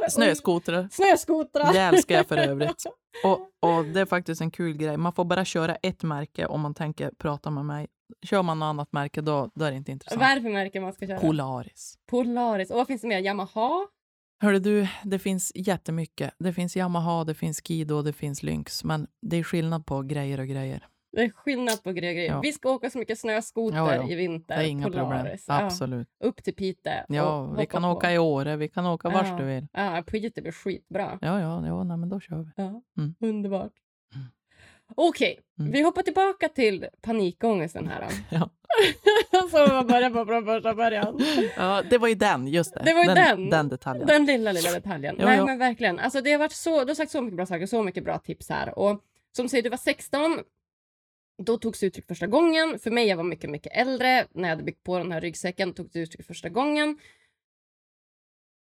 Och 0.06 0.12
Snöskotrar. 0.12 0.88
Snöskotrar. 0.90 1.72
Det 1.72 1.78
älskar 1.78 2.14
jag 2.16 2.26
för 2.28 2.36
övrigt. 2.48 2.84
Och, 3.24 3.40
och 3.70 3.84
det 3.84 4.00
är 4.00 4.04
faktiskt 4.06 4.40
en 4.40 4.50
kul 4.50 4.76
grej. 4.76 4.96
Man 4.96 5.12
får 5.12 5.24
bara 5.24 5.44
köra 5.44 5.76
ett 5.76 6.02
märke 6.02 6.46
om 6.46 6.60
man 6.60 6.74
tänker 6.74 7.10
prata 7.18 7.50
med 7.50 7.64
mig. 7.64 7.86
Kör 8.26 8.42
man 8.42 8.58
något 8.58 8.66
annat 8.66 8.92
märke 8.92 9.20
då, 9.20 9.50
då 9.54 9.64
är 9.64 9.70
det 9.70 9.76
inte 9.76 9.92
intressant. 9.92 10.20
Vad 10.20 10.30
är 10.30 10.36
det 10.36 10.42
för 10.42 10.50
märke 10.50 10.80
man 10.80 10.92
ska 10.92 11.06
köra? 11.06 11.18
Polaris. 11.18 11.98
Polaris. 12.10 12.70
Och 12.70 12.76
vad 12.76 12.86
finns 12.86 13.00
det 13.02 13.08
mer? 13.08 13.18
Yamaha? 13.20 13.86
Hörde 14.42 14.58
du, 14.58 14.86
det 15.04 15.18
finns 15.18 15.52
jättemycket. 15.54 16.34
Det 16.38 16.52
finns 16.52 16.76
Yamaha, 16.76 17.24
det 17.24 17.34
finns 17.34 17.60
Skido, 17.62 18.02
det 18.02 18.12
finns 18.12 18.42
Lynx. 18.42 18.84
Men 18.84 19.06
det 19.22 19.36
är 19.36 19.42
skillnad 19.42 19.86
på 19.86 20.02
grejer 20.02 20.40
och 20.40 20.46
grejer. 20.46 20.86
Det 21.14 21.22
är 21.22 21.30
skillnad 21.30 21.82
på 21.82 21.92
grejer. 21.92 22.26
Ja. 22.32 22.40
Vi 22.40 22.52
ska 22.52 22.70
åka 22.70 22.90
så 22.90 22.98
mycket 22.98 23.18
snöskoter 23.18 23.76
Ja, 23.76 23.94
ja. 23.94 24.08
i 24.08 24.14
vinter. 24.14 24.56
Det 24.56 24.62
är 24.64 24.66
inga 24.68 24.84
problem. 24.86 25.04
Polaris. 25.04 25.44
Ja. 25.48 25.62
Absolut. 25.64 26.08
Upp 26.24 26.44
till 26.44 26.54
Piteå. 26.54 26.92
Ja, 27.08 27.42
vi 27.58 27.66
kan 27.66 27.82
på. 27.82 27.88
åka 27.88 28.12
i 28.12 28.18
Åre, 28.18 28.56
vi 28.56 28.68
kan 28.68 28.86
åka 28.86 29.08
vart 29.08 29.26
Ja. 29.26 29.36
du 29.36 29.44
vill. 29.44 29.66
Ja, 29.72 30.02
Piteå 30.06 30.42
blir 30.42 30.52
skitbra. 30.52 31.18
Ja, 31.20 31.40
ja, 31.40 31.66
ja 31.66 31.84
nej, 31.84 31.96
men 31.96 32.08
då 32.08 32.20
kör 32.20 32.36
vi. 32.36 32.50
Ja, 32.56 32.82
Mm. 32.98 33.14
underbart. 33.20 33.72
Mm. 34.14 34.26
Okej, 34.96 35.40
Mm. 35.58 35.72
vi 35.72 35.82
hoppar 35.82 36.02
tillbaka 36.02 36.48
till 36.48 36.86
panikångesten 37.02 37.88
här. 37.88 38.08
Ja. 38.30 38.50
Så 39.50 39.72
man 39.72 39.86
börjar 39.86 40.10
på 40.10 40.24
från 40.26 40.44
första 40.44 40.74
början. 40.74 41.20
Ja, 41.56 41.82
det 41.90 41.98
var 41.98 42.08
ju 42.08 42.14
den, 42.14 42.48
just 42.48 42.74
det. 42.74 42.82
Det 42.84 42.94
var 42.94 43.00
ju 43.04 43.06
den, 43.14 43.40
den. 43.40 43.50
den 43.50 43.68
detaljen. 43.68 44.06
Den 44.06 44.24
lilla, 44.24 44.52
lilla 44.52 44.70
detaljen. 44.70 45.16
Jo, 45.18 45.24
Nej, 45.26 45.38
jo. 45.38 45.46
men 45.46 45.58
verkligen. 45.58 45.98
Alltså, 45.98 46.20
det 46.20 46.32
har 46.32 46.38
varit 46.38 46.52
så, 46.52 46.84
du 46.84 46.90
har 46.90 46.94
sagt 46.94 47.10
så 47.12 47.20
mycket 47.20 47.36
bra 47.36 47.46
saker, 47.46 47.66
så 47.66 47.82
mycket 47.82 48.04
bra 48.04 48.18
tips 48.18 48.48
här. 48.48 48.78
Och 48.78 49.00
som 49.36 49.48
säger, 49.48 49.62
du 49.62 49.68
var 49.70 49.76
16. 49.76 50.38
Då 51.42 51.58
togs 51.58 51.80
det 51.80 51.86
uttryck 51.86 52.06
första 52.06 52.26
gången. 52.26 52.78
För 52.78 52.90
mig, 52.90 53.06
jag 53.06 53.16
var 53.16 53.24
mycket, 53.24 53.50
mycket 53.50 53.72
äldre. 53.72 54.26
När 54.30 54.48
jag 54.48 54.56
hade 54.56 54.62
byggt 54.62 54.84
på 54.84 54.98
den 54.98 55.12
här 55.12 55.20
ryggsäcken 55.20 55.74
togs 55.74 55.92
det 55.92 56.00
uttryck 56.00 56.26
första 56.26 56.48
gången. 56.48 56.98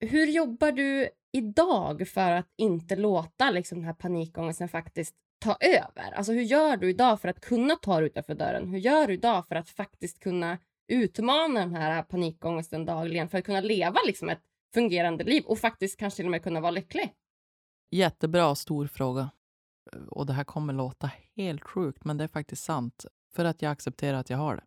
Hur 0.01 0.27
jobbar 0.27 0.73
du 0.73 1.09
idag 1.33 2.09
för 2.09 2.33
att 2.33 2.49
inte 2.57 2.97
låta 2.97 3.51
liksom, 3.51 3.79
den 3.79 3.87
här 3.87 3.95
panikångesten 3.95 4.69
faktiskt 4.69 5.15
ta 5.39 5.57
över? 5.61 6.13
Alltså 6.13 6.33
hur 6.33 6.43
gör 6.43 6.77
du 6.77 6.91
idag 6.91 7.21
för 7.21 7.29
att 7.29 7.41
kunna 7.41 7.77
ta 7.77 8.01
dig 8.01 8.07
utanför 8.07 8.35
dörren? 8.35 8.69
Hur 8.69 8.79
gör 8.79 9.07
du 9.07 9.15
idag 9.15 9.49
för 9.49 9.55
att 9.55 9.69
faktiskt 9.69 10.21
kunna 10.21 10.59
utmana 10.89 11.61
den 11.61 11.75
här 11.75 12.03
panikångesten 12.03 12.85
dagligen 12.85 13.29
för 13.29 13.39
att 13.39 13.45
kunna 13.45 13.61
leva 13.61 14.01
liksom 14.07 14.29
ett 14.29 14.43
fungerande 14.75 15.25
liv 15.25 15.45
och 15.47 15.59
faktiskt 15.59 15.99
kanske 15.99 16.17
till 16.17 16.25
och 16.27 16.31
med 16.31 16.43
kunna 16.43 16.61
vara 16.61 16.71
lycklig? 16.71 17.13
Jättebra 17.91 18.55
stor 18.55 18.87
fråga. 18.87 19.31
Och 20.09 20.27
det 20.27 20.33
här 20.33 20.45
kommer 20.45 20.73
låta 20.73 21.11
helt 21.37 21.63
sjukt, 21.63 22.05
men 22.05 22.17
det 22.17 22.25
är 22.25 22.29
faktiskt 22.29 22.65
sant. 22.65 23.07
För 23.35 23.45
att 23.45 23.63
jag 23.63 23.73
accepterar 23.73 24.19
att 24.19 24.31
jag 24.31 24.39
har 24.39 24.57
det. 24.57 24.65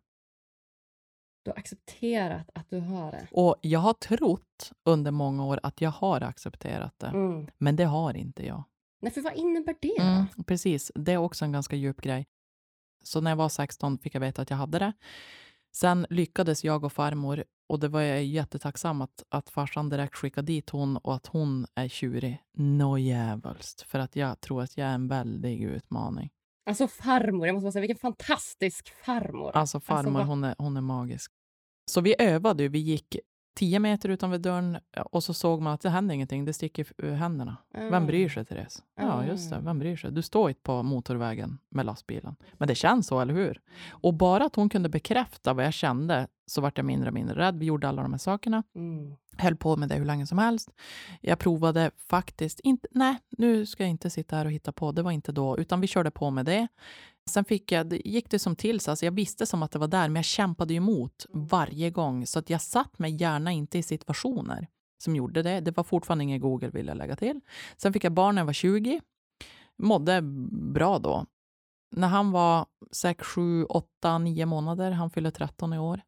Du 1.42 1.50
har 1.50 1.58
accepterat 1.58 2.50
att 2.54 2.70
du 2.70 2.80
har 2.80 3.12
det. 3.12 3.28
Och 3.30 3.56
jag 3.60 3.80
har 3.80 3.92
trott 3.92 4.72
under 4.84 5.10
många 5.10 5.44
år 5.44 5.60
att 5.62 5.80
jag 5.80 5.90
har 5.90 6.20
accepterat 6.20 6.94
det. 6.98 7.06
Mm. 7.06 7.46
Men 7.58 7.76
det 7.76 7.84
har 7.84 8.16
inte 8.16 8.46
jag. 8.46 8.64
Nej, 9.00 9.12
för 9.12 9.20
vad 9.20 9.34
innebär 9.34 9.74
det? 9.80 10.00
Mm, 10.00 10.26
precis, 10.46 10.92
det 10.94 11.12
är 11.12 11.16
också 11.16 11.44
en 11.44 11.52
ganska 11.52 11.76
djup 11.76 12.00
grej. 12.00 12.26
Så 13.04 13.20
när 13.20 13.30
jag 13.30 13.36
var 13.36 13.48
16 13.48 13.98
fick 13.98 14.14
jag 14.14 14.20
veta 14.20 14.42
att 14.42 14.50
jag 14.50 14.56
hade 14.56 14.78
det. 14.78 14.92
Sen 15.72 16.06
lyckades 16.10 16.64
jag 16.64 16.84
och 16.84 16.92
farmor, 16.92 17.44
och 17.68 17.80
det 17.80 17.88
var 17.88 18.00
jag 18.00 18.24
jättetacksam 18.24 19.00
att, 19.00 19.24
att 19.28 19.50
farsan 19.50 19.88
direkt 19.88 20.14
skickade 20.14 20.46
dit 20.46 20.70
hon 20.70 20.96
och 20.96 21.14
att 21.14 21.26
hon 21.26 21.66
är 21.74 21.88
tjurig. 21.88 22.42
Nå 22.52 22.98
jävulst, 22.98 23.82
för 23.82 23.98
att 23.98 24.16
jag 24.16 24.40
tror 24.40 24.62
att 24.62 24.76
jag 24.76 24.88
är 24.88 24.94
en 24.94 25.08
väldig 25.08 25.62
utmaning. 25.62 26.30
Alltså 26.66 26.88
farmor, 26.88 27.46
jag 27.46 27.54
måste 27.54 27.64
bara 27.64 27.72
säga 27.72 27.80
vilken 27.80 27.96
fantastisk 27.98 28.88
farmor. 29.04 29.50
Alltså 29.56 29.80
farmor, 29.80 30.10
vad- 30.12 30.26
hon, 30.26 30.44
är, 30.44 30.54
hon 30.58 30.76
är 30.76 30.80
magisk. 30.80 31.32
Så 31.90 32.00
vi 32.00 32.14
övade, 32.18 32.68
vi 32.68 32.78
gick 32.78 33.16
10 33.56 33.78
meter 33.78 34.08
utanför 34.08 34.38
dörren 34.38 34.78
och 35.10 35.24
så 35.24 35.34
såg 35.34 35.62
man 35.62 35.72
att 35.72 35.80
det 35.80 35.90
händer 35.90 36.14
ingenting, 36.14 36.44
det 36.44 36.52
sticker 36.52 36.86
ur 36.98 37.12
händerna. 37.12 37.56
Vem 37.74 37.94
Ah. 38.02 38.06
bryr 38.06 38.28
sig, 38.28 38.44
Therese? 38.44 38.82
Ja, 38.96 39.24
just 39.26 39.50
det. 39.50 39.56
Ah. 39.56 39.60
Vem 39.60 39.78
bryr 39.78 39.96
sig? 39.96 40.12
Du 40.12 40.22
står 40.22 40.48
inte 40.48 40.60
på 40.62 40.82
motorvägen 40.82 41.58
med 41.68 41.86
lastbilen. 41.86 42.36
Men 42.52 42.68
det 42.68 42.74
känns 42.74 43.06
så, 43.06 43.20
eller 43.20 43.34
hur? 43.34 43.60
Och 43.88 44.14
bara 44.14 44.44
att 44.44 44.56
hon 44.56 44.68
kunde 44.68 44.88
bekräfta 44.88 45.52
vad 45.54 45.64
jag 45.64 45.72
kände 45.74 46.26
så 46.46 46.60
vart 46.60 46.78
jag 46.78 46.84
mindre 46.86 47.08
och 47.08 47.14
mindre 47.14 47.36
rädd. 47.36 47.58
Vi 47.58 47.66
gjorde 47.66 47.88
alla 47.88 48.02
de 48.02 48.12
här 48.12 48.18
sakerna. 48.18 48.62
Mm. 48.74 49.16
Höll 49.38 49.56
på 49.56 49.76
med 49.76 49.88
det 49.88 49.94
hur 49.94 50.04
länge 50.04 50.26
som 50.26 50.38
helst. 50.38 50.70
Jag 51.20 51.38
provade 51.38 51.90
faktiskt 52.08 52.60
inte... 52.60 52.88
Nej, 52.90 53.16
nu 53.30 53.66
ska 53.66 53.82
jag 53.82 53.90
inte 53.90 54.10
sitta 54.10 54.36
här 54.36 54.44
och 54.44 54.52
hitta 54.52 54.72
på. 54.72 54.92
Det 54.92 55.02
var 55.02 55.10
inte 55.10 55.32
då, 55.32 55.58
utan 55.58 55.80
vi 55.80 55.86
körde 55.86 56.10
på 56.10 56.30
med 56.30 56.46
det. 56.46 56.68
Sen 57.30 57.44
fick 57.44 57.72
jag, 57.72 57.92
gick 58.06 58.30
det 58.30 58.38
som 58.38 58.56
till 58.56 58.80
sig. 58.80 58.92
Alltså 58.92 59.04
jag 59.04 59.12
visste 59.12 59.46
som 59.46 59.62
att 59.62 59.70
det 59.70 59.78
var 59.78 59.88
där, 59.88 60.08
men 60.08 60.16
jag 60.16 60.24
kämpade 60.24 60.74
emot 60.74 61.26
varje 61.32 61.90
gång. 61.90 62.26
Så 62.26 62.38
att 62.38 62.50
jag 62.50 62.60
satt 62.60 62.98
mig 62.98 63.16
gärna 63.22 63.52
inte 63.52 63.78
i 63.78 63.82
situationer 63.82 64.68
som 64.98 65.16
gjorde 65.16 65.42
det. 65.42 65.60
Det 65.60 65.76
var 65.76 65.84
fortfarande 65.84 66.24
ingen 66.24 66.40
Google 66.40 66.70
vill 66.70 66.86
jag 66.86 66.96
lägga 66.96 67.16
till. 67.16 67.40
Sen 67.76 67.92
fick 67.92 68.04
jag 68.04 68.12
barn 68.12 68.34
när 68.34 68.42
jag 68.42 68.46
var 68.46 68.52
20. 68.52 69.00
Mådde 69.78 70.22
bra 70.72 70.98
då. 70.98 71.26
När 71.90 72.08
han 72.08 72.30
var 72.30 72.66
6, 72.92 73.24
7, 73.26 73.64
8, 73.64 74.18
9 74.18 74.46
månader, 74.46 74.90
han 74.90 75.10
fyller 75.10 75.30
13 75.30 75.72
i 75.72 75.78
år, 75.78 76.00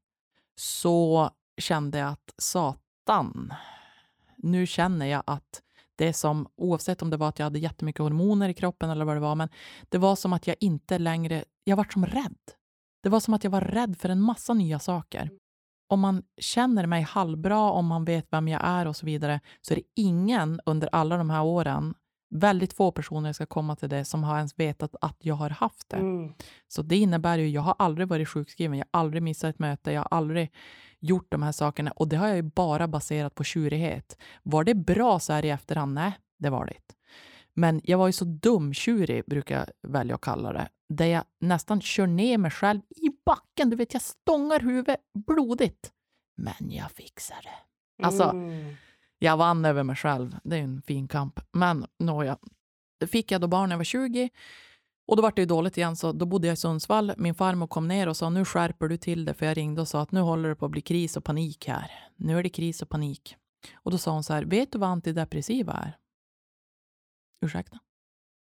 så 0.56 1.30
kände 1.58 1.98
jag 1.98 2.08
att 2.08 2.34
satan, 2.38 3.52
nu 4.36 4.66
känner 4.66 5.06
jag 5.06 5.22
att 5.26 5.62
det 5.98 6.12
som, 6.12 6.48
oavsett 6.56 7.02
om 7.02 7.10
det 7.10 7.16
var 7.16 7.28
att 7.28 7.38
jag 7.38 7.46
hade 7.46 7.58
jättemycket 7.58 8.02
hormoner 8.02 8.48
i 8.48 8.54
kroppen 8.54 8.90
eller 8.90 9.04
vad 9.04 9.16
det 9.16 9.20
var, 9.20 9.34
men 9.34 9.48
det 9.88 9.98
var 9.98 10.16
som 10.16 10.32
att 10.32 10.46
jag 10.46 10.56
inte 10.60 10.98
längre, 10.98 11.44
jag 11.64 11.76
var 11.76 11.86
som 11.92 12.06
rädd. 12.06 12.38
Det 13.02 13.08
var 13.08 13.20
som 13.20 13.34
att 13.34 13.44
jag 13.44 13.50
var 13.50 13.60
rädd 13.60 13.96
för 13.98 14.08
en 14.08 14.20
massa 14.20 14.54
nya 14.54 14.78
saker. 14.78 15.30
Om 15.88 16.00
man 16.00 16.22
känner 16.40 16.86
mig 16.86 17.02
halvbra, 17.02 17.70
om 17.70 17.86
man 17.86 18.04
vet 18.04 18.26
vem 18.30 18.48
jag 18.48 18.60
är 18.64 18.86
och 18.86 18.96
så 18.96 19.06
vidare, 19.06 19.40
så 19.60 19.74
är 19.74 19.76
det 19.76 20.02
ingen 20.02 20.60
under 20.66 20.88
alla 20.92 21.16
de 21.16 21.30
här 21.30 21.44
åren, 21.44 21.94
väldigt 22.30 22.72
få 22.72 22.92
personer 22.92 23.32
ska 23.32 23.46
komma 23.46 23.76
till 23.76 23.88
det, 23.88 24.04
som 24.04 24.24
har 24.24 24.36
ens 24.36 24.58
vetat 24.58 24.96
att 25.00 25.16
jag 25.20 25.34
har 25.34 25.50
haft 25.50 25.88
det. 25.88 25.96
Mm. 25.96 26.32
Så 26.68 26.82
det 26.82 26.96
innebär 26.96 27.38
ju, 27.38 27.48
jag 27.48 27.62
har 27.62 27.74
aldrig 27.78 28.08
varit 28.08 28.28
sjukskriven, 28.28 28.78
jag 28.78 28.86
har 28.92 29.00
aldrig 29.00 29.22
missat 29.22 29.54
ett 29.54 29.58
möte, 29.58 29.92
jag 29.92 30.00
har 30.00 30.18
aldrig 30.18 30.52
gjort 31.00 31.26
de 31.30 31.42
här 31.42 31.52
sakerna 31.52 31.90
och 31.90 32.08
det 32.08 32.16
har 32.16 32.26
jag 32.26 32.36
ju 32.36 32.42
bara 32.42 32.88
baserat 32.88 33.34
på 33.34 33.44
tjurighet. 33.44 34.18
Var 34.42 34.64
det 34.64 34.74
bra 34.74 35.18
så 35.20 35.32
här 35.32 35.44
i 35.44 35.50
efterhand? 35.50 35.94
Nej, 35.94 36.12
det 36.38 36.50
var 36.50 36.66
det 36.66 36.72
inte. 36.74 36.94
Men 37.54 37.80
jag 37.84 37.98
var 37.98 38.06
ju 38.06 38.12
så 38.12 38.24
dumtjurig, 38.24 39.24
brukar 39.26 39.58
jag 39.58 39.90
välja 39.90 40.14
att 40.14 40.20
kalla 40.20 40.52
det, 40.52 40.68
där 40.88 41.06
jag 41.06 41.24
nästan 41.40 41.80
kör 41.80 42.06
ner 42.06 42.38
mig 42.38 42.50
själv 42.50 42.80
i 42.90 43.08
backen. 43.26 43.70
Du 43.70 43.76
vet, 43.76 43.92
jag 43.92 44.02
stångar 44.02 44.60
huvudet 44.60 45.00
blodigt. 45.26 45.92
Men 46.36 46.70
jag 46.70 46.90
fixar 46.90 47.38
det. 47.42 48.04
Alltså, 48.06 48.24
Mm. 48.24 48.74
jag 49.18 49.36
vann 49.36 49.64
över 49.64 49.82
mig 49.82 49.96
själv. 49.96 50.36
Det 50.44 50.56
är 50.56 50.62
en 50.62 50.82
fin 50.82 51.08
kamp. 51.08 51.40
Men 51.52 51.86
nåja, 51.98 52.38
fick 53.06 53.32
jag 53.32 53.40
då 53.40 53.46
barn 53.46 53.68
när 53.68 53.74
jag 53.74 53.78
var 53.78 53.84
20. 53.84 54.28
Och 55.08 55.16
då 55.16 55.22
var 55.22 55.32
det 55.36 55.42
ju 55.42 55.46
dåligt 55.46 55.76
igen, 55.76 55.96
så 55.96 56.12
då 56.12 56.26
bodde 56.26 56.46
jag 56.46 56.54
i 56.54 56.56
Sundsvall. 56.56 57.12
Min 57.16 57.34
farmor 57.34 57.66
kom 57.66 57.88
ner 57.88 58.08
och 58.08 58.16
sa 58.16 58.30
nu 58.30 58.44
skärper 58.44 58.88
du 58.88 58.96
till 58.96 59.24
det, 59.24 59.34
för 59.34 59.46
jag 59.46 59.56
ringde 59.56 59.80
och 59.80 59.88
sa 59.88 60.00
att 60.00 60.12
nu 60.12 60.20
håller 60.20 60.48
det 60.48 60.54
på 60.54 60.64
att 60.64 60.70
bli 60.70 60.80
kris 60.80 61.16
och 61.16 61.24
panik 61.24 61.68
här. 61.68 61.90
Nu 62.16 62.38
är 62.38 62.42
det 62.42 62.48
kris 62.48 62.82
och 62.82 62.88
panik. 62.88 63.36
Och 63.74 63.90
då 63.90 63.98
sa 63.98 64.12
hon 64.12 64.24
så 64.24 64.32
här, 64.32 64.44
vet 64.44 64.72
du 64.72 64.78
vad 64.78 64.88
antidepressiva 64.88 65.72
är? 65.72 65.96
Ursäkta? 67.46 67.78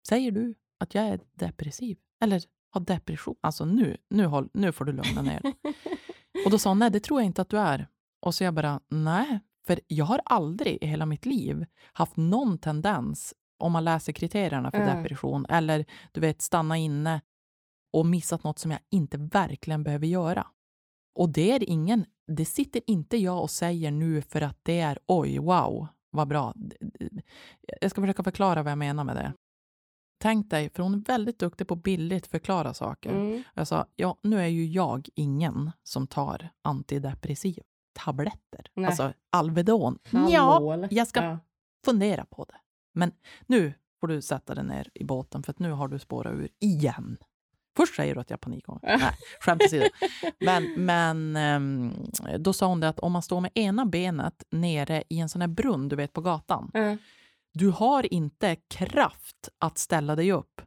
Säger 0.08 0.30
du 0.30 0.54
att 0.80 0.94
jag 0.94 1.04
är 1.04 1.20
depressiv? 1.34 1.98
Eller 2.20 2.42
har 2.70 2.80
depression? 2.80 3.36
Alltså 3.40 3.64
nu, 3.64 3.96
nu, 4.10 4.26
håll, 4.26 4.48
nu 4.54 4.72
får 4.72 4.84
du 4.84 4.92
lugna 4.92 5.22
ner 5.22 5.40
dig. 5.40 5.54
Och 6.44 6.50
då 6.50 6.58
sa 6.58 6.70
hon, 6.70 6.78
nej 6.78 6.90
det 6.90 7.00
tror 7.00 7.20
jag 7.20 7.26
inte 7.26 7.42
att 7.42 7.48
du 7.48 7.58
är. 7.58 7.88
Och 8.20 8.34
så 8.34 8.44
jag 8.44 8.54
bara, 8.54 8.80
nej, 8.88 9.40
för 9.66 9.80
jag 9.86 10.04
har 10.04 10.20
aldrig 10.24 10.78
i 10.82 10.86
hela 10.86 11.06
mitt 11.06 11.26
liv 11.26 11.66
haft 11.92 12.16
någon 12.16 12.58
tendens, 12.58 13.34
om 13.62 13.72
man 13.72 13.84
läser 13.84 14.12
kriterierna 14.12 14.70
för 14.70 14.78
Mm. 14.78 14.96
depression, 15.02 15.46
eller 15.48 15.84
du 16.12 16.20
vet 16.20 16.42
stanna 16.42 16.76
inne 16.76 17.20
och 17.92 18.06
missat 18.06 18.44
något 18.44 18.58
som 18.58 18.70
jag 18.70 18.80
inte 18.90 19.18
verkligen 19.18 19.82
behöver 19.84 20.06
göra. 20.06 20.46
Och 21.18 21.28
det 21.28 21.52
är 21.52 21.68
ingen, 21.70 22.04
det 22.26 22.44
sitter 22.44 22.82
inte 22.86 23.16
jag 23.16 23.42
och 23.42 23.50
säger 23.50 23.90
nu 23.90 24.22
för 24.22 24.40
att 24.40 24.58
det 24.62 24.80
är 24.80 24.98
oj, 25.06 25.38
wow, 25.38 25.86
vad 26.10 26.28
bra. 26.28 26.54
Jag 27.80 27.90
ska 27.90 28.00
försöka 28.00 28.22
förklara 28.22 28.62
vad 28.62 28.70
jag 28.70 28.78
menar 28.78 29.04
med 29.04 29.16
det. 29.16 29.32
Tänk 30.20 30.50
dig, 30.50 30.70
för 30.70 30.82
hon 30.82 30.94
är 30.94 30.98
väldigt 30.98 31.38
duktig 31.38 31.68
på 31.68 31.76
billigt 31.76 32.26
förklara 32.26 32.74
saker. 32.74 33.10
Mm. 33.10 33.42
Jag 33.54 33.66
sa, 33.68 33.86
ja, 33.96 34.16
nu 34.22 34.40
är 34.40 34.46
ju 34.46 34.66
jag 34.66 35.08
ingen 35.14 35.70
som 35.82 36.06
tar 36.06 36.48
antidepressiv 36.62 37.58
tabletter. 38.04 38.66
Nej. 38.74 38.86
Alltså 38.86 39.12
Alvedon. 39.30 39.98
Ja, 40.10 40.40
Hallå, 40.40 40.88
jag 40.90 41.08
ska 41.08 41.22
Ja. 41.24 41.38
fundera 41.84 42.24
på 42.24 42.44
det. 42.44 42.54
Men 42.92 43.12
nu 43.46 43.74
får 44.00 44.08
du 44.08 44.22
sätta 44.22 44.54
dig 44.54 44.64
ner 44.64 44.90
i 44.94 45.04
båten 45.04 45.42
för 45.42 45.50
att 45.50 45.58
nu 45.58 45.70
har 45.70 45.88
du 45.88 45.98
spårat 45.98 46.32
ur 46.32 46.48
igen. 46.58 47.16
Först 47.76 47.96
säger 47.96 48.14
du 48.14 48.20
att 48.20 48.30
jag 48.30 48.36
har 48.36 48.38
panikångest. 48.38 48.84
Nej, 48.84 49.16
skämt 49.40 49.62
åsido. 49.62 49.84
Men, 50.40 50.84
men 50.84 51.36
ehm, 51.36 51.92
då 52.38 52.52
sa 52.52 52.66
hon 52.66 52.80
det 52.80 52.88
att 52.88 52.98
om 52.98 53.12
man 53.12 53.22
står 53.22 53.40
med 53.40 53.50
ena 53.54 53.86
benet 53.86 54.44
nere 54.50 55.04
i 55.08 55.18
en 55.18 55.28
sån 55.28 55.40
här 55.40 55.48
brunn, 55.48 55.88
du 55.88 55.96
vet 55.96 56.12
på 56.12 56.20
gatan. 56.20 56.70
Ja. 56.74 56.96
Du 57.52 57.68
har 57.68 58.14
inte 58.14 58.56
kraft 58.56 59.48
att 59.58 59.78
ställa 59.78 60.16
dig 60.16 60.32
upp. 60.32 60.60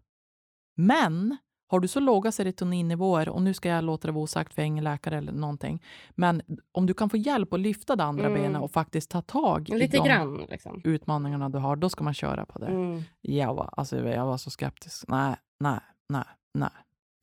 Men 0.75 1.37
har 1.67 1.79
du 1.79 1.87
så 1.87 1.99
låga 1.99 2.31
serotoninnivåer, 2.31 3.29
och 3.29 3.41
nu 3.41 3.53
ska 3.53 3.69
jag 3.69 3.83
låta 3.83 4.07
det 4.07 4.11
vara 4.11 4.23
osagt 4.23 4.53
för 4.53 4.61
jag 4.61 4.63
är 4.65 4.67
ingen 4.67 4.83
läkare 4.83 5.17
eller 5.17 5.31
någonting, 5.31 5.83
men 6.11 6.41
om 6.71 6.85
du 6.85 6.93
kan 6.93 7.09
få 7.09 7.17
hjälp 7.17 7.53
att 7.53 7.59
lyfta 7.59 7.95
det 7.95 8.03
andra 8.03 8.25
Mm. 8.27 8.41
benet 8.41 8.61
och 8.61 8.71
faktiskt 8.71 9.09
ta 9.11 9.21
tag 9.21 9.69
i 9.69 9.77
Lite 9.77 9.97
de 9.97 10.07
grann 10.07 10.45
liksom. 10.49 10.81
utmaningarna 10.83 11.49
du 11.49 11.57
har, 11.57 11.75
då 11.75 11.89
ska 11.89 12.03
man 12.03 12.13
köra 12.13 12.45
på 12.45 12.59
det. 12.59 12.67
Mm. 12.67 13.03
Jag, 13.21 13.53
var, 13.53 13.69
alltså, 13.77 13.97
jag 14.09 14.25
var 14.25 14.37
så 14.37 14.49
skeptisk. 14.49 15.03
Nej, 15.07 15.35
nej, 15.59 15.79
nej, 16.09 16.23
nej. 16.53 16.69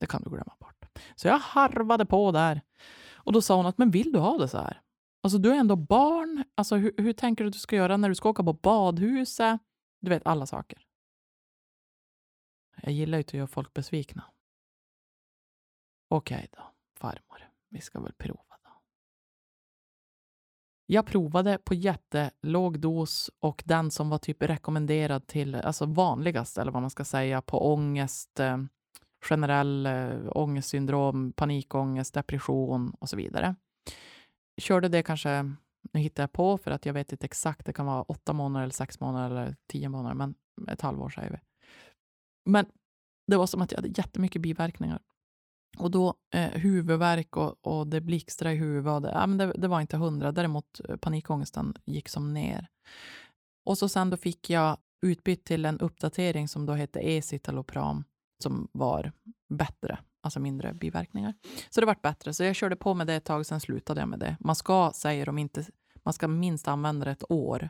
Det 0.01 0.07
kan 0.07 0.23
du 0.23 0.31
glömma 0.31 0.53
bort. 0.59 0.85
Så 1.17 1.29
jag 1.29 1.39
harvade 1.39 2.07
på 2.07 2.31
där. 2.33 2.61
Och 3.15 3.33
då 3.33 3.43
sa 3.43 3.57
hon 3.57 3.67
att, 3.67 3.79
men 3.79 3.91
vill 3.91 4.13
du 4.13 4.19
ha 4.19 4.39
det 4.39 4.49
så 4.49 4.59
här? 4.59 4.81
Alltså 5.23 5.39
du 5.39 5.51
är 5.51 5.55
ändå 5.57 5.77
barn. 5.77 6.45
Alltså 6.55 6.77
hur, 6.77 6.93
hur 6.97 7.13
tänker 7.13 7.45
du 7.45 7.49
att 7.49 7.53
du 7.53 7.59
ska 7.59 7.77
göra 7.77 7.97
när 7.97 8.09
du 8.09 8.15
ska 8.15 8.29
åka 8.29 8.43
på 8.45 8.53
badhuset? 8.53 9.61
Du 10.01 10.09
vet, 10.11 10.27
alla 10.27 10.47
saker. 10.47 10.79
Jag 12.85 12.93
gillar 12.93 13.19
ju 13.19 13.21
att 13.21 13.35
göra 13.35 13.47
folk 13.47 13.75
besvikna. 13.75 14.25
Okej 16.09 16.49
då, 16.53 16.63
farmor. 16.99 17.49
Vi 17.69 17.81
ska 17.81 18.01
väl 18.01 18.13
prova 18.13 18.57
då. 18.65 18.71
Jag 20.87 21.07
provade 21.07 21.59
på 21.59 21.75
jättelåg 21.75 22.81
dos 22.81 23.31
och 23.41 23.63
den 23.67 23.91
som 23.91 24.11
var 24.11 24.19
typ 24.19 24.43
rekommenderad 24.43 25.27
till, 25.27 25.55
alltså 25.55 25.87
vanligast 25.87 26.59
eller 26.59 26.73
vad 26.73 26.83
man 26.83 26.91
ska 26.91 27.05
säga, 27.05 27.43
på 27.43 27.73
ångest, 27.73 28.41
eh, 28.41 28.59
generell 29.25 29.87
eh, 29.87 30.19
ångestsyndrom, 30.31 31.33
panikångest, 31.33 32.15
depression 32.15 32.95
och 33.01 33.09
så 33.09 33.17
vidare. 33.17 33.55
Körde 34.61 34.89
det 34.89 35.03
kanske, 35.03 35.43
nu 35.93 36.01
hittar 36.01 36.23
jag 36.23 36.33
på 36.33 36.59
för 36.59 36.71
att 36.71 36.87
jag 36.87 36.93
vet 36.93 37.13
inte 37.13 37.25
exakt, 37.25 37.67
det 37.67 37.73
kan 37.73 37.87
vara 37.87 38.03
åtta 38.03 38.33
månader 38.33 38.63
eller 38.63 38.75
sex 38.75 39.01
månader 39.01 39.37
eller 39.37 39.57
tio 39.67 39.89
månader, 39.89 40.15
men 40.15 40.35
ett 40.69 40.81
halvår 40.81 41.09
säger 41.11 41.31
vi. 41.31 41.39
Men 42.45 42.67
det 43.27 43.37
var 43.37 43.47
som 43.47 43.63
att 43.63 43.73
jag 43.73 43.79
hade 43.79 43.89
jättemycket 43.89 44.43
biverkningar. 44.43 45.01
Och 45.79 45.91
då 45.91 46.15
eh, 46.35 46.51
huvudvärk 46.51 47.37
och, 47.37 47.67
och 47.67 47.87
det 47.87 48.01
blixtrade 48.01 48.55
i 48.55 48.59
huvudet. 48.59 49.03
Det, 49.03 49.11
ja, 49.11 49.27
men 49.27 49.39
det, 49.39 49.53
det 49.53 49.69
var 49.69 49.81
inte 49.81 49.97
hundra. 49.97 50.33
Däremot 50.33 50.81
eh, 50.89 50.97
panikångesten 50.97 51.75
gick 51.85 52.09
som 52.09 52.35
ner. 52.35 52.69
Och 53.65 53.79
så 53.79 53.89
sen 53.89 54.11
då 54.11 54.17
fick 54.17 54.51
jag 54.51 54.77
utbytt 55.07 55.45
till 55.45 55.65
en 55.65 55.81
uppdatering 55.81 56.49
som 56.49 56.67
då 56.67 56.73
hette 56.73 57.01
Escitalopram 57.01 58.05
som 58.43 58.69
var 58.73 59.13
bättre, 59.49 59.99
alltså 60.23 60.41
mindre 60.41 60.75
biverkningar. 60.75 61.35
Så 61.71 61.81
det 61.81 61.87
vart 61.87 62.03
bättre. 62.03 62.35
Så 62.35 62.45
jag 62.45 62.57
körde 62.57 62.77
på 62.77 62.95
med 62.95 63.07
det 63.07 63.15
ett 63.15 63.25
tag, 63.25 63.47
sen 63.47 63.61
slutade 63.61 64.01
jag 64.01 64.09
med 64.09 64.19
det. 64.19 64.37
Man 64.41 64.57
ska, 64.57 64.93
säger 64.95 65.27
de, 65.27 65.39
inte, 65.39 65.65
man 66.03 66.15
ska 66.15 66.29
minst 66.29 66.69
använda 66.69 67.05
det 67.05 67.11
ett 67.11 67.31
år 67.31 67.69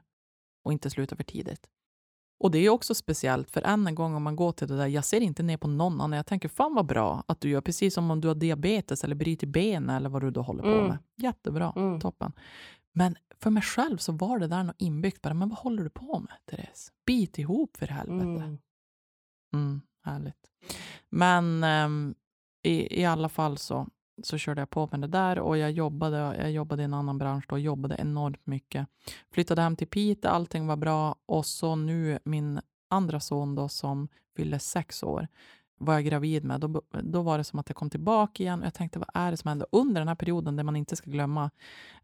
och 0.65 0.73
inte 0.73 0.91
sluta 0.91 1.17
för 1.17 1.25
tidigt. 1.25 1.69
Och 2.43 2.51
det 2.51 2.59
är 2.59 2.69
också 2.69 2.95
speciellt, 2.95 3.51
för 3.51 3.63
än 3.63 3.87
en 3.87 3.95
gång 3.95 4.15
om 4.15 4.23
man 4.23 4.37
går 4.37 4.53
till 4.53 4.69
det 4.69 4.77
där, 4.77 4.87
jag 4.87 5.05
ser 5.05 5.21
inte 5.21 5.43
ner 5.43 5.57
på 5.57 5.69
någon 5.69 6.01
annan. 6.01 6.17
Jag 6.17 6.27
tänker, 6.27 6.49
fan 6.49 6.75
vad 6.75 6.87
bra 6.87 7.25
att 7.29 7.41
du 7.41 7.49
gör, 7.49 7.61
precis 7.61 7.95
som 7.95 8.11
om 8.11 8.21
du 8.21 8.29
har 8.29 8.35
diabetes 8.35 9.05
eller 9.05 9.15
bryter 9.15 9.47
ben 9.47 9.91
eller 9.91 10.09
vad 10.09 10.23
du 10.23 10.31
då 10.31 10.43
håller 10.43 10.63
på 10.63 10.69
Mm. 10.69 10.87
med. 10.89 10.99
Jättebra, 11.17 11.73
Mm. 11.77 12.01
toppen. 12.01 12.33
Men 12.93 13.17
för 13.41 13.51
mig 13.51 13.63
själv 13.63 13.97
så 13.99 14.13
var 14.13 14.39
det 14.39 14.47
där 14.47 14.63
något 14.65 14.77
inbyggt 14.79 15.23
bara, 15.23 15.35
men 15.35 15.49
vad 15.49 15.59
håller 15.59 15.83
du 15.83 15.91
på 15.91 16.19
med, 16.21 16.33
Therese? 16.51 16.93
Bit 17.07 17.39
ihop 17.39 17.77
för 17.77 17.87
helvete. 17.87 18.25
Mm. 18.45 18.59
Mm, 19.55 19.81
härligt. 20.05 20.47
Men 21.11 21.65
ehm, 21.65 22.15
i, 22.63 23.01
i 23.01 23.05
alla 23.05 23.29
fall 23.29 23.59
så, 23.59 23.87
så 24.23 24.39
körde 24.39 24.61
jag 24.61 24.71
på 24.71 24.89
med 24.91 25.01
det 25.01 25.07
där 25.07 25.39
och 25.39 25.59
jag 25.59 25.71
jobbade, 25.71 26.17
jag 26.17 26.51
jobbade 26.51 26.83
i 26.83 26.85
en 26.85 26.95
annan 26.95 27.19
bransch 27.19 27.45
då, 27.49 27.59
jobbade 27.59 27.97
enormt 27.99 28.47
mycket. 28.47 28.87
Flyttade 29.31 29.63
hem 29.63 29.77
till 29.77 29.87
Piteå, 29.87 30.31
allting 30.31 30.67
var 30.67 30.77
bra 30.77 31.17
och 31.27 31.47
så 31.47 31.77
nu 31.77 32.19
min 32.25 32.61
andra 32.91 33.21
son 33.21 33.55
då 33.55 33.69
som 33.69 34.09
fyllde 34.37 34.59
sex 34.59 35.03
år 35.03 35.29
var 35.85 35.95
jag 35.95 36.05
gravid 36.05 36.45
med. 36.45 36.61
Då, 36.61 36.83
då 37.03 37.23
var 37.23 37.39
det 37.39 37.45
som 37.45 37.59
att 37.59 37.69
jag 37.69 37.77
kom 37.77 37.91
tillbaka 37.91 38.43
igen 38.43 38.61
och 38.61 38.67
jag 38.67 38.75
tänkte 38.75 38.99
vad 38.99 39.09
är 39.15 39.31
det 39.31 39.37
som 39.37 39.49
händer? 39.49 39.67
Under 39.73 40.01
den 40.01 40.09
här 40.09 40.15
perioden, 40.15 40.57
det 40.57 40.63
man 40.63 40.77
inte 40.77 40.97
ska 40.97 41.11
glömma, 41.11 41.51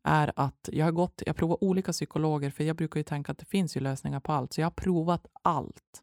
är 0.03 0.33
att 0.37 0.69
jag 0.73 0.87
har 0.87 0.93
gått, 0.93 1.23
jag 1.27 1.37
provat 1.37 1.59
olika 1.61 1.93
psykologer 1.93 2.51
för 2.51 2.65
jag 2.65 2.77
brukar 2.77 3.01
ju 3.01 3.05
tänka 3.05 3.33
att 3.33 3.39
det 3.39 3.45
finns 3.45 3.77
ju 3.77 3.81
lösningar 3.81 4.21
på 4.21 4.33
allt, 4.33 4.53
så 4.53 4.61
jag 4.61 4.67
har 4.67 4.71
provat 4.71 5.27
allt. 5.43 6.03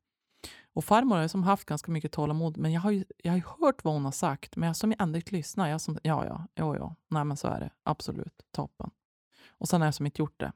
Och 0.75 0.85
farmor 0.85 1.15
har 1.15 1.23
ju 1.23 1.29
som 1.29 1.43
haft 1.43 1.65
ganska 1.65 1.91
mycket 1.91 2.11
tålamod, 2.11 2.57
men 2.57 2.71
jag 2.71 2.81
har 2.81 2.91
ju, 2.91 3.05
jag 3.17 3.31
har 3.31 3.37
ju 3.37 3.43
hört 3.59 3.83
vad 3.83 3.93
hon 3.93 4.05
har 4.05 4.11
sagt, 4.11 4.55
men 4.55 4.67
jag 4.67 4.75
som 4.75 4.93
ändå 4.99 5.17
inte 5.17 5.35
lyssnar. 5.35 5.69
Jag 5.69 5.81
som, 5.81 5.97
ja, 6.03 6.25
ja, 6.25 6.47
jo, 6.55 6.75
ja, 6.75 6.95
nej 7.07 7.23
men 7.23 7.37
så 7.37 7.47
är 7.47 7.59
det, 7.59 7.69
absolut, 7.83 8.45
toppen. 8.51 8.89
Och 9.47 9.69
sen 9.69 9.81
har 9.81 9.87
jag 9.87 9.95
som 9.95 10.05
inte 10.05 10.21
gjort 10.21 10.39
det. 10.39 10.51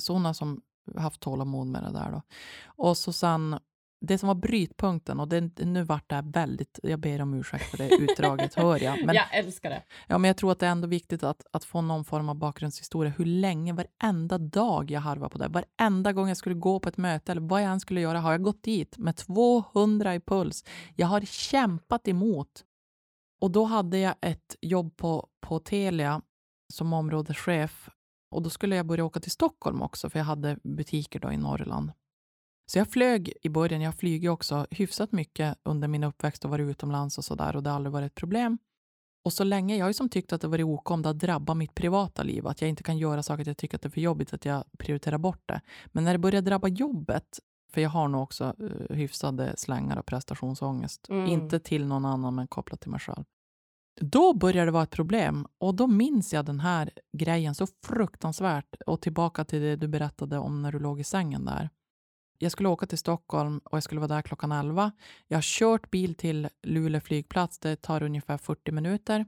Så 0.00 0.12
hon 0.12 0.24
har 0.24 0.32
som 0.32 0.62
haft 0.96 1.20
tålamod 1.20 1.66
med 1.66 1.82
det 1.82 1.92
där 1.92 2.10
då. 2.10 2.22
Och 2.64 2.96
så 2.96 3.12
sen 3.12 3.58
det 4.00 4.18
som 4.18 4.26
var 4.26 4.34
brytpunkten, 4.34 5.20
och 5.20 5.28
det, 5.28 5.58
nu 5.58 5.82
vart 5.82 6.08
det 6.08 6.14
här 6.14 6.22
väldigt, 6.22 6.80
jag 6.82 7.00
ber 7.00 7.22
om 7.22 7.34
ursäkt 7.34 7.64
för 7.64 7.78
det 7.78 7.88
utdraget, 7.98 8.54
hör 8.54 8.82
jag. 8.82 9.06
Men, 9.06 9.14
jag 9.14 9.34
älskar 9.34 9.70
det. 9.70 9.82
Ja, 10.06 10.18
men 10.18 10.28
jag 10.28 10.36
tror 10.36 10.52
att 10.52 10.58
det 10.58 10.66
är 10.66 10.70
ändå 10.70 10.88
viktigt 10.88 11.22
att, 11.22 11.46
att 11.52 11.64
få 11.64 11.80
någon 11.80 12.04
form 12.04 12.28
av 12.28 12.34
bakgrundshistoria, 12.34 13.12
hur 13.18 13.24
länge, 13.24 13.72
varenda 13.72 14.38
dag 14.38 14.90
jag 14.90 15.00
harvar 15.00 15.28
på 15.28 15.38
det, 15.38 15.48
varenda 15.48 16.12
gång 16.12 16.28
jag 16.28 16.36
skulle 16.36 16.54
gå 16.54 16.80
på 16.80 16.88
ett 16.88 16.96
möte 16.96 17.32
eller 17.32 17.42
vad 17.42 17.62
jag 17.62 17.70
än 17.72 17.80
skulle 17.80 18.00
göra, 18.00 18.20
har 18.20 18.32
jag 18.32 18.42
gått 18.42 18.62
dit 18.62 18.98
med 18.98 19.16
200 19.16 20.14
i 20.14 20.20
puls. 20.20 20.64
Jag 20.96 21.06
har 21.06 21.20
kämpat 21.20 22.08
emot. 22.08 22.64
Och 23.40 23.50
då 23.50 23.64
hade 23.64 23.98
jag 23.98 24.14
ett 24.20 24.56
jobb 24.60 24.96
på, 24.96 25.28
på 25.40 25.58
Telia 25.58 26.22
som 26.72 26.92
områdeschef 26.92 27.90
och 28.30 28.42
då 28.42 28.50
skulle 28.50 28.76
jag 28.76 28.86
börja 28.86 29.04
åka 29.04 29.20
till 29.20 29.30
Stockholm 29.30 29.82
också, 29.82 30.10
för 30.10 30.18
jag 30.18 30.26
hade 30.26 30.58
butiker 30.62 31.20
då 31.20 31.32
i 31.32 31.36
Norrland. 31.36 31.92
Så 32.70 32.78
jag 32.78 32.88
flög 32.88 33.32
i 33.42 33.48
början, 33.48 33.80
jag 33.80 33.94
flyger 33.94 34.28
också 34.28 34.66
hyfsat 34.70 35.12
mycket 35.12 35.58
under 35.62 35.88
min 35.88 36.04
uppväxt 36.04 36.44
och 36.44 36.50
varit 36.50 36.70
utomlands 36.70 37.18
och 37.18 37.24
sådär 37.24 37.56
och 37.56 37.62
det 37.62 37.70
har 37.70 37.76
aldrig 37.76 37.92
varit 37.92 38.06
ett 38.06 38.14
problem. 38.14 38.58
Och 39.24 39.32
så 39.32 39.44
länge, 39.44 39.76
jag 39.76 39.84
har 39.84 39.90
ju 39.90 39.94
som 39.94 40.08
tyckt 40.08 40.32
att 40.32 40.40
det 40.40 40.48
varit 40.48 40.64
ok 40.64 40.90
om 40.90 41.02
det 41.02 41.08
har 41.08 41.14
drabbat 41.14 41.56
mitt 41.56 41.74
privata 41.74 42.22
liv, 42.22 42.46
att 42.46 42.60
jag 42.60 42.70
inte 42.70 42.82
kan 42.82 42.98
göra 42.98 43.22
saker 43.22 43.40
att 43.40 43.46
jag 43.46 43.56
tycker 43.56 43.76
att 43.76 43.82
det 43.82 43.88
är 43.88 43.90
för 43.90 44.00
jobbigt, 44.00 44.34
att 44.34 44.44
jag 44.44 44.64
prioriterar 44.78 45.18
bort 45.18 45.42
det. 45.46 45.60
Men 45.86 46.04
när 46.04 46.12
det 46.12 46.18
börjar 46.18 46.42
drabba 46.42 46.68
jobbet, 46.68 47.38
för 47.72 47.80
jag 47.80 47.90
har 47.90 48.08
nog 48.08 48.22
också 48.22 48.54
uh, 48.60 48.96
hyfsade 48.96 49.56
slängar 49.56 49.96
och 49.96 50.06
prestationsångest, 50.06 51.08
mm. 51.08 51.26
inte 51.26 51.60
till 51.60 51.86
någon 51.86 52.04
annan 52.04 52.34
men 52.34 52.48
kopplat 52.48 52.80
till 52.80 52.90
mig 52.90 53.00
själv. 53.00 53.24
Då 54.00 54.34
börjar 54.34 54.66
det 54.66 54.72
vara 54.72 54.82
ett 54.82 54.90
problem 54.90 55.46
och 55.58 55.74
då 55.74 55.86
minns 55.86 56.32
jag 56.32 56.44
den 56.44 56.60
här 56.60 56.90
grejen 57.18 57.54
så 57.54 57.66
fruktansvärt 57.86 58.74
och 58.86 59.00
tillbaka 59.00 59.44
till 59.44 59.60
det 59.60 59.76
du 59.76 59.88
berättade 59.88 60.38
om 60.38 60.62
när 60.62 60.72
du 60.72 60.78
låg 60.78 61.00
i 61.00 61.04
sängen 61.04 61.44
där. 61.44 61.70
Jag 62.42 62.52
skulle 62.52 62.68
åka 62.68 62.86
till 62.86 62.98
Stockholm 62.98 63.60
och 63.64 63.76
jag 63.76 63.82
skulle 63.82 64.00
vara 64.00 64.08
där 64.14 64.22
klockan 64.22 64.52
11. 64.52 64.92
Jag 65.28 65.36
har 65.36 65.42
kört 65.42 65.90
bil 65.90 66.14
till 66.14 66.48
Luleå 66.62 67.00
flygplats. 67.00 67.58
Det 67.58 67.76
tar 67.76 68.02
ungefär 68.02 68.38
40 68.38 68.72
minuter. 68.72 69.24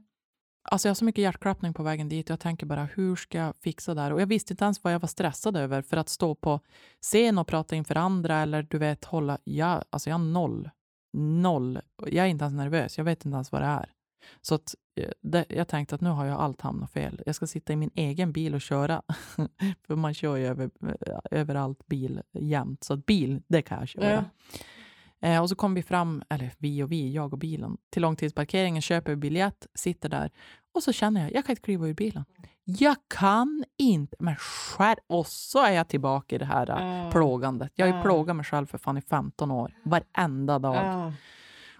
Alltså 0.63 0.87
jag 0.87 0.89
har 0.89 0.95
så 0.95 1.05
mycket 1.05 1.21
hjärtklappning 1.21 1.73
på 1.73 1.83
vägen 1.83 2.09
dit. 2.09 2.29
Jag 2.29 2.39
tänker 2.39 2.65
bara, 2.65 2.85
hur 2.85 3.15
ska 3.15 3.37
jag 3.37 3.55
fixa 3.55 3.93
det 3.93 4.01
här? 4.01 4.13
Och 4.13 4.21
jag 4.21 4.27
visste 4.27 4.53
inte 4.53 4.63
ens 4.63 4.83
vad 4.83 4.93
jag 4.93 4.99
var 4.99 5.07
stressad 5.07 5.57
över 5.57 5.81
för 5.81 5.97
att 5.97 6.09
stå 6.09 6.35
på 6.35 6.59
scen 7.01 7.37
och 7.37 7.47
prata 7.47 7.75
inför 7.75 7.95
andra 7.95 8.41
eller 8.41 8.63
du 8.63 8.77
vet 8.77 9.05
hålla... 9.05 9.37
Jag, 9.43 9.83
alltså 9.89 10.09
jag 10.09 10.17
har 10.17 10.25
noll. 10.25 10.69
Noll. 11.17 11.79
Jag 11.97 12.25
är 12.25 12.29
inte 12.29 12.43
ens 12.43 12.55
nervös. 12.55 12.97
Jag 12.97 13.05
vet 13.05 13.25
inte 13.25 13.35
ens 13.35 13.51
vad 13.51 13.61
det 13.61 13.67
är. 13.67 13.91
Så 14.41 14.55
att, 14.55 14.75
eh, 14.95 15.09
det, 15.21 15.45
jag 15.49 15.67
tänkte 15.67 15.95
att 15.95 16.01
nu 16.01 16.09
har 16.09 16.25
jag 16.25 16.39
allt 16.39 16.61
hamnat 16.61 16.91
fel. 16.91 17.21
Jag 17.25 17.35
ska 17.35 17.47
sitta 17.47 17.73
i 17.73 17.75
min 17.75 17.91
egen 17.95 18.31
bil 18.31 18.55
och 18.55 18.61
köra. 18.61 19.01
För 19.87 19.95
man 19.95 20.13
kör 20.13 20.35
ju 20.35 20.47
över, 20.47 20.69
eh, 20.81 21.19
överallt 21.31 21.87
bil 21.87 22.21
jämt. 22.31 22.83
Så 22.83 22.93
att 22.93 23.05
bil, 23.05 23.41
det 23.47 23.61
kan 23.61 23.79
jag 23.79 23.87
köra. 23.87 24.11
Ja. 24.11 24.23
Eh, 25.23 25.41
och 25.41 25.49
så 25.49 25.55
kom 25.55 25.73
vi 25.73 25.83
fram, 25.83 26.23
eller 26.29 26.51
vi 26.57 26.83
och 26.83 26.91
vi, 26.91 27.13
jag 27.13 27.33
och 27.33 27.39
bilen, 27.39 27.77
till 27.89 28.01
långtidsparkeringen, 28.01 28.81
köper 28.81 29.15
biljett, 29.15 29.67
sitter 29.73 30.09
där. 30.09 30.31
Och 30.73 30.83
så 30.83 30.91
känner 30.91 31.21
jag, 31.21 31.33
jag 31.33 31.45
kan 31.45 31.51
inte 31.51 31.61
kliva 31.61 31.87
ur 31.87 31.93
bilen. 31.93 32.25
Jag 32.63 32.95
kan 33.07 33.63
inte, 33.77 34.15
men 34.19 34.35
själv. 34.35 34.97
Och 35.07 35.27
så 35.27 35.65
är 35.65 35.71
jag 35.71 35.87
tillbaka 35.87 36.35
i 36.35 36.39
det 36.39 36.45
här 36.45 36.69
uh. 37.05 37.11
plågandet. 37.11 37.71
Jag 37.75 37.85
har 37.85 37.93
ju 37.93 37.97
uh. 37.97 38.03
plågat 38.03 38.35
mig 38.35 38.45
själv 38.45 38.65
för 38.65 38.77
fan 38.77 38.97
i 38.97 39.01
15 39.01 39.51
år, 39.51 39.73
varenda 39.83 40.59
dag. 40.59 41.07
Uh. 41.07 41.13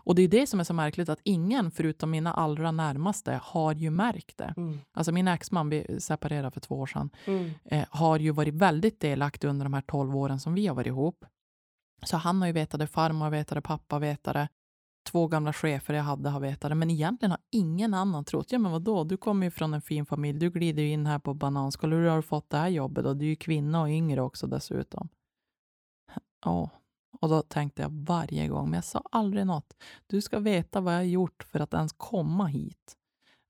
Och 0.05 0.15
det 0.15 0.21
är 0.21 0.27
det 0.27 0.47
som 0.47 0.59
är 0.59 0.63
så 0.63 0.73
märkligt, 0.73 1.09
att 1.09 1.19
ingen 1.23 1.71
förutom 1.71 2.11
mina 2.11 2.33
allra 2.33 2.71
närmaste 2.71 3.39
har 3.43 3.73
ju 3.73 3.89
märkt 3.89 4.37
det. 4.37 4.53
Mm. 4.57 4.79
Alltså 4.91 5.11
min 5.11 5.27
exman, 5.27 5.69
vi 5.69 5.99
separerade 5.99 6.51
för 6.51 6.59
två 6.59 6.75
år 6.75 6.85
sedan, 6.85 7.09
mm. 7.25 7.51
eh, 7.65 7.85
har 7.89 8.19
ju 8.19 8.31
varit 8.31 8.53
väldigt 8.53 8.99
delaktig 8.99 9.47
under 9.47 9.65
de 9.65 9.73
här 9.73 9.81
tolv 9.81 10.15
åren 10.15 10.39
som 10.39 10.53
vi 10.53 10.67
har 10.67 10.75
varit 10.75 10.87
ihop. 10.87 11.25
Så 12.03 12.17
han 12.17 12.41
har 12.41 12.47
ju 12.47 12.53
vetat 12.53 12.79
det, 12.79 12.87
farmor 12.87 13.29
vetat 13.29 13.55
det, 13.55 13.61
pappa 13.61 13.99
vetat 13.99 14.33
det. 14.33 14.49
Två 15.11 15.27
gamla 15.27 15.53
chefer 15.53 15.93
jag 15.93 16.03
hade 16.03 16.29
har 16.29 16.39
vetat 16.39 16.71
det, 16.71 16.75
men 16.75 16.89
egentligen 16.89 17.31
har 17.31 17.39
ingen 17.51 17.93
annan 17.93 18.25
trott. 18.25 18.51
Ja, 18.51 18.59
men 18.59 18.71
vadå, 18.71 19.03
du 19.03 19.17
kommer 19.17 19.45
ju 19.47 19.51
från 19.51 19.73
en 19.73 19.81
fin 19.81 20.05
familj, 20.05 20.39
du 20.39 20.49
glider 20.49 20.83
ju 20.83 20.89
in 20.89 21.05
här 21.05 21.19
på 21.19 21.33
bananskal, 21.33 21.91
hur 21.91 22.07
har 22.07 22.15
du 22.15 22.21
fått 22.21 22.49
det 22.49 22.57
här 22.57 22.69
jobbet? 22.69 23.05
Och 23.05 23.17
du 23.17 23.25
är 23.25 23.29
ju 23.29 23.35
kvinna 23.35 23.81
och 23.81 23.89
yngre 23.89 24.21
också 24.21 24.47
dessutom. 24.47 25.09
Ja, 26.45 26.69
och 27.23 27.29
då 27.29 27.41
tänkte 27.41 27.81
jag 27.81 27.89
varje 27.89 28.47
gång, 28.47 28.65
men 28.65 28.73
jag 28.73 28.83
sa 28.83 29.03
aldrig 29.11 29.45
något. 29.45 29.73
Du 30.07 30.21
ska 30.21 30.39
veta 30.39 30.81
vad 30.81 30.93
jag 30.93 30.99
har 30.99 31.03
gjort 31.03 31.43
för 31.51 31.59
att 31.59 31.73
ens 31.73 31.93
komma 31.97 32.45
hit. 32.45 32.95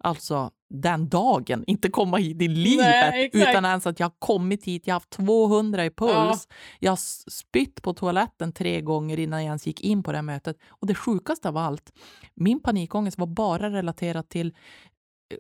Alltså 0.04 0.52
den 0.70 1.10
dagen, 1.10 1.64
inte 1.68 1.90
komma 1.90 2.18
hit 2.18 2.42
i 2.42 2.48
livet, 2.48 2.86
Nej, 2.86 3.30
utan 3.34 3.66
ens 3.66 3.88
att 3.88 4.00
jag 4.00 4.08
har 4.08 4.16
kommit 4.20 4.64
hit, 4.64 4.88
jag 4.88 4.94
har 4.94 5.00
haft 5.00 5.10
200 5.10 5.86
i 5.86 5.90
puls. 5.90 6.48
Ja. 6.50 6.56
Jag 6.80 6.92
har 6.92 7.30
spytt 7.32 7.82
på 7.82 7.94
toaletten 7.94 8.52
tre 8.52 8.82
gånger 8.82 9.20
innan 9.20 9.40
jag 9.40 9.48
ens 9.48 9.68
gick 9.68 9.82
in 9.82 10.04
på 10.04 10.12
det 10.12 10.18
här 10.18 10.24
mötet. 10.24 10.58
Och 10.68 10.88
det 10.88 10.96
sjukaste 10.96 11.50
av 11.50 11.58
allt, 11.58 11.92
min 12.34 12.60
panikångest 12.60 13.18
var 13.18 13.28
bara 13.28 13.70
relaterat 13.70 14.30
till 14.30 14.54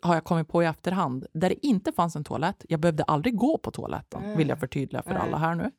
har 0.01 0.13
jag 0.13 0.23
kommit 0.23 0.47
på 0.47 0.63
i 0.63 0.65
efterhand, 0.65 1.25
där 1.33 1.49
det 1.49 1.65
inte 1.65 1.91
fanns 1.91 2.15
en 2.15 2.23
toalett. 2.23 2.65
Jag 2.69 2.79
behövde 2.79 3.03
aldrig 3.03 3.35
gå 3.35 3.57
på 3.57 3.71
toaletten, 3.71 4.37
vill 4.37 4.49
jag 4.49 4.59
förtydliga 4.59 5.03
för 5.03 5.15
alla 5.15 5.37
här 5.37 5.55
nu. 5.55 5.71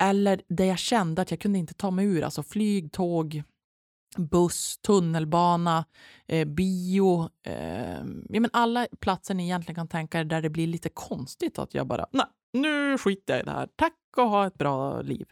Eller 0.00 0.42
där 0.48 0.64
jag 0.64 0.78
kände 0.78 1.22
att 1.22 1.30
jag 1.30 1.40
kunde 1.40 1.58
inte 1.58 1.74
ta 1.74 1.90
mig 1.90 2.06
ur, 2.06 2.22
alltså 2.22 2.42
flyg, 2.42 2.92
tåg, 2.92 3.42
buss, 4.16 4.78
tunnelbana, 4.78 5.84
eh, 6.26 6.44
bio. 6.44 7.28
Eh, 7.42 8.04
ja, 8.28 8.40
men 8.40 8.50
alla 8.52 8.86
platser 9.00 9.34
ni 9.34 9.44
egentligen 9.44 9.74
kan 9.74 9.88
tänka 9.88 10.20
er 10.20 10.24
där 10.24 10.42
det 10.42 10.50
blir 10.50 10.66
lite 10.66 10.88
konstigt 10.88 11.58
att 11.58 11.74
jag 11.74 11.86
bara, 11.86 12.06
nej, 12.12 12.26
nu 12.52 12.98
skiter 12.98 13.34
jag 13.34 13.42
i 13.42 13.44
det 13.44 13.50
här. 13.50 13.68
Tack 13.76 13.92
och 14.16 14.28
ha 14.28 14.46
ett 14.46 14.58
bra 14.58 15.02
liv. 15.02 15.26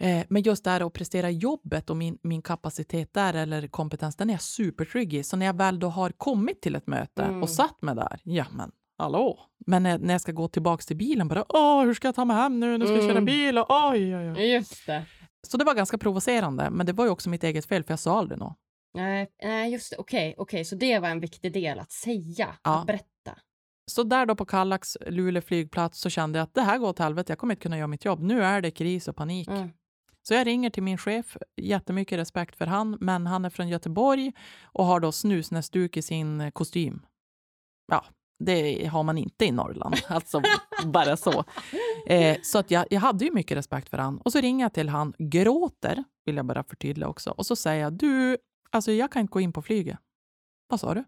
Eh, 0.00 0.26
men 0.28 0.42
just 0.42 0.64
det 0.64 0.70
här 0.70 0.86
att 0.86 0.92
prestera 0.92 1.30
jobbet 1.30 1.90
och 1.90 1.96
min, 1.96 2.18
min 2.22 2.42
kapacitet 2.42 3.14
där 3.14 3.34
eller 3.34 3.68
kompetens, 3.68 4.16
den 4.16 4.30
är 4.30 4.34
jag 4.34 4.42
supertrygg 4.42 5.14
i. 5.14 5.22
Så 5.22 5.36
när 5.36 5.46
jag 5.46 5.56
väl 5.56 5.78
då 5.78 5.88
har 5.88 6.10
kommit 6.10 6.62
till 6.62 6.74
ett 6.74 6.86
möte 6.86 7.22
mm. 7.22 7.42
och 7.42 7.50
satt 7.50 7.82
mig 7.82 7.94
där, 7.94 8.20
ja 8.22 8.46
men 8.52 8.72
hallå? 9.02 9.40
Men 9.66 9.82
när, 9.82 9.98
när 9.98 10.14
jag 10.14 10.20
ska 10.20 10.32
gå 10.32 10.48
tillbaka 10.48 10.82
till 10.82 10.96
bilen, 10.96 11.28
bara 11.28 11.44
åh, 11.48 11.84
hur 11.84 11.94
ska 11.94 12.08
jag 12.08 12.14
ta 12.14 12.24
mig 12.24 12.36
hem 12.36 12.60
nu? 12.60 12.78
Nu 12.78 12.86
ska 12.86 12.94
jag 12.94 13.02
köra 13.02 13.12
mm. 13.12 13.24
bil 13.24 13.58
och 13.58 13.66
oj, 13.68 14.16
oj, 14.16 14.32
oj. 14.32 14.52
Just 14.52 14.86
det. 14.86 15.04
Så 15.46 15.56
det 15.56 15.64
var 15.64 15.74
ganska 15.74 15.98
provocerande, 15.98 16.70
men 16.70 16.86
det 16.86 16.92
var 16.92 17.04
ju 17.04 17.10
också 17.10 17.28
mitt 17.28 17.44
eget 17.44 17.66
fel 17.66 17.84
för 17.84 17.92
jag 17.92 17.98
sa 17.98 18.18
aldrig 18.18 18.38
något. 18.38 18.56
Nej, 18.94 19.28
nej 19.42 19.72
just 19.72 19.90
det. 19.90 19.96
Okej, 19.96 20.30
okay, 20.30 20.42
okay, 20.42 20.64
så 20.64 20.76
det 20.76 20.98
var 20.98 21.08
en 21.08 21.20
viktig 21.20 21.52
del 21.52 21.78
att 21.78 21.92
säga, 21.92 22.56
ja. 22.62 22.80
att 22.80 22.86
berätta. 22.86 23.38
Så 23.90 24.02
där 24.02 24.26
då 24.26 24.36
på 24.36 24.44
Kallax, 24.44 24.96
Luleå 25.06 25.42
flygplats, 25.42 26.00
så 26.00 26.10
kände 26.10 26.38
jag 26.38 26.44
att 26.44 26.54
det 26.54 26.62
här 26.62 26.78
går 26.78 26.88
åt 26.88 26.98
helvete, 26.98 27.32
jag 27.32 27.38
kommer 27.38 27.54
inte 27.54 27.62
kunna 27.62 27.78
göra 27.78 27.86
mitt 27.86 28.04
jobb. 28.04 28.22
Nu 28.22 28.44
är 28.44 28.60
det 28.60 28.70
kris 28.70 29.08
och 29.08 29.16
panik. 29.16 29.48
Mm. 29.48 29.70
Så 30.22 30.34
jag 30.34 30.46
ringer 30.46 30.70
till 30.70 30.82
min 30.82 30.98
chef, 30.98 31.36
jättemycket 31.56 32.18
respekt 32.18 32.56
för 32.56 32.66
han, 32.66 32.96
men 33.00 33.26
han 33.26 33.44
är 33.44 33.50
från 33.50 33.68
Göteborg 33.68 34.32
och 34.62 34.84
har 34.84 35.00
då 35.00 35.12
snusnäsduk 35.12 35.96
i 35.96 36.02
sin 36.02 36.52
kostym. 36.52 37.02
Ja, 37.86 38.04
det 38.44 38.86
har 38.86 39.02
man 39.02 39.18
inte 39.18 39.44
i 39.44 39.50
Norrland. 39.50 39.96
Alltså 40.08 40.42
bara 40.84 41.16
så. 41.16 41.44
Eh, 42.06 42.38
så 42.42 42.58
att 42.58 42.70
jag, 42.70 42.86
jag 42.90 43.00
hade 43.00 43.24
ju 43.24 43.32
mycket 43.32 43.56
respekt 43.56 43.88
för 43.88 43.98
han. 43.98 44.18
Och 44.18 44.32
så 44.32 44.40
ringer 44.40 44.64
jag 44.64 44.74
till 44.74 44.88
han, 44.88 45.14
gråter, 45.18 46.04
vill 46.24 46.36
jag 46.36 46.46
bara 46.46 46.64
förtydliga 46.64 47.08
också. 47.08 47.30
Och 47.30 47.46
så 47.46 47.56
säger 47.56 47.82
jag, 47.82 47.92
du, 47.92 48.36
alltså 48.70 48.92
jag 48.92 49.12
kan 49.12 49.20
inte 49.20 49.32
gå 49.32 49.40
in 49.40 49.52
på 49.52 49.62
flyget. 49.62 49.98
Vad 50.68 50.80
sa 50.80 50.94
du? 50.94 51.04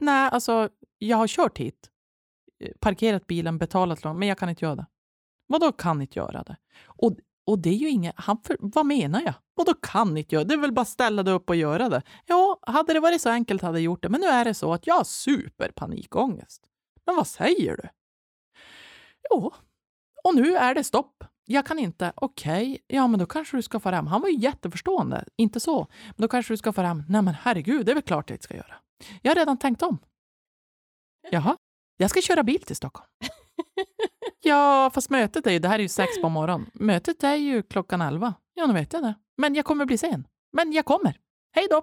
Nej, 0.00 0.30
alltså 0.32 0.68
jag 0.98 1.16
har 1.16 1.28
kört 1.28 1.58
hit, 1.58 1.90
eh, 2.60 2.72
parkerat 2.80 3.26
bilen, 3.26 3.58
betalat 3.58 4.04
lån, 4.04 4.18
men 4.18 4.28
jag 4.28 4.38
kan 4.38 4.48
inte 4.48 4.64
göra 4.64 4.76
det. 4.76 4.86
Vadå 5.46 5.72
kan 5.72 6.02
inte 6.02 6.18
göra 6.18 6.42
det? 6.42 6.56
Och 6.84 7.16
och 7.52 7.58
det 7.58 7.70
är 7.70 7.74
ju 7.74 7.88
inget... 7.88 8.14
Han 8.16 8.38
för, 8.42 8.56
vad 8.60 8.86
menar 8.86 9.22
jag? 9.22 9.34
Och 9.56 9.64
då 9.64 9.74
kan 9.74 10.16
inte 10.16 10.34
göra 10.34 10.44
det? 10.44 10.54
är 10.54 10.58
väl 10.58 10.72
bara 10.72 10.84
ställa 10.84 11.22
dig 11.22 11.34
upp 11.34 11.48
och 11.48 11.56
göra 11.56 11.88
det. 11.88 12.02
Ja, 12.26 12.58
hade 12.62 12.92
det 12.92 13.00
varit 13.00 13.22
så 13.22 13.30
enkelt 13.30 13.62
hade 13.62 13.78
jag 13.78 13.84
gjort 13.84 14.02
det. 14.02 14.08
Men 14.08 14.20
nu 14.20 14.26
är 14.26 14.44
det 14.44 14.54
så 14.54 14.72
att 14.72 14.86
jag 14.86 14.94
har 14.94 15.04
superpanikångest. 15.04 16.62
Men 17.06 17.16
vad 17.16 17.26
säger 17.26 17.76
du? 17.76 17.88
Jo, 19.30 19.52
och 20.24 20.34
nu 20.34 20.56
är 20.56 20.74
det 20.74 20.84
stopp. 20.84 21.24
Jag 21.44 21.66
kan 21.66 21.78
inte. 21.78 22.12
Okej, 22.16 22.70
okay. 22.70 22.78
ja 22.86 23.06
men 23.06 23.20
då 23.20 23.26
kanske 23.26 23.56
du 23.56 23.62
ska 23.62 23.80
fara 23.80 23.96
hem. 23.96 24.06
Han 24.06 24.20
var 24.20 24.28
ju 24.28 24.38
jätteförstående. 24.38 25.24
Inte 25.36 25.60
så. 25.60 25.86
Men 26.04 26.22
då 26.22 26.28
kanske 26.28 26.52
du 26.52 26.56
ska 26.56 26.72
fara 26.72 26.86
hem. 26.86 27.02
Nej 27.08 27.22
men 27.22 27.34
herregud, 27.34 27.86
det 27.86 27.92
är 27.92 27.94
väl 27.94 28.02
klart 28.02 28.30
jag 28.30 28.34
inte 28.34 28.44
ska 28.44 28.56
göra. 28.56 28.74
Jag 29.22 29.30
har 29.30 29.36
redan 29.36 29.58
tänkt 29.58 29.82
om. 29.82 29.98
Jaha, 31.30 31.56
jag 31.96 32.10
ska 32.10 32.20
köra 32.20 32.42
bil 32.42 32.62
till 32.62 32.76
Stockholm. 32.76 33.08
Ja, 34.44 34.90
fast 34.94 35.10
mötet 35.10 35.46
är 35.46 35.50
ju, 35.50 35.58
det 35.58 35.68
här 35.68 35.78
är 35.78 35.82
ju 35.82 35.88
sex 35.88 36.20
på 36.20 36.28
morgonen. 36.28 36.70
Mötet 36.74 37.24
är 37.24 37.34
ju 37.34 37.62
klockan 37.62 38.00
elva. 38.00 38.34
Ja, 38.54 38.66
nu 38.66 38.72
vet 38.72 38.92
jag 38.92 39.02
det. 39.02 39.14
Men 39.36 39.54
jag 39.54 39.64
kommer 39.64 39.86
bli 39.86 39.98
sen. 39.98 40.26
Men 40.52 40.72
jag 40.72 40.84
kommer. 40.84 41.18
Hej 41.54 41.66
då! 41.70 41.76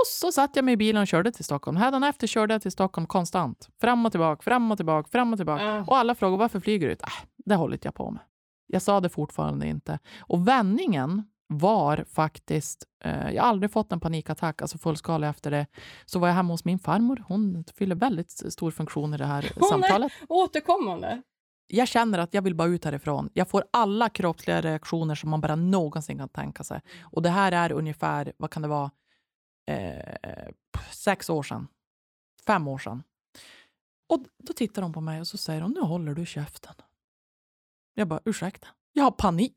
Och 0.00 0.06
så 0.06 0.32
satt 0.32 0.56
jag 0.56 0.64
mig 0.64 0.74
i 0.74 0.76
bilen 0.76 1.02
och 1.02 1.08
körde 1.08 1.32
till 1.32 1.44
Stockholm. 1.44 2.04
efter 2.04 2.26
körde 2.26 2.54
jag 2.54 2.62
till 2.62 2.72
Stockholm 2.72 3.06
konstant. 3.06 3.68
Fram 3.80 4.06
och 4.06 4.12
tillbaka, 4.12 4.42
fram 4.42 4.70
och 4.70 4.78
tillbaka, 4.78 5.08
fram 5.08 5.32
och 5.32 5.38
tillbaka. 5.38 5.78
Uh. 5.78 5.88
Och 5.88 5.96
alla 5.96 6.14
frågade 6.14 6.38
varför 6.38 6.60
flyger 6.60 6.86
du 6.86 6.92
ut? 6.92 7.02
Äh, 7.02 7.08
det 7.44 7.54
håller 7.54 7.78
jag 7.82 7.94
på 7.94 8.10
med. 8.10 8.22
Jag 8.66 8.82
sa 8.82 9.00
det 9.00 9.08
fortfarande 9.08 9.66
inte. 9.66 9.98
Och 10.20 10.48
vändningen 10.48 11.22
var 11.46 12.04
faktiskt, 12.10 12.84
eh, 13.04 13.30
jag 13.30 13.42
har 13.42 13.48
aldrig 13.48 13.70
fått 13.72 13.92
en 13.92 14.00
panikattack, 14.00 14.62
alltså 14.62 14.78
fullskalig 14.78 15.28
efter 15.28 15.50
det. 15.50 15.66
Så 16.04 16.18
var 16.18 16.28
jag 16.28 16.34
hemma 16.34 16.52
hos 16.54 16.64
min 16.64 16.78
farmor. 16.78 17.24
Hon 17.28 17.64
fyller 17.74 17.94
väldigt 17.94 18.30
stor 18.30 18.70
funktion 18.70 19.14
i 19.14 19.16
det 19.16 19.26
här 19.26 19.52
Hon 19.60 19.68
samtalet. 19.68 20.12
Är 20.22 20.26
återkommande. 20.32 21.22
jag 21.66 21.88
känner 21.88 22.18
att 22.18 22.34
jag 22.34 22.42
vill 22.42 22.54
bara 22.54 22.68
ut 22.68 22.84
härifrån. 22.84 23.30
Jag 23.32 23.48
får 23.48 23.64
alla 23.70 24.08
kroppsliga 24.08 24.60
reaktioner 24.60 25.14
som 25.14 25.30
man 25.30 25.40
bara 25.40 25.56
någonsin 25.56 26.18
kan 26.18 26.28
tänka 26.28 26.64
sig. 26.64 26.80
Och 27.02 27.22
det 27.22 27.30
här 27.30 27.52
är 27.52 27.72
ungefär, 27.72 28.32
vad 28.36 28.50
kan 28.50 28.62
det 28.62 28.68
vara, 28.68 28.90
eh, 29.70 30.50
sex 30.92 31.30
år 31.30 31.42
sedan. 31.42 31.68
Fem 32.46 32.68
år 32.68 32.78
sedan. 32.78 33.02
Och 34.08 34.24
då 34.42 34.52
tittar 34.52 34.82
hon 34.82 34.92
på 34.92 35.00
mig 35.00 35.20
och 35.20 35.26
så 35.26 35.38
säger 35.38 35.60
hon, 35.60 35.70
nu 35.72 35.80
håller 35.80 36.14
du 36.14 36.26
käften. 36.26 36.74
Jag 37.94 38.08
bara, 38.08 38.20
ursäkta? 38.24 38.68
Jag 38.92 39.04
har 39.04 39.10
panik. 39.10 39.56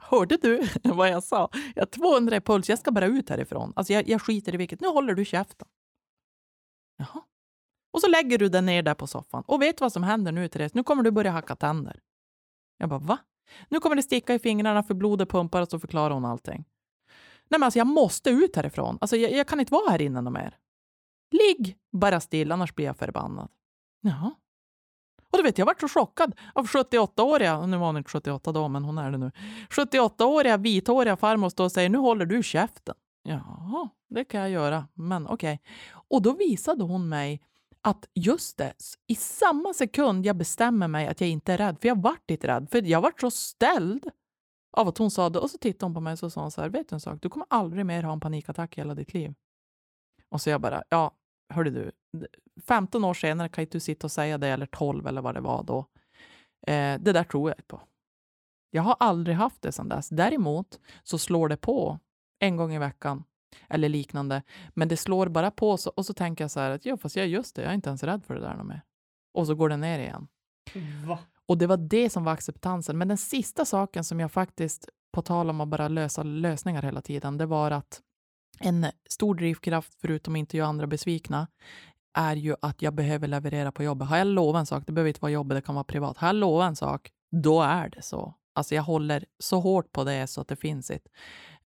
Hörde 0.00 0.36
du 0.36 0.68
vad 0.82 1.08
jag 1.08 1.24
sa? 1.24 1.50
Jag 1.74 1.82
har 1.82 1.86
200 1.86 2.36
i 2.36 2.40
puls, 2.40 2.68
jag 2.68 2.78
ska 2.78 2.92
bara 2.92 3.06
ut 3.06 3.28
härifrån. 3.28 3.72
Alltså 3.76 3.92
jag, 3.92 4.08
jag 4.08 4.22
skiter 4.22 4.54
i 4.54 4.56
vilket. 4.56 4.80
Nu 4.80 4.88
håller 4.88 5.14
du 5.14 5.24
käften. 5.24 5.68
Jaha. 6.96 7.22
Och 7.92 8.00
så 8.00 8.08
lägger 8.08 8.38
du 8.38 8.48
den 8.48 8.66
ner 8.66 8.82
där 8.82 8.94
på 8.94 9.06
soffan. 9.06 9.44
Och 9.46 9.62
vet 9.62 9.80
vad 9.80 9.92
som 9.92 10.02
händer 10.02 10.32
nu, 10.32 10.48
Therese? 10.48 10.74
Nu 10.74 10.82
kommer 10.82 11.02
du 11.02 11.10
börja 11.10 11.30
hacka 11.30 11.56
tänder. 11.56 12.00
Jag 12.78 12.88
bara, 12.88 13.00
va? 13.00 13.18
Nu 13.68 13.80
kommer 13.80 13.96
det 13.96 14.02
sticka 14.02 14.34
i 14.34 14.38
fingrarna 14.38 14.82
för 14.82 14.94
blodet 14.94 15.30
pumpar 15.30 15.62
och 15.62 15.68
så 15.68 15.78
förklarar 15.78 16.14
hon 16.14 16.24
allting. 16.24 16.64
Nej 17.48 17.60
men 17.60 17.62
alltså 17.62 17.78
jag 17.78 17.86
måste 17.86 18.30
ut 18.30 18.56
härifrån. 18.56 18.98
Alltså 19.00 19.16
jag, 19.16 19.32
jag 19.32 19.48
kan 19.48 19.60
inte 19.60 19.72
vara 19.72 19.90
här 19.90 20.02
inne 20.02 20.30
mer. 20.30 20.58
Ligg 21.30 21.76
bara 21.92 22.20
still, 22.20 22.52
annars 22.52 22.74
blir 22.74 22.86
jag 22.86 22.96
förbannad. 22.96 23.48
Jaha. 24.00 24.34
Och 25.30 25.38
du 25.38 25.42
vet, 25.42 25.58
jag 25.58 25.66
vart 25.66 25.80
så 25.80 25.88
chockad 25.88 26.34
av 26.54 26.66
78-åriga, 26.66 27.66
nu 27.66 27.76
var 27.76 27.86
hon 27.86 27.96
inte 27.96 28.10
78 28.10 28.52
då, 28.52 28.68
men 28.68 28.84
hon 28.84 28.98
är 28.98 29.10
det 29.10 29.18
nu, 29.18 29.30
78-åriga 29.70 30.56
vithåriga 30.56 31.16
farmor 31.16 31.48
står 31.48 31.64
och 31.64 31.72
säger 31.72 31.88
nu 31.88 31.98
håller 31.98 32.26
du 32.26 32.42
käften. 32.42 32.94
Jaha, 33.22 33.88
det 34.08 34.24
kan 34.24 34.40
jag 34.40 34.50
göra, 34.50 34.88
men 34.94 35.26
okej. 35.26 35.34
Okay. 35.34 35.58
Och 36.08 36.22
då 36.22 36.32
visade 36.32 36.84
hon 36.84 37.08
mig 37.08 37.42
att 37.82 38.08
just 38.14 38.58
det, 38.58 38.72
i 39.06 39.14
samma 39.14 39.74
sekund 39.74 40.26
jag 40.26 40.36
bestämmer 40.36 40.88
mig 40.88 41.06
att 41.06 41.20
jag 41.20 41.30
inte 41.30 41.52
är 41.52 41.58
rädd, 41.58 41.76
för 41.80 41.88
jag 41.88 42.02
vart 42.02 42.30
inte 42.30 42.46
rädd, 42.46 42.68
för 42.70 42.82
jag 42.82 43.00
vart 43.00 43.20
så 43.20 43.30
ställd 43.30 44.10
av 44.72 44.88
att 44.88 44.98
hon 44.98 45.10
sa 45.10 45.30
det. 45.30 45.38
Och 45.38 45.50
så 45.50 45.58
tittade 45.58 45.84
hon 45.84 45.94
på 45.94 46.00
mig 46.00 46.16
och 46.22 46.32
sa 46.32 46.50
så 46.50 46.60
här, 46.60 46.68
vet 46.68 46.88
du 46.88 46.94
en 46.94 47.00
sak, 47.00 47.18
du 47.22 47.28
kommer 47.28 47.46
aldrig 47.50 47.86
mer 47.86 48.02
ha 48.02 48.12
en 48.12 48.20
panikattack 48.20 48.78
i 48.78 48.80
hela 48.80 48.94
ditt 48.94 49.14
liv. 49.14 49.34
Och 50.28 50.40
så 50.40 50.50
jag 50.50 50.60
bara, 50.60 50.82
ja, 50.88 51.12
hörde 51.50 51.70
du, 51.70 51.90
15 52.66 53.04
år 53.04 53.14
senare 53.14 53.48
kan 53.48 53.62
inte 53.62 53.76
du 53.76 53.80
sitta 53.80 54.06
och 54.06 54.12
säga 54.12 54.38
det, 54.38 54.48
eller 54.48 54.66
12 54.66 55.06
eller 55.06 55.22
vad 55.22 55.34
det 55.34 55.40
var 55.40 55.62
då. 55.62 55.78
Eh, 56.66 57.00
det 57.00 57.12
där 57.12 57.24
tror 57.24 57.50
jag 57.50 57.58
inte 57.58 57.66
på. 57.66 57.80
Jag 58.70 58.82
har 58.82 58.96
aldrig 59.00 59.36
haft 59.36 59.62
det 59.62 59.72
sedan 59.72 59.88
dess. 59.88 60.08
Däremot 60.08 60.80
så 61.02 61.18
slår 61.18 61.48
det 61.48 61.56
på 61.56 61.98
en 62.38 62.56
gång 62.56 62.74
i 62.74 62.78
veckan 62.78 63.24
eller 63.68 63.88
liknande. 63.88 64.42
Men 64.74 64.88
det 64.88 64.96
slår 64.96 65.28
bara 65.28 65.50
på 65.50 65.76
så, 65.76 65.90
och 65.90 66.06
så 66.06 66.14
tänker 66.14 66.44
jag 66.44 66.50
så 66.50 66.60
här 66.60 66.70
att 66.70 66.84
ja, 66.84 66.96
fast 66.96 67.16
jag 67.16 67.26
just 67.26 67.56
det, 67.56 67.62
jag 67.62 67.70
är 67.70 67.74
inte 67.74 67.88
ens 67.88 68.02
rädd 68.02 68.24
för 68.24 68.34
det 68.34 68.40
där 68.40 68.54
något 68.54 68.66
mer. 68.66 68.82
Och 69.34 69.46
så 69.46 69.54
går 69.54 69.68
det 69.68 69.76
ner 69.76 69.98
igen. 69.98 70.28
Va? 71.06 71.18
Och 71.46 71.58
det 71.58 71.66
var 71.66 71.76
det 71.76 72.10
som 72.10 72.24
var 72.24 72.32
acceptansen. 72.32 72.98
Men 72.98 73.08
den 73.08 73.18
sista 73.18 73.64
saken 73.64 74.04
som 74.04 74.20
jag 74.20 74.32
faktiskt, 74.32 74.88
på 75.12 75.22
tal 75.22 75.50
om 75.50 75.60
att 75.60 75.68
bara 75.68 75.88
lösa 75.88 76.22
lösningar 76.22 76.82
hela 76.82 77.02
tiden, 77.02 77.38
det 77.38 77.46
var 77.46 77.70
att 77.70 78.02
en 78.60 78.86
stor 79.08 79.34
drivkraft, 79.34 79.94
förutom 80.00 80.34
att 80.34 80.38
inte 80.38 80.56
göra 80.56 80.68
andra 80.68 80.86
besvikna, 80.86 81.46
är 82.14 82.36
ju 82.36 82.54
att 82.62 82.82
jag 82.82 82.94
behöver 82.94 83.28
leverera 83.28 83.72
på 83.72 83.82
jobbet. 83.82 84.08
Har 84.08 84.16
jag 84.16 84.26
lovat 84.26 84.60
en 84.60 84.66
sak, 84.66 84.82
det 84.86 84.92
behöver 84.92 85.08
inte 85.08 85.20
vara 85.20 85.32
jobbet, 85.32 85.56
det 85.56 85.62
kan 85.62 85.74
vara 85.74 85.84
privat. 85.84 86.18
Har 86.18 86.28
jag 86.28 86.36
lovat 86.36 86.68
en 86.68 86.76
sak, 86.76 87.10
då 87.30 87.62
är 87.62 87.88
det 87.88 88.02
så. 88.02 88.34
Alltså 88.52 88.74
jag 88.74 88.82
håller 88.82 89.24
så 89.38 89.60
hårt 89.60 89.92
på 89.92 90.04
det 90.04 90.26
så 90.26 90.40
att 90.40 90.48
det 90.48 90.56
finns 90.56 90.90
inte. 90.90 91.10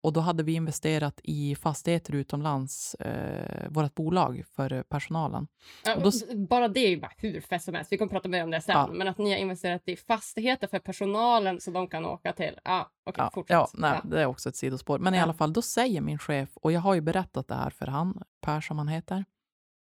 Och 0.02 0.14
då 0.14 0.20
hade 0.20 0.44
vi 0.44 0.54
investerat 0.54 1.20
i 1.24 1.56
fastigheter 1.56 2.16
utomlands, 2.16 2.96
eh, 2.96 3.70
vårt 3.70 3.96
bolag, 3.96 4.44
för 4.56 4.84
personalen. 4.84 5.48
Ja, 5.86 5.96
då, 5.96 6.12
bara 6.36 6.68
det 6.68 6.80
är 6.80 6.90
ju 6.90 7.00
bara 7.00 7.12
hur 7.18 7.42
fett 7.42 7.64
som 7.64 7.74
helst. 7.74 7.92
Vi 7.92 7.98
kommer 7.98 8.10
prata 8.10 8.30
mer 8.30 8.44
om 8.44 8.52
det 8.52 8.62
sen. 8.62 8.76
Ja. 8.76 8.88
Men 8.88 9.08
att 9.08 9.18
ni 9.18 9.32
har 9.32 9.38
investerat 9.38 9.82
i 9.86 9.96
fastigheter 9.96 10.68
för 10.68 10.80
personalen 10.80 11.62
så 11.62 11.72
de 11.72 11.88
kan 11.88 12.06
åka 12.06 12.34
till. 12.34 12.60
Ja, 12.64 12.92
okay, 13.06 13.26
ja, 13.26 13.32
fortsätt. 13.34 13.54
Ja, 13.54 13.70
nej, 13.74 14.00
ja. 14.04 14.10
det 14.10 14.22
är 14.22 14.26
också 14.26 14.50
ett 14.50 14.56
sidospår. 14.56 15.00
Men 15.00 15.14
i 15.14 15.20
alla 15.20 15.34
fall, 15.34 15.54
då 15.54 15.62
säger 15.62 16.02
min 16.02 16.20
chef, 16.20 16.50
och 16.58 16.72
jag 16.72 16.82
har 16.82 16.94
ju 16.94 17.02
berättat 17.02 17.48
det 17.48 17.56
här 17.56 17.70
för 17.70 17.88
han, 17.88 18.24
Per 18.42 18.62
som 18.62 18.78
han 18.78 18.88
heter, 18.88 19.26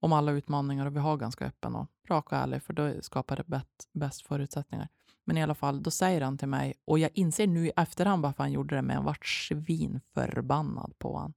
om 0.01 0.13
alla 0.13 0.33
utmaningar 0.33 0.87
och 0.87 0.97
vi 0.97 1.01
har 1.01 1.17
ganska 1.17 1.45
öppen 1.47 1.75
och 1.75 1.87
rak 2.09 2.33
och 2.33 2.39
ärlig, 2.39 2.63
för 2.63 2.73
då 2.73 3.03
skapar 3.03 3.37
det 3.37 3.63
bäst 3.93 4.27
förutsättningar. 4.27 4.89
Men 5.31 5.39
i 5.39 5.43
alla 5.43 5.55
fall, 5.55 5.83
då 5.83 5.91
säger 5.91 6.21
han 6.21 6.39
till 6.39 6.49
mig, 6.49 6.75
och 6.85 6.99
jag 6.99 7.11
inser 7.15 7.47
nu 7.47 7.67
i 7.67 7.73
efterhand 7.77 8.23
varför 8.23 8.43
han 8.43 8.53
gjorde 8.53 8.75
det, 8.75 8.83
men 8.83 8.97
jag 8.97 9.03
vart 9.03 9.27
svinförbannad 9.27 10.93
på 10.99 11.13
honom. 11.13 11.33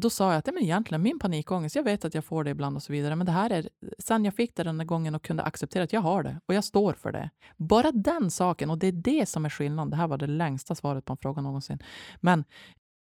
Då 0.00 0.10
sa 0.10 0.32
jag 0.32 0.38
att 0.38 0.46
men 0.46 0.62
egentligen 0.62 1.02
min 1.02 1.18
panikångest, 1.18 1.76
jag 1.76 1.82
vet 1.82 2.04
att 2.04 2.14
jag 2.14 2.24
får 2.24 2.44
det 2.44 2.50
ibland 2.50 2.76
och 2.76 2.82
så 2.82 2.92
vidare, 2.92 3.16
men 3.16 3.26
det 3.26 3.32
här 3.32 3.50
är, 3.50 3.68
sen 3.98 4.24
jag 4.24 4.34
fick 4.34 4.56
det 4.56 4.62
den 4.62 4.78
där 4.78 4.84
gången 4.84 5.14
och 5.14 5.22
kunde 5.22 5.42
acceptera 5.42 5.84
att 5.84 5.92
jag 5.92 6.00
har 6.00 6.22
det 6.22 6.40
och 6.46 6.54
jag 6.54 6.64
står 6.64 6.92
för 6.92 7.12
det. 7.12 7.30
Bara 7.56 7.92
den 7.92 8.30
saken, 8.30 8.70
och 8.70 8.78
det 8.78 8.86
är 8.86 8.92
det 8.92 9.28
som 9.28 9.44
är 9.44 9.50
skillnaden. 9.50 9.90
Det 9.90 9.96
här 9.96 10.08
var 10.08 10.18
det 10.18 10.26
längsta 10.26 10.74
svaret 10.74 11.04
på 11.04 11.12
en 11.12 11.16
fråga 11.16 11.42
någonsin. 11.42 11.78
Men 12.20 12.44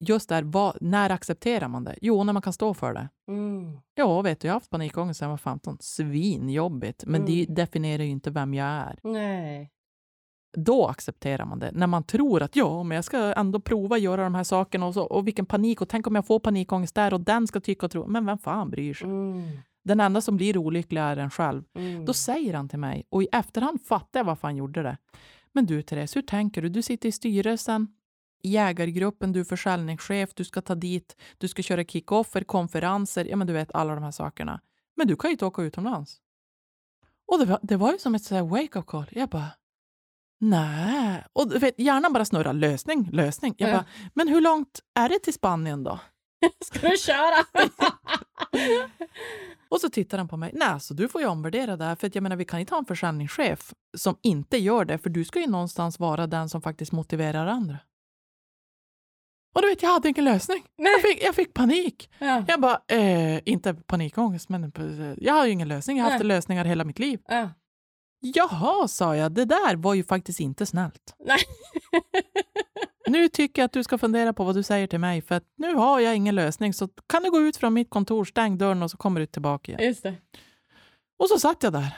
just 0.01 0.29
där, 0.29 0.43
vad, 0.43 0.77
när 0.81 1.11
accepterar 1.11 1.69
man 1.69 1.85
det? 1.85 1.99
Jo, 2.01 2.25
när 2.25 2.33
man 2.33 2.43
kan 2.43 2.53
stå 2.53 2.75
för 2.75 2.95
det. 2.95 3.09
Mm. 3.29 3.79
Ja, 3.95 4.23
vet 4.23 4.41
du, 4.41 4.49
jag 4.49 4.53
har 4.53 4.61
haft 4.61 4.71
panikångest 4.71 5.19
sedan 5.19 5.27
jag 5.27 5.33
var 5.33 5.37
15. 5.37 5.77
Svinjobbigt, 5.81 7.05
men 7.07 7.21
mm. 7.21 7.27
det 7.27 7.55
definierar 7.55 8.03
ju 8.03 8.11
inte 8.11 8.31
vem 8.31 8.55
jag 8.55 8.67
är. 8.67 8.99
Nej. 9.03 9.73
Då 10.59 10.87
accepterar 10.87 11.45
man 11.45 11.59
det. 11.59 11.71
När 11.73 11.87
man 11.87 12.05
tror 12.05 12.43
att 12.43 12.57
ja, 12.57 12.83
men 12.83 12.95
jag 12.95 13.05
ska 13.05 13.33
ändå 13.33 13.61
prova 13.61 13.99
göra 13.99 14.25
de 14.25 14.35
här 14.35 14.45
sakerna 14.45 14.87
och, 14.87 14.95
så, 14.95 15.03
och 15.03 15.27
vilken 15.27 15.47
panik 15.47 15.81
och 15.81 15.89
tänk 15.89 16.07
om 16.07 16.15
jag 16.15 16.27
får 16.27 16.39
panikångest 16.39 16.95
där 16.95 17.15
och 17.15 17.21
den 17.21 17.47
ska 17.47 17.61
tycka 17.61 17.87
och 17.87 17.93
tro. 17.93 18.07
Men 18.07 18.27
vem 18.27 18.39
fan 18.39 18.71
bryr 18.71 18.95
sig? 18.95 19.09
Mm. 19.09 19.59
Den 19.85 20.01
enda 20.01 20.21
som 20.21 20.37
blir 20.37 20.59
olycklig 20.59 21.01
är 21.01 21.17
en 21.17 21.31
själv. 21.31 21.65
Mm. 21.75 22.05
Då 22.05 22.13
säger 22.13 22.55
han 22.55 22.69
till 22.69 22.79
mig, 22.79 23.07
och 23.09 23.23
i 23.23 23.29
efterhand 23.33 23.81
fattar 23.83 24.21
jag 24.21 24.25
varför 24.25 24.49
han 24.49 24.57
gjorde 24.57 24.83
det. 24.83 24.97
Men 25.53 25.67
du 25.67 25.83
Therese, 25.83 26.17
hur 26.17 26.23
tänker 26.23 26.63
du? 26.63 26.69
Du 26.69 26.83
sitter 26.83 27.09
i 27.09 27.13
styrelsen, 27.13 27.89
jägargruppen, 28.43 29.33
du 29.33 29.41
är 29.41 29.45
försäljningschef, 29.45 30.35
du 30.35 30.45
ska 30.45 30.63
ta 30.63 30.75
dit, 30.75 31.17
du 31.39 31.49
ska 31.49 31.63
köra 31.63 31.85
kickoffer, 31.85 32.45
konferenser, 32.45 33.25
ja 33.25 33.37
men 33.37 33.47
du 33.47 33.53
vet 33.53 33.75
alla 33.75 33.95
de 33.95 34.05
här 34.05 34.11
sakerna. 34.11 34.61
Men 34.95 35.07
du 35.07 35.17
kan 35.17 35.31
ju 35.31 35.33
inte 35.33 35.47
åka 35.47 35.63
utomlands. 35.63 36.21
Och 37.27 37.39
det 37.39 37.45
var, 37.45 37.59
det 37.63 37.77
var 37.77 37.93
ju 37.93 37.99
som 37.99 38.15
ett 38.15 38.31
wake-up 38.31 38.87
call. 38.87 39.07
Jag 39.11 39.29
bara, 39.29 39.51
nej. 40.41 41.25
Och 41.33 41.63
vet, 41.63 41.79
hjärnan 41.79 42.13
bara 42.13 42.25
snurrar, 42.25 42.53
lösning, 42.53 43.09
lösning. 43.13 43.55
Jag 43.59 43.73
bara, 43.73 43.85
men 44.15 44.29
hur 44.29 44.41
långt 44.41 44.81
är 44.95 45.09
det 45.09 45.19
till 45.19 45.35
Spanien 45.35 45.85
då? 45.85 46.01
Ska 46.65 46.89
du 46.89 46.97
köra? 46.97 47.45
och 49.69 49.81
så 49.81 49.89
tittar 49.89 50.19
han 50.19 50.29
på 50.29 50.37
mig. 50.37 50.51
Nej, 50.55 50.81
så 50.81 50.95
du 50.95 51.09
får 51.09 51.21
ju 51.21 51.27
omvärdera 51.27 51.77
det 51.77 51.85
här. 51.85 51.95
För 51.95 52.07
att 52.07 52.15
jag 52.15 52.23
menar, 52.23 52.37
vi 52.37 52.45
kan 52.45 52.61
inte 52.61 52.75
ha 52.75 52.79
en 52.79 52.85
försäljningschef 52.85 53.75
som 53.97 54.17
inte 54.23 54.57
gör 54.57 54.85
det, 54.85 54.99
för 54.99 55.11
du 55.11 55.25
ska 55.25 55.41
ju 55.41 55.47
någonstans 55.47 55.99
vara 55.99 56.27
den 56.27 56.49
som 56.49 56.63
faktiskt 56.63 56.93
motiverar 56.93 57.47
andra. 57.47 57.79
Och 59.55 59.63
du 59.63 59.69
vet, 59.69 59.83
jag 59.83 59.91
hade 59.91 60.09
ingen 60.09 60.25
lösning. 60.25 60.65
Jag 60.77 61.03
fick, 61.03 61.25
jag 61.25 61.35
fick 61.35 61.55
panik. 61.55 62.11
Ja. 62.19 62.45
Jag 62.49 62.61
bara, 62.61 62.81
eh, 62.89 63.41
inte 63.45 63.75
panikångest, 63.75 64.49
men 64.49 64.65
eh, 64.65 65.15
jag 65.17 65.35
har 65.35 65.47
ju 65.47 65.53
ingen 65.53 65.69
lösning. 65.69 65.97
Jag 65.97 66.05
har 66.05 66.11
haft 66.11 66.25
ja. 66.25 66.29
lösningar 66.29 66.65
hela 66.65 66.85
mitt 66.85 66.99
liv. 66.99 67.21
Ja. 67.29 67.51
Jaha, 68.21 68.89
sa 68.89 69.17
jag, 69.17 69.33
det 69.33 69.45
där 69.45 69.77
var 69.77 69.95
ju 69.95 70.05
faktiskt 70.05 70.41
inte 70.41 70.67
snällt. 70.67 71.15
Nej. 71.19 71.39
nu 73.07 73.29
tycker 73.29 73.63
jag 73.63 73.67
att 73.67 73.73
du 73.73 73.85
ska 73.85 73.99
fundera 73.99 74.33
på 74.33 74.45
vad 74.45 74.55
du 74.55 74.63
säger 74.63 74.87
till 74.87 74.99
mig, 74.99 75.23
för 75.23 75.35
att 75.35 75.45
nu 75.57 75.75
har 75.75 76.01
jag 76.01 76.17
ingen 76.17 76.35
lösning. 76.35 76.75
Så 76.75 76.89
kan 76.89 77.23
du 77.23 77.31
gå 77.31 77.41
ut 77.41 77.57
från 77.57 77.75
mitt 77.75 77.91
kontor, 77.91 78.25
stäng 78.25 78.59
dörren 78.59 78.83
och 78.83 78.91
så 78.91 78.97
kommer 78.97 79.21
du 79.21 79.27
tillbaka 79.27 79.73
igen. 79.73 79.85
Just 79.85 80.03
det. 80.03 80.15
Och 81.19 81.29
så 81.29 81.39
satt 81.39 81.63
jag 81.63 81.73
där. 81.73 81.97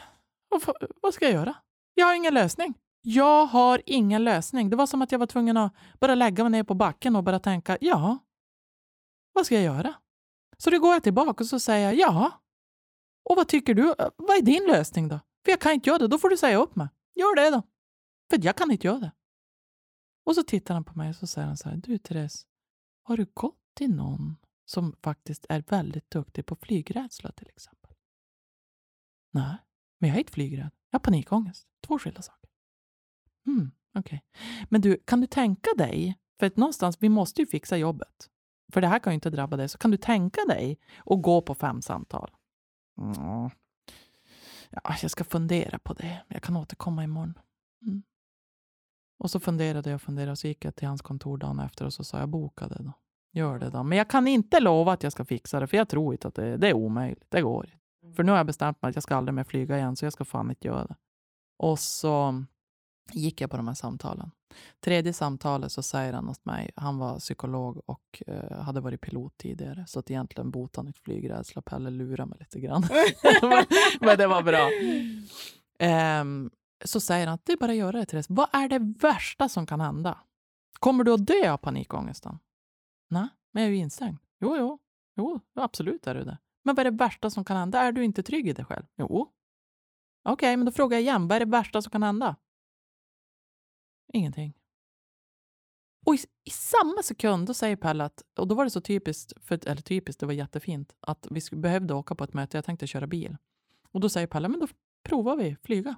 Och 0.55 0.62
vad 1.03 1.14
ska 1.14 1.25
jag 1.25 1.35
göra? 1.35 1.55
Jag 1.95 2.07
har 2.07 2.14
ingen 2.14 2.35
lösning. 2.35 2.75
Jag 3.03 3.47
har 3.47 3.83
ingen 3.87 4.25
lösning. 4.25 4.71
Det 4.71 4.77
var 4.77 4.87
som 4.87 5.03
att 5.03 5.12
jag 5.12 5.19
var 5.19 5.27
tvungen 5.27 5.57
att 5.57 5.73
bara 6.01 6.14
lägga 6.14 6.45
mig 6.45 6.51
ner 6.51 6.64
på 6.64 6.75
backen 6.75 7.16
och 7.16 7.25
bara 7.25 7.39
tänka, 7.39 7.79
ja, 7.81 8.19
vad 9.33 9.47
ska 9.47 9.55
jag 9.55 9.64
göra? 9.64 9.95
Så 10.59 10.71
då 10.71 10.79
går 10.79 10.93
jag 10.93 11.03
tillbaka 11.03 11.45
och 11.45 11.49
så 11.49 11.61
säger 11.61 11.87
jag, 11.87 11.95
ja, 11.95 12.31
och 13.31 13.37
vad 13.37 13.49
tycker 13.49 13.75
du? 13.75 13.95
Vad 14.16 14.37
är 14.37 14.43
din 14.43 14.66
lösning 14.66 15.09
då? 15.09 15.21
För 15.49 15.53
jag 15.53 15.61
kan 15.61 15.72
inte 15.72 15.90
göra 15.90 15.99
det, 15.99 16.09
då 16.09 16.18
får 16.18 16.28
du 16.28 16.36
säga 16.36 16.57
upp 16.57 16.76
mig. 16.76 16.88
Gör 17.14 17.36
det 17.36 17.51
då. 17.51 17.62
För 18.30 18.44
jag 18.44 18.56
kan 18.56 18.70
inte 18.70 18.86
göra 18.86 18.98
det. 18.98 19.12
Och 20.24 20.35
så 20.35 20.43
tittar 20.43 20.74
han 20.74 20.85
på 20.85 20.98
mig 20.98 21.09
och 21.09 21.16
så 21.16 21.27
säger 21.27 21.47
han 21.47 21.56
så 21.56 21.68
här, 21.68 21.77
du 21.77 21.98
Therese, 21.98 22.47
har 23.02 23.16
du 23.16 23.27
gått 23.35 23.60
till 23.74 23.94
någon 23.94 24.36
som 24.64 24.97
faktiskt 25.02 25.47
är 25.48 25.64
väldigt 25.68 26.10
duktig 26.10 26.47
på 26.47 26.56
flygrädsla 26.56 27.32
till 27.32 27.48
exempel? 27.48 27.90
Nej, 29.32 29.56
men 29.98 30.09
jag 30.09 30.16
är 30.16 30.20
inte 30.20 30.32
flygrädd. 30.32 30.70
Jag 30.90 30.98
har 30.98 31.01
panikångest. 31.02 31.68
Två 31.86 31.98
skilda 31.98 32.23
saker. 32.23 32.51
Mm, 33.47 33.70
okay. 33.98 34.20
Men 34.68 34.81
du, 34.81 35.02
kan 35.05 35.20
du 35.20 35.27
tänka 35.27 35.70
dig, 35.77 36.18
för 36.39 36.47
att 36.47 36.56
någonstans, 36.56 36.97
vi 37.01 37.09
måste 37.09 37.40
ju 37.43 37.47
fixa 37.47 37.77
jobbet. 37.77 38.31
För 38.73 38.81
det 38.81 38.86
här 38.86 38.98
kan 38.98 39.12
ju 39.12 39.14
inte 39.14 39.31
drabba 39.31 39.56
dig. 39.56 39.68
Så 39.68 39.78
kan 39.78 39.90
du 39.90 39.97
tänka 39.97 40.40
dig 40.48 40.78
att 41.06 41.23
gå 41.23 41.43
på 41.43 41.55
fem 41.55 41.82
samtal? 41.82 42.31
Mm. 43.01 43.51
Ja, 44.70 44.97
jag 45.03 45.11
ska 45.11 45.24
fundera 45.24 45.78
på 45.78 45.93
det. 45.93 46.20
Jag 46.28 46.43
kan 46.43 46.57
återkomma 46.57 47.05
imorgon. 47.05 47.39
Mm. 47.82 48.03
Och 49.19 49.31
så 49.31 49.40
funderade 49.40 49.90
jag 49.90 49.95
och 49.95 50.03
funderade 50.03 50.32
och 50.32 50.39
så 50.39 50.47
gick 50.49 50.65
jag 50.65 50.77
till 50.77 50.89
hans 50.89 51.03
kontor 51.03 51.39
dagen 51.39 51.61
efter 51.61 51.85
och 51.85 51.93
så 51.93 52.05
sa 52.05 52.19
jag 52.19 52.28
boka 52.28 52.69
det 52.69 52.82
då. 52.82 52.93
Gör 53.32 53.59
det 53.59 53.70
då. 53.70 53.82
Men 53.82 53.99
jag 53.99 54.11
kan 54.11 54.28
inte 54.28 54.61
lova 54.61 54.93
att 54.93 55.03
jag 55.03 55.12
ska 55.12 55.24
fixa 55.24 55.61
det, 55.61 55.66
för 55.66 55.77
jag 55.77 55.89
tror 55.89 56.15
inte 56.15 56.28
att 56.28 56.35
det, 56.35 56.57
det 56.57 56.69
är 56.69 56.74
omöjligt. 56.74 57.27
Det 57.28 57.43
går 57.43 57.65
inte. 57.65 58.16
För 58.16 58.23
nu 58.23 58.32
har 58.32 58.36
jag 58.36 58.47
bestämt 58.47 58.82
mig 58.82 58.89
att 58.89 58.97
jag 58.97 59.03
ska 59.03 59.16
aldrig 59.16 59.35
mer 59.35 59.45
flyga 59.45 59.78
igen, 59.78 59.97
så 59.97 60.07
jag 60.07 60.12
ska 60.12 60.24
fan 60.24 60.51
inte 60.51 60.69
göra 60.69 60.86
det. 60.86 60.97
Och 61.59 61.78
så 61.78 62.45
gick 63.12 63.40
jag 63.40 63.51
på 63.51 63.56
de 63.56 63.68
här 63.68 63.74
samtalen. 63.74 64.30
Tredje 64.80 65.12
samtalet 65.12 65.72
så 65.72 65.82
säger 65.82 66.12
han 66.12 66.28
åt 66.28 66.44
mig, 66.44 66.70
han 66.76 66.98
var 66.98 67.18
psykolog 67.18 67.82
och 67.86 68.22
eh, 68.26 68.60
hade 68.60 68.80
varit 68.80 69.01
pilot 69.01 69.39
tidigare, 69.39 69.85
så 69.86 69.98
att 69.98 70.10
egentligen 70.10 70.52
inte 70.78 71.01
flygrädsla. 71.05 71.62
Pelle 71.62 71.90
lurade 71.90 72.30
mig 72.30 72.39
lite 72.39 72.60
grann. 72.60 72.85
men, 73.43 73.64
men 74.01 74.18
det 74.18 74.26
var 74.26 74.43
bra. 74.43 74.70
Ehm, 75.78 76.51
så 76.85 77.01
säger 77.01 77.26
han 77.26 77.35
att 77.35 77.44
det 77.44 77.52
är 77.52 77.56
bara 77.56 77.72
att 77.72 77.78
göra 77.78 77.98
det, 77.98 78.06
Therese. 78.06 78.30
Vad 78.30 78.48
är 78.52 78.68
det 78.68 78.78
värsta 78.78 79.48
som 79.48 79.66
kan 79.66 79.80
hända? 79.80 80.18
Kommer 80.78 81.05
du 81.05 81.12
att 81.12 81.26
dö 81.26 81.52
av 81.52 81.56
panikångesten? 81.56 82.39
Nej, 83.10 83.28
men 83.52 83.62
jag 83.62 83.70
är 83.70 83.74
ju 83.74 83.80
instängd. 83.80 84.18
Jo, 84.40 84.56
jo, 84.56 84.78
jo, 85.16 85.40
absolut 85.55 86.06
är 86.06 86.14
du 86.14 86.24
det. 86.24 86.39
Men 86.64 86.74
vad 86.74 86.86
är 86.86 86.90
det 86.90 86.97
värsta 86.97 87.30
som 87.30 87.44
kan 87.44 87.56
hända? 87.56 87.80
Är 87.80 87.93
du 87.93 88.05
inte 88.05 88.22
trygg 88.22 88.48
i 88.48 88.52
dig 88.52 88.64
själv? 88.64 88.85
Jo. 88.97 89.06
Okej, 89.06 90.32
okay, 90.32 90.56
men 90.56 90.66
då 90.66 90.72
frågar 90.72 90.97
jag 90.97 91.02
igen. 91.02 91.28
Vad 91.28 91.36
är 91.36 91.40
det 91.40 91.51
värsta 91.51 91.82
som 91.82 91.90
kan 91.90 92.02
hända? 92.02 92.36
Ingenting. 94.12 94.55
Och 96.06 96.14
i, 96.14 96.18
i, 96.44 96.51
samma 96.51 97.02
sekund 97.02 97.47
då 97.47 97.55
säger 97.55 97.76
Pelle 97.76 98.05
att, 98.05 98.22
och 98.39 98.48
då 98.48 98.55
var 98.55 98.64
det 98.64 98.70
så 98.70 98.80
typiskt, 98.80 99.32
för, 99.40 99.68
eller 99.68 99.82
typiskt, 99.82 100.20
det 100.20 100.26
var 100.26 100.32
jättefint, 100.32 100.97
att 101.01 101.26
vi 101.30 101.40
behövde 101.56 101.94
åka 101.94 102.14
på 102.14 102.24
ett 102.24 102.35
möte, 102.35 102.56
jag 102.56 102.64
tänkte 102.64 102.86
köra 102.86 103.06
bil. 103.06 103.36
Och 103.93 104.01
då 104.01 104.09
säger 104.09 104.26
Pelle, 104.26 104.48
men 104.48 104.60
då 104.60 104.66
provar 105.02 105.36
vi 105.36 105.56
flyga. 105.62 105.97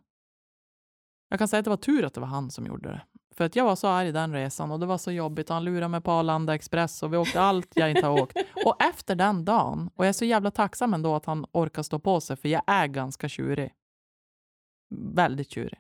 Jag 1.29 1.39
kan 1.39 1.49
säga 1.49 1.59
att 1.59 1.65
det 1.65 1.71
var 1.71 1.77
tur 1.77 2.05
att 2.05 2.15
det 2.15 2.21
var 2.21 2.29
han 2.29 2.51
som 2.51 2.67
gjorde 2.67 2.89
det. 2.89 3.03
För 3.35 3.45
att 3.45 3.57
jag 3.57 3.65
var 3.65 3.77
så 3.77 3.89
arg 3.89 4.13
den 4.13 4.33
resan 4.33 4.71
och 4.71 4.81
det 4.81 4.87
var 4.87 4.99
så 4.99 5.13
jobbigt. 5.13 5.49
Han 5.49 5.65
lurade 5.65 5.89
mig 5.89 6.01
på 6.01 6.11
Arlanda 6.11 6.55
Express 6.55 7.03
och 7.03 7.13
vi 7.13 7.17
åkte 7.17 7.41
allt 7.41 7.73
jag 7.75 7.91
inte 7.91 8.07
har 8.07 8.23
åkt. 8.23 8.37
Och 8.67 8.83
efter 8.83 9.15
den 9.15 9.45
dagen, 9.45 9.91
och 9.95 10.05
jag 10.05 10.09
är 10.09 10.13
så 10.13 10.25
jävla 10.25 10.51
tacksam 10.51 10.95
ändå 10.95 11.15
att 11.15 11.25
han 11.25 11.47
orkar 11.53 11.83
stå 11.83 11.99
på 11.99 12.21
sig, 12.21 12.37
för 12.37 12.49
jag 12.49 12.63
är 12.67 12.87
ganska 12.87 13.29
tjurig. 13.29 13.75
Väldigt 15.15 15.51
tjurig. 15.51 15.79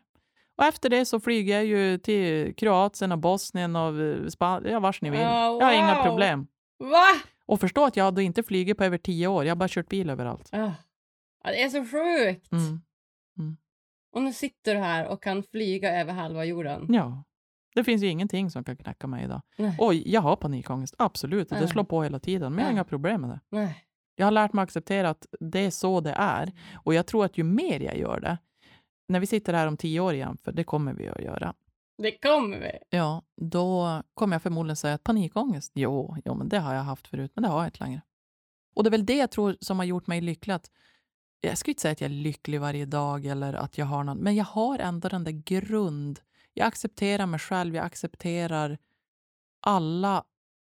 Och 0.61 0.67
efter 0.67 0.89
det 0.89 1.05
så 1.05 1.21
flyger 1.21 1.55
jag 1.55 1.65
ju 1.65 1.99
till 1.99 2.55
Kroatien 2.55 3.13
och 3.13 3.19
Bosnien 3.19 3.77
och 3.77 4.33
Spanien, 4.33 4.73
ja 4.73 4.81
vars 4.81 5.03
ni 5.03 5.11
vill. 5.11 5.21
Oh, 5.21 5.25
wow. 5.25 5.61
Jag 5.61 5.67
har 5.67 5.73
inga 5.73 6.03
problem. 6.03 6.47
Va? 6.79 7.07
Och 7.47 7.61
förstå 7.61 7.85
att 7.85 7.97
jag 7.97 8.15
då 8.15 8.21
inte 8.21 8.43
flugit 8.43 8.79
på 8.79 8.85
över 8.85 8.99
tio 8.99 9.27
år. 9.27 9.45
Jag 9.45 9.51
har 9.51 9.57
bara 9.57 9.69
kört 9.69 9.89
bil 9.89 10.11
överallt. 10.11 10.51
Oh. 10.53 10.73
Det 11.45 11.63
är 11.63 11.69
så 11.69 11.85
sjukt. 11.85 12.53
Mm. 12.53 12.81
Mm. 13.39 13.57
Och 14.13 14.23
nu 14.23 14.33
sitter 14.33 14.75
du 14.75 14.81
här 14.81 15.07
och 15.07 15.23
kan 15.23 15.43
flyga 15.43 16.01
över 16.01 16.13
halva 16.13 16.45
jorden. 16.45 16.87
Ja. 16.89 17.25
Det 17.75 17.85
finns 17.85 18.03
ju 18.03 18.07
ingenting 18.07 18.51
som 18.51 18.65
kan 18.65 18.77
knäcka 18.77 19.07
mig 19.07 19.25
idag. 19.25 19.43
Nej. 19.57 19.77
Oj, 19.79 20.03
jag 20.07 20.21
har 20.21 20.37
panikångest, 20.37 20.95
absolut. 20.99 21.49
Det 21.49 21.69
slår 21.69 21.85
på 21.85 22.03
hela 22.03 22.19
tiden, 22.19 22.53
men 22.53 22.59
jag 22.59 22.67
har 22.67 22.73
inga 22.73 22.85
problem 22.85 23.21
med 23.21 23.31
det. 23.31 23.41
Nej. 23.51 23.85
Jag 24.17 24.27
har 24.27 24.31
lärt 24.31 24.53
mig 24.53 24.63
acceptera 24.63 25.11
att 25.11 25.27
det 25.41 25.61
är 25.61 25.71
så 25.71 26.01
det 26.01 26.15
är. 26.17 26.53
Och 26.75 26.95
jag 26.95 27.07
tror 27.07 27.25
att 27.25 27.39
ju 27.39 27.45
mer 27.45 27.81
jag 27.81 27.99
gör 27.99 28.21
det, 28.21 28.39
när 29.11 29.21
vi 29.21 29.27
sitter 29.27 29.53
här 29.53 29.67
om 29.67 29.77
tio 29.77 30.01
år 30.01 30.15
igen, 30.15 30.37
för 30.43 30.53
det 30.53 30.65
kommer 30.65 30.93
vi 30.93 31.09
att 31.09 31.23
göra. 31.23 31.55
Det 31.99 32.19
kommer 32.19 32.59
vi. 32.59 32.97
Ja, 32.97 33.23
då 33.37 34.03
kommer 34.15 34.35
jag 34.35 34.43
förmodligen 34.43 34.77
säga 34.77 34.95
att 34.95 35.03
panikångest, 35.03 35.73
jo, 35.75 36.17
jo, 36.25 36.35
men 36.35 36.49
det 36.49 36.59
har 36.59 36.75
jag 36.75 36.83
haft 36.83 37.09
förut, 37.09 37.33
men 37.35 37.43
det 37.43 37.49
har 37.49 37.59
jag 37.59 37.67
inte 37.67 37.85
längre. 37.85 38.01
Och 38.75 38.85
det 38.85 38.89
är 38.89 38.91
väl 38.91 39.07
det 39.07 39.17
jag 39.17 39.31
tror 39.31 39.57
som 39.61 39.79
har 39.79 39.87
gjort 39.87 40.07
mig 40.07 40.21
lycklig. 40.21 40.55
Att, 40.55 40.71
jag 41.41 41.59
skulle 41.59 41.71
inte 41.71 41.83
säga 41.83 41.93
att 41.93 42.01
jag 42.01 42.11
är 42.11 42.15
lycklig 42.15 42.61
varje 42.61 42.87
dag 42.87 43.27
eller 43.27 43.55
att 43.55 43.79
jag 43.79 43.87
har 43.87 44.05
någon, 44.05 44.19
men 44.19 44.37
jag 44.37 44.45
har 44.45 44.79
ändå 44.79 45.09
den 45.09 45.25
där 45.25 45.43
grund... 45.45 46.21
Jag 46.55 46.67
accepterar 46.67 47.27
mig 47.27 47.41
själv, 47.41 47.75
jag 47.75 47.85
accepterar 47.85 48.79
alla 49.61 50.25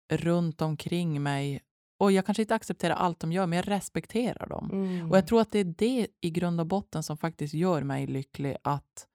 runt 0.09 0.63
omkring 0.63 1.23
mig 1.23 1.61
och 2.01 2.13
jag 2.13 2.27
kanske 2.27 2.43
inte 2.43 2.55
accepterar 2.55 2.95
allt 2.95 3.21
de 3.21 3.33
gör, 3.33 3.47
men 3.47 3.57
jag 3.57 3.69
respekterar 3.69 4.47
dem. 4.47 4.71
Mm. 4.73 5.11
Och 5.11 5.17
jag 5.17 5.27
tror 5.27 5.41
att 5.41 5.53
det 5.53 5.59
är 5.59 5.75
det 5.79 6.07
i 6.21 6.31
grund 6.31 6.61
och 6.61 6.67
botten 6.67 7.03
som 7.03 7.17
faktiskt 7.17 7.55
gör 7.55 7.83
mig 7.83 8.07
lycklig. 8.07 8.57
Att 8.63 9.07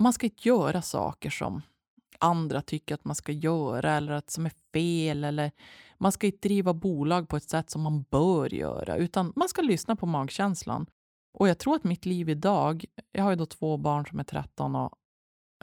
man 0.00 0.12
ska 0.12 0.26
inte 0.26 0.48
göra 0.48 0.82
saker 0.82 1.30
som 1.30 1.62
andra 2.18 2.62
tycker 2.62 2.94
att 2.94 3.04
man 3.04 3.14
ska 3.14 3.32
göra 3.32 3.92
eller 3.92 4.12
att 4.12 4.30
som 4.30 4.46
är 4.46 4.52
fel. 4.72 5.24
Eller 5.24 5.50
man 5.98 6.12
ska 6.12 6.26
inte 6.26 6.48
driva 6.48 6.74
bolag 6.74 7.28
på 7.28 7.36
ett 7.36 7.50
sätt 7.50 7.70
som 7.70 7.82
man 7.82 8.02
bör 8.10 8.54
göra, 8.54 8.96
utan 8.96 9.32
man 9.36 9.48
ska 9.48 9.62
lyssna 9.62 9.96
på 9.96 10.06
magkänslan. 10.06 10.86
Och 11.38 11.48
jag 11.48 11.58
tror 11.58 11.74
att 11.74 11.84
mitt 11.84 12.06
liv 12.06 12.28
idag, 12.28 12.84
jag 13.12 13.24
har 13.24 13.30
ju 13.30 13.36
då 13.36 13.46
två 13.46 13.76
barn 13.76 14.06
som 14.06 14.20
är 14.20 14.24
13 14.24 14.76
och 14.76 14.90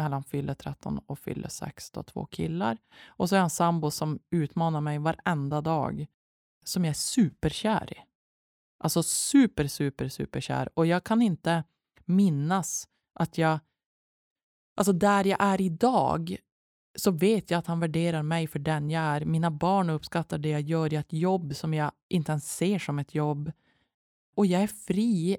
eller 0.05 0.15
han 0.15 0.23
fyller 0.23 0.53
13 0.53 0.99
och 1.05 1.19
fyller 1.19 1.49
6, 1.49 1.91
då, 1.91 2.03
två 2.03 2.25
killar. 2.25 2.77
Och 3.07 3.29
så 3.29 3.35
är 3.35 3.39
han 3.39 3.49
sambo 3.49 3.91
som 3.91 4.19
utmanar 4.29 4.81
mig 4.81 4.99
varenda 4.99 5.61
dag, 5.61 6.07
som 6.65 6.85
jag 6.85 6.89
är 6.89 6.93
superkär 6.93 7.93
i. 7.93 7.97
Alltså 8.83 9.03
super, 9.03 9.67
super, 9.67 10.07
superkär. 10.07 10.69
Och 10.73 10.85
jag 10.85 11.03
kan 11.03 11.21
inte 11.21 11.63
minnas 12.05 12.87
att 13.13 13.37
jag... 13.37 13.59
Alltså 14.75 14.93
där 14.93 15.25
jag 15.25 15.41
är 15.41 15.61
idag 15.61 16.37
så 16.95 17.11
vet 17.11 17.51
jag 17.51 17.57
att 17.57 17.67
han 17.67 17.79
värderar 17.79 18.23
mig 18.23 18.47
för 18.47 18.59
den 18.59 18.89
jag 18.89 19.03
är. 19.03 19.25
Mina 19.25 19.51
barn 19.51 19.89
uppskattar 19.89 20.37
det 20.37 20.49
jag 20.49 20.61
gör 20.61 20.93
i 20.93 20.95
ett 20.95 21.13
jobb 21.13 21.55
som 21.55 21.73
jag 21.73 21.91
inte 22.09 22.31
ens 22.31 22.55
ser 22.55 22.79
som 22.79 22.99
ett 22.99 23.15
jobb. 23.15 23.51
Och 24.35 24.45
jag 24.45 24.61
är 24.61 24.67
fri 24.67 25.37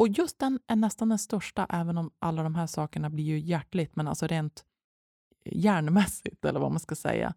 och 0.00 0.08
just 0.08 0.38
den 0.38 0.58
är 0.66 0.76
nästan 0.76 1.08
den 1.08 1.18
största, 1.18 1.66
även 1.70 1.98
om 1.98 2.10
alla 2.18 2.42
de 2.42 2.54
här 2.54 2.66
sakerna 2.66 3.10
blir 3.10 3.24
ju 3.24 3.38
hjärtligt, 3.38 3.96
men 3.96 4.08
alltså 4.08 4.26
rent 4.26 4.64
hjärnmässigt, 5.44 6.44
eller 6.44 6.60
vad 6.60 6.70
man 6.70 6.80
ska 6.80 6.94
säga. 6.94 7.34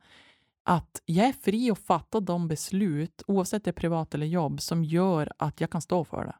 Att 0.65 1.01
jag 1.05 1.27
är 1.27 1.33
fri 1.33 1.71
att 1.71 1.79
fatta 1.79 2.19
de 2.19 2.47
beslut, 2.47 3.23
oavsett 3.27 3.63
det 3.63 3.69
är 3.69 3.73
privat 3.73 4.13
eller 4.13 4.25
jobb, 4.25 4.61
som 4.61 4.83
gör 4.83 5.31
att 5.37 5.61
jag 5.61 5.69
kan 5.69 5.81
stå 5.81 6.03
för 6.03 6.25
det. 6.25 6.35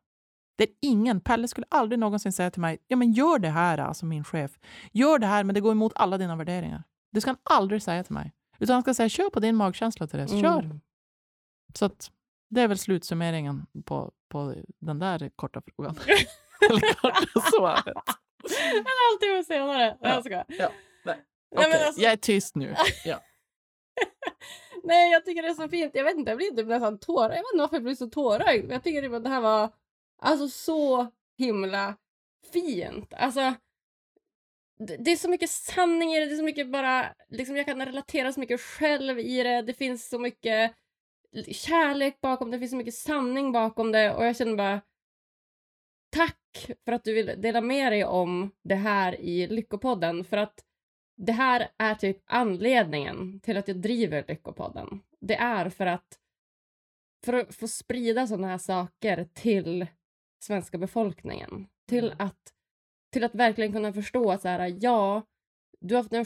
Det 0.55 0.63
är 0.63 0.69
ingen, 0.81 1.19
Pelle 1.19 1.47
skulle 1.47 1.67
aldrig 1.69 1.99
någonsin 1.99 2.33
säga 2.33 2.51
till 2.51 2.61
mig, 2.61 2.77
ja 2.87 2.97
men 2.97 3.11
gör 3.11 3.39
det 3.39 3.49
här, 3.49 3.77
alltså 3.77 4.05
min 4.05 4.23
chef. 4.23 4.59
Gör 4.91 5.19
det 5.19 5.27
här, 5.27 5.43
men 5.43 5.55
det 5.55 5.61
går 5.61 5.71
emot 5.71 5.93
alla 5.95 6.17
dina 6.17 6.35
värderingar. 6.35 6.83
Det 7.11 7.21
ska 7.21 7.29
han 7.29 7.59
aldrig 7.59 7.81
säga 7.81 8.03
till 8.03 8.13
mig. 8.13 8.33
Utan 8.59 8.73
han 8.73 8.81
ska 8.81 8.93
säga, 8.93 9.09
kör 9.09 9.29
på 9.29 9.39
din 9.39 9.55
magkänsla, 9.55 10.07
Therese. 10.07 10.41
Kör! 10.41 10.59
Mm. 10.59 10.81
Så 11.75 11.85
att, 11.85 12.11
det 12.53 12.61
är 12.61 12.67
väl 12.67 12.77
slutsummeringen 12.77 13.65
på, 13.85 14.11
på 14.29 14.55
den 14.79 14.99
där 14.99 15.31
korta 15.35 15.61
frågan. 15.75 15.95
Eller 16.69 16.93
korta 16.93 17.41
svaret. 17.41 18.03
En 18.73 18.85
halvtimme 18.85 19.43
senare. 19.43 19.97
Ja. 20.01 20.09
Jag 20.09 20.25
ska. 20.25 20.43
Ja. 20.47 20.71
Nej. 21.05 21.23
Nej, 21.55 21.67
okay. 21.67 21.85
alltså... 21.85 22.01
Jag 22.01 22.11
är 22.11 22.17
tyst 22.17 22.55
nu. 22.55 22.75
Ja. 23.05 23.19
Nej, 24.83 25.11
jag 25.11 25.25
tycker 25.25 25.41
det 25.41 25.47
är 25.47 25.53
så 25.53 25.69
fint. 25.69 25.95
Jag 25.95 26.03
vet 26.03 26.17
inte, 26.17 26.31
jag 26.31 26.37
blir 26.37 26.51
typ 26.51 26.67
nästan 26.67 26.99
tårögd. 26.99 27.37
Jag 27.37 27.43
vet 27.43 27.53
inte 27.53 27.61
varför 27.61 27.75
jag 27.75 27.83
blir 27.83 27.95
så 27.95 28.09
tårögd. 28.09 28.71
Jag 28.71 28.83
tycker 28.83 29.01
typ 29.01 29.13
att 29.13 29.23
det 29.23 29.29
här 29.29 29.41
var 29.41 29.69
alltså 30.21 30.49
så 30.49 31.11
himla 31.37 31.95
fint. 32.53 33.13
Alltså, 33.13 33.53
det 34.99 35.11
är 35.11 35.15
så 35.15 35.29
mycket 35.29 35.49
sanning 35.49 36.13
i 36.13 36.19
det. 36.19 36.25
Det 36.25 36.33
är 36.33 36.37
så 36.37 36.43
mycket 36.43 36.71
bara, 36.71 37.13
liksom 37.29 37.55
jag 37.55 37.65
kan 37.65 37.85
relatera 37.85 38.33
så 38.33 38.39
mycket 38.39 38.61
själv 38.61 39.19
i 39.19 39.43
det. 39.43 39.61
Det 39.61 39.73
finns 39.73 40.09
så 40.09 40.19
mycket 40.19 40.71
kärlek 41.51 42.21
bakom 42.21 42.51
det, 42.51 42.59
finns 42.59 42.71
så 42.71 42.77
mycket 42.77 42.93
sanning 42.93 43.51
bakom 43.51 43.91
det 43.91 44.13
och 44.15 44.25
jag 44.25 44.35
känner 44.35 44.55
bara 44.55 44.81
tack 46.09 46.71
för 46.85 46.91
att 46.91 47.03
du 47.03 47.13
vill 47.13 47.41
dela 47.41 47.61
med 47.61 47.91
dig 47.91 48.05
om 48.05 48.51
det 48.63 48.75
här 48.75 49.21
i 49.21 49.47
Lyckopodden 49.47 50.23
för 50.23 50.37
att 50.37 50.65
det 51.17 51.31
här 51.31 51.71
är 51.77 51.95
typ 51.95 52.17
anledningen 52.25 53.39
till 53.39 53.57
att 53.57 53.67
jag 53.67 53.77
driver 53.77 54.25
Lyckopodden. 54.27 55.01
Det 55.19 55.35
är 55.35 55.69
för 55.69 55.85
att 55.85 56.19
för 57.25 57.33
att 57.33 57.55
få 57.55 57.67
sprida 57.67 58.27
sådana 58.27 58.47
här 58.47 58.57
saker 58.57 59.27
till 59.33 59.87
svenska 60.43 60.77
befolkningen. 60.77 61.67
Till 61.87 62.05
mm. 62.05 62.17
att, 62.19 62.53
till 63.11 63.23
att 63.23 63.35
verkligen 63.35 63.73
kunna 63.73 63.93
förstå 63.93 64.31
att 64.31 64.41
så 64.41 64.47
här, 64.47 64.77
ja, 64.79 65.21
du 65.79 65.95
har 65.95 66.03
haft 66.03 66.13
en 66.13 66.25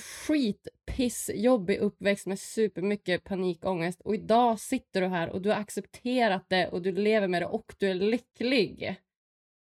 pissjobbig 0.98 1.78
uppväxt 1.78 2.28
med 2.28 2.40
supermycket 2.40 3.24
panikångest 3.24 4.02
och 4.02 4.16
idag 4.16 4.60
sitter 4.60 5.02
du 5.02 5.08
här 5.08 5.30
och 5.30 5.42
du 5.42 5.50
har 5.50 5.58
accepterat 5.58 6.46
det 6.48 6.68
och 6.68 6.82
du 6.82 6.92
lever 6.92 7.28
med 7.28 7.42
det 7.42 7.46
och 7.46 7.76
du 7.78 7.90
är 7.90 7.94
lycklig. 7.94 8.96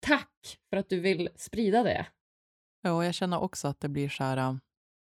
Tack 0.00 0.58
för 0.70 0.76
att 0.76 0.88
du 0.88 1.00
vill 1.00 1.28
sprida 1.36 1.82
det. 1.82 2.06
Ja, 2.82 2.92
och 2.92 3.04
jag 3.04 3.14
känner 3.14 3.42
också 3.42 3.68
att 3.68 3.80
det 3.80 3.88
blir 3.88 4.08
så 4.08 4.24
här... 4.24 4.48
Um, 4.48 4.60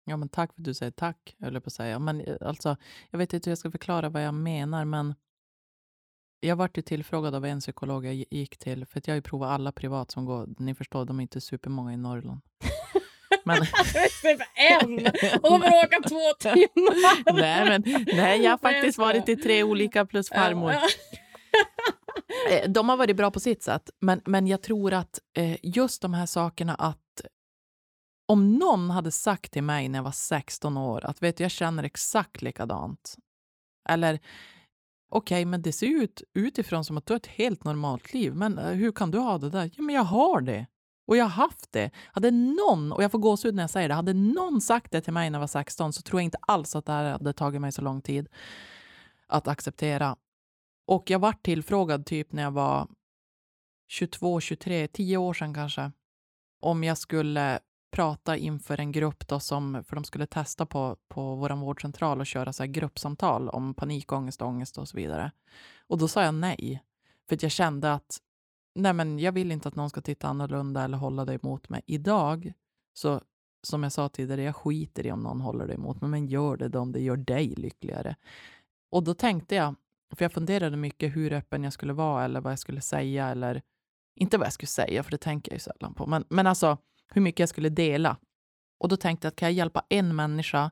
ja, 0.05 0.17
men 0.17 0.29
tack 0.29 0.53
för 0.53 0.61
att 0.61 0.65
du 0.65 0.73
säger 0.73 0.91
tack, 0.91 1.35
höll 1.39 1.61
på 1.61 1.67
att 1.67 1.73
säga. 1.73 1.99
Men 1.99 2.21
eh, 2.21 2.37
alltså, 2.41 2.77
jag 3.09 3.19
vet 3.19 3.33
inte 3.33 3.49
hur 3.49 3.51
jag 3.51 3.57
ska 3.57 3.71
förklara 3.71 4.09
vad 4.09 4.23
jag 4.23 4.33
menar, 4.33 4.85
men 4.85 5.15
jag 6.39 6.55
vart 6.55 6.77
ju 6.77 6.81
tillfrågad 6.81 7.35
av 7.35 7.45
en 7.45 7.59
psykolog 7.59 8.05
jag 8.05 8.25
gick 8.31 8.57
till, 8.57 8.85
för 8.85 8.99
att 8.99 9.07
jag 9.07 9.13
har 9.13 9.17
ju 9.17 9.21
provat 9.21 9.49
alla 9.49 9.71
privat 9.71 10.11
som 10.11 10.25
går. 10.25 10.49
Ni 10.57 10.75
förstår, 10.75 11.05
de 11.05 11.19
är 11.19 11.21
inte 11.21 11.41
supermånga 11.41 11.93
i 11.93 11.97
Norrland. 11.97 12.41
Men... 13.47 13.57
en! 14.55 15.05
Och 15.41 15.51
de 15.51 15.61
får 15.61 15.85
åka 15.85 16.09
två 16.09 16.33
timmar. 16.39 17.33
nej, 17.33 17.69
men, 17.69 18.05
nej, 18.13 18.41
jag 18.41 18.51
har 18.51 18.57
faktiskt 18.57 18.97
varit 18.97 19.29
i 19.29 19.35
tre 19.35 19.63
olika 19.63 20.05
plus 20.05 20.29
farmor. 20.29 20.73
Eh, 22.51 22.69
de 22.69 22.89
har 22.89 22.97
varit 22.97 23.15
bra 23.15 23.31
på 23.31 23.39
sitt 23.39 23.63
sätt, 23.63 23.89
men, 24.01 24.21
men 24.25 24.47
jag 24.47 24.61
tror 24.61 24.93
att 24.93 25.19
eh, 25.37 25.57
just 25.63 26.01
de 26.01 26.13
här 26.13 26.25
sakerna 26.25 26.75
att 26.75 27.21
om 28.27 28.53
någon 28.53 28.89
hade 28.89 29.11
sagt 29.11 29.51
till 29.51 29.63
mig 29.63 29.89
när 29.89 29.99
jag 29.99 30.03
var 30.03 30.11
16 30.11 30.77
år 30.77 31.05
att 31.05 31.23
vet 31.23 31.37
du, 31.37 31.43
jag 31.43 31.51
känner 31.51 31.83
exakt 31.83 32.41
likadant. 32.41 33.15
Eller 33.89 34.19
okej, 35.09 35.35
okay, 35.35 35.45
men 35.45 35.61
det 35.61 35.71
ser 35.71 35.87
ut 35.87 36.23
utifrån 36.33 36.85
som 36.85 36.97
att 36.97 37.05
du 37.05 37.13
har 37.13 37.17
ett 37.17 37.27
helt 37.27 37.63
normalt 37.63 38.13
liv, 38.13 38.35
men 38.35 38.57
eh, 38.57 38.71
hur 38.71 38.91
kan 38.91 39.11
du 39.11 39.17
ha 39.17 39.37
det 39.37 39.49
där? 39.49 39.71
Ja, 39.75 39.83
men 39.83 39.95
jag 39.95 40.03
har 40.03 40.41
det. 40.41 40.67
Och 41.07 41.17
jag 41.17 41.25
har 41.25 41.29
haft 41.29 41.71
det. 41.71 41.91
Hade 42.11 42.31
någon, 42.31 42.91
och 42.91 43.03
jag 43.03 43.11
får 43.11 43.19
gåshud 43.19 43.55
när 43.55 43.63
jag 43.63 43.69
säger 43.69 43.87
det, 43.87 43.95
hade 43.95 44.13
någon 44.13 44.61
sagt 44.61 44.91
det 44.91 45.01
till 45.01 45.13
mig 45.13 45.29
när 45.29 45.37
jag 45.37 45.41
var 45.41 45.47
16 45.47 45.93
så 45.93 46.01
tror 46.01 46.21
jag 46.21 46.25
inte 46.25 46.37
alls 46.41 46.75
att 46.75 46.85
det 46.85 46.91
här 46.91 47.11
hade 47.11 47.33
tagit 47.33 47.61
mig 47.61 47.71
så 47.71 47.81
lång 47.81 48.01
tid 48.01 48.29
att 49.27 49.47
acceptera. 49.47 50.15
Och 50.87 51.09
jag 51.09 51.19
var 51.19 51.33
tillfrågad 51.33 52.05
typ 52.05 52.31
när 52.31 52.43
jag 52.43 52.51
var 52.51 52.87
22, 53.87 54.39
23, 54.39 54.87
10 54.87 55.17
år 55.17 55.33
sedan 55.33 55.53
kanske, 55.53 55.91
om 56.59 56.83
jag 56.83 56.97
skulle 56.97 57.59
prata 57.91 58.37
inför 58.37 58.79
en 58.79 58.91
grupp 58.91 59.27
då 59.27 59.39
som, 59.39 59.83
för 59.87 59.95
de 59.95 60.03
skulle 60.03 60.27
testa 60.27 60.65
på, 60.65 60.97
på 61.07 61.35
vår 61.35 61.49
vårdcentral 61.49 62.19
och 62.19 62.27
köra 62.27 62.53
så 62.53 62.63
här 62.63 62.67
gruppsamtal 62.67 63.49
om 63.49 63.73
panikångest, 63.73 64.41
ångest 64.41 64.77
och 64.77 64.87
så 64.87 64.97
vidare. 64.97 65.31
Och 65.87 65.97
då 65.97 66.07
sa 66.07 66.23
jag 66.23 66.33
nej, 66.33 66.83
för 67.27 67.35
att 67.35 67.43
jag 67.43 67.51
kände 67.51 67.93
att 67.93 68.21
nej 68.77 68.93
men 68.93 69.19
jag 69.19 69.31
vill 69.31 69.51
inte 69.51 69.67
att 69.67 69.75
någon 69.75 69.89
ska 69.89 70.01
titta 70.01 70.27
annorlunda 70.27 70.83
eller 70.83 70.97
hålla 70.97 71.25
dig 71.25 71.39
emot 71.43 71.69
mig. 71.69 71.81
Idag, 71.85 72.53
så 72.93 73.21
som 73.63 73.83
jag 73.83 73.91
sa 73.91 74.09
tidigare, 74.09 74.43
jag 74.43 74.55
skiter 74.55 75.05
i 75.05 75.11
om 75.11 75.23
någon 75.23 75.41
håller 75.41 75.67
dig 75.67 75.75
emot 75.75 76.01
mig, 76.01 76.09
men 76.09 76.27
gör 76.27 76.57
det 76.57 76.69
då 76.69 76.79
om 76.79 76.91
det 76.91 76.99
gör 76.99 77.17
dig 77.17 77.47
lyckligare. 77.47 78.15
Och 78.91 79.03
då 79.03 79.13
tänkte 79.13 79.55
jag, 79.55 79.75
för 80.15 80.25
jag 80.25 80.31
funderade 80.31 80.77
mycket 80.77 81.15
hur 81.15 81.33
öppen 81.33 81.63
jag 81.63 81.73
skulle 81.73 81.93
vara 81.93 82.25
eller 82.25 82.41
vad 82.41 82.51
jag 82.51 82.59
skulle 82.59 82.81
säga 82.81 83.27
eller 83.27 83.61
inte 84.15 84.37
vad 84.37 84.45
jag 84.45 84.53
skulle 84.53 84.67
säga, 84.67 85.03
för 85.03 85.11
det 85.11 85.17
tänker 85.17 85.51
jag 85.51 85.55
ju 85.55 85.59
sällan 85.59 85.93
på, 85.93 86.05
men, 86.05 86.25
men 86.29 86.47
alltså 86.47 86.77
hur 87.07 87.21
mycket 87.21 87.39
jag 87.39 87.49
skulle 87.49 87.69
dela. 87.69 88.17
Och 88.79 88.89
då 88.89 88.97
tänkte 88.97 89.25
jag 89.25 89.31
att 89.31 89.35
kan 89.35 89.47
jag 89.47 89.53
hjälpa 89.53 89.83
en 89.89 90.15
människa 90.15 90.71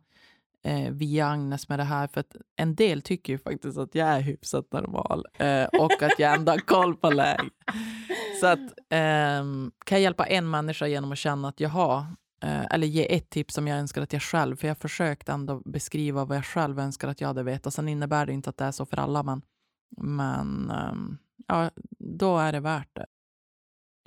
eh, 0.66 0.92
via 0.92 1.28
Agnes 1.28 1.70
med 1.70 1.80
det 1.80 1.84
här? 1.84 2.08
För 2.08 2.20
att 2.20 2.36
en 2.56 2.76
del 2.76 3.02
tycker 3.02 3.34
ju 3.34 3.40
faktiskt 3.40 3.78
att 3.78 3.96
jag 3.96 4.08
är 4.08 4.22
hyfsat 4.22 4.74
normal 4.74 5.26
eh, 5.38 5.66
och 5.66 6.04
att 6.04 6.20
jag 6.20 6.34
ändå 6.34 6.52
har 6.52 6.60
koll 6.60 6.96
på 6.96 7.10
läget. 7.10 7.54
Så 8.42 8.48
att 8.48 8.60
eh, 8.90 9.44
kan 9.86 9.98
jag 9.98 10.02
hjälpa 10.02 10.26
en 10.26 10.50
människa 10.50 10.88
genom 10.88 11.12
att 11.12 11.18
känna 11.18 11.48
att 11.48 11.60
jag 11.60 11.70
har 11.70 12.00
eh, 12.44 12.66
eller 12.72 12.88
ge 12.88 13.16
ett 13.16 13.30
tips 13.30 13.54
som 13.54 13.68
jag 13.68 13.80
önskar 13.80 14.02
att 14.02 14.14
jag 14.14 14.22
själv, 14.22 14.56
för 14.56 14.68
jag 14.68 14.76
har 14.76 14.80
försökt 14.80 15.30
ändå 15.30 15.62
beskriva 15.66 16.26
vad 16.26 16.38
jag 16.38 16.46
själv 16.46 16.80
önskar 16.80 17.08
att 17.08 17.22
jag 17.22 17.28
hade 17.28 17.44
vetat. 17.44 17.74
Sen 17.74 17.88
innebär 17.88 18.26
det 18.26 18.34
inte 18.34 18.50
att 18.50 18.58
det 18.58 18.66
är 18.66 18.72
så 18.72 18.86
för 18.86 19.00
alla, 19.00 19.24
men, 19.24 19.42
men 19.98 20.72
ehm, 20.72 21.18
ja, 21.48 21.70
då 22.00 22.38
är 22.38 22.52
det 22.52 22.60
värt 22.60 22.96
det. 22.96 23.06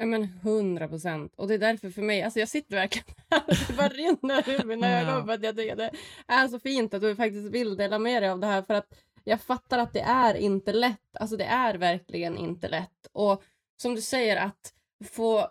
Ja, 0.01 0.07
men 0.07 0.25
hundra 0.25 0.89
procent. 0.89 1.35
Och 1.37 1.49
det 1.49 1.55
är 1.55 1.59
därför 1.59 1.91
för 1.91 2.03
mig, 2.03 2.23
alltså 2.23 2.39
jag 2.39 2.49
sitter 2.49 2.77
verkligen 2.77 3.15
här 3.31 3.43
och 3.47 3.55
det 3.69 3.77
bara 3.77 3.89
rinner 3.89 4.49
ur 4.49 4.65
mina 4.65 5.01
ögon 5.01 5.27
för 5.27 5.33
att 5.33 5.43
jag 5.43 5.57
tycker 5.57 5.77
det 5.77 5.91
är 6.27 6.49
så 6.49 6.59
fint 6.59 6.95
att 6.95 7.03
du 7.03 7.17
faktiskt 7.17 7.51
vill 7.51 7.77
dela 7.77 7.99
med 7.99 8.23
dig 8.23 8.31
av 8.31 8.41
det 8.41 8.47
här 8.47 8.63
för 8.63 8.75
att 8.75 8.95
jag 9.25 9.41
fattar 9.41 9.79
att 9.79 9.93
det 9.93 10.01
är 10.01 10.35
inte 10.35 10.73
lätt. 10.73 11.17
Alltså 11.21 11.37
det 11.37 11.45
är 11.45 11.75
verkligen 11.75 12.39
inte 12.39 12.69
lätt. 12.69 13.07
Och 13.13 13.43
som 13.77 13.95
du 13.95 14.01
säger 14.01 14.37
att 14.37 14.75
få, 15.11 15.49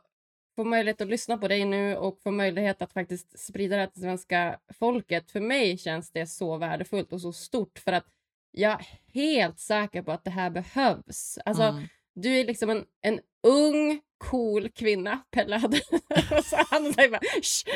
få 0.55 0.63
möjlighet 0.63 1.01
att 1.01 1.07
lyssna 1.07 1.37
på 1.37 1.47
dig 1.47 1.65
nu 1.65 1.95
och 1.95 2.21
få 2.21 2.31
möjlighet 2.31 2.81
att 2.81 2.93
faktiskt 2.93 3.39
sprida 3.39 3.77
det 3.77 3.87
till 3.87 4.01
svenska 4.01 4.59
folket. 4.73 5.31
För 5.31 5.39
mig 5.39 5.77
känns 5.77 6.11
det 6.11 6.27
så 6.27 6.57
värdefullt 6.57 7.13
och 7.13 7.21
så 7.21 7.33
stort 7.33 7.79
för 7.79 7.91
att 7.91 8.05
jag 8.51 8.71
är 8.71 8.87
helt 9.13 9.59
säker 9.59 10.01
på 10.01 10.11
att 10.11 10.23
det 10.23 10.31
här 10.31 10.49
behövs. 10.49 11.39
Alltså, 11.45 11.63
mm. 11.63 11.87
Du 12.21 12.39
är 12.39 12.45
liksom 12.45 12.69
en, 12.69 12.85
en 13.01 13.19
ung, 13.47 14.01
cool 14.17 14.69
kvinna, 14.69 15.19
Pelle 15.31 15.55
hade. 15.55 15.77
så 16.43 16.55
han 16.69 16.93
säger 16.93 17.09
bara 17.09 17.21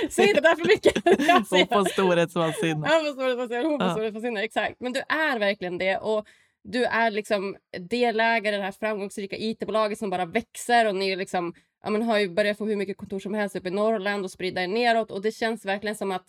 säg 0.10 0.30
inte 0.30 0.42
där 0.42 0.56
för 0.56 0.68
mycket. 0.68 0.94
Hon 1.50 1.68
får 1.68 1.90
storhetsvansinne. 1.90 2.88
Han 2.88 3.06
får 3.06 3.14
storhetsvansinne, 3.14 3.64
hon 3.64 3.80
får 3.80 3.88
ja. 3.88 3.94
storhetsvansinne, 3.94 4.44
exakt. 4.44 4.76
Men 4.80 4.94
du 4.94 5.00
är 5.00 5.40
verkligen 5.40 5.78
det. 5.78 5.98
Och 5.98 6.28
du 6.64 6.86
är 6.86 7.12
liksom 7.12 7.56
delägare 7.80 8.56
i 8.56 8.58
det 8.58 8.64
här 8.64 8.72
framgångsrika 8.72 9.36
it-bolaget 9.38 10.00
som 10.00 10.10
bara 10.10 10.26
växer 10.26 10.88
och 10.88 10.96
ni 10.96 11.16
liksom, 11.16 11.54
ja, 11.84 11.90
men 11.90 12.02
har 12.02 12.20
ju 12.20 12.30
börjat 12.30 12.58
få 12.58 12.66
hur 12.66 12.76
mycket 12.76 12.98
kontor 12.98 13.20
som 13.20 13.34
helst 13.34 13.56
uppe 13.56 13.68
i 13.68 13.72
Norrland 13.72 14.24
och 14.24 14.32
sprida 14.32 14.64
er 14.64 14.68
neråt 14.68 15.12
och 15.12 15.22
det 15.22 15.32
känns 15.32 15.66
verkligen 15.66 15.96
som 15.96 16.12
att 16.12 16.26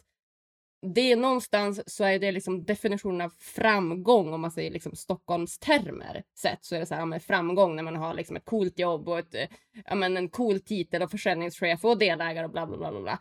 det 0.83 1.13
är 1.13 1.17
någonstans 1.17 1.83
så 1.87 2.05
är 2.05 2.19
det 2.19 2.33
liksom 2.33 2.65
definitionen 2.65 3.21
av 3.21 3.33
framgång 3.39 4.33
om 4.33 4.41
man 4.41 4.51
säger 4.51 4.71
liksom 4.71 4.97
Stockholmstermer 4.97 6.23
sett 6.39 6.65
så 6.65 6.75
är 6.75 6.81
det 6.81 6.87
så 6.87 6.95
här 6.95 7.07
med 7.07 7.23
framgång 7.23 7.77
när 7.77 7.83
man 7.83 7.97
har 7.97 8.15
liksom 8.15 8.37
ett 8.37 8.45
coolt 8.45 8.79
jobb 8.79 9.09
och 9.09 9.19
ett, 9.19 9.51
ja, 9.85 9.95
men 9.95 10.17
en 10.17 10.29
cool 10.29 10.61
titel 10.61 11.03
och 11.03 11.11
försäljningschef 11.11 11.85
och 11.85 11.99
delägare 11.99 12.45
och 12.45 12.53
bla 12.53 12.67
bla 12.67 12.77
bla 12.77 13.01
bla. 13.03 13.19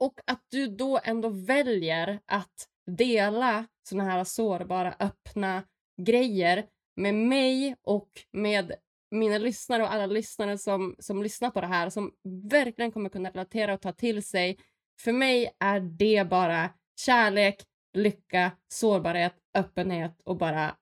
Och 0.00 0.20
att 0.26 0.42
du 0.50 0.66
då 0.66 1.00
ändå 1.04 1.28
väljer 1.28 2.20
att 2.26 2.68
dela 2.86 3.66
såna 3.88 4.04
här 4.04 4.24
sårbara, 4.24 4.94
öppna 4.98 5.62
grejer 6.02 6.66
med 6.96 7.14
mig 7.14 7.76
och 7.82 8.10
med 8.32 8.72
mina 9.10 9.38
lyssnare 9.38 9.82
och 9.82 9.92
alla 9.92 10.06
lyssnare 10.06 10.58
som, 10.58 10.96
som 10.98 11.22
lyssnar 11.22 11.50
på 11.50 11.60
det 11.60 11.66
här 11.66 11.90
som 11.90 12.12
verkligen 12.50 12.92
kommer 12.92 13.08
kunna 13.08 13.30
relatera 13.30 13.74
och 13.74 13.80
ta 13.80 13.92
till 13.92 14.22
sig 14.22 14.58
för 15.00 15.12
mig 15.12 15.56
är 15.60 15.80
det 15.80 16.28
bara 16.30 16.70
kärlek, 17.00 17.62
lycka, 17.92 18.52
sårbarhet, 18.68 19.34
öppenhet 19.54 20.20
och 20.24 20.36
bara 20.36 20.76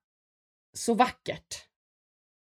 så 0.72 0.94
vackert. 0.94 1.68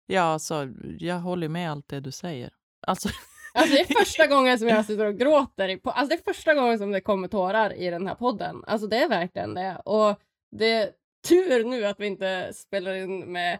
Ja, 0.07 0.23
alltså, 0.23 0.69
jag 0.99 1.19
håller 1.19 1.49
med 1.49 1.71
allt 1.71 1.89
det 1.89 2.01
du 2.01 2.13
säger. 2.13 2.53
Alltså... 2.87 3.09
Alltså 3.55 3.75
det 3.75 3.81
är 3.81 4.05
första 4.05 4.27
gången 4.35 4.59
som 4.59 4.69
jag 4.69 4.85
sitter 4.85 5.07
och 5.07 5.19
gråter. 5.19 5.77
På, 5.77 5.91
alltså 5.91 6.17
det 6.17 6.23
är 6.23 6.35
första 6.35 6.55
gången 6.55 6.79
som 6.79 6.91
det 6.91 7.01
kommer 7.01 7.29
tårar 7.29 7.73
i 7.73 7.91
den 7.91 8.07
här 8.07 8.15
podden. 8.15 8.65
Alltså 8.67 8.87
det 8.87 8.97
är 8.97 9.09
verkligen 9.09 9.55
det. 9.55 9.77
Och 9.85 10.21
det 10.57 10.73
är 10.73 10.91
tur 11.29 11.65
nu 11.65 11.87
att 11.87 12.01
vi 12.01 12.07
inte 12.07 12.53
spelar 12.55 12.95
in 12.95 13.33
med, 13.33 13.59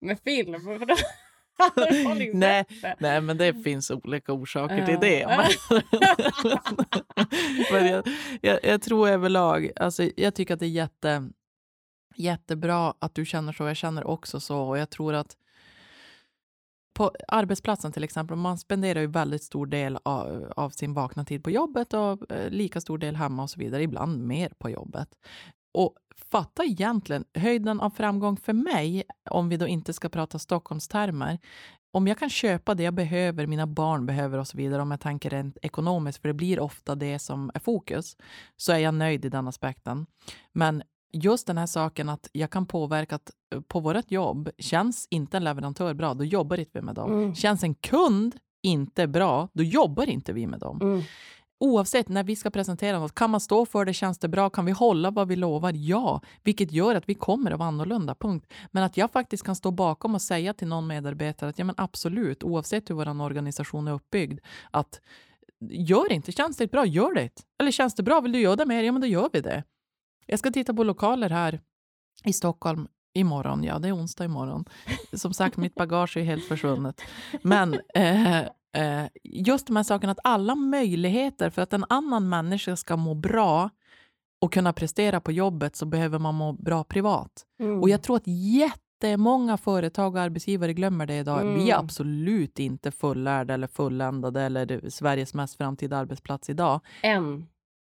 med 0.00 0.20
film. 0.20 0.60
För 0.60 0.78
då, 0.86 0.94
nej, 2.34 2.64
nej, 2.98 3.20
men 3.20 3.36
det 3.36 3.54
finns 3.54 3.90
olika 3.90 4.32
orsaker 4.32 4.86
till 4.86 4.98
det. 5.00 5.26
men 7.72 7.86
jag, 7.86 8.08
jag, 8.40 8.58
jag, 8.62 8.82
tror 8.82 9.08
överlag, 9.08 9.70
alltså, 9.76 10.10
jag 10.16 10.34
tycker 10.34 10.54
att 10.54 10.60
det 10.60 10.66
är 10.66 10.70
jätte, 10.70 11.30
jättebra 12.16 12.94
att 12.98 13.14
du 13.14 13.26
känner 13.26 13.52
så. 13.52 13.64
Jag 13.64 13.76
känner 13.76 14.06
också 14.06 14.40
så. 14.40 14.60
Och 14.60 14.78
jag 14.78 14.90
tror 14.90 15.14
att 15.14 15.36
på 17.00 17.10
arbetsplatsen 17.28 17.92
till 17.92 18.04
exempel, 18.04 18.36
man 18.36 18.58
spenderar 18.58 19.00
ju 19.00 19.06
väldigt 19.06 19.42
stor 19.42 19.66
del 19.66 19.98
av, 20.02 20.52
av 20.56 20.70
sin 20.70 20.94
vakna 20.94 21.24
tid 21.24 21.44
på 21.44 21.50
jobbet 21.50 21.94
och 21.94 22.32
eh, 22.32 22.50
lika 22.50 22.80
stor 22.80 22.98
del 22.98 23.16
hemma 23.16 23.42
och 23.42 23.50
så 23.50 23.60
vidare, 23.60 23.82
ibland 23.82 24.26
mer 24.26 24.52
på 24.58 24.70
jobbet. 24.70 25.08
Och 25.72 25.94
fatta 26.30 26.64
egentligen 26.64 27.24
höjden 27.34 27.80
av 27.80 27.90
framgång 27.90 28.36
för 28.36 28.52
mig, 28.52 29.02
om 29.30 29.48
vi 29.48 29.56
då 29.56 29.66
inte 29.66 29.92
ska 29.92 30.08
prata 30.08 30.38
Stockholmstermer, 30.38 31.38
om 31.92 32.06
jag 32.06 32.18
kan 32.18 32.30
köpa 32.30 32.74
det 32.74 32.82
jag 32.82 32.94
behöver, 32.94 33.46
mina 33.46 33.66
barn 33.66 34.06
behöver 34.06 34.38
och 34.38 34.48
så 34.48 34.56
vidare, 34.56 34.82
om 34.82 34.90
jag 34.90 35.00
tänker 35.00 35.30
rent 35.30 35.58
ekonomiskt, 35.62 36.22
för 36.22 36.28
det 36.28 36.34
blir 36.34 36.60
ofta 36.60 36.94
det 36.94 37.18
som 37.18 37.50
är 37.54 37.60
fokus, 37.60 38.16
så 38.56 38.72
är 38.72 38.78
jag 38.78 38.94
nöjd 38.94 39.24
i 39.24 39.28
den 39.28 39.48
aspekten. 39.48 40.06
Men 40.52 40.82
just 41.12 41.46
den 41.46 41.58
här 41.58 41.66
saken 41.66 42.08
att 42.08 42.28
jag 42.32 42.50
kan 42.50 42.66
påverka 42.66 43.14
att 43.14 43.30
eh, 43.54 43.60
på 43.60 43.80
vårt 43.80 44.10
jobb, 44.10 44.50
känns 44.58 45.06
inte 45.10 45.36
en 45.36 45.44
leverantör 45.44 45.94
bra, 45.94 46.14
då 46.14 46.24
jobbar 46.24 46.60
inte 46.60 46.70
vi 46.74 46.82
med 46.82 46.94
dem. 46.94 47.12
Mm. 47.12 47.34
Känns 47.34 47.62
en 47.62 47.74
kund 47.74 48.36
inte 48.62 49.06
bra, 49.06 49.48
då 49.52 49.62
jobbar 49.62 50.08
inte 50.08 50.32
vi 50.32 50.46
med 50.46 50.60
dem. 50.60 50.80
Mm 50.82 51.02
oavsett 51.60 52.08
när 52.08 52.24
vi 52.24 52.36
ska 52.36 52.50
presentera 52.50 52.98
något, 52.98 53.14
kan 53.14 53.30
man 53.30 53.40
stå 53.40 53.66
för 53.66 53.84
det? 53.84 53.94
Känns 53.94 54.18
det 54.18 54.28
bra? 54.28 54.50
Kan 54.50 54.64
vi 54.64 54.72
hålla 54.72 55.10
vad 55.10 55.28
vi 55.28 55.36
lovar? 55.36 55.72
Ja, 55.72 56.20
vilket 56.44 56.72
gör 56.72 56.94
att 56.94 57.08
vi 57.08 57.14
kommer 57.14 57.50
att 57.50 57.58
vara 57.58 57.68
annorlunda. 57.68 58.14
Punkt. 58.14 58.52
Men 58.70 58.82
att 58.82 58.96
jag 58.96 59.10
faktiskt 59.10 59.44
kan 59.44 59.56
stå 59.56 59.70
bakom 59.70 60.14
och 60.14 60.22
säga 60.22 60.54
till 60.54 60.68
någon 60.68 60.86
medarbetare 60.86 61.50
att 61.50 61.58
ja, 61.58 61.64
men 61.64 61.74
absolut, 61.78 62.42
oavsett 62.42 62.90
hur 62.90 62.94
vår 62.94 63.22
organisation 63.22 63.88
är 63.88 63.92
uppbyggd, 63.92 64.40
att 64.70 65.00
gör 65.70 66.12
inte, 66.12 66.32
känns 66.32 66.56
det 66.56 66.70
bra, 66.70 66.86
gör 66.86 67.14
det. 67.14 67.30
Eller 67.58 67.70
känns 67.70 67.94
det 67.94 68.02
bra, 68.02 68.20
vill 68.20 68.32
du 68.32 68.40
göra 68.40 68.56
det 68.56 68.66
mer? 68.66 68.82
Ja, 68.82 68.92
men 68.92 69.00
då 69.00 69.06
gör 69.06 69.30
vi 69.32 69.40
det. 69.40 69.64
Jag 70.26 70.38
ska 70.38 70.50
titta 70.50 70.74
på 70.74 70.84
lokaler 70.84 71.30
här 71.30 71.60
i 72.24 72.32
Stockholm 72.32 72.88
imorgon. 73.14 73.64
Ja, 73.64 73.78
det 73.78 73.88
är 73.88 73.96
onsdag 73.96 74.24
imorgon. 74.24 74.64
Som 75.12 75.34
sagt, 75.34 75.56
mitt 75.56 75.74
bagage 75.74 76.16
är 76.16 76.22
helt 76.22 76.44
försvunnet. 76.44 77.00
Men 77.42 77.80
eh, 77.94 78.42
eh, 78.76 79.04
just 79.24 79.66
de 79.66 79.76
här 79.76 79.82
sakerna, 79.82 80.12
att 80.12 80.20
alla 80.24 80.54
möjligheter 80.54 81.50
för 81.50 81.62
att 81.62 81.72
en 81.72 81.84
annan 81.88 82.28
människa 82.28 82.76
ska 82.76 82.96
må 82.96 83.14
bra 83.14 83.70
och 84.40 84.52
kunna 84.52 84.72
prestera 84.72 85.20
på 85.20 85.32
jobbet 85.32 85.76
så 85.76 85.86
behöver 85.86 86.18
man 86.18 86.34
må 86.34 86.52
bra 86.52 86.84
privat. 86.84 87.46
Mm. 87.60 87.80
Och 87.80 87.88
jag 87.88 88.02
tror 88.02 88.16
att 88.16 88.26
jättemånga 88.26 89.56
företag 89.56 90.14
och 90.14 90.20
arbetsgivare 90.20 90.72
glömmer 90.72 91.06
det 91.06 91.18
idag. 91.18 91.40
Mm. 91.40 91.54
Vi 91.54 91.70
är 91.70 91.74
mm. 91.74 91.84
absolut 91.84 92.58
inte 92.58 92.90
fullärda 92.90 93.54
eller 93.54 93.66
fulländade 93.66 94.42
eller 94.42 94.90
Sveriges 94.90 95.34
mest 95.34 95.56
framtida 95.56 95.96
arbetsplats 95.96 96.50
idag. 96.50 96.80
Än. 97.02 97.46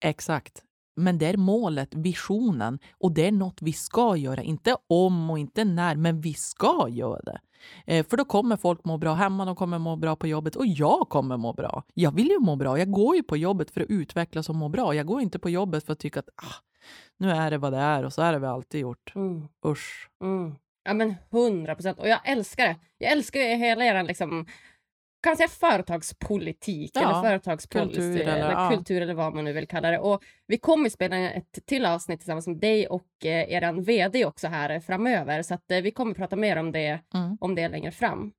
Exakt. 0.05 0.63
Men 0.97 1.19
det 1.19 1.27
är 1.27 1.37
målet, 1.37 1.95
visionen 1.95 2.79
och 2.99 3.13
det 3.13 3.27
är 3.27 3.33
något 3.33 3.63
vi 3.63 3.73
ska 3.73 4.17
göra. 4.17 4.43
Inte 4.43 4.77
om 4.87 5.31
och 5.31 5.39
inte 5.39 5.65
när, 5.65 5.97
men 5.97 6.21
vi 6.21 6.35
ska 6.35 6.87
göra 6.89 7.21
det. 7.23 7.41
Eh, 7.87 8.07
för 8.07 8.16
då 8.16 8.24
kommer 8.24 8.57
folk 8.57 8.85
må 8.85 8.99
bra 8.99 9.15
hemma, 9.15 9.45
de 9.45 9.57
kommer 9.57 9.78
må 9.78 9.97
bra 9.97 10.16
på 10.16 10.27
jobbet 10.27 10.57
och 10.57 10.66
jag 10.66 11.09
kommer 11.09 11.37
må 11.37 11.53
bra. 11.53 11.82
Jag 11.95 12.15
vill 12.15 12.28
ju 12.28 12.39
må 12.39 12.57
bra. 12.57 12.78
Jag 12.78 12.91
går 12.91 13.16
ju 13.16 13.23
på 13.23 13.37
jobbet 13.37 13.70
för 13.70 13.81
att 13.81 13.91
utvecklas 13.91 14.49
och 14.49 14.55
må 14.55 14.69
bra. 14.69 14.95
Jag 14.95 15.07
går 15.07 15.20
inte 15.20 15.39
på 15.39 15.51
jobbet 15.51 15.85
för 15.85 15.93
att 15.93 15.99
tycka 15.99 16.20
att 16.20 16.28
ah, 16.37 16.55
nu 17.19 17.31
är 17.31 17.51
det 17.51 17.59
vad 17.59 17.73
det 17.73 17.78
är 17.78 18.05
och 18.05 18.12
så 18.12 18.23
är 18.23 18.32
det 18.32 18.39
vi 18.39 18.47
alltid 18.47 18.81
gjort. 18.81 19.12
Mm. 19.15 19.49
Usch. 19.66 20.09
Mm. 20.23 20.55
Ja 20.85 20.95
men 20.95 21.15
hundra 21.31 21.74
procent. 21.74 21.99
Och 21.99 22.09
jag 22.09 22.20
älskar 22.24 22.66
det. 22.66 22.77
Jag 22.99 23.12
älskar 23.12 23.41
hela 23.41 23.85
er 23.85 24.03
liksom 24.03 24.47
kan 25.23 25.37
säga 25.37 25.49
företagspolitik 25.49 26.91
Ja, 26.95 27.01
eller 27.01 27.23
företagspolicy 27.29 27.95
kultur 28.01 28.21
eller, 28.21 28.37
eller- 28.37 28.51
ja. 28.51 28.71
kultur 28.75 29.03
eller 29.03 29.15
vad 29.15 29.35
man 29.35 29.45
nu 29.45 29.53
vill 29.53 29.69
kalla 29.69 29.91
det. 29.91 29.99
Och 29.99 30.23
vi 30.47 30.59
kommer 30.59 30.89
spela 30.89 31.17
ett 31.31 31.67
till 31.67 31.87
avsnitt 31.87 32.21
tillsammans 32.21 32.47
med 32.47 32.57
dig 32.57 32.87
och 32.87 33.07
eh, 33.25 33.53
eran 33.53 33.83
vd 33.83 34.25
också 34.25 34.49
här 34.49 34.81
framöver. 34.81 35.43
Så 35.43 35.55
att, 35.55 35.71
eh, 35.71 35.81
vi 35.81 35.91
kommer 35.91 36.15
prata 36.15 36.37
mer 36.37 36.57
om 36.57 36.73
det, 36.73 37.01
Mm. 37.15 37.37
om 37.41 37.55
det 37.55 37.69
längre 37.69 37.91
fram. 37.91 38.33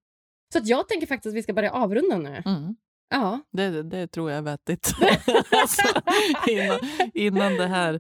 Så 0.53 0.59
att 0.59 0.67
jag 0.67 0.87
tänker 0.89 1.07
faktiskt 1.07 1.31
att 1.33 1.37
vi 1.37 1.43
ska 1.43 1.53
börja 1.53 1.71
avrunda 1.71 2.17
nu. 2.17 2.41
Mm. 2.45 2.75
Ja, 3.09 3.39
Det, 3.51 3.83
det 3.83 4.07
tror 4.07 4.29
jag 4.31 4.37
är 4.37 4.41
vettigt. 4.41 4.91
alltså, 5.51 6.01
innan, 6.47 6.79
innan 7.13 7.53
det 7.57 7.67
här... 7.67 7.99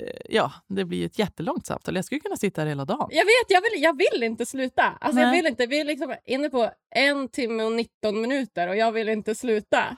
eh, 0.00 0.06
Ja, 0.28 0.52
det 0.68 0.84
blir 0.84 1.06
ett 1.06 1.18
jättelångt 1.18 1.66
samtal. 1.66 1.96
Jag 1.96 2.04
skulle 2.04 2.20
kunna 2.20 2.36
sitta 2.36 2.60
här 2.60 2.68
hela 2.68 2.84
dagen. 2.84 3.08
jag 3.10 3.24
vet, 3.24 3.46
jag 3.48 3.60
vill, 3.60 3.82
jag 3.82 3.98
vill 3.98 4.22
inte 4.22 4.46
sluta. 4.46 4.82
Alltså, 5.00 5.20
jag 5.20 5.30
vill 5.30 5.46
inte. 5.46 5.66
Vi 5.66 5.80
är 5.80 5.84
liksom 5.84 6.14
inne 6.26 6.50
på 6.50 6.70
en 6.94 7.28
timme 7.28 7.62
och 7.62 7.72
19 7.72 8.20
minuter 8.20 8.68
och 8.68 8.76
jag 8.76 8.92
vill 8.92 9.08
inte 9.08 9.34
sluta. 9.34 9.96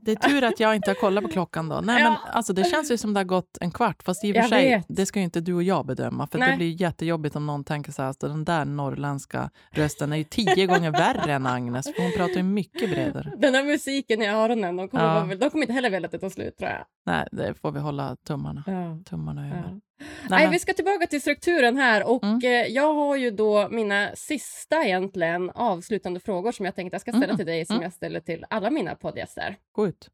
Det 0.00 0.10
är 0.12 0.16
tur 0.16 0.44
att 0.44 0.60
jag 0.60 0.76
inte 0.76 0.90
har 0.90 0.94
kollat 0.94 1.24
på 1.24 1.30
klockan 1.30 1.68
då. 1.68 1.80
Nej, 1.80 2.02
Ja. 2.02 2.08
men 2.10 2.18
alltså, 2.34 2.52
det 2.52 2.64
känns 2.64 2.90
ju 2.90 2.96
som 2.96 3.14
det 3.14 3.20
har 3.20 3.24
gått 3.24 3.58
en 3.60 3.70
kvart. 3.70 4.02
Fast 4.02 4.24
i 4.24 4.30
och 4.30 4.34
för 4.34 4.40
Jag 4.40 4.48
sig, 4.48 4.68
vet. 4.68 4.84
det 4.88 5.06
ska 5.06 5.18
ju 5.18 5.24
inte 5.24 5.40
du 5.40 5.54
och 5.54 5.62
jag 5.62 5.86
bedöma. 5.86 6.26
För 6.26 6.38
det 6.38 6.56
blir 6.56 6.80
jättejobbigt 6.80 7.36
om 7.36 7.46
någon 7.46 7.64
tänker 7.64 7.92
så 7.92 8.02
här, 8.02 8.10
att 8.10 8.20
den 8.20 8.44
där 8.44 8.64
norrländska 8.64 9.50
rösten 9.70 10.12
är 10.12 10.16
ju 10.16 10.24
tio 10.24 10.66
gånger 10.66 10.90
värre 10.90 11.32
än 11.32 11.46
Agnes. 11.46 11.86
För 11.96 12.02
hon 12.02 12.12
pratar 12.12 12.34
ju 12.34 12.42
mycket 12.42 12.90
bredare. 12.90 13.32
Den 13.38 13.54
här 13.54 13.64
musiken 13.64 14.22
i 14.22 14.26
öronen, 14.28 14.76
de 14.76 14.88
kommer, 14.88 15.28
Ja. 15.30 15.34
de 15.36 15.50
kommer 15.50 15.62
inte 15.64 15.72
heller 15.72 15.90
vilja 15.90 16.06
att 16.06 16.12
det 16.12 16.18
tar 16.18 16.30
slut 16.30 16.56
tror 16.58 16.70
jag. 16.70 16.84
Nej, 17.06 17.28
det 17.32 17.54
får 17.54 17.72
vi 17.72 17.80
hålla 17.80 18.16
tummarna, 18.16 18.62
Ja. 18.66 18.98
tummarna 19.04 19.46
över. 19.46 19.56
Ja. 19.56 19.80
Nej, 19.98 20.10
Nej, 20.30 20.50
vi 20.50 20.58
ska 20.58 20.72
tillbaka 20.72 21.06
till 21.06 21.20
strukturen 21.20 21.76
här 21.76 22.08
och 22.10 22.24
Mm. 22.24 22.38
eh, 22.44 22.50
jag 22.50 22.94
har 22.94 23.16
ju 23.16 23.30
då 23.30 23.68
mina 23.68 24.10
sista 24.16 24.84
egentligen 24.84 25.50
avslutande 25.50 26.20
frågor 26.20 26.52
som 26.52 26.64
jag 26.66 26.74
tänkte 26.74 26.94
jag 26.94 27.00
ska 27.00 27.10
ställa 27.12 27.24
Mm. 27.24 27.36
till 27.36 27.46
dig 27.46 27.66
som 27.66 27.74
Mm. 27.76 27.82
jag 27.82 27.92
ställer 27.92 28.20
till 28.20 28.44
alla 28.50 28.70
mina 28.70 28.94
poddgäster. 28.94 29.56
Gå 29.72 29.86
ut. 29.88 30.10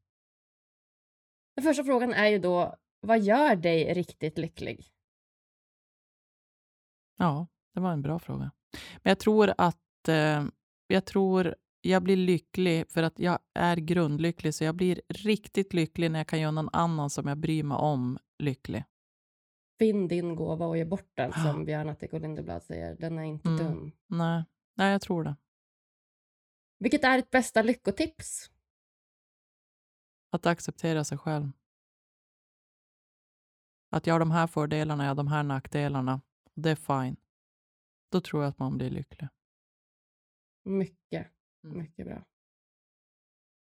Den 1.57 1.63
första 1.65 1.85
frågan 1.85 2.13
är 2.15 2.27
ju 2.27 2.39
då, 2.39 2.77
vad 3.01 3.21
gör 3.21 3.57
dig 3.57 3.95
riktigt 3.95 4.39
lycklig? 4.39 4.87
Ja, 7.19 7.47
det 7.75 7.81
var 7.81 7.93
en 7.93 8.03
bra 8.03 8.19
fråga. 8.19 8.51
Men 9.03 9.11
jag 9.11 9.19
tror 9.19 9.55
att 9.59 10.09
eh, 10.09 10.45
jag 10.87 11.05
tror 11.05 11.55
jag 11.83 12.03
blir 12.03 12.17
lycklig 12.17 12.91
för 12.91 13.03
att 13.03 13.19
jag 13.19 13.39
är 13.55 13.77
grundlycklig. 13.77 14.55
Så 14.55 14.65
jag 14.65 14.75
blir 14.77 15.03
riktigt 15.09 15.73
lycklig 15.73 16.11
när 16.11 16.19
jag 16.21 16.27
kan 16.27 16.41
göra 16.41 16.51
någon 16.51 16.69
annan 16.73 17.11
som 17.11 17.27
jag 17.29 17.39
bryr 17.39 17.63
mig 17.63 17.77
om 17.77 18.19
lycklig. 18.39 18.85
Finn 19.79 20.09
din 20.09 20.37
gåva 20.37 20.67
och 20.67 20.77
ge 20.77 20.85
bort 20.85 21.11
den, 21.15 21.33
Ja. 21.37 21.43
som 21.53 21.65
Björn 21.65 21.89
Attic 21.89 22.13
och 22.13 22.21
Lindeblad 22.21 22.63
säger. 22.63 22.97
Den 22.97 23.19
är 23.19 23.23
inte 23.23 23.49
Mm. 23.49 23.65
dum. 23.65 23.93
Nej, 24.07 24.45
Nej, 24.75 24.93
jag 24.93 25.03
tror 25.03 25.25
det. 25.25 25.37
Vilket 26.79 27.05
är 27.05 27.17
ditt 27.17 27.31
bästa 27.31 27.63
lyckotips? 27.63 28.51
Att 30.31 30.47
acceptera 30.47 31.05
sig 31.05 31.19
själv. 31.19 31.51
Att 33.91 34.07
jag 34.07 34.15
har 34.15 34.21
de 34.21 34.31
här 34.31 34.47
fördelarna, 34.47 35.05
jag 35.05 35.11
har 35.11 35.15
de 35.15 35.29
här 35.29 35.43
nackdelarna. 35.43 36.21
Det 36.55 36.71
är 36.71 36.75
fine. 37.03 37.17
Då 38.11 38.21
tror 38.21 38.43
jag 38.43 38.51
att 38.51 38.59
man 38.59 38.77
blir 38.79 38.91
lycklig. 38.91 39.29
Mycket, 40.65 41.27
Mm. 41.65 41.79
mycket 41.79 42.07
bra. 42.07 42.23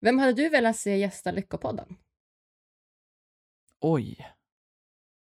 Vem 0.01 0.19
hade 0.19 0.33
du 0.33 0.49
velat 0.49 0.75
se 0.77 0.97
gästa 0.97 1.31
Lyckopodden? 1.31 1.95
Oj. 3.81 4.27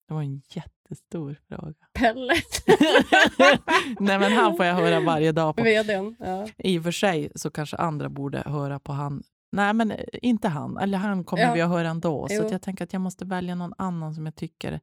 Det 0.08 0.14
var 0.14 0.22
en 0.22 0.42
jättestor 0.48 1.40
fråga. 1.48 1.74
Pelle? 1.92 2.34
Nej, 4.00 4.18
men 4.18 4.32
han 4.32 4.56
får 4.56 4.66
jag 4.66 4.74
höra 4.74 5.00
varje 5.00 5.32
dag 5.32 5.56
på. 5.56 5.62
Vdn, 5.62 6.16
ja. 6.18 6.48
I 6.58 6.78
och 6.78 6.82
för 6.82 6.90
sig 6.90 7.32
så 7.34 7.50
kanske 7.50 7.76
andra 7.76 8.08
borde 8.08 8.38
höra 8.46 8.78
på 8.80 8.92
han. 8.92 9.22
Nej, 9.52 9.74
men 9.74 9.90
eh, 9.90 10.04
inte 10.12 10.48
han. 10.48 10.76
Eller 10.76 10.98
han 10.98 11.24
kommer 11.24 11.42
Ja. 11.42 11.54
vi 11.54 11.60
att 11.60 11.68
höra 11.68 11.88
ändå. 11.88 12.28
Så 12.28 12.34
Jo. 12.34 12.44
att 12.44 12.50
jag 12.52 12.62
tänker 12.62 12.84
att 12.84 12.92
jag 12.92 13.02
måste 13.02 13.24
välja 13.24 13.54
någon 13.54 13.74
annan 13.78 14.14
som 14.14 14.26
jag 14.26 14.36
tycker 14.36 14.80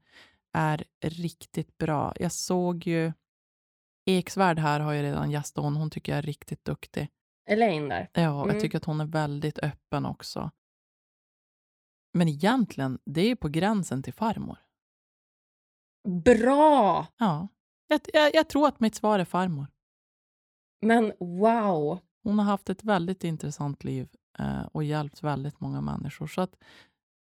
är 0.53 0.85
riktigt 1.01 1.77
bra. 1.77 2.13
Jag 2.19 2.31
såg 2.31 2.87
ju 2.87 3.13
Eksvärd 4.05 4.59
här 4.59 4.79
har 4.79 4.93
ju 4.93 5.01
redan 5.01 5.31
gästat 5.31 5.63
hon. 5.63 5.75
Hon 5.75 5.89
tycker 5.89 6.11
jag 6.11 6.17
är 6.19 6.21
riktigt 6.23 6.65
duktig. 6.65 7.07
Elaine 7.47 7.89
där. 7.89 8.09
Ja, 8.13 8.43
Mm. 8.43 8.53
jag 8.55 8.61
tycker 8.61 8.77
att 8.77 8.85
hon 8.85 9.01
är 9.01 9.05
väldigt 9.05 9.59
öppen 9.59 10.05
också. 10.05 10.51
Men 12.13 12.27
egentligen, 12.27 12.99
det 13.05 13.21
är 13.21 13.35
på 13.35 13.47
gränsen 13.47 14.03
till 14.03 14.13
farmor. 14.13 14.57
Bra! 16.23 17.07
Ja, 17.17 17.47
jag, 17.87 18.01
jag, 18.13 18.35
jag 18.35 18.49
tror 18.49 18.67
att 18.67 18.79
mitt 18.79 18.95
svar 18.95 19.19
är 19.19 19.25
farmor. 19.25 19.67
Men 20.81 21.13
wow! 21.19 21.99
Hon 22.23 22.39
har 22.39 22.45
haft 22.45 22.69
ett 22.69 22.83
väldigt 22.83 23.23
intressant 23.23 23.83
liv 23.83 24.09
eh, 24.39 24.61
och 24.65 24.83
hjälpt 24.83 25.23
väldigt 25.23 25.59
många 25.59 25.81
människor. 25.81 26.27
Så 26.27 26.41
att, 26.41 26.55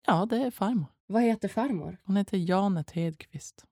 ja, 0.07 0.27
det 0.27 0.37
är 0.37 0.51
farmor. 0.51 0.87
Vad 1.07 1.23
heter 1.23 1.49
farmor? 1.49 1.99
Hon 2.05 2.17
heter 2.17 2.37
Janet 2.39 2.91
Hedqvist. 2.91 3.67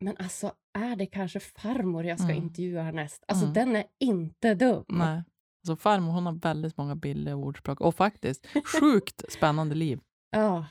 Men 0.00 0.16
alltså, 0.18 0.52
är 0.72 0.96
det 0.96 1.06
kanske 1.06 1.40
farmor 1.40 2.04
jag 2.04 2.18
ska 2.18 2.30
Mm. 2.30 2.42
intervjua 2.44 2.82
härnäst? 2.82 3.24
Alltså, 3.28 3.44
Mm. 3.44 3.54
den 3.54 3.76
är 3.76 3.84
inte 3.98 4.54
dum. 4.54 4.84
Nej. 4.88 5.22
Så 5.66 5.76
farmor 5.76 6.12
hon 6.12 6.26
har 6.26 6.32
väldigt 6.32 6.76
många 6.76 6.94
bilder 6.96 7.34
och 7.34 7.40
ordspråk. 7.40 7.80
Och 7.80 7.94
faktiskt 7.94 8.46
sjukt 8.80 9.24
spännande 9.32 9.74
liv. 9.74 10.00
Ja. 10.30 10.66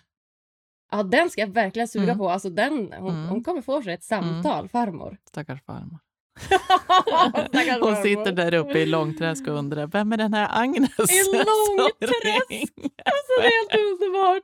Ja, 0.91 1.03
den 1.03 1.29
ska 1.29 1.41
jag 1.41 1.47
verkligen 1.47 1.87
suga 1.87 2.03
Mm. 2.03 2.17
på. 2.17 2.29
Alltså, 2.29 2.49
den, 2.49 2.93
hon, 2.97 3.09
Mm. 3.15 3.27
hon 3.29 3.43
kommer 3.43 3.61
få 3.61 3.81
sig 3.81 3.93
ett 3.93 4.03
samtal, 4.03 4.67
farmor. 4.69 5.17
Stackars 5.29 5.61
farmor. 5.63 5.99
Hon 7.81 7.95
sitter 7.95 8.31
där 8.31 8.53
uppe 8.53 8.79
i 8.79 8.85
Långträsk 8.85 9.47
och 9.47 9.53
undrar 9.57 9.87
vem 9.87 10.11
är 10.13 10.17
den 10.17 10.33
här 10.33 10.47
Agnes? 10.51 10.89
I 10.89 10.95
som 11.23 11.33
Långträsk? 11.33 12.73
Alltså, 13.05 13.31
det 13.41 13.45
är 13.47 13.59
helt 13.59 13.75
underbart! 13.75 14.43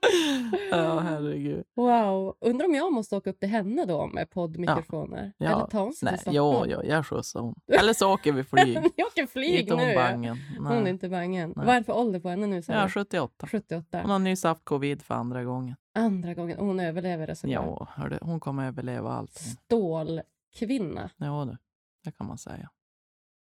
Ja, 0.72 1.00
herregud. 1.00 1.64
Wow. 1.76 2.36
Undrar 2.42 2.66
om 2.68 2.76
jag 2.76 2.94
måste 2.94 3.16
åka 3.16 3.30
upp 3.30 3.40
till 3.40 3.50
henne 3.50 3.86
då 3.86 4.08
med 4.08 4.30
poddmikrofoner? 4.30 5.34
Ja. 5.38 5.46
Eller 5.52 5.66
tar 5.68 5.80
hon 5.80 5.94
sig 5.94 6.12
Nej, 6.12 6.20
till 6.20 6.34
jo, 6.36 6.52
Stockholm? 6.52 6.72
jo, 6.72 6.90
jag 6.90 7.06
skjutsar 7.06 7.40
hon. 7.40 7.56
Eller 7.80 7.94
så 7.94 8.14
åker 8.14 8.32
vi 8.34 8.44
flyg. 8.44 8.80
Ni 8.98 9.04
åker 9.04 9.26
flyg 9.28 9.60
Inte 9.60 9.74
hon 9.74 9.84
nu. 9.88 9.96
bangen. 9.96 10.38
Hon 10.58 10.72
är 10.72 10.82
Nej. 10.82 10.90
inte 10.90 11.10
bangen. 11.10 11.54
Nej. 11.56 11.66
Vad 11.66 11.76
är 11.76 11.80
det 11.80 11.86
för 11.86 11.94
ålder 11.98 12.20
på 12.20 12.30
henne 12.30 12.48
nu? 12.48 12.62
Ja, 12.68 12.84
du? 12.84 12.90
78. 12.90 13.48
78. 13.52 14.00
Hon 14.02 14.12
har 14.12 14.20
nyss 14.20 14.44
haft 14.44 14.66
covid 14.66 15.02
för 15.02 15.14
andra 15.16 15.44
gången. 15.44 15.76
Andra 15.98 16.34
gången. 16.34 16.58
Hon 16.60 16.80
överlever 16.80 17.28
det 17.28 17.36
så 17.36 17.48
bra. 17.48 17.54
Ja, 17.54 17.88
hörde, 17.96 18.18
hon 18.22 18.40
kommer 18.40 18.68
överleva 18.68 19.12
allting. 19.12 19.44
Stålkvinna. 19.66 21.10
Ja, 21.18 21.46
du. 21.52 21.58
Det 22.06 22.12
kan 22.12 22.28
man 22.28 22.38
säga. 22.38 22.70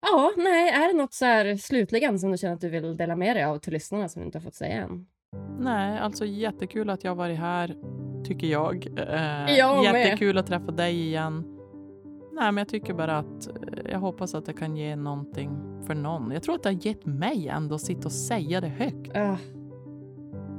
Ja, 0.02 0.32
nej, 0.38 0.70
är 0.70 0.88
det 0.88 0.94
något 0.98 1.14
så 1.14 1.26
här 1.26 1.56
slutligen 1.56 2.20
som 2.20 2.32
du 2.32 2.38
känner 2.38 2.54
att 2.56 2.62
du 2.62 2.70
vill 2.70 2.98
dela 2.98 3.16
med 3.16 3.36
dig 3.36 3.44
av 3.44 3.58
till 3.58 3.74
lyssnarna 3.74 4.10
som 4.10 4.22
du 4.22 4.26
inte 4.26 4.38
har 4.38 4.44
fått 4.44 4.56
säga 4.56 4.74
än? 4.84 5.08
Nej, 5.60 6.00
alltså 6.00 6.26
jättekul 6.26 6.90
att 6.90 7.04
jag 7.04 7.16
varit 7.16 7.40
här, 7.40 7.76
tycker 8.26 8.48
jag. 8.48 8.88
Eh, 8.98 9.56
Jag 9.58 9.84
jättekul 9.84 10.38
att 10.38 10.48
träffa 10.48 10.72
dig 10.72 11.02
igen. 11.08 11.44
Nej, 12.34 12.52
men 12.52 12.58
jag 12.58 12.68
tycker 12.68 12.94
bara 12.94 13.18
att 13.18 13.48
eh, 13.48 13.92
jag 13.92 14.00
hoppas 14.00 14.36
att 14.36 14.46
det 14.46 14.54
kan 14.54 14.76
ge 14.76 14.96
någonting 14.96 15.50
för 15.88 15.96
någon. 15.96 16.32
Jag 16.32 16.44
tror 16.44 16.56
att 16.56 16.64
det 16.64 16.70
har 16.70 16.88
gett 16.88 17.06
mig 17.06 17.48
ändå 17.48 17.76
att 17.76 17.82
sitta 17.82 18.06
och 18.06 18.12
säga 18.12 18.62
det 18.62 18.68
högt. 18.68 19.16
Ah. 19.16 19.38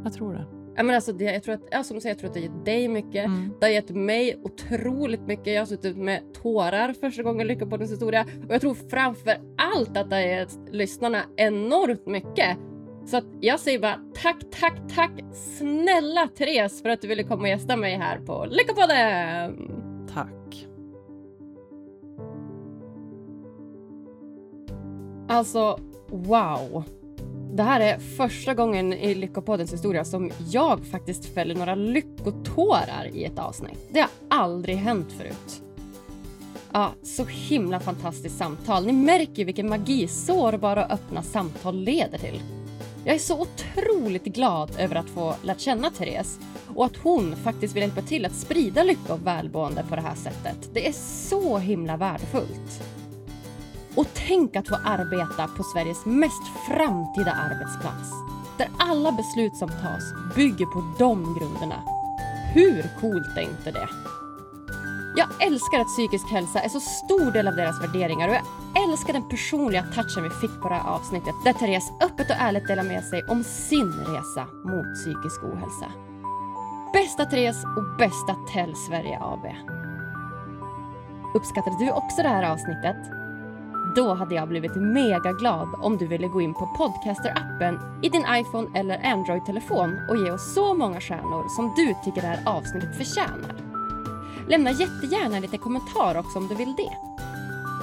Jag 0.04 0.12
tror 0.12 0.34
det. 0.34 0.46
Ja, 0.76 0.82
men 0.82 0.94
alltså 0.94 1.12
det, 1.12 1.24
jag 1.24 1.42
tror 1.42 1.54
att, 1.54 1.68
ja, 1.70 1.84
som 1.84 1.94
du 1.94 2.00
säger, 2.00 2.14
jag 2.14 2.18
tror 2.18 2.28
att 2.28 2.34
det 2.34 2.40
har 2.40 2.46
gett 2.46 2.64
dig 2.64 2.88
mycket. 2.88 3.24
Mm. 3.24 3.52
Det 3.60 3.66
har 3.66 3.70
gett 3.70 3.90
mig 3.90 4.40
otroligt 4.42 5.26
mycket. 5.26 5.46
Jag 5.46 5.60
har 5.60 5.66
suttit 5.66 5.96
med 5.96 6.34
tårar 6.42 6.92
första 6.92 7.22
gången 7.22 7.46
Lyckopoddens 7.46 7.92
historia. 7.92 8.26
Och 8.48 8.54
jag 8.54 8.60
tror 8.60 8.74
framför 8.74 9.36
allt 9.56 9.96
att 9.96 10.10
det 10.10 10.16
har 10.16 10.22
gett 10.22 10.58
lyssnarna 10.70 11.22
enormt 11.36 12.06
mycket. 12.06 12.58
Så 13.06 13.20
jag 13.40 13.60
säger 13.60 13.78
bara 13.78 14.00
tack, 14.22 14.36
tack, 14.60 14.78
tack 14.94 15.12
snälla 15.58 16.28
Therese 16.38 16.82
för 16.82 16.88
att 16.88 17.00
du 17.00 17.08
ville 17.08 17.22
komma 17.22 17.42
och 17.42 17.48
gästa 17.48 17.76
mig 17.76 17.94
här 17.94 18.18
på 18.18 18.46
Lyckopodden! 18.50 19.70
Tack. 20.14 20.66
Alltså, 25.28 25.78
wow! 26.06 26.84
Det 27.52 27.62
här 27.62 27.80
är 27.80 27.98
första 27.98 28.54
gången 28.54 28.92
i 28.92 29.14
Lyckopoddens 29.14 29.72
historia 29.72 30.04
som 30.04 30.30
jag 30.50 30.86
faktiskt 30.86 31.34
fäller 31.34 31.54
några 31.54 31.74
lyckotårar 31.74 33.10
i 33.12 33.24
ett 33.24 33.38
avsnitt. 33.38 33.78
Det 33.90 34.00
har 34.00 34.10
aldrig 34.28 34.76
hänt 34.76 35.12
förut. 35.12 35.62
Ja, 36.72 36.92
så 37.02 37.24
himla 37.24 37.80
fantastiskt 37.80 38.38
samtal. 38.38 38.86
Ni 38.86 38.92
märker 38.92 39.44
vilken 39.44 39.68
magi 39.68 40.08
sårbara 40.08 40.84
och 40.86 40.92
öppna 40.92 41.22
samtal 41.22 41.76
leder 41.76 42.18
till. 42.18 42.40
Jag 43.04 43.14
är 43.14 43.18
så 43.18 43.40
otroligt 43.40 44.24
glad 44.24 44.70
över 44.78 44.96
att 44.96 45.08
få 45.08 45.34
lärt 45.42 45.60
känna 45.60 45.90
Therese 45.90 46.38
och 46.74 46.86
att 46.86 46.96
hon 46.96 47.36
faktiskt 47.36 47.76
vill 47.76 47.82
hjälpa 47.82 48.02
till 48.02 48.26
att 48.26 48.34
sprida 48.34 48.82
lycka 48.82 49.14
och 49.14 49.26
välmående 49.26 49.84
på 49.88 49.96
det 49.96 50.02
här 50.02 50.14
sättet. 50.14 50.70
Det 50.72 50.88
är 50.88 50.92
så 51.28 51.58
himla 51.58 51.96
värdefullt. 51.96 52.95
Och 53.96 54.06
tänk 54.14 54.56
att 54.56 54.68
få 54.68 54.74
arbeta 54.84 55.48
på 55.56 55.62
Sveriges 55.62 56.04
mest 56.04 56.42
framtida 56.68 57.32
arbetsplats. 57.32 58.10
Där 58.56 58.68
alla 58.78 59.12
beslut 59.12 59.56
som 59.56 59.68
tas 59.68 60.34
bygger 60.34 60.66
på 60.66 60.94
de 60.98 61.38
grunderna. 61.38 61.82
Hur 62.54 63.00
coolt 63.00 63.36
är 63.36 63.42
inte 63.42 63.70
det? 63.70 63.88
Jag 65.16 65.28
älskar 65.46 65.80
att 65.80 65.86
psykisk 65.86 66.30
hälsa 66.30 66.60
är 66.60 66.68
så 66.68 66.80
stor 66.80 67.32
del 67.32 67.48
av 67.48 67.56
deras 67.56 67.82
värderingar 67.82 68.28
och 68.28 68.34
jag 68.34 68.46
älskar 68.84 69.12
den 69.12 69.28
personliga 69.28 69.82
touchen 69.82 70.22
vi 70.22 70.30
fick 70.30 70.62
på 70.62 70.68
det 70.68 70.74
här 70.74 70.90
avsnittet 70.90 71.34
där 71.44 71.52
Therese 71.52 71.92
öppet 72.02 72.30
och 72.30 72.36
ärligt 72.38 72.68
delar 72.68 72.82
med 72.82 73.04
sig 73.04 73.24
om 73.24 73.44
sin 73.44 73.92
resa 73.92 74.46
mot 74.64 74.94
psykisk 74.94 75.44
ohälsa. 75.44 75.88
Bästa 76.92 77.24
Therese 77.24 77.64
och 77.76 77.96
bästa 77.98 78.36
Tell 78.52 78.76
Sverige 78.76 79.18
AB. 79.20 79.46
Uppskattade 81.34 81.76
du 81.78 81.90
också 81.90 82.22
det 82.22 82.28
här 82.28 82.52
avsnittet? 82.52 83.25
Då 83.96 84.14
hade 84.14 84.34
jag 84.34 84.48
blivit 84.48 84.76
mega 84.76 85.32
glad 85.32 85.68
om 85.78 85.96
du 85.96 86.06
ville 86.06 86.28
gå 86.28 86.40
in 86.40 86.54
på 86.54 86.66
Podcaster-appen 86.78 87.78
i 88.02 88.08
din 88.08 88.26
iPhone 88.30 88.78
eller 88.78 89.04
Android-telefon 89.04 89.98
och 90.08 90.16
ge 90.16 90.30
oss 90.30 90.54
så 90.54 90.74
många 90.74 91.00
stjärnor 91.00 91.48
som 91.56 91.74
du 91.76 91.94
tycker 92.04 92.20
det 92.20 92.26
här 92.26 92.42
avsnittet 92.46 92.96
förtjänar. 92.96 93.56
Lämna 94.48 94.70
jättegärna 94.70 95.36
en 95.36 95.42
liten 95.42 95.58
kommentar 95.58 96.18
också 96.18 96.38
om 96.38 96.48
du 96.48 96.54
vill 96.54 96.74
det. 96.76 96.96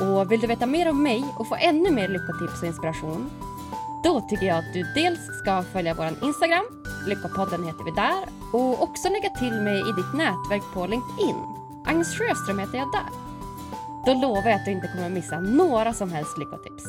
Och 0.06 0.32
vill 0.32 0.40
du 0.40 0.48
veta 0.48 0.66
mer 0.66 0.90
om 0.90 1.04
mig 1.04 1.26
och 1.38 1.48
få 1.48 1.56
ännu 1.56 1.92
mer 1.92 2.08
lyckotips 2.08 2.62
och 2.62 2.68
inspiration? 2.68 3.30
Då 4.04 4.22
tycker 4.22 4.46
jag 4.46 4.58
att 4.58 4.74
du 4.74 4.84
dels 4.96 5.40
ska 5.42 5.64
följa 5.64 5.94
vår 5.94 6.28
Instagram, 6.28 6.66
Lyckopodden 7.08 7.64
heter 7.64 7.84
vi 7.84 7.92
där, 7.92 8.24
och 8.54 8.84
också 8.84 9.10
lägga 9.10 9.30
till 9.30 9.62
mig 9.62 9.80
i 9.80 9.92
ditt 9.92 10.14
nätverk 10.14 10.64
på 10.74 10.88
LinkedIn. 10.88 11.36
Agnes 11.86 12.18
Sjöström 12.18 12.60
heter 12.60 12.78
jag 12.78 12.92
där. 12.92 13.23
Då 14.06 14.14
lovar 14.14 14.50
jag 14.50 14.54
att 14.54 14.66
du 14.66 14.72
inte 14.72 14.88
kommer 14.88 15.10
missa 15.10 15.40
några 15.40 15.94
som 15.94 16.12
helst 16.12 16.38
lyckotips. 16.38 16.84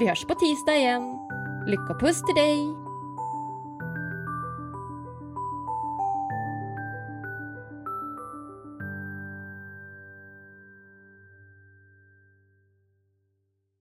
Vi 0.00 0.08
hörs 0.08 0.24
på 0.24 0.34
tisdag 0.34 0.76
igen. 0.76 1.18
Lyckopuss 1.66 2.22
till 2.26 2.34
dig! 2.34 2.87